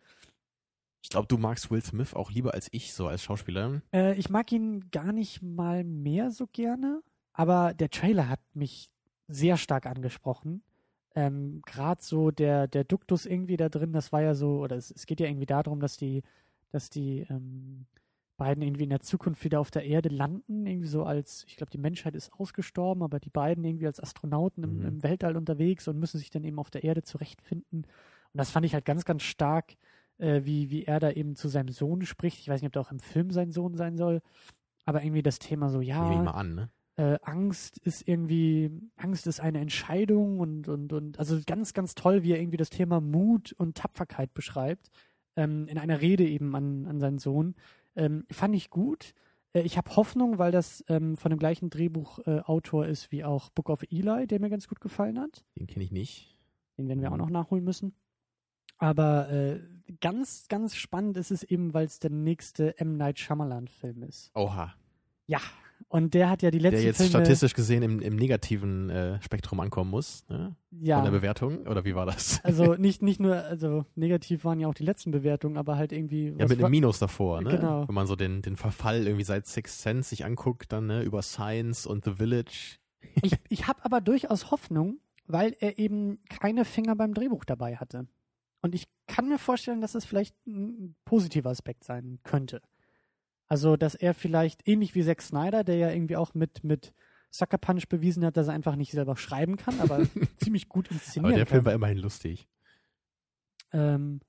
Ich 1.02 1.10
glaube, 1.10 1.28
du 1.28 1.38
magst 1.38 1.70
Will 1.70 1.84
Smith 1.84 2.14
auch 2.14 2.32
lieber 2.32 2.54
als 2.54 2.70
ich, 2.72 2.94
so 2.94 3.08
als 3.08 3.24
Schauspieler. 3.24 3.82
Äh, 3.94 4.16
ich 4.18 4.30
mag 4.30 4.52
ihn 4.52 4.90
gar 4.92 5.12
nicht 5.12 5.42
mal 5.42 5.84
mehr 5.84 6.32
so 6.32 6.48
gerne, 6.48 7.02
aber 7.34 7.74
der 7.74 7.90
Trailer 7.90 8.30
hat 8.30 8.40
mich 8.54 8.90
sehr 9.28 9.58
stark 9.58 9.86
angesprochen. 9.86 10.64
Ähm, 11.16 11.62
Gerade 11.66 12.02
so 12.02 12.32
der, 12.32 12.68
der 12.68 12.86
Duktus 12.86 13.26
irgendwie 13.26 13.58
da 13.58 13.70
drin, 13.70 13.92
das 13.92 14.12
war 14.12 14.22
ja 14.22 14.34
so, 14.34 14.60
oder 14.60 14.78
es, 14.78 14.92
es 14.92 15.06
geht 15.06 15.20
ja 15.20 15.28
irgendwie 15.28 15.46
darum, 15.46 15.80
dass 15.80 15.98
die, 15.98 16.24
dass 16.72 16.90
die 16.90 17.28
ähm, 17.30 17.86
beiden 18.38 18.64
irgendwie 18.64 18.86
in 18.86 18.90
der 18.90 19.02
Zukunft 19.02 19.44
wieder 19.44 19.60
auf 19.60 19.72
der 19.72 19.86
Erde 19.86 20.10
landen, 20.10 20.66
irgendwie 20.66 20.88
so 20.88 21.04
als, 21.04 21.46
ich 21.48 21.56
glaube, 21.56 21.70
die 21.70 21.78
Menschheit 21.78 22.16
ist 22.16 22.34
ausgestorben, 22.34 23.04
aber 23.04 23.20
die 23.20 23.30
beiden 23.30 23.64
irgendwie 23.64 23.86
als 23.86 24.00
Astronauten 24.00 24.64
im, 24.64 24.80
mhm. 24.80 24.86
im 24.86 25.04
Weltall 25.04 25.38
unterwegs 25.38 25.88
und 25.88 26.00
müssen 26.00 26.18
sich 26.18 26.30
dann 26.30 26.44
eben 26.44 26.60
auf 26.60 26.72
der 26.72 26.84
Erde 26.84 27.04
zurechtfinden. 27.04 27.86
Und 28.34 28.40
das 28.40 28.52
fand 28.52 28.66
ich 28.66 28.74
halt 28.74 28.86
ganz, 28.86 29.06
ganz 29.06 29.24
stark, 29.24 29.76
äh, 30.18 30.42
wie, 30.44 30.70
wie 30.70 30.86
er 30.86 31.00
da 31.00 31.12
eben 31.12 31.36
zu 31.36 31.48
seinem 31.48 31.70
Sohn 31.70 32.06
spricht. 32.06 32.40
Ich 32.40 32.50
weiß 32.50 32.62
nicht, 32.62 32.68
ob 32.68 32.74
der 32.74 32.82
auch 32.82 32.92
im 32.92 33.00
Film 33.00 33.32
sein 33.32 33.52
Sohn 33.52 33.76
sein 33.76 33.98
soll, 33.98 34.22
aber 34.86 35.04
irgendwie 35.04 35.24
das 35.24 35.40
Thema 35.40 35.70
so, 35.70 35.82
ja. 35.82 36.04
Nehme 36.04 36.22
ich 36.22 36.26
mal 36.26 36.32
an, 36.32 36.56
ne? 36.56 36.70
Äh, 36.96 37.18
Angst 37.24 37.80
ist 37.80 38.08
irgendwie, 38.08 38.70
Angst 38.98 39.26
ist 39.26 39.40
eine 39.40 39.60
Entscheidung 39.60 40.40
und, 40.40 40.68
und, 40.68 40.94
und, 40.94 41.18
also 41.18 41.40
ganz, 41.46 41.74
ganz 41.74 41.96
toll, 41.96 42.22
wie 42.22 42.34
er 42.34 42.40
irgendwie 42.40 42.58
das 42.58 42.70
Thema 42.70 43.02
Mut 43.02 43.52
und 43.54 43.76
Tapferkeit 43.76 44.34
beschreibt, 44.36 44.92
ähm, 45.36 45.68
in 45.68 45.80
einer 45.80 46.02
Rede 46.02 46.24
eben 46.24 46.56
an, 46.56 46.86
an 46.86 47.00
seinen 47.00 47.18
Sohn. 47.18 47.56
Ähm, 47.96 48.26
fand 48.30 48.56
ich 48.56 48.70
gut. 48.70 49.16
Äh, 49.54 49.62
ich 49.62 49.76
habe 49.78 49.96
Hoffnung, 49.96 50.38
weil 50.38 50.52
das 50.52 50.84
ähm, 50.88 51.18
von 51.18 51.32
dem 51.32 51.40
gleichen 51.40 51.72
Drehbuchautor 51.72 52.86
äh, 52.86 52.92
ist 52.92 53.12
wie 53.12 53.24
auch 53.24 53.50
Book 53.50 53.70
of 53.70 53.84
Eli, 53.90 54.28
der 54.28 54.40
mir 54.40 54.52
ganz 54.52 54.68
gut 54.68 54.80
gefallen 54.80 55.20
hat. 55.20 55.44
Den 55.58 55.66
kenne 55.66 55.86
ich 55.86 55.92
nicht. 55.92 56.38
Den 56.78 56.88
werden 56.88 57.02
wir 57.02 57.12
auch 57.12 57.18
noch 57.18 57.32
nachholen 57.32 57.64
müssen. 57.64 57.96
Aber 58.78 59.30
äh, 59.30 59.60
ganz, 60.02 60.48
ganz 60.50 60.76
spannend 60.76 61.18
ist 61.18 61.32
es 61.32 61.44
eben, 61.44 61.74
weil 61.74 61.86
es 61.86 62.00
der 62.00 62.12
nächste 62.12 62.78
M. 62.80 62.98
Night 62.98 63.20
Shyamalan-Film 63.20 64.04
ist. 64.04 64.32
Oha. 64.36 64.74
Ja, 65.26 65.40
und 65.94 66.14
der 66.14 66.30
hat 66.30 66.42
ja 66.42 66.50
die 66.50 66.60
letzte 66.60 66.78
Der 66.78 66.86
jetzt 66.86 66.98
Filme, 66.98 67.10
statistisch 67.10 67.54
gesehen 67.54 67.84
im, 67.84 68.00
im 68.00 68.16
negativen 68.16 68.90
äh, 68.90 69.22
Spektrum 69.22 69.60
ankommen 69.60 69.92
muss, 69.92 70.26
ne? 70.28 70.56
Ja. 70.72 70.96
Von 70.96 71.06
der 71.06 71.12
Bewertung, 71.12 71.68
oder 71.68 71.86
wie 71.86 71.94
war 71.94 72.08
das? 72.08 72.44
Also 72.44 72.74
nicht, 72.80 73.02
nicht 73.02 73.20
nur, 73.20 73.36
also 73.36 73.86
negativ 73.96 74.44
waren 74.44 74.60
ja 74.60 74.68
auch 74.68 74.74
die 74.74 74.84
letzten 74.84 75.12
Bewertungen, 75.12 75.58
aber 75.58 75.78
halt 75.78 75.92
irgendwie. 75.92 76.34
Ja, 76.38 76.48
mit 76.48 76.60
einem 76.60 76.72
Minus 76.72 77.00
davor, 77.00 77.42
ne? 77.42 77.52
Genau. 77.58 77.88
Wenn 77.88 77.94
man 77.94 78.08
so 78.08 78.16
den, 78.16 78.42
den 78.42 78.56
Verfall 78.56 79.06
irgendwie 79.06 79.24
seit 79.24 79.46
Six 79.46 79.84
Sense 79.84 80.10
sich 80.10 80.26
anguckt, 80.26 80.72
dann, 80.72 80.88
ne, 80.88 81.04
über 81.04 81.22
Science 81.22 81.86
und 81.86 82.06
The 82.06 82.14
Village. 82.14 82.78
Ich, 83.22 83.34
ich 83.50 83.68
habe 83.68 83.86
aber 83.86 84.02
durchaus 84.02 84.52
Hoffnung, 84.52 85.00
weil 85.28 85.56
er 85.60 85.78
eben 85.78 86.18
keine 86.28 86.66
Finger 86.66 86.96
beim 86.96 87.14
Drehbuch 87.14 87.46
dabei 87.46 87.76
hatte. 87.76 88.08
Und 88.64 88.74
ich 88.74 88.86
kann 89.08 89.30
mir 89.30 89.38
vorstellen, 89.38 89.82
dass 89.82 89.94
es 89.94 90.06
vielleicht 90.06 90.36
ein 90.48 90.96
positiver 91.06 91.50
Aspekt 91.52 91.84
sein 91.84 92.20
könnte. 92.24 92.62
Also, 93.48 93.76
dass 93.78 93.94
er 93.94 94.14
vielleicht 94.16 94.68
ähnlich 94.68 94.96
wie 94.96 95.04
Zack 95.04 95.22
Snyder, 95.22 95.64
der 95.64 95.76
ja 95.76 95.92
irgendwie 95.92 96.16
auch 96.16 96.34
mit, 96.34 96.64
mit 96.64 96.94
Sucker 97.30 97.58
Punch 97.60 97.88
bewiesen 97.90 98.26
hat, 98.26 98.38
dass 98.38 98.48
er 98.48 98.54
einfach 98.54 98.76
nicht 98.76 98.92
selber 98.92 99.18
schreiben 99.18 99.58
kann, 99.58 99.80
aber 99.80 100.02
ziemlich 100.38 100.70
gut 100.70 100.90
inszenieren 100.90 101.26
Aber 101.34 101.36
der 101.38 101.46
kann. 101.46 101.56
Film 101.58 101.66
war 101.66 101.74
immerhin 101.74 101.98
lustig. 101.98 102.48
Ähm, 103.74 104.22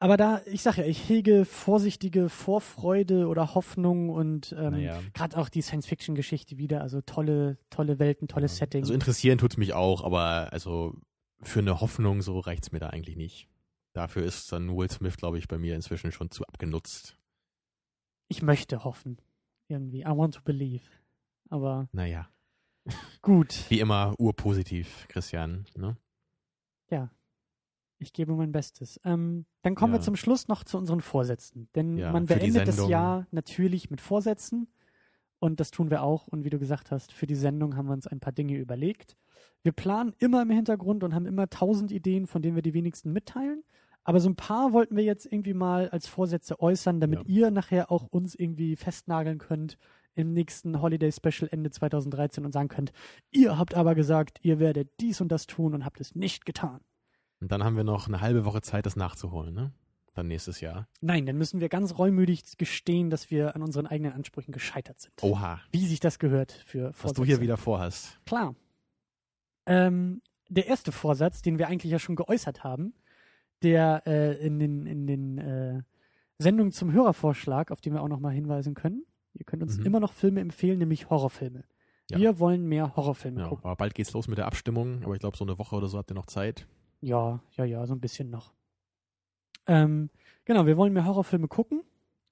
aber 0.00 0.16
da, 0.16 0.40
ich 0.46 0.62
sage 0.62 0.82
ja, 0.82 0.86
ich 0.86 1.08
hege 1.08 1.44
vorsichtige 1.44 2.28
Vorfreude 2.28 3.26
oder 3.26 3.54
Hoffnung 3.54 4.10
und 4.10 4.54
ähm, 4.58 4.72
Naja. 4.72 5.00
gerade 5.12 5.36
auch 5.36 5.48
die 5.48 5.60
Science-Fiction-Geschichte 5.62 6.56
wieder, 6.56 6.82
also 6.82 7.00
tolle, 7.00 7.58
tolle 7.70 7.98
Welten, 7.98 8.28
tolles 8.28 8.52
Ja. 8.58 8.66
Setting. 8.66 8.82
Also 8.82 8.94
interessieren 8.94 9.38
tut's 9.38 9.56
mich 9.56 9.72
auch, 9.74 10.04
aber 10.04 10.52
also 10.52 10.94
für 11.42 11.58
eine 11.60 11.80
Hoffnung 11.80 12.22
so 12.22 12.38
reicht's 12.38 12.72
mir 12.72 12.78
da 12.78 12.90
eigentlich 12.90 13.16
nicht. 13.16 13.48
Dafür 13.94 14.22
ist 14.24 14.52
dann 14.52 14.76
Will 14.76 14.90
Smith, 14.90 15.16
glaube 15.16 15.38
ich, 15.38 15.48
bei 15.48 15.58
mir 15.58 15.74
inzwischen 15.74 16.12
schon 16.12 16.30
zu 16.30 16.44
abgenutzt. 16.46 17.16
ich 18.28 18.42
möchte 18.42 18.84
hoffen. 18.84 19.20
Irgendwie. 19.68 20.00
I 20.02 20.06
want 20.08 20.34
to 20.34 20.40
believe. 20.42 20.84
Aber 21.50 21.88
Naja, 21.92 22.28
gut. 23.22 23.64
wie 23.70 23.80
immer 23.80 24.14
urpositiv, 24.18 25.06
Christian. 25.08 25.64
Ne? 25.76 25.96
Ich 28.00 28.12
gebe 28.12 28.32
mein 28.36 28.52
Bestes. 28.52 29.00
Ähm, 29.04 29.44
dann 29.62 29.74
kommen 29.74 29.92
Ja. 29.92 29.98
wir 29.98 30.04
zum 30.04 30.14
Schluss 30.14 30.46
noch 30.46 30.62
zu 30.62 30.78
unseren 30.78 31.00
Vorsätzen. 31.00 31.68
Denn 31.74 31.98
Ja, 31.98 32.12
man 32.12 32.26
beendet 32.26 32.68
das. 32.68 32.88
Jahr 32.88 33.26
natürlich 33.32 33.90
mit 33.90 34.00
Vorsätzen. 34.00 34.68
Und 35.40 35.60
das 35.60 35.70
tun 35.70 35.90
wir 35.90 36.02
auch. 36.02 36.26
Und 36.26 36.44
wie 36.44 36.50
du 36.50 36.58
gesagt 36.58 36.90
hast, 36.90 37.12
für 37.12 37.26
die 37.26 37.34
Sendung 37.36 37.76
haben 37.76 37.86
wir 37.86 37.92
uns 37.92 38.06
ein 38.06 38.20
paar 38.20 38.32
Dinge 38.32 38.56
überlegt. 38.56 39.16
Wir 39.62 39.72
planen 39.72 40.14
immer 40.18 40.42
im 40.42 40.50
Hintergrund 40.50 41.04
und 41.04 41.14
haben 41.14 41.26
immer 41.26 41.48
tausend 41.48 41.92
Ideen, 41.92 42.26
von 42.26 42.42
denen 42.42 42.56
wir 42.56 42.62
die 42.62 42.74
wenigsten 42.74 43.12
mitteilen. 43.12 43.62
Aber 44.04 44.20
so 44.20 44.28
ein 44.28 44.36
paar 44.36 44.72
wollten 44.72 44.96
wir 44.96 45.04
jetzt 45.04 45.26
irgendwie 45.26 45.54
mal 45.54 45.90
als 45.90 46.06
Vorsätze 46.08 46.60
äußern, 46.60 46.98
damit 47.00 47.20
Ja. 47.20 47.34
ihr 47.34 47.50
nachher 47.50 47.90
auch 47.92 48.04
uns 48.06 48.34
irgendwie 48.34 48.74
festnageln 48.76 49.38
könnt 49.38 49.76
im 50.14 50.32
nächsten 50.32 50.80
Holiday 50.80 51.12
Special 51.12 51.48
Ende 51.52 51.70
2013 51.70 52.44
und 52.44 52.52
sagen 52.52 52.68
könnt, 52.68 52.92
ihr 53.30 53.58
habt 53.58 53.74
aber 53.74 53.94
gesagt, 53.94 54.38
ihr 54.42 54.58
werdet 54.58 54.90
dies 55.00 55.20
und 55.20 55.30
das 55.30 55.46
tun 55.46 55.74
und 55.74 55.84
habt 55.84 56.00
es 56.00 56.14
nicht 56.16 56.44
getan. 56.46 56.80
Und 57.40 57.52
dann 57.52 57.62
haben 57.62 57.76
wir 57.76 57.84
noch 57.84 58.08
eine 58.08 58.20
halbe 58.20 58.44
Woche 58.44 58.62
Zeit, 58.62 58.86
das 58.86 58.96
nachzuholen, 58.96 59.54
ne? 59.54 59.72
Dann 60.18 60.26
nächstes 60.26 60.60
Jahr. 60.60 60.88
Nein, 61.00 61.26
dann 61.26 61.36
müssen 61.38 61.60
wir 61.60 61.68
ganz 61.68 61.96
reumütig 61.96 62.56
gestehen, 62.58 63.08
dass 63.08 63.30
wir 63.30 63.54
an 63.54 63.62
unseren 63.62 63.86
eigenen 63.86 64.12
Ansprüchen 64.14 64.50
gescheitert 64.50 64.98
sind. 65.00 65.12
Oha, 65.22 65.60
Wie 65.70 65.86
sich 65.86 66.00
das 66.00 66.18
gehört 66.18 66.50
für 66.66 66.92
was 67.00 67.12
du 67.12 67.22
hier 67.24 67.36
Vorsätze. 67.36 67.40
wieder 67.42 67.56
vorhast. 67.56 68.18
Klar. 68.26 68.56
Ähm, 69.66 70.22
der 70.48 70.66
erste 70.66 70.92
Vorsatz, 70.92 71.42
den 71.42 71.58
wir 71.58 71.68
eigentlich 71.68 71.92
ja 71.92 71.98
schon 71.98 72.16
geäußert 72.16 72.64
haben, 72.64 72.94
der 73.62 74.02
äh, 74.06 74.44
in 74.44 74.58
den, 74.58 74.86
in 74.86 75.06
den 75.06 75.38
äh, 75.38 75.82
Sendungen 76.38 76.72
zum 76.72 76.92
Hörervorschlag, 76.92 77.70
auf 77.70 77.80
den 77.80 77.92
wir 77.92 78.02
auch 78.02 78.08
nochmal 78.08 78.32
hinweisen 78.32 78.74
können. 78.74 79.04
Ihr 79.34 79.44
könnt 79.44 79.62
uns 79.62 79.78
Mhm. 79.78 79.86
immer 79.86 80.00
noch 80.00 80.12
Filme 80.12 80.40
empfehlen, 80.40 80.78
nämlich 80.78 81.10
Horrorfilme. 81.10 81.64
Ja. 82.10 82.18
Wir 82.18 82.38
wollen 82.38 82.64
mehr 82.66 82.96
Horrorfilme 82.96 83.42
Ja, 83.42 83.48
gucken. 83.48 83.64
aber 83.66 83.76
bald 83.76 83.94
geht's 83.94 84.12
los 84.14 84.26
mit 84.26 84.38
der 84.38 84.46
Abstimmung, 84.46 85.04
aber 85.04 85.14
ich 85.14 85.20
glaube, 85.20 85.36
so 85.36 85.44
eine 85.44 85.58
Woche 85.58 85.76
oder 85.76 85.88
so 85.88 85.98
habt 85.98 86.10
ihr 86.10 86.14
noch 86.14 86.26
Zeit. 86.26 86.66
Ja, 87.00 87.40
ja, 87.56 87.64
ja, 87.64 87.86
so 87.86 87.94
ein 87.94 88.00
bisschen 88.00 88.30
noch. 88.30 88.52
Ähm, 89.68 90.10
genau, 90.44 90.66
wir 90.66 90.76
wollen 90.76 90.92
mehr 90.92 91.04
Horrorfilme 91.04 91.46
gucken 91.46 91.82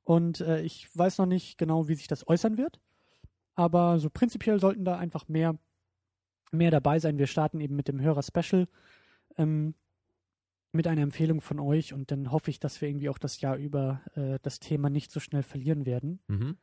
und 0.04 0.40
äh, 0.40 0.60
ich 0.62 0.88
weiß 0.96 1.18
noch 1.18 1.26
nicht 1.26 1.58
genau, 1.58 1.86
wie 1.88 1.94
sich 1.94 2.08
das 2.08 2.26
äußern 2.26 2.56
wird, 2.58 2.80
aber 3.54 3.98
so 4.00 4.10
prinzipiell 4.10 4.58
sollten 4.58 4.84
da 4.84 4.96
einfach 4.98 5.28
mehr, 5.28 5.56
mehr 6.50 6.70
dabei 6.70 6.98
sein. 6.98 7.18
Wir 7.18 7.26
starten 7.26 7.60
eben 7.60 7.76
mit 7.76 7.88
dem 7.88 8.00
Hörer-Special 8.00 8.66
ähm, 9.36 9.74
mit 10.72 10.86
einer 10.86 11.02
Empfehlung 11.02 11.40
von 11.40 11.58
euch 11.60 11.92
und 11.94 12.10
dann 12.10 12.30
hoffe 12.32 12.50
ich, 12.50 12.58
dass 12.60 12.80
wir 12.80 12.88
irgendwie 12.88 13.08
auch 13.08 13.18
das 13.18 13.40
Jahr 13.40 13.56
über 13.56 14.00
äh, 14.14 14.38
das 14.42 14.58
Thema 14.60 14.90
nicht 14.90 15.10
so 15.10 15.20
schnell 15.20 15.42
verlieren 15.42 15.86
werden. 15.86 16.20
Mhm. 16.28 16.56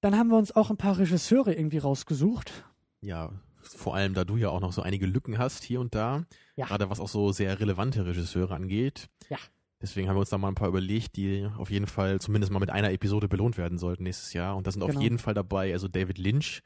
Dann 0.00 0.16
haben 0.16 0.28
wir 0.30 0.36
uns 0.38 0.54
auch 0.54 0.70
ein 0.70 0.76
paar 0.76 0.98
Regisseure 0.98 1.54
irgendwie 1.54 1.78
rausgesucht. 1.78 2.64
Ja, 3.00 3.32
vor 3.60 3.94
allem, 3.94 4.14
da 4.14 4.24
du 4.24 4.36
ja 4.36 4.50
auch 4.50 4.60
noch 4.60 4.72
so 4.72 4.82
einige 4.82 5.06
Lücken 5.06 5.38
hast 5.38 5.64
hier 5.64 5.80
und 5.80 5.94
da, 5.94 6.24
Ja. 6.56 6.66
gerade 6.66 6.88
was 6.90 7.00
auch 7.00 7.08
so 7.08 7.32
sehr 7.32 7.58
relevante 7.60 8.06
Regisseure 8.06 8.54
angeht. 8.54 9.08
Ja. 9.28 9.38
Deswegen 9.80 10.08
haben 10.08 10.16
wir 10.16 10.20
uns 10.20 10.30
da 10.30 10.38
mal 10.38 10.48
ein 10.48 10.54
paar 10.56 10.68
überlegt, 10.68 11.16
die 11.16 11.48
auf 11.56 11.70
jeden 11.70 11.86
Fall 11.86 12.20
zumindest 12.20 12.52
mal 12.52 12.58
mit 12.58 12.70
einer 12.70 12.90
Episode 12.92 13.28
belohnt 13.28 13.56
werden 13.58 13.78
sollten 13.78 14.02
nächstes 14.02 14.32
Jahr. 14.32 14.56
Und 14.56 14.66
da 14.66 14.72
sind 14.72 14.82
auf 14.82 14.90
Genau. 14.90 15.00
jeden 15.02 15.18
Fall 15.18 15.34
dabei, 15.34 15.72
also 15.72 15.86
David 15.86 16.18
Lynch, 16.18 16.62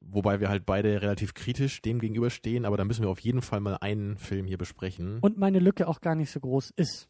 wobei 0.00 0.38
wir 0.40 0.48
halt 0.48 0.64
beide 0.64 1.02
relativ 1.02 1.34
kritisch 1.34 1.82
dem 1.82 1.98
gegenüberstehen, 1.98 2.64
aber 2.64 2.76
da 2.76 2.84
müssen 2.84 3.02
wir 3.02 3.08
auf 3.10 3.18
jeden 3.20 3.42
Fall 3.42 3.60
mal 3.60 3.74
einen 3.80 4.16
Film 4.16 4.46
hier 4.46 4.58
besprechen. 4.58 5.18
und 5.20 5.38
meine 5.38 5.58
Lücke 5.58 5.88
auch 5.88 6.00
gar 6.00 6.14
nicht 6.14 6.30
so 6.30 6.38
groß 6.40 6.70
ist, 6.76 7.08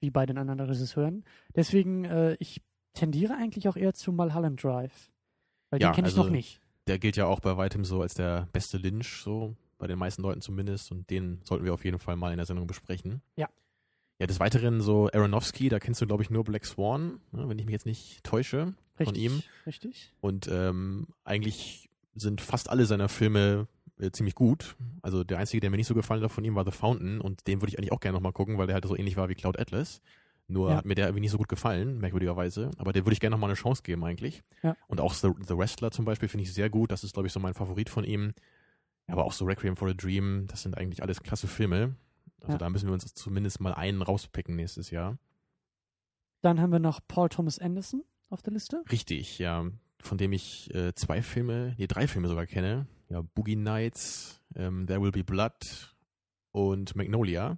wie 0.00 0.10
bei 0.10 0.24
den 0.26 0.38
anderen 0.38 0.60
Regisseuren. 0.60 1.24
Deswegen, 1.56 2.04
äh, 2.04 2.36
ich 2.38 2.62
tendiere 2.92 3.34
eigentlich 3.36 3.66
auch 3.68 3.76
eher 3.76 3.92
zu 3.94 4.12
Mulholland 4.12 4.62
Drive. 4.62 5.10
Weil 5.70 5.82
Ja, 5.82 5.90
den 5.90 5.94
kenne 5.96 6.08
ich 6.08 6.14
also- 6.14 6.24
noch 6.24 6.30
nicht. 6.30 6.60
der 6.86 7.00
gilt 7.00 7.16
ja 7.16 7.26
auch 7.26 7.40
bei 7.40 7.56
weitem 7.56 7.84
so 7.84 8.02
als 8.02 8.14
der 8.14 8.46
beste 8.52 8.78
Lynch, 8.78 9.20
so 9.24 9.56
bei 9.78 9.88
den 9.88 9.98
meisten 9.98 10.22
Leuten 10.22 10.40
zumindest. 10.40 10.92
Und 10.92 11.10
den 11.10 11.40
sollten 11.42 11.64
wir 11.64 11.74
auf 11.74 11.84
jeden 11.84 11.98
Fall 11.98 12.14
mal 12.14 12.30
in 12.30 12.36
der 12.36 12.46
Sendung 12.46 12.68
besprechen. 12.68 13.20
Ja. 13.36 13.48
Ja, 14.20 14.26
des 14.26 14.38
Weiteren 14.40 14.80
so 14.80 15.08
Aronofsky, 15.12 15.68
da 15.68 15.80
kennst 15.80 16.00
du, 16.00 16.06
glaube 16.06 16.22
ich, 16.22 16.30
nur 16.30 16.44
Black 16.44 16.64
Swan, 16.64 17.20
ne, 17.32 17.48
wenn 17.48 17.58
ich 17.58 17.64
mich 17.66 17.72
jetzt 17.72 17.86
nicht 17.86 18.22
täusche. 18.22 18.74
Richtig, 19.00 19.18
ihm. 19.24 19.42
Richtig. 19.66 20.12
Und 20.20 20.48
ähm, 20.48 21.08
eigentlich 21.24 21.90
sind 22.14 22.40
fast 22.40 22.70
alle 22.70 22.86
seiner 22.86 23.08
Filme 23.08 23.66
äh, 23.98 24.12
ziemlich 24.12 24.36
gut. 24.36 24.76
Also 25.02 25.24
der 25.24 25.38
einzige, 25.38 25.60
der 25.60 25.70
mir 25.70 25.78
nicht 25.78 25.88
so 25.88 25.94
gefallen 25.94 26.22
hat 26.22 26.30
von 26.30 26.44
ihm, 26.44 26.54
war 26.54 26.64
The 26.64 26.70
Fountain. 26.70 27.20
Und 27.20 27.46
den 27.48 27.60
würde 27.60 27.70
ich 27.72 27.78
eigentlich 27.78 27.90
auch 27.90 27.98
gerne 27.98 28.14
nochmal 28.16 28.32
gucken, 28.32 28.56
weil 28.56 28.68
der 28.68 28.74
halt 28.74 28.86
so 28.86 28.96
ähnlich 28.96 29.16
war 29.16 29.28
wie 29.28 29.34
Cloud 29.34 29.58
Atlas. 29.58 30.00
Nur 30.46 30.70
Ja. 30.70 30.76
hat 30.76 30.84
mir 30.84 30.94
der 30.94 31.06
irgendwie 31.06 31.22
nicht 31.22 31.32
so 31.32 31.38
gut 31.38 31.48
gefallen, 31.48 31.98
merkwürdigerweise. 31.98 32.70
Aber 32.76 32.92
der 32.92 33.04
würde 33.04 33.14
ich 33.14 33.20
gerne 33.20 33.34
nochmal 33.34 33.50
eine 33.50 33.56
Chance 33.56 33.82
geben 33.82 34.04
eigentlich. 34.04 34.44
Ja. 34.62 34.76
Und 34.86 35.00
auch 35.00 35.12
The, 35.14 35.30
The 35.48 35.56
Wrestler 35.58 35.90
zum 35.90 36.04
Beispiel 36.04 36.28
finde 36.28 36.44
ich 36.44 36.52
sehr 36.54 36.70
gut. 36.70 36.92
Das 36.92 37.02
ist, 37.02 37.14
glaube 37.14 37.26
ich, 37.26 37.32
so 37.32 37.40
mein 37.40 37.54
Favorit 37.54 37.90
von 37.90 38.04
ihm. 38.04 38.32
Aber 39.08 39.24
auch 39.24 39.32
so 39.32 39.44
Requiem 39.44 39.76
for 39.76 39.88
a 39.88 39.92
Dream, 39.94 40.46
das 40.46 40.62
sind 40.62 40.78
eigentlich 40.78 41.02
alles 41.02 41.20
klasse 41.22 41.48
Filme. 41.48 41.96
Also 42.44 42.52
Ja. 42.52 42.58
da 42.58 42.70
müssen 42.70 42.86
wir 42.88 42.92
uns 42.94 43.12
zumindest 43.14 43.60
mal 43.60 43.74
einen 43.74 44.02
rauspicken 44.02 44.56
nächstes 44.56 44.90
Jahr. 44.90 45.18
Dann 46.42 46.60
haben 46.60 46.72
wir 46.72 46.78
noch 46.78 47.00
Paul 47.08 47.28
Thomas 47.28 47.58
Anderson 47.58 48.04
auf 48.28 48.42
der 48.42 48.52
Liste. 48.52 48.82
Richtig, 48.90 49.38
ja. 49.38 49.66
Von 50.00 50.18
dem 50.18 50.32
ich 50.32 50.72
äh, 50.74 50.94
zwei 50.94 51.22
Filme, 51.22 51.74
nee, 51.78 51.86
drei 51.86 52.06
Filme 52.06 52.28
sogar 52.28 52.46
kenne. 52.46 52.86
Ja, 53.08 53.22
Boogie 53.22 53.56
Nights, 53.56 54.42
ähm, 54.54 54.86
There 54.86 55.00
Will 55.00 55.12
Be 55.12 55.24
Blood 55.24 55.96
und 56.52 56.94
Magnolia. 56.96 57.56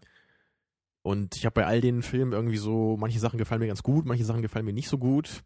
Und 1.02 1.36
ich 1.36 1.44
habe 1.46 1.54
bei 1.54 1.66
all 1.66 1.80
den 1.80 2.02
Filmen 2.02 2.32
irgendwie 2.32 2.56
so, 2.56 2.96
manche 2.98 3.18
Sachen 3.18 3.38
gefallen 3.38 3.60
mir 3.60 3.66
ganz 3.68 3.82
gut, 3.82 4.06
manche 4.06 4.24
Sachen 4.24 4.42
gefallen 4.42 4.64
mir 4.64 4.72
nicht 4.72 4.88
so 4.88 4.98
gut. 4.98 5.42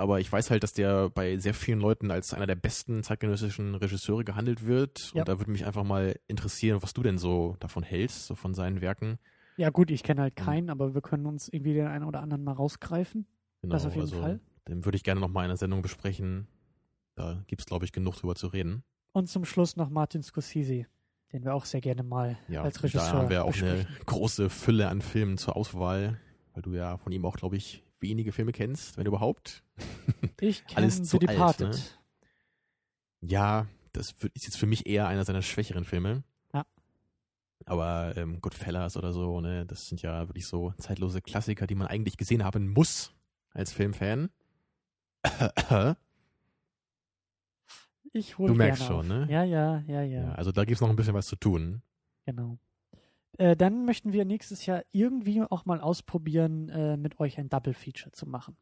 Aber 0.00 0.18
ich 0.18 0.32
weiß 0.32 0.50
halt, 0.50 0.62
dass 0.62 0.72
der 0.72 1.10
bei 1.10 1.36
sehr 1.36 1.52
vielen 1.52 1.78
Leuten 1.78 2.10
als 2.10 2.32
einer 2.32 2.46
der 2.46 2.54
besten 2.54 3.02
zeitgenössischen 3.02 3.74
Regisseure 3.74 4.24
gehandelt 4.24 4.64
wird. 4.66 5.12
Ja. 5.12 5.20
Und 5.22 5.28
da 5.28 5.38
würde 5.38 5.50
mich 5.50 5.66
einfach 5.66 5.84
mal 5.84 6.18
interessieren, 6.26 6.82
was 6.82 6.94
du 6.94 7.02
denn 7.02 7.18
so 7.18 7.56
davon 7.60 7.82
hältst, 7.82 8.24
so 8.24 8.34
von 8.34 8.54
seinen 8.54 8.80
Werken. 8.80 9.18
Ja 9.58 9.68
gut, 9.68 9.90
ich 9.90 10.02
kenne 10.02 10.22
halt 10.22 10.38
Mhm. 10.40 10.44
keinen, 10.44 10.70
aber 10.70 10.94
wir 10.94 11.02
können 11.02 11.26
uns 11.26 11.48
irgendwie 11.48 11.74
den 11.74 11.86
einen 11.86 12.04
oder 12.04 12.22
anderen 12.22 12.44
mal 12.44 12.52
rausgreifen. 12.52 13.26
Genau, 13.60 13.74
Das 13.74 13.84
auf 13.84 13.92
jeden 13.94 14.06
also, 14.06 14.20
Fall. 14.22 14.40
Den 14.66 14.86
würde 14.86 14.96
ich 14.96 15.04
gerne 15.04 15.20
nochmal 15.20 15.44
in 15.44 15.48
der 15.50 15.58
Sendung 15.58 15.82
besprechen. 15.82 16.48
Da 17.14 17.44
gibt's 17.46 17.66
glaube 17.66 17.84
ich, 17.84 17.92
genug 17.92 18.16
drüber 18.16 18.34
zu 18.36 18.46
reden. 18.46 18.82
Und 19.12 19.28
zum 19.28 19.44
Schluss 19.44 19.76
noch 19.76 19.90
Martin 19.90 20.22
Scorsese, 20.22 20.86
den 21.32 21.44
wir 21.44 21.52
auch 21.54 21.66
sehr 21.66 21.82
gerne 21.82 22.04
mal 22.04 22.38
Ja, 22.48 22.62
als 22.62 22.82
Regisseur 22.82 23.02
da 23.12 23.18
haben 23.18 23.28
wir 23.28 23.44
auch 23.44 23.48
besprechen. 23.48 23.86
eine 23.86 24.04
große 24.06 24.48
Fülle 24.48 24.88
an 24.88 25.02
Filmen 25.02 25.36
zur 25.36 25.56
Auswahl, 25.56 26.18
weil 26.54 26.62
du 26.62 26.72
ja 26.72 26.96
von 26.96 27.12
ihm 27.12 27.26
auch, 27.26 27.36
glaube 27.36 27.56
ich, 27.58 27.84
wenige 28.00 28.32
Filme 28.32 28.52
kennst, 28.52 28.96
wenn 28.96 29.06
überhaupt. 29.06 29.62
Ich 30.40 30.64
kenne 30.66 30.78
alles 30.86 31.02
zu 31.02 31.18
alt, 31.18 31.28
Departed. 31.30 31.68
ne? 31.70 31.78
Ja, 33.20 33.66
das 33.92 34.14
ist 34.34 34.44
jetzt 34.46 34.56
für 34.56 34.66
mich 34.66 34.86
eher 34.86 35.06
einer 35.06 35.24
seiner 35.24 35.42
schwächeren 35.42 35.84
Filme. 35.84 36.22
Ja. 36.54 36.64
Aber 37.66 38.14
ähm, 38.16 38.40
Goodfellas 38.40 38.96
oder 38.96 39.12
so, 39.12 39.40
ne, 39.42 39.66
das 39.66 39.88
sind 39.88 40.00
ja 40.02 40.28
wirklich 40.28 40.46
so 40.46 40.72
zeitlose 40.78 41.20
Klassiker, 41.20 41.66
die 41.66 41.74
man 41.74 41.88
eigentlich 41.88 42.16
gesehen 42.16 42.42
haben 42.44 42.68
muss 42.68 43.12
als 43.52 43.72
Filmfan. 43.72 44.30
Ich 48.12 48.38
hole 48.38 48.48
Du 48.48 48.54
merkst 48.54 48.84
schon, 48.84 49.00
auf. 49.00 49.06
ne? 49.06 49.26
Ja, 49.30 49.44
ja, 49.44 49.84
ja, 49.86 50.02
ja. 50.02 50.22
ja, 50.22 50.32
also 50.32 50.50
da 50.52 50.64
gibt's 50.64 50.80
noch 50.80 50.88
ein 50.88 50.96
bisschen 50.96 51.14
was 51.14 51.26
zu 51.26 51.36
tun. 51.36 51.82
Genau. 52.26 52.58
Äh, 53.38 53.56
dann 53.56 53.84
möchten 53.84 54.12
wir 54.12 54.24
nächstes 54.24 54.66
Jahr 54.66 54.82
irgendwie 54.92 55.42
auch 55.42 55.64
mal 55.64 55.80
ausprobieren, 55.80 56.68
äh, 56.68 56.96
mit 56.96 57.20
euch 57.20 57.38
ein 57.38 57.48
Double 57.48 57.74
Feature 57.74 58.12
zu 58.12 58.26
machen. 58.26 58.56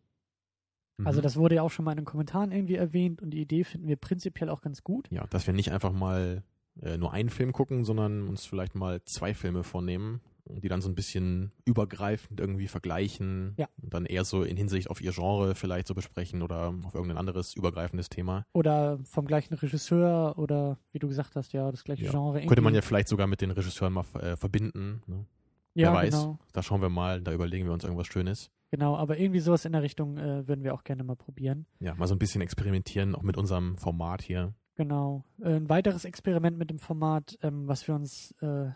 Also 1.04 1.20
Mhm. 1.20 1.22
das 1.22 1.36
wurde 1.36 1.56
ja 1.56 1.62
auch 1.62 1.70
schon 1.70 1.84
mal 1.84 1.92
in 1.92 1.98
den 1.98 2.04
Kommentaren 2.04 2.50
irgendwie 2.50 2.74
erwähnt 2.74 3.22
und 3.22 3.30
die 3.30 3.40
Idee 3.40 3.64
finden 3.64 3.86
wir 3.86 3.96
prinzipiell 3.96 4.48
auch 4.50 4.60
ganz 4.60 4.82
gut. 4.82 5.08
Ja, 5.10 5.26
dass 5.28 5.46
wir 5.46 5.54
nicht 5.54 5.70
einfach 5.70 5.92
mal 5.92 6.42
äh, 6.82 6.96
nur 6.96 7.12
einen 7.12 7.30
Film 7.30 7.52
gucken, 7.52 7.84
sondern 7.84 8.28
uns 8.28 8.44
vielleicht 8.46 8.74
mal 8.74 9.02
zwei 9.04 9.32
Filme 9.34 9.62
vornehmen 9.62 10.20
die 10.48 10.68
dann 10.68 10.80
so 10.80 10.88
ein 10.88 10.94
bisschen 10.94 11.52
übergreifend 11.64 12.40
irgendwie 12.40 12.68
vergleichen 12.68 13.54
Ja. 13.56 13.68
und 13.82 13.92
dann 13.94 14.06
eher 14.06 14.24
so 14.24 14.42
in 14.42 14.56
Hinsicht 14.56 14.90
auf 14.90 15.00
ihr 15.00 15.12
Genre 15.12 15.54
vielleicht 15.54 15.86
so 15.86 15.94
besprechen 15.94 16.42
oder 16.42 16.74
auf 16.84 16.94
irgendein 16.94 17.18
anderes 17.18 17.54
übergreifendes 17.54 18.08
Thema. 18.08 18.44
Oder 18.52 18.98
vom 19.04 19.26
gleichen 19.26 19.54
Regisseur 19.54 20.38
oder 20.38 20.78
wie 20.92 20.98
du 20.98 21.08
gesagt 21.08 21.36
hast, 21.36 21.52
ja, 21.52 21.70
das 21.70 21.84
gleiche 21.84 22.04
Ja. 22.04 22.10
Genre. 22.10 22.40
Könnte 22.40 22.62
man 22.62 22.72
irgendwie. 22.72 22.76
ja 22.76 22.82
vielleicht 22.82 23.08
sogar 23.08 23.26
mit 23.26 23.40
den 23.40 23.50
Regisseuren 23.50 23.92
mal 23.92 24.04
äh, 24.20 24.36
verbinden. 24.36 25.02
Ne? 25.06 25.26
ja, 25.74 25.88
wer 25.92 25.98
weiß. 25.98 26.10
genau. 26.22 26.38
Da 26.52 26.62
schauen 26.62 26.80
wir 26.80 26.88
mal, 26.88 27.20
da 27.22 27.32
überlegen 27.32 27.66
wir 27.66 27.72
uns 27.72 27.84
irgendwas 27.84 28.06
Schönes. 28.08 28.50
Genau, 28.70 28.96
aber 28.96 29.18
irgendwie 29.18 29.40
sowas 29.40 29.64
in 29.64 29.72
der 29.72 29.82
Richtung 29.82 30.18
äh, 30.18 30.46
würden 30.46 30.62
wir 30.64 30.74
auch 30.74 30.84
gerne 30.84 31.02
mal 31.04 31.16
probieren. 31.16 31.66
Ja, 31.80 31.94
mal 31.94 32.06
so 32.06 32.14
ein 32.14 32.18
bisschen 32.18 32.42
experimentieren, 32.42 33.14
auch 33.14 33.22
mit 33.22 33.36
unserem 33.38 33.78
Format 33.78 34.20
hier. 34.22 34.52
Genau. 34.74 35.24
Äh, 35.40 35.54
Ein 35.56 35.68
weiteres 35.70 36.04
Experiment 36.04 36.58
mit 36.58 36.68
dem 36.70 36.78
Format, 36.78 37.38
ähm, 37.42 37.66
was 37.66 37.88
wir 37.88 37.94
uns 37.94 38.32
äh, 38.42 38.66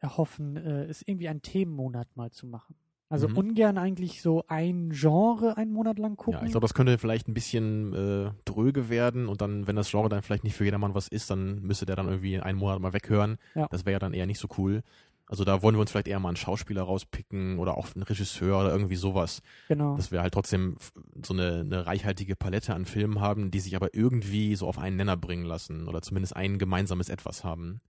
erhoffen, 0.00 0.56
äh, 0.56 0.88
ist 0.88 1.06
irgendwie 1.06 1.28
einen 1.28 1.42
Themenmonat 1.42 2.08
mal 2.16 2.30
zu 2.30 2.46
machen. 2.46 2.74
Also 3.08 3.28
Mhm. 3.28 3.36
ungern 3.38 3.76
eigentlich 3.78 4.22
so 4.22 4.44
ein 4.46 4.90
Genre 4.90 5.56
einen 5.56 5.72
Monat 5.72 5.98
lang 5.98 6.16
gucken. 6.16 6.40
Ja, 6.40 6.44
ich 6.44 6.52
glaube, 6.52 6.64
das 6.64 6.74
könnte 6.74 6.96
vielleicht 6.96 7.26
ein 7.26 7.34
bisschen 7.34 7.92
äh, 7.92 8.30
dröge 8.44 8.88
werden 8.88 9.28
und 9.28 9.40
dann, 9.40 9.66
wenn 9.66 9.74
das 9.74 9.90
Genre 9.90 10.08
dann 10.08 10.22
vielleicht 10.22 10.44
nicht 10.44 10.54
für 10.54 10.64
jedermann 10.64 10.94
was 10.94 11.08
ist, 11.08 11.28
dann 11.28 11.60
müsste 11.62 11.86
der 11.86 11.96
dann 11.96 12.06
irgendwie 12.08 12.38
einen 12.40 12.58
Monat 12.58 12.78
mal 12.80 12.92
weghören. 12.92 13.38
Ja. 13.56 13.66
Das 13.68 13.84
wäre 13.84 13.94
ja 13.94 13.98
dann 13.98 14.14
eher 14.14 14.26
nicht 14.26 14.38
so 14.38 14.46
cool. 14.58 14.82
Also 15.26 15.44
da 15.44 15.60
wollen 15.62 15.74
wir 15.76 15.80
uns 15.80 15.90
vielleicht 15.92 16.08
eher 16.08 16.18
mal 16.20 16.28
einen 16.28 16.36
Schauspieler 16.36 16.82
rauspicken 16.82 17.58
oder 17.58 17.76
auch 17.76 17.88
einen 17.94 18.02
Regisseur 18.04 18.60
oder 18.60 18.70
irgendwie 18.70 18.96
sowas. 18.96 19.42
genau. 19.68 19.96
Dass 19.96 20.10
wir 20.12 20.22
halt 20.22 20.34
trotzdem 20.34 20.76
so 21.24 21.34
eine, 21.34 21.60
eine 21.60 21.86
reichhaltige 21.86 22.34
Palette 22.36 22.74
an 22.74 22.84
Filmen 22.84 23.20
haben, 23.20 23.50
die 23.50 23.60
sich 23.60 23.74
aber 23.76 23.92
irgendwie 23.94 24.54
so 24.56 24.66
auf 24.68 24.78
einen 24.78 24.96
Nenner 24.96 25.16
bringen 25.16 25.44
lassen 25.46 25.88
oder 25.88 26.00
zumindest 26.02 26.34
ein 26.36 26.58
gemeinsames 26.58 27.08
Etwas 27.08 27.42
haben. 27.44 27.80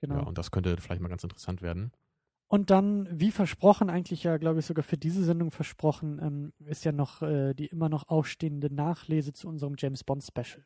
Genau. 0.00 0.16
Ja, 0.16 0.22
und 0.22 0.38
das 0.38 0.50
könnte 0.50 0.76
vielleicht 0.78 1.00
mal 1.00 1.08
ganz 1.08 1.24
interessant 1.24 1.62
werden. 1.62 1.92
Und 2.48 2.70
dann, 2.70 3.08
wie 3.12 3.30
versprochen, 3.30 3.90
eigentlich 3.90 4.24
ja, 4.24 4.38
glaube 4.38 4.60
ich, 4.60 4.66
sogar 4.66 4.82
für 4.82 4.96
diese 4.96 5.22
Sendung 5.22 5.50
versprochen, 5.50 6.18
ähm, 6.22 6.52
ist 6.66 6.84
ja 6.84 6.92
noch 6.92 7.20
äh, 7.20 7.52
die 7.52 7.66
immer 7.66 7.90
noch 7.90 8.08
ausstehende 8.08 8.72
Nachlese 8.74 9.34
zu 9.34 9.48
unserem 9.48 9.74
James 9.76 10.02
Bond 10.02 10.24
Special. 10.24 10.64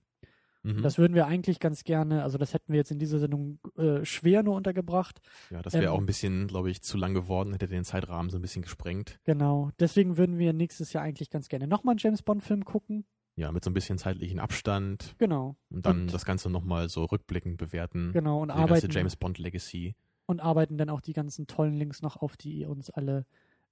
Mhm. 0.62 0.82
Das 0.82 0.96
würden 0.96 1.14
wir 1.14 1.26
eigentlich 1.26 1.58
ganz 1.58 1.82
gerne, 1.82 2.22
also 2.22 2.38
das 2.38 2.54
hätten 2.54 2.72
wir 2.72 2.78
jetzt 2.78 2.92
in 2.92 3.00
dieser 3.00 3.18
Sendung 3.18 3.58
äh, 3.76 4.04
schwer 4.04 4.44
nur 4.44 4.54
untergebracht. 4.54 5.20
ja, 5.50 5.60
das 5.60 5.72
wäre 5.72 5.86
ähm, 5.86 5.90
auch 5.90 5.98
ein 5.98 6.06
bisschen, 6.06 6.46
glaube 6.46 6.70
ich, 6.70 6.82
zu 6.82 6.96
lang 6.96 7.14
geworden, 7.14 7.52
hätte 7.52 7.66
den 7.66 7.84
Zeitrahmen 7.84 8.30
so 8.30 8.38
ein 8.38 8.42
bisschen 8.42 8.62
gesprengt. 8.62 9.18
Genau. 9.24 9.70
Deswegen 9.80 10.16
würden 10.16 10.38
wir 10.38 10.52
nächstes 10.52 10.92
Jahr 10.92 11.02
eigentlich 11.02 11.30
ganz 11.30 11.48
gerne 11.48 11.66
nochmal 11.66 11.94
einen 11.94 11.98
James 11.98 12.22
Bond 12.22 12.44
Film 12.44 12.64
gucken. 12.64 13.04
Ja, 13.36 13.50
mit 13.50 13.64
so 13.64 13.70
ein 13.70 13.74
bisschen 13.74 13.96
zeitlichen 13.98 14.38
Abstand 14.40 15.14
Genau. 15.18 15.56
und 15.70 15.86
dann 15.86 16.02
Und- 16.02 16.12
das 16.14 16.24
Ganze 16.26 16.50
nochmal 16.50 16.88
so 16.90 17.04
rückblickend 17.04 17.56
bewerten. 17.56 18.12
Genau. 18.12 18.42
Und 18.42 18.48
Die 18.48 18.54
ganze 18.56 18.62
arbeiten, 18.74 18.90
James 18.90 19.16
Bond 19.16 19.38
Legacy. 19.38 19.94
und 20.26 20.40
arbeiten 20.40 20.76
dann 20.76 20.90
auch 20.90 21.00
die 21.00 21.14
ganzen 21.14 21.46
tollen 21.46 21.74
Links 21.74 22.02
noch 22.02 22.16
auf, 22.16 22.36
die 22.36 22.52
ihr 22.52 22.68
uns 22.68 22.90
alle 22.90 23.24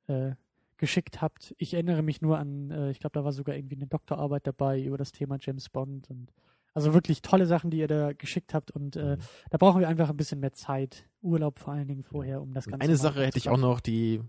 äh, 0.09 0.33
geschickt 0.79 1.21
habt. 1.21 1.55
Ich 1.59 1.75
erinnere 1.75 2.03
mich 2.03 2.23
nur 2.23 2.39
an, 2.39 2.71
äh, 2.71 2.91
ich 2.91 3.01
glaube, 3.01 3.13
da 3.13 3.23
war 3.25 3.33
sogar 3.33 3.55
irgendwie 3.55 3.77
eine 3.77 3.87
Doktorarbeit 3.87 4.47
dabei 4.47 4.83
über 4.83 4.97
das 4.97 5.13
Thema 5.13 5.37
James 5.39 5.69
Bond 5.69 6.09
und 6.11 6.33
also 6.73 6.95
wirklich 6.95 7.21
tolle 7.21 7.47
Sachen, 7.47 7.71
die 7.71 7.79
ihr 7.79 7.87
da 7.89 8.13
geschickt 8.15 8.55
habt 8.55 8.71
und 8.71 8.97
äh, 8.97 9.17
Mhm. 9.17 9.21
da 9.51 9.59
brauchen 9.59 9.81
wir 9.81 9.89
einfach 9.89 10.09
ein 10.09 10.17
bisschen 10.17 10.41
mehr 10.41 10.53
Zeit, 10.55 11.07
Urlaub 11.21 11.59
vor 11.59 11.75
allen 11.75 11.87
Dingen 11.87 12.03
vorher, 12.03 12.41
um 12.41 12.55
das 12.55 12.67
Ganze 12.67 12.83
eine 12.83 12.97
Sache 12.97 13.25
hätte 13.27 13.37
ich 13.39 13.51
auch 13.51 13.59
noch, 13.59 13.81
die 13.81 14.23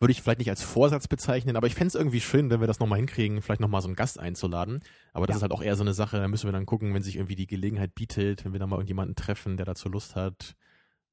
würde 0.00 0.12
ich 0.12 0.20
vielleicht 0.22 0.40
nicht 0.40 0.50
als 0.50 0.62
Vorsatz 0.62 1.08
bezeichnen, 1.08 1.56
aber 1.56 1.66
ich 1.66 1.74
fände 1.74 1.88
es 1.88 1.94
irgendwie 1.94 2.20
schön, 2.20 2.50
wenn 2.50 2.60
wir 2.60 2.66
das 2.66 2.78
nochmal 2.80 2.98
hinkriegen, 2.98 3.40
vielleicht 3.42 3.60
nochmal 3.60 3.80
so 3.80 3.88
einen 3.88 3.96
Gast 3.96 4.18
einzuladen. 4.18 4.80
Aber 5.12 5.26
das 5.26 5.34
Ja. 5.34 5.36
ist 5.38 5.42
halt 5.42 5.52
auch 5.52 5.62
eher 5.62 5.76
so 5.76 5.82
eine 5.84 5.94
Sache, 5.94 6.18
da 6.18 6.28
müssen 6.28 6.46
wir 6.46 6.52
dann 6.52 6.66
gucken, 6.66 6.92
wenn 6.94 7.02
sich 7.02 7.16
irgendwie 7.16 7.36
die 7.36 7.46
Gelegenheit 7.46 7.94
bietet, 7.94 8.44
wenn 8.44 8.52
wir 8.52 8.60
dann 8.60 8.68
mal 8.68 8.76
irgendjemanden 8.76 9.14
treffen, 9.16 9.56
der 9.56 9.66
dazu 9.66 9.88
Lust 9.88 10.14
hat, 10.16 10.56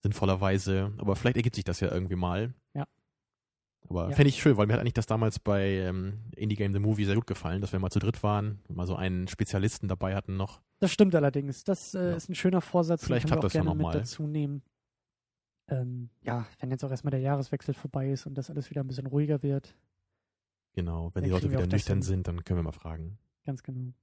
sinnvollerweise. 0.03 0.91
Aber 0.97 1.15
vielleicht 1.15 1.37
ergibt 1.37 1.55
sich 1.55 1.63
das 1.63 1.79
ja 1.79 1.91
irgendwie 1.91 2.15
mal. 2.15 2.53
Ja. 2.73 2.85
Aber 3.89 4.09
Ja. 4.09 4.15
fände 4.15 4.29
ich 4.29 4.41
schön, 4.41 4.57
weil 4.57 4.67
mir 4.67 4.73
hat 4.73 4.81
eigentlich 4.81 4.93
das 4.93 5.05
damals 5.05 5.39
bei 5.39 5.69
ähm, 5.69 6.19
Indie 6.35 6.55
Game 6.55 6.73
The 6.73 6.79
Movie 6.79 7.05
sehr 7.05 7.15
gut 7.15 7.27
gefallen, 7.27 7.61
dass 7.61 7.71
wir 7.71 7.79
mal 7.79 7.89
zu 7.91 7.99
dritt 7.99 8.23
waren 8.23 8.59
und 8.67 8.75
mal 8.77 8.87
so 8.87 8.95
einen 8.95 9.27
Spezialisten 9.27 9.87
dabei 9.87 10.15
hatten 10.15 10.37
noch. 10.37 10.61
Das 10.79 10.91
stimmt 10.91 11.13
allerdings. 11.15 11.63
Das 11.63 11.93
äh, 11.93 12.09
Ja. 12.09 12.15
ist 12.15 12.29
ein 12.29 12.35
schöner 12.35 12.61
Vorsatz, 12.61 13.05
Vielleicht 13.05 13.25
den 13.25 13.29
können 13.29 13.37
wir 13.37 13.39
auch 13.39 13.43
das 13.43 13.53
ja 13.53 13.59
gerne 13.61 13.69
noch 13.69 13.75
mit 13.77 13.83
mal. 13.85 13.93
dazu 13.99 14.27
nehmen. 14.27 14.63
Ähm, 15.71 16.09
ja, 16.21 16.45
wenn 16.59 16.69
jetzt 16.69 16.83
auch 16.83 16.91
erstmal 16.91 17.11
der 17.11 17.21
Jahreswechsel 17.21 17.73
vorbei 17.73 18.11
ist 18.11 18.25
und 18.25 18.37
das 18.37 18.49
alles 18.49 18.69
wieder 18.69 18.83
ein 18.83 18.87
bisschen 18.87 19.07
ruhiger 19.07 19.41
wird. 19.41 19.73
Genau, 20.73 21.09
wenn 21.13 21.23
die 21.23 21.29
Leute 21.29 21.49
wieder 21.49 21.65
nüchtern 21.65 22.01
sind, 22.01 22.27
dann 22.27 22.43
können 22.43 22.59
wir 22.59 22.63
mal 22.63 22.71
fragen. 22.71 23.17
Ganz 23.45 23.63
genau. 23.63 23.93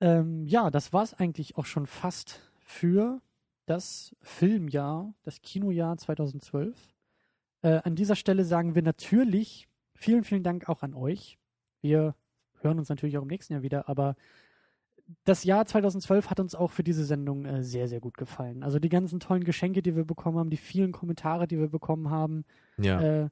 Ähm, 0.00 0.46
ja, 0.46 0.70
das 0.70 0.92
war 0.92 1.02
es 1.02 1.14
eigentlich 1.14 1.56
auch 1.56 1.66
schon 1.66 1.86
fast 1.86 2.40
für 2.60 3.20
das 3.66 4.16
Filmjahr, 4.22 5.14
das 5.22 5.42
Kinojahr 5.42 5.98
2012. 5.98 6.94
Äh, 7.62 7.80
an 7.84 7.94
dieser 7.94 8.16
Stelle 8.16 8.44
sagen 8.44 8.74
wir 8.74 8.82
natürlich 8.82 9.68
vielen, 9.94 10.24
vielen 10.24 10.42
Dank 10.42 10.68
auch 10.68 10.82
an 10.82 10.94
euch. 10.94 11.38
Wir 11.80 12.14
hören 12.60 12.78
uns 12.78 12.88
natürlich 12.88 13.18
auch 13.18 13.22
im 13.22 13.28
nächsten 13.28 13.52
Jahr 13.52 13.62
wieder, 13.62 13.88
aber 13.88 14.16
das 15.24 15.44
Jahr 15.44 15.64
2012 15.66 16.30
hat 16.30 16.40
uns 16.40 16.54
auch 16.54 16.70
für 16.70 16.82
diese 16.84 17.04
Sendung 17.04 17.44
äh, 17.44 17.62
sehr, 17.62 17.88
sehr 17.88 18.00
gut 18.00 18.16
gefallen. 18.16 18.62
Also 18.62 18.78
die 18.78 18.88
ganzen 18.90 19.20
tollen 19.20 19.44
Geschenke, 19.44 19.82
die 19.82 19.96
wir 19.96 20.04
bekommen 20.04 20.38
haben, 20.38 20.50
die 20.50 20.56
vielen 20.56 20.92
Kommentare, 20.92 21.46
die 21.48 21.58
wir 21.58 21.68
bekommen 21.68 22.10
haben, 22.10 22.44
Ja. 22.76 23.00
äh, 23.24 23.28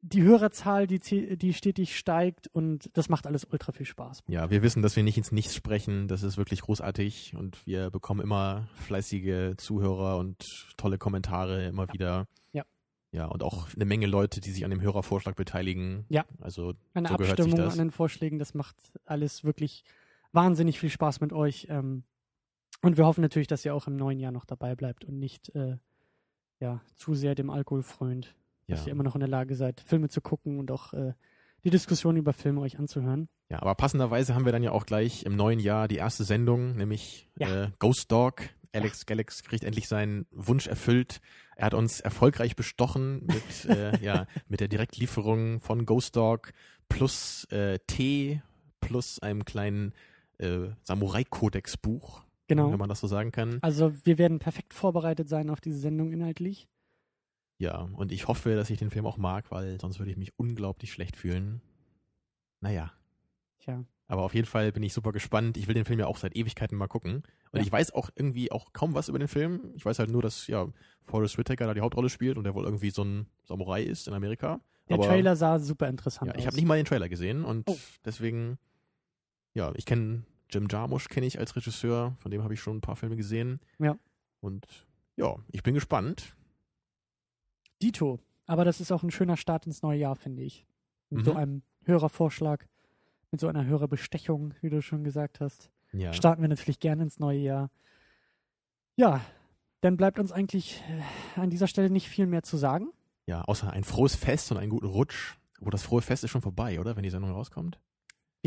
die 0.00 0.22
Hörerzahl, 0.22 0.86
die, 0.86 1.00
die 1.36 1.52
stetig 1.52 1.96
steigt 1.98 2.46
und 2.52 2.88
das 2.96 3.08
macht 3.08 3.26
alles 3.26 3.44
ultra 3.50 3.72
viel 3.72 3.84
Spaß. 3.86 4.22
Ja, 4.28 4.48
wir 4.48 4.62
wissen, 4.62 4.80
dass 4.80 4.94
wir 4.94 5.02
nicht 5.02 5.18
ins 5.18 5.32
Nichts 5.32 5.56
sprechen. 5.56 6.06
Das 6.06 6.22
ist 6.22 6.36
wirklich 6.36 6.60
großartig 6.60 7.34
und 7.36 7.66
wir 7.66 7.90
bekommen 7.90 8.20
immer 8.20 8.68
fleißige 8.74 9.56
Zuhörer 9.56 10.18
und 10.18 10.44
tolle 10.76 10.98
Kommentare 10.98 11.66
immer 11.66 11.92
wieder. 11.92 12.28
Ja. 12.52 12.64
Ja, 13.10 13.24
und 13.26 13.42
auch 13.42 13.66
eine 13.74 13.86
Menge 13.86 14.06
Leute, 14.06 14.40
die 14.40 14.50
sich 14.52 14.64
an 14.64 14.70
dem 14.70 14.80
Hörervorschlag 14.82 15.34
beteiligen. 15.34 16.04
Ja. 16.10 16.24
Also 16.40 16.74
Eine 16.94 17.08
So 17.08 17.14
Abstimmung 17.14 17.58
an 17.60 17.78
den 17.78 17.90
Vorschlägen, 17.90 18.38
das 18.38 18.54
macht 18.54 18.76
alles 19.04 19.42
wirklich 19.42 19.82
wahnsinnig 20.32 20.78
viel 20.78 20.90
Spaß 20.90 21.20
mit 21.20 21.32
euch. 21.32 21.66
Ähm, 21.70 22.04
und 22.82 22.96
wir 22.96 23.06
hoffen 23.06 23.22
natürlich, 23.22 23.48
dass 23.48 23.64
ihr 23.64 23.74
auch 23.74 23.86
im 23.86 23.96
neuen 23.96 24.18
Jahr 24.20 24.32
noch 24.32 24.44
dabei 24.44 24.74
bleibt 24.76 25.04
und 25.04 25.18
nicht 25.18 25.54
äh, 25.54 25.76
ja, 26.60 26.80
zu 26.96 27.14
sehr 27.14 27.34
dem 27.34 27.50
Alkohol 27.50 27.82
frönt. 27.82 28.34
ja. 28.66 28.76
Dass 28.76 28.86
ihr 28.86 28.92
immer 28.92 29.04
noch 29.04 29.14
in 29.14 29.20
der 29.20 29.28
Lage 29.28 29.54
seid, 29.54 29.80
Filme 29.80 30.08
zu 30.08 30.20
gucken 30.20 30.58
und 30.58 30.70
auch 30.70 30.92
äh, 30.92 31.14
die 31.64 31.70
Diskussion 31.70 32.16
über 32.16 32.32
Filme 32.32 32.60
euch 32.60 32.78
anzuhören. 32.78 33.28
ja, 33.48 33.60
aber 33.60 33.74
passenderweise 33.74 34.34
haben 34.34 34.44
wir 34.44 34.52
dann 34.52 34.62
ja 34.62 34.70
auch 34.70 34.86
gleich 34.86 35.24
im 35.24 35.34
neuen 35.34 35.58
Jahr 35.58 35.88
die 35.88 35.96
erste 35.96 36.22
Sendung, 36.24 36.76
nämlich 36.76 37.28
Ja. 37.38 37.64
äh, 37.64 37.70
Ghost 37.78 38.10
Dog. 38.12 38.42
Alex 38.72 39.06
Galax 39.06 39.42
kriegt 39.42 39.64
endlich 39.64 39.88
seinen 39.88 40.26
Wunsch 40.30 40.66
erfüllt. 40.66 41.20
Er 41.56 41.66
hat 41.66 41.74
uns 41.74 42.00
erfolgreich 42.00 42.54
bestochen 42.54 43.24
mit, 43.26 43.64
äh, 43.64 43.98
ja, 44.04 44.26
mit 44.46 44.60
der 44.60 44.68
Direktlieferung 44.68 45.58
von 45.60 45.84
Ghost 45.86 46.14
Dog 46.16 46.52
plus 46.88 47.44
äh, 47.50 47.78
Tee 47.86 48.40
plus 48.80 49.18
einem 49.20 49.44
kleinen 49.44 49.94
äh, 50.38 50.68
Samurai-Kodex-Buch, 50.82 52.22
Genau. 52.48 52.70
wenn 52.72 52.78
man 52.78 52.88
das 52.88 53.00
so 53.00 53.06
sagen 53.06 53.30
kann. 53.32 53.58
Also 53.62 53.92
wir 54.04 54.16
werden 54.18 54.38
perfekt 54.38 54.72
vorbereitet 54.72 55.28
sein 55.28 55.50
auf 55.50 55.60
diese 55.60 55.78
Sendung 55.78 56.12
inhaltlich. 56.12 56.66
Ja, 57.58 57.88
und 57.94 58.12
ich 58.12 58.28
hoffe, 58.28 58.54
dass 58.54 58.70
ich 58.70 58.78
den 58.78 58.90
Film 58.90 59.04
auch 59.06 59.16
mag, 59.18 59.50
weil 59.50 59.80
sonst 59.80 59.98
würde 59.98 60.10
ich 60.12 60.16
mich 60.16 60.32
unglaublich 60.38 60.92
schlecht 60.92 61.16
fühlen. 61.16 61.60
Naja, 62.60 62.92
Tja. 63.58 63.84
aber 64.06 64.22
auf 64.22 64.34
jeden 64.34 64.46
Fall 64.46 64.72
bin 64.72 64.82
ich 64.82 64.94
super 64.94 65.12
gespannt. 65.12 65.56
Ich 65.56 65.66
will 65.66 65.74
den 65.74 65.84
Film 65.84 65.98
ja 65.98 66.06
auch 66.06 66.16
seit 66.16 66.36
Ewigkeiten 66.36 66.78
mal 66.78 66.86
gucken. 66.86 67.16
Und 67.52 67.58
Ja. 67.58 67.62
ich 67.62 67.70
weiß 67.72 67.92
auch 67.94 68.10
irgendwie 68.14 68.50
auch 68.52 68.72
kaum 68.72 68.94
was 68.94 69.08
über 69.08 69.18
den 69.18 69.28
Film. 69.28 69.72
Ich 69.74 69.84
weiß 69.84 69.98
halt 69.98 70.10
nur, 70.10 70.22
dass 70.22 70.46
ja 70.46 70.68
Forrest 71.04 71.36
Whitaker 71.38 71.66
da 71.66 71.74
die 71.74 71.80
Hauptrolle 71.80 72.08
spielt 72.10 72.36
und 72.38 72.44
der 72.44 72.54
wohl 72.54 72.64
irgendwie 72.64 72.90
so 72.90 73.02
ein 73.02 73.26
Samurai 73.44 73.82
ist 73.82 74.06
in 74.08 74.14
Amerika. 74.14 74.60
Der 74.88 74.94
aber, 74.94 75.06
Trailer 75.06 75.36
sah 75.36 75.58
super 75.58 75.88
interessant 75.88 76.28
Ja, 76.28 76.34
aus. 76.34 76.40
ich 76.40 76.46
habe 76.46 76.56
nicht 76.56 76.66
mal 76.66 76.76
den 76.76 76.84
Trailer 76.86 77.08
gesehen 77.08 77.44
und 77.44 77.68
Oh. 77.68 77.76
deswegen, 78.04 78.58
ja, 79.58 79.72
ich 79.76 79.84
kenne 79.84 80.22
Jim 80.50 80.66
Jarmusch 80.70 81.08
kenne 81.08 81.26
ich 81.26 81.38
als 81.38 81.54
Regisseur, 81.56 82.16
von 82.20 82.30
dem 82.30 82.42
habe 82.42 82.54
ich 82.54 82.60
schon 82.60 82.78
ein 82.78 82.80
paar 82.80 82.96
Filme 82.96 83.16
gesehen. 83.16 83.58
Ja. 83.78 83.98
Und 84.40 84.86
ja, 85.16 85.34
ich 85.50 85.62
bin 85.62 85.74
gespannt. 85.74 86.34
Dito. 87.82 88.18
Aber 88.46 88.64
das 88.64 88.80
ist 88.80 88.92
auch 88.92 89.02
ein 89.02 89.10
schöner 89.10 89.36
Start 89.36 89.66
ins 89.66 89.82
neue 89.82 89.98
Jahr, 89.98 90.16
finde 90.16 90.42
ich. 90.42 90.64
Mit 91.10 91.24
so 91.24 91.32
Mhm. 91.32 91.36
einem 91.36 91.62
Hörervorschlag, 91.84 92.66
mit 93.30 93.40
so 93.40 93.48
einer 93.48 93.66
Hörerbestechung, 93.66 94.54
wie 94.62 94.70
du 94.70 94.80
schon 94.80 95.04
gesagt 95.04 95.40
hast. 95.40 95.70
Ja. 95.92 96.12
Starten 96.12 96.40
wir 96.42 96.48
natürlich 96.48 96.80
gerne 96.80 97.02
ins 97.02 97.18
neue 97.18 97.38
Jahr. 97.40 97.70
Ja, 98.96 99.20
dann 99.80 99.96
bleibt 99.96 100.18
uns 100.18 100.32
eigentlich 100.32 100.82
äh, 100.88 101.40
an 101.40 101.50
dieser 101.50 101.66
Stelle 101.66 101.90
nicht 101.90 102.08
viel 102.08 102.26
mehr 102.26 102.42
zu 102.42 102.56
sagen. 102.56 102.88
Ja, 103.26 103.42
außer 103.42 103.70
ein 103.70 103.84
frohes 103.84 104.16
Fest 104.16 104.50
und 104.50 104.56
einen 104.58 104.70
guten 104.70 104.86
Rutsch. 104.86 105.36
Wo 105.60 105.70
das 105.70 105.82
frohe 105.82 106.02
Fest 106.02 106.24
ist 106.24 106.30
schon 106.30 106.40
vorbei, 106.42 106.78
oder? 106.80 106.94
Wenn 106.96 107.02
die 107.02 107.10
Sendung 107.10 107.32
rauskommt. 107.32 107.80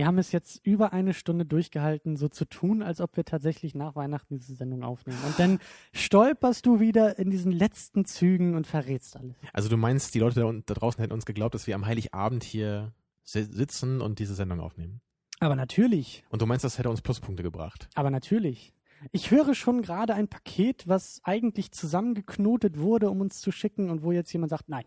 Wir 0.02 0.08
haben 0.08 0.18
es 0.18 0.32
jetzt 0.32 0.66
über 0.66 0.94
eine 0.94 1.14
Stunde 1.14 1.46
durchgehalten, 1.46 2.18
so 2.18 2.28
zu 2.28 2.46
tun, 2.46 2.82
als 2.82 3.02
ob 3.02 3.16
wir 3.18 3.24
tatsächlich 3.24 3.76
nach 3.76 3.96
Weihnachten 3.96 4.36
diese 4.40 4.56
Sendung 4.56 4.82
aufnehmen. 4.84 5.20
Und 5.28 5.38
dann 5.38 5.60
stolperst 5.94 6.66
du 6.66 6.80
wieder 6.80 7.20
in 7.20 7.30
diesen 7.30 7.52
letzten 7.52 8.06
Zügen 8.06 8.56
und 8.56 8.66
verrätst 8.66 9.16
alles. 9.16 9.36
Also 9.54 9.70
du 9.70 9.78
meinst, 9.78 10.16
die 10.16 10.20
Leute 10.20 10.40
da, 10.66 10.74
draußen 10.74 11.00
hätten 11.04 11.14
uns 11.14 11.26
geglaubt, 11.28 11.54
dass 11.54 11.68
wir 11.68 11.76
am 11.76 11.86
Heiligabend 11.86 12.44
hier 12.44 12.96
si- 13.22 13.44
sitzen 13.44 14.02
und 14.02 14.18
diese 14.18 14.34
Sendung 14.34 14.60
aufnehmen. 14.60 15.02
Aber 15.40 15.56
natürlich, 15.56 16.24
Und 16.32 16.42
du 16.42 16.48
meinst, 16.48 16.66
das 16.66 16.80
hätte 16.80 16.90
uns 16.90 17.04
Pluspunkte 17.04 17.44
gebracht. 17.44 17.88
aber 17.94 18.10
natürlich. 18.10 18.74
ich 19.12 19.30
höre 19.30 19.54
schon 19.54 19.84
gerade 19.84 20.16
ein 20.16 20.28
Paket, 20.28 20.88
was 20.88 21.22
eigentlich 21.26 21.72
zusammengeknotet 21.74 22.80
wurde, 22.80 23.12
um 23.12 23.22
uns 23.22 23.40
zu 23.40 23.52
schicken 23.52 23.92
und 23.92 24.02
wo 24.02 24.12
jetzt 24.12 24.34
jemand 24.34 24.50
sagt, 24.50 24.68
nein, 24.68 24.86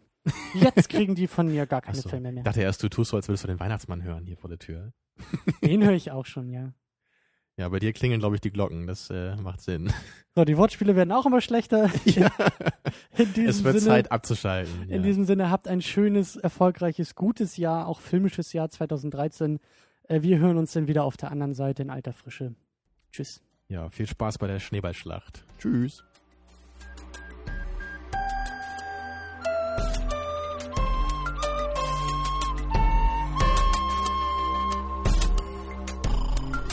jetzt 0.55 0.88
kriegen 0.88 1.14
die 1.14 1.26
von 1.26 1.48
mir 1.48 1.66
gar 1.66 1.80
keine 1.80 1.98
Achso. 1.98 2.09
Filme 2.09 2.32
mehr. 2.32 2.40
Ich 2.40 2.44
dachte 2.44 2.62
erst, 2.62 2.82
du 2.82 2.88
tust 2.88 3.10
so, 3.10 3.16
als 3.16 3.28
würdest 3.28 3.44
du 3.44 3.48
den 3.48 3.60
Weihnachtsmann 3.60 4.02
hören 4.02 4.26
hier 4.26 4.36
vor 4.36 4.48
der 4.48 4.59
Tür. 4.59 4.92
Den 5.62 5.84
höre 5.84 5.92
ich 5.94 6.10
auch 6.10 6.26
schon, 6.26 6.51
ja. 6.51 6.72
Ja, 7.56 7.68
bei 7.68 7.78
dir 7.78 7.92
klingeln, 7.92 8.18
glaube 8.18 8.34
ich, 8.34 8.40
die 8.40 8.51
Glocken. 8.51 8.88
Das 8.88 9.10
äh, 9.10 9.36
macht 9.36 9.60
Sinn. 9.60 9.92
So, 10.34 10.44
die 10.44 10.56
Wortspiele 10.56 10.96
werden 10.96 11.12
auch 11.12 11.24
immer 11.24 11.40
schlechter. 11.40 11.88
ja. 12.05 12.28
In 13.16 13.32
diesem 13.32 13.48
Es 13.48 13.62
wird 13.62 13.78
Sinne, 13.78 13.86
Zeit 13.86 14.10
abzuschalten. 14.10 14.82
In 14.84 14.90
ja. 14.90 14.98
diesem 14.98 15.24
Sinne, 15.24 15.51
habt 15.51 15.68
ein 15.68 15.80
schönes, 15.80 16.34
erfolgreiches, 16.34 17.14
gutes 17.14 17.56
Jahr, 17.56 17.86
auch 17.86 18.01
filmisches 18.01 18.52
Jahr 18.52 18.70
2013. 18.70 19.60
Äh, 20.09 20.22
wir 20.22 20.38
hören 20.38 20.56
uns 20.56 20.72
dann 20.72 20.88
wieder 20.88 21.05
auf 21.05 21.16
der 21.16 21.30
anderen 21.30 21.55
Seite 21.55 21.82
in 21.82 21.90
alter 21.90 22.12
Frische. 22.12 22.56
Tschüss. 23.12 23.40
ja, 23.68 23.88
viel 23.90 24.09
Spaß 24.09 24.38
bei 24.38 24.48
der 24.48 24.59
Schneeballschlacht. 24.59 25.44
Tschüss. 25.60 26.02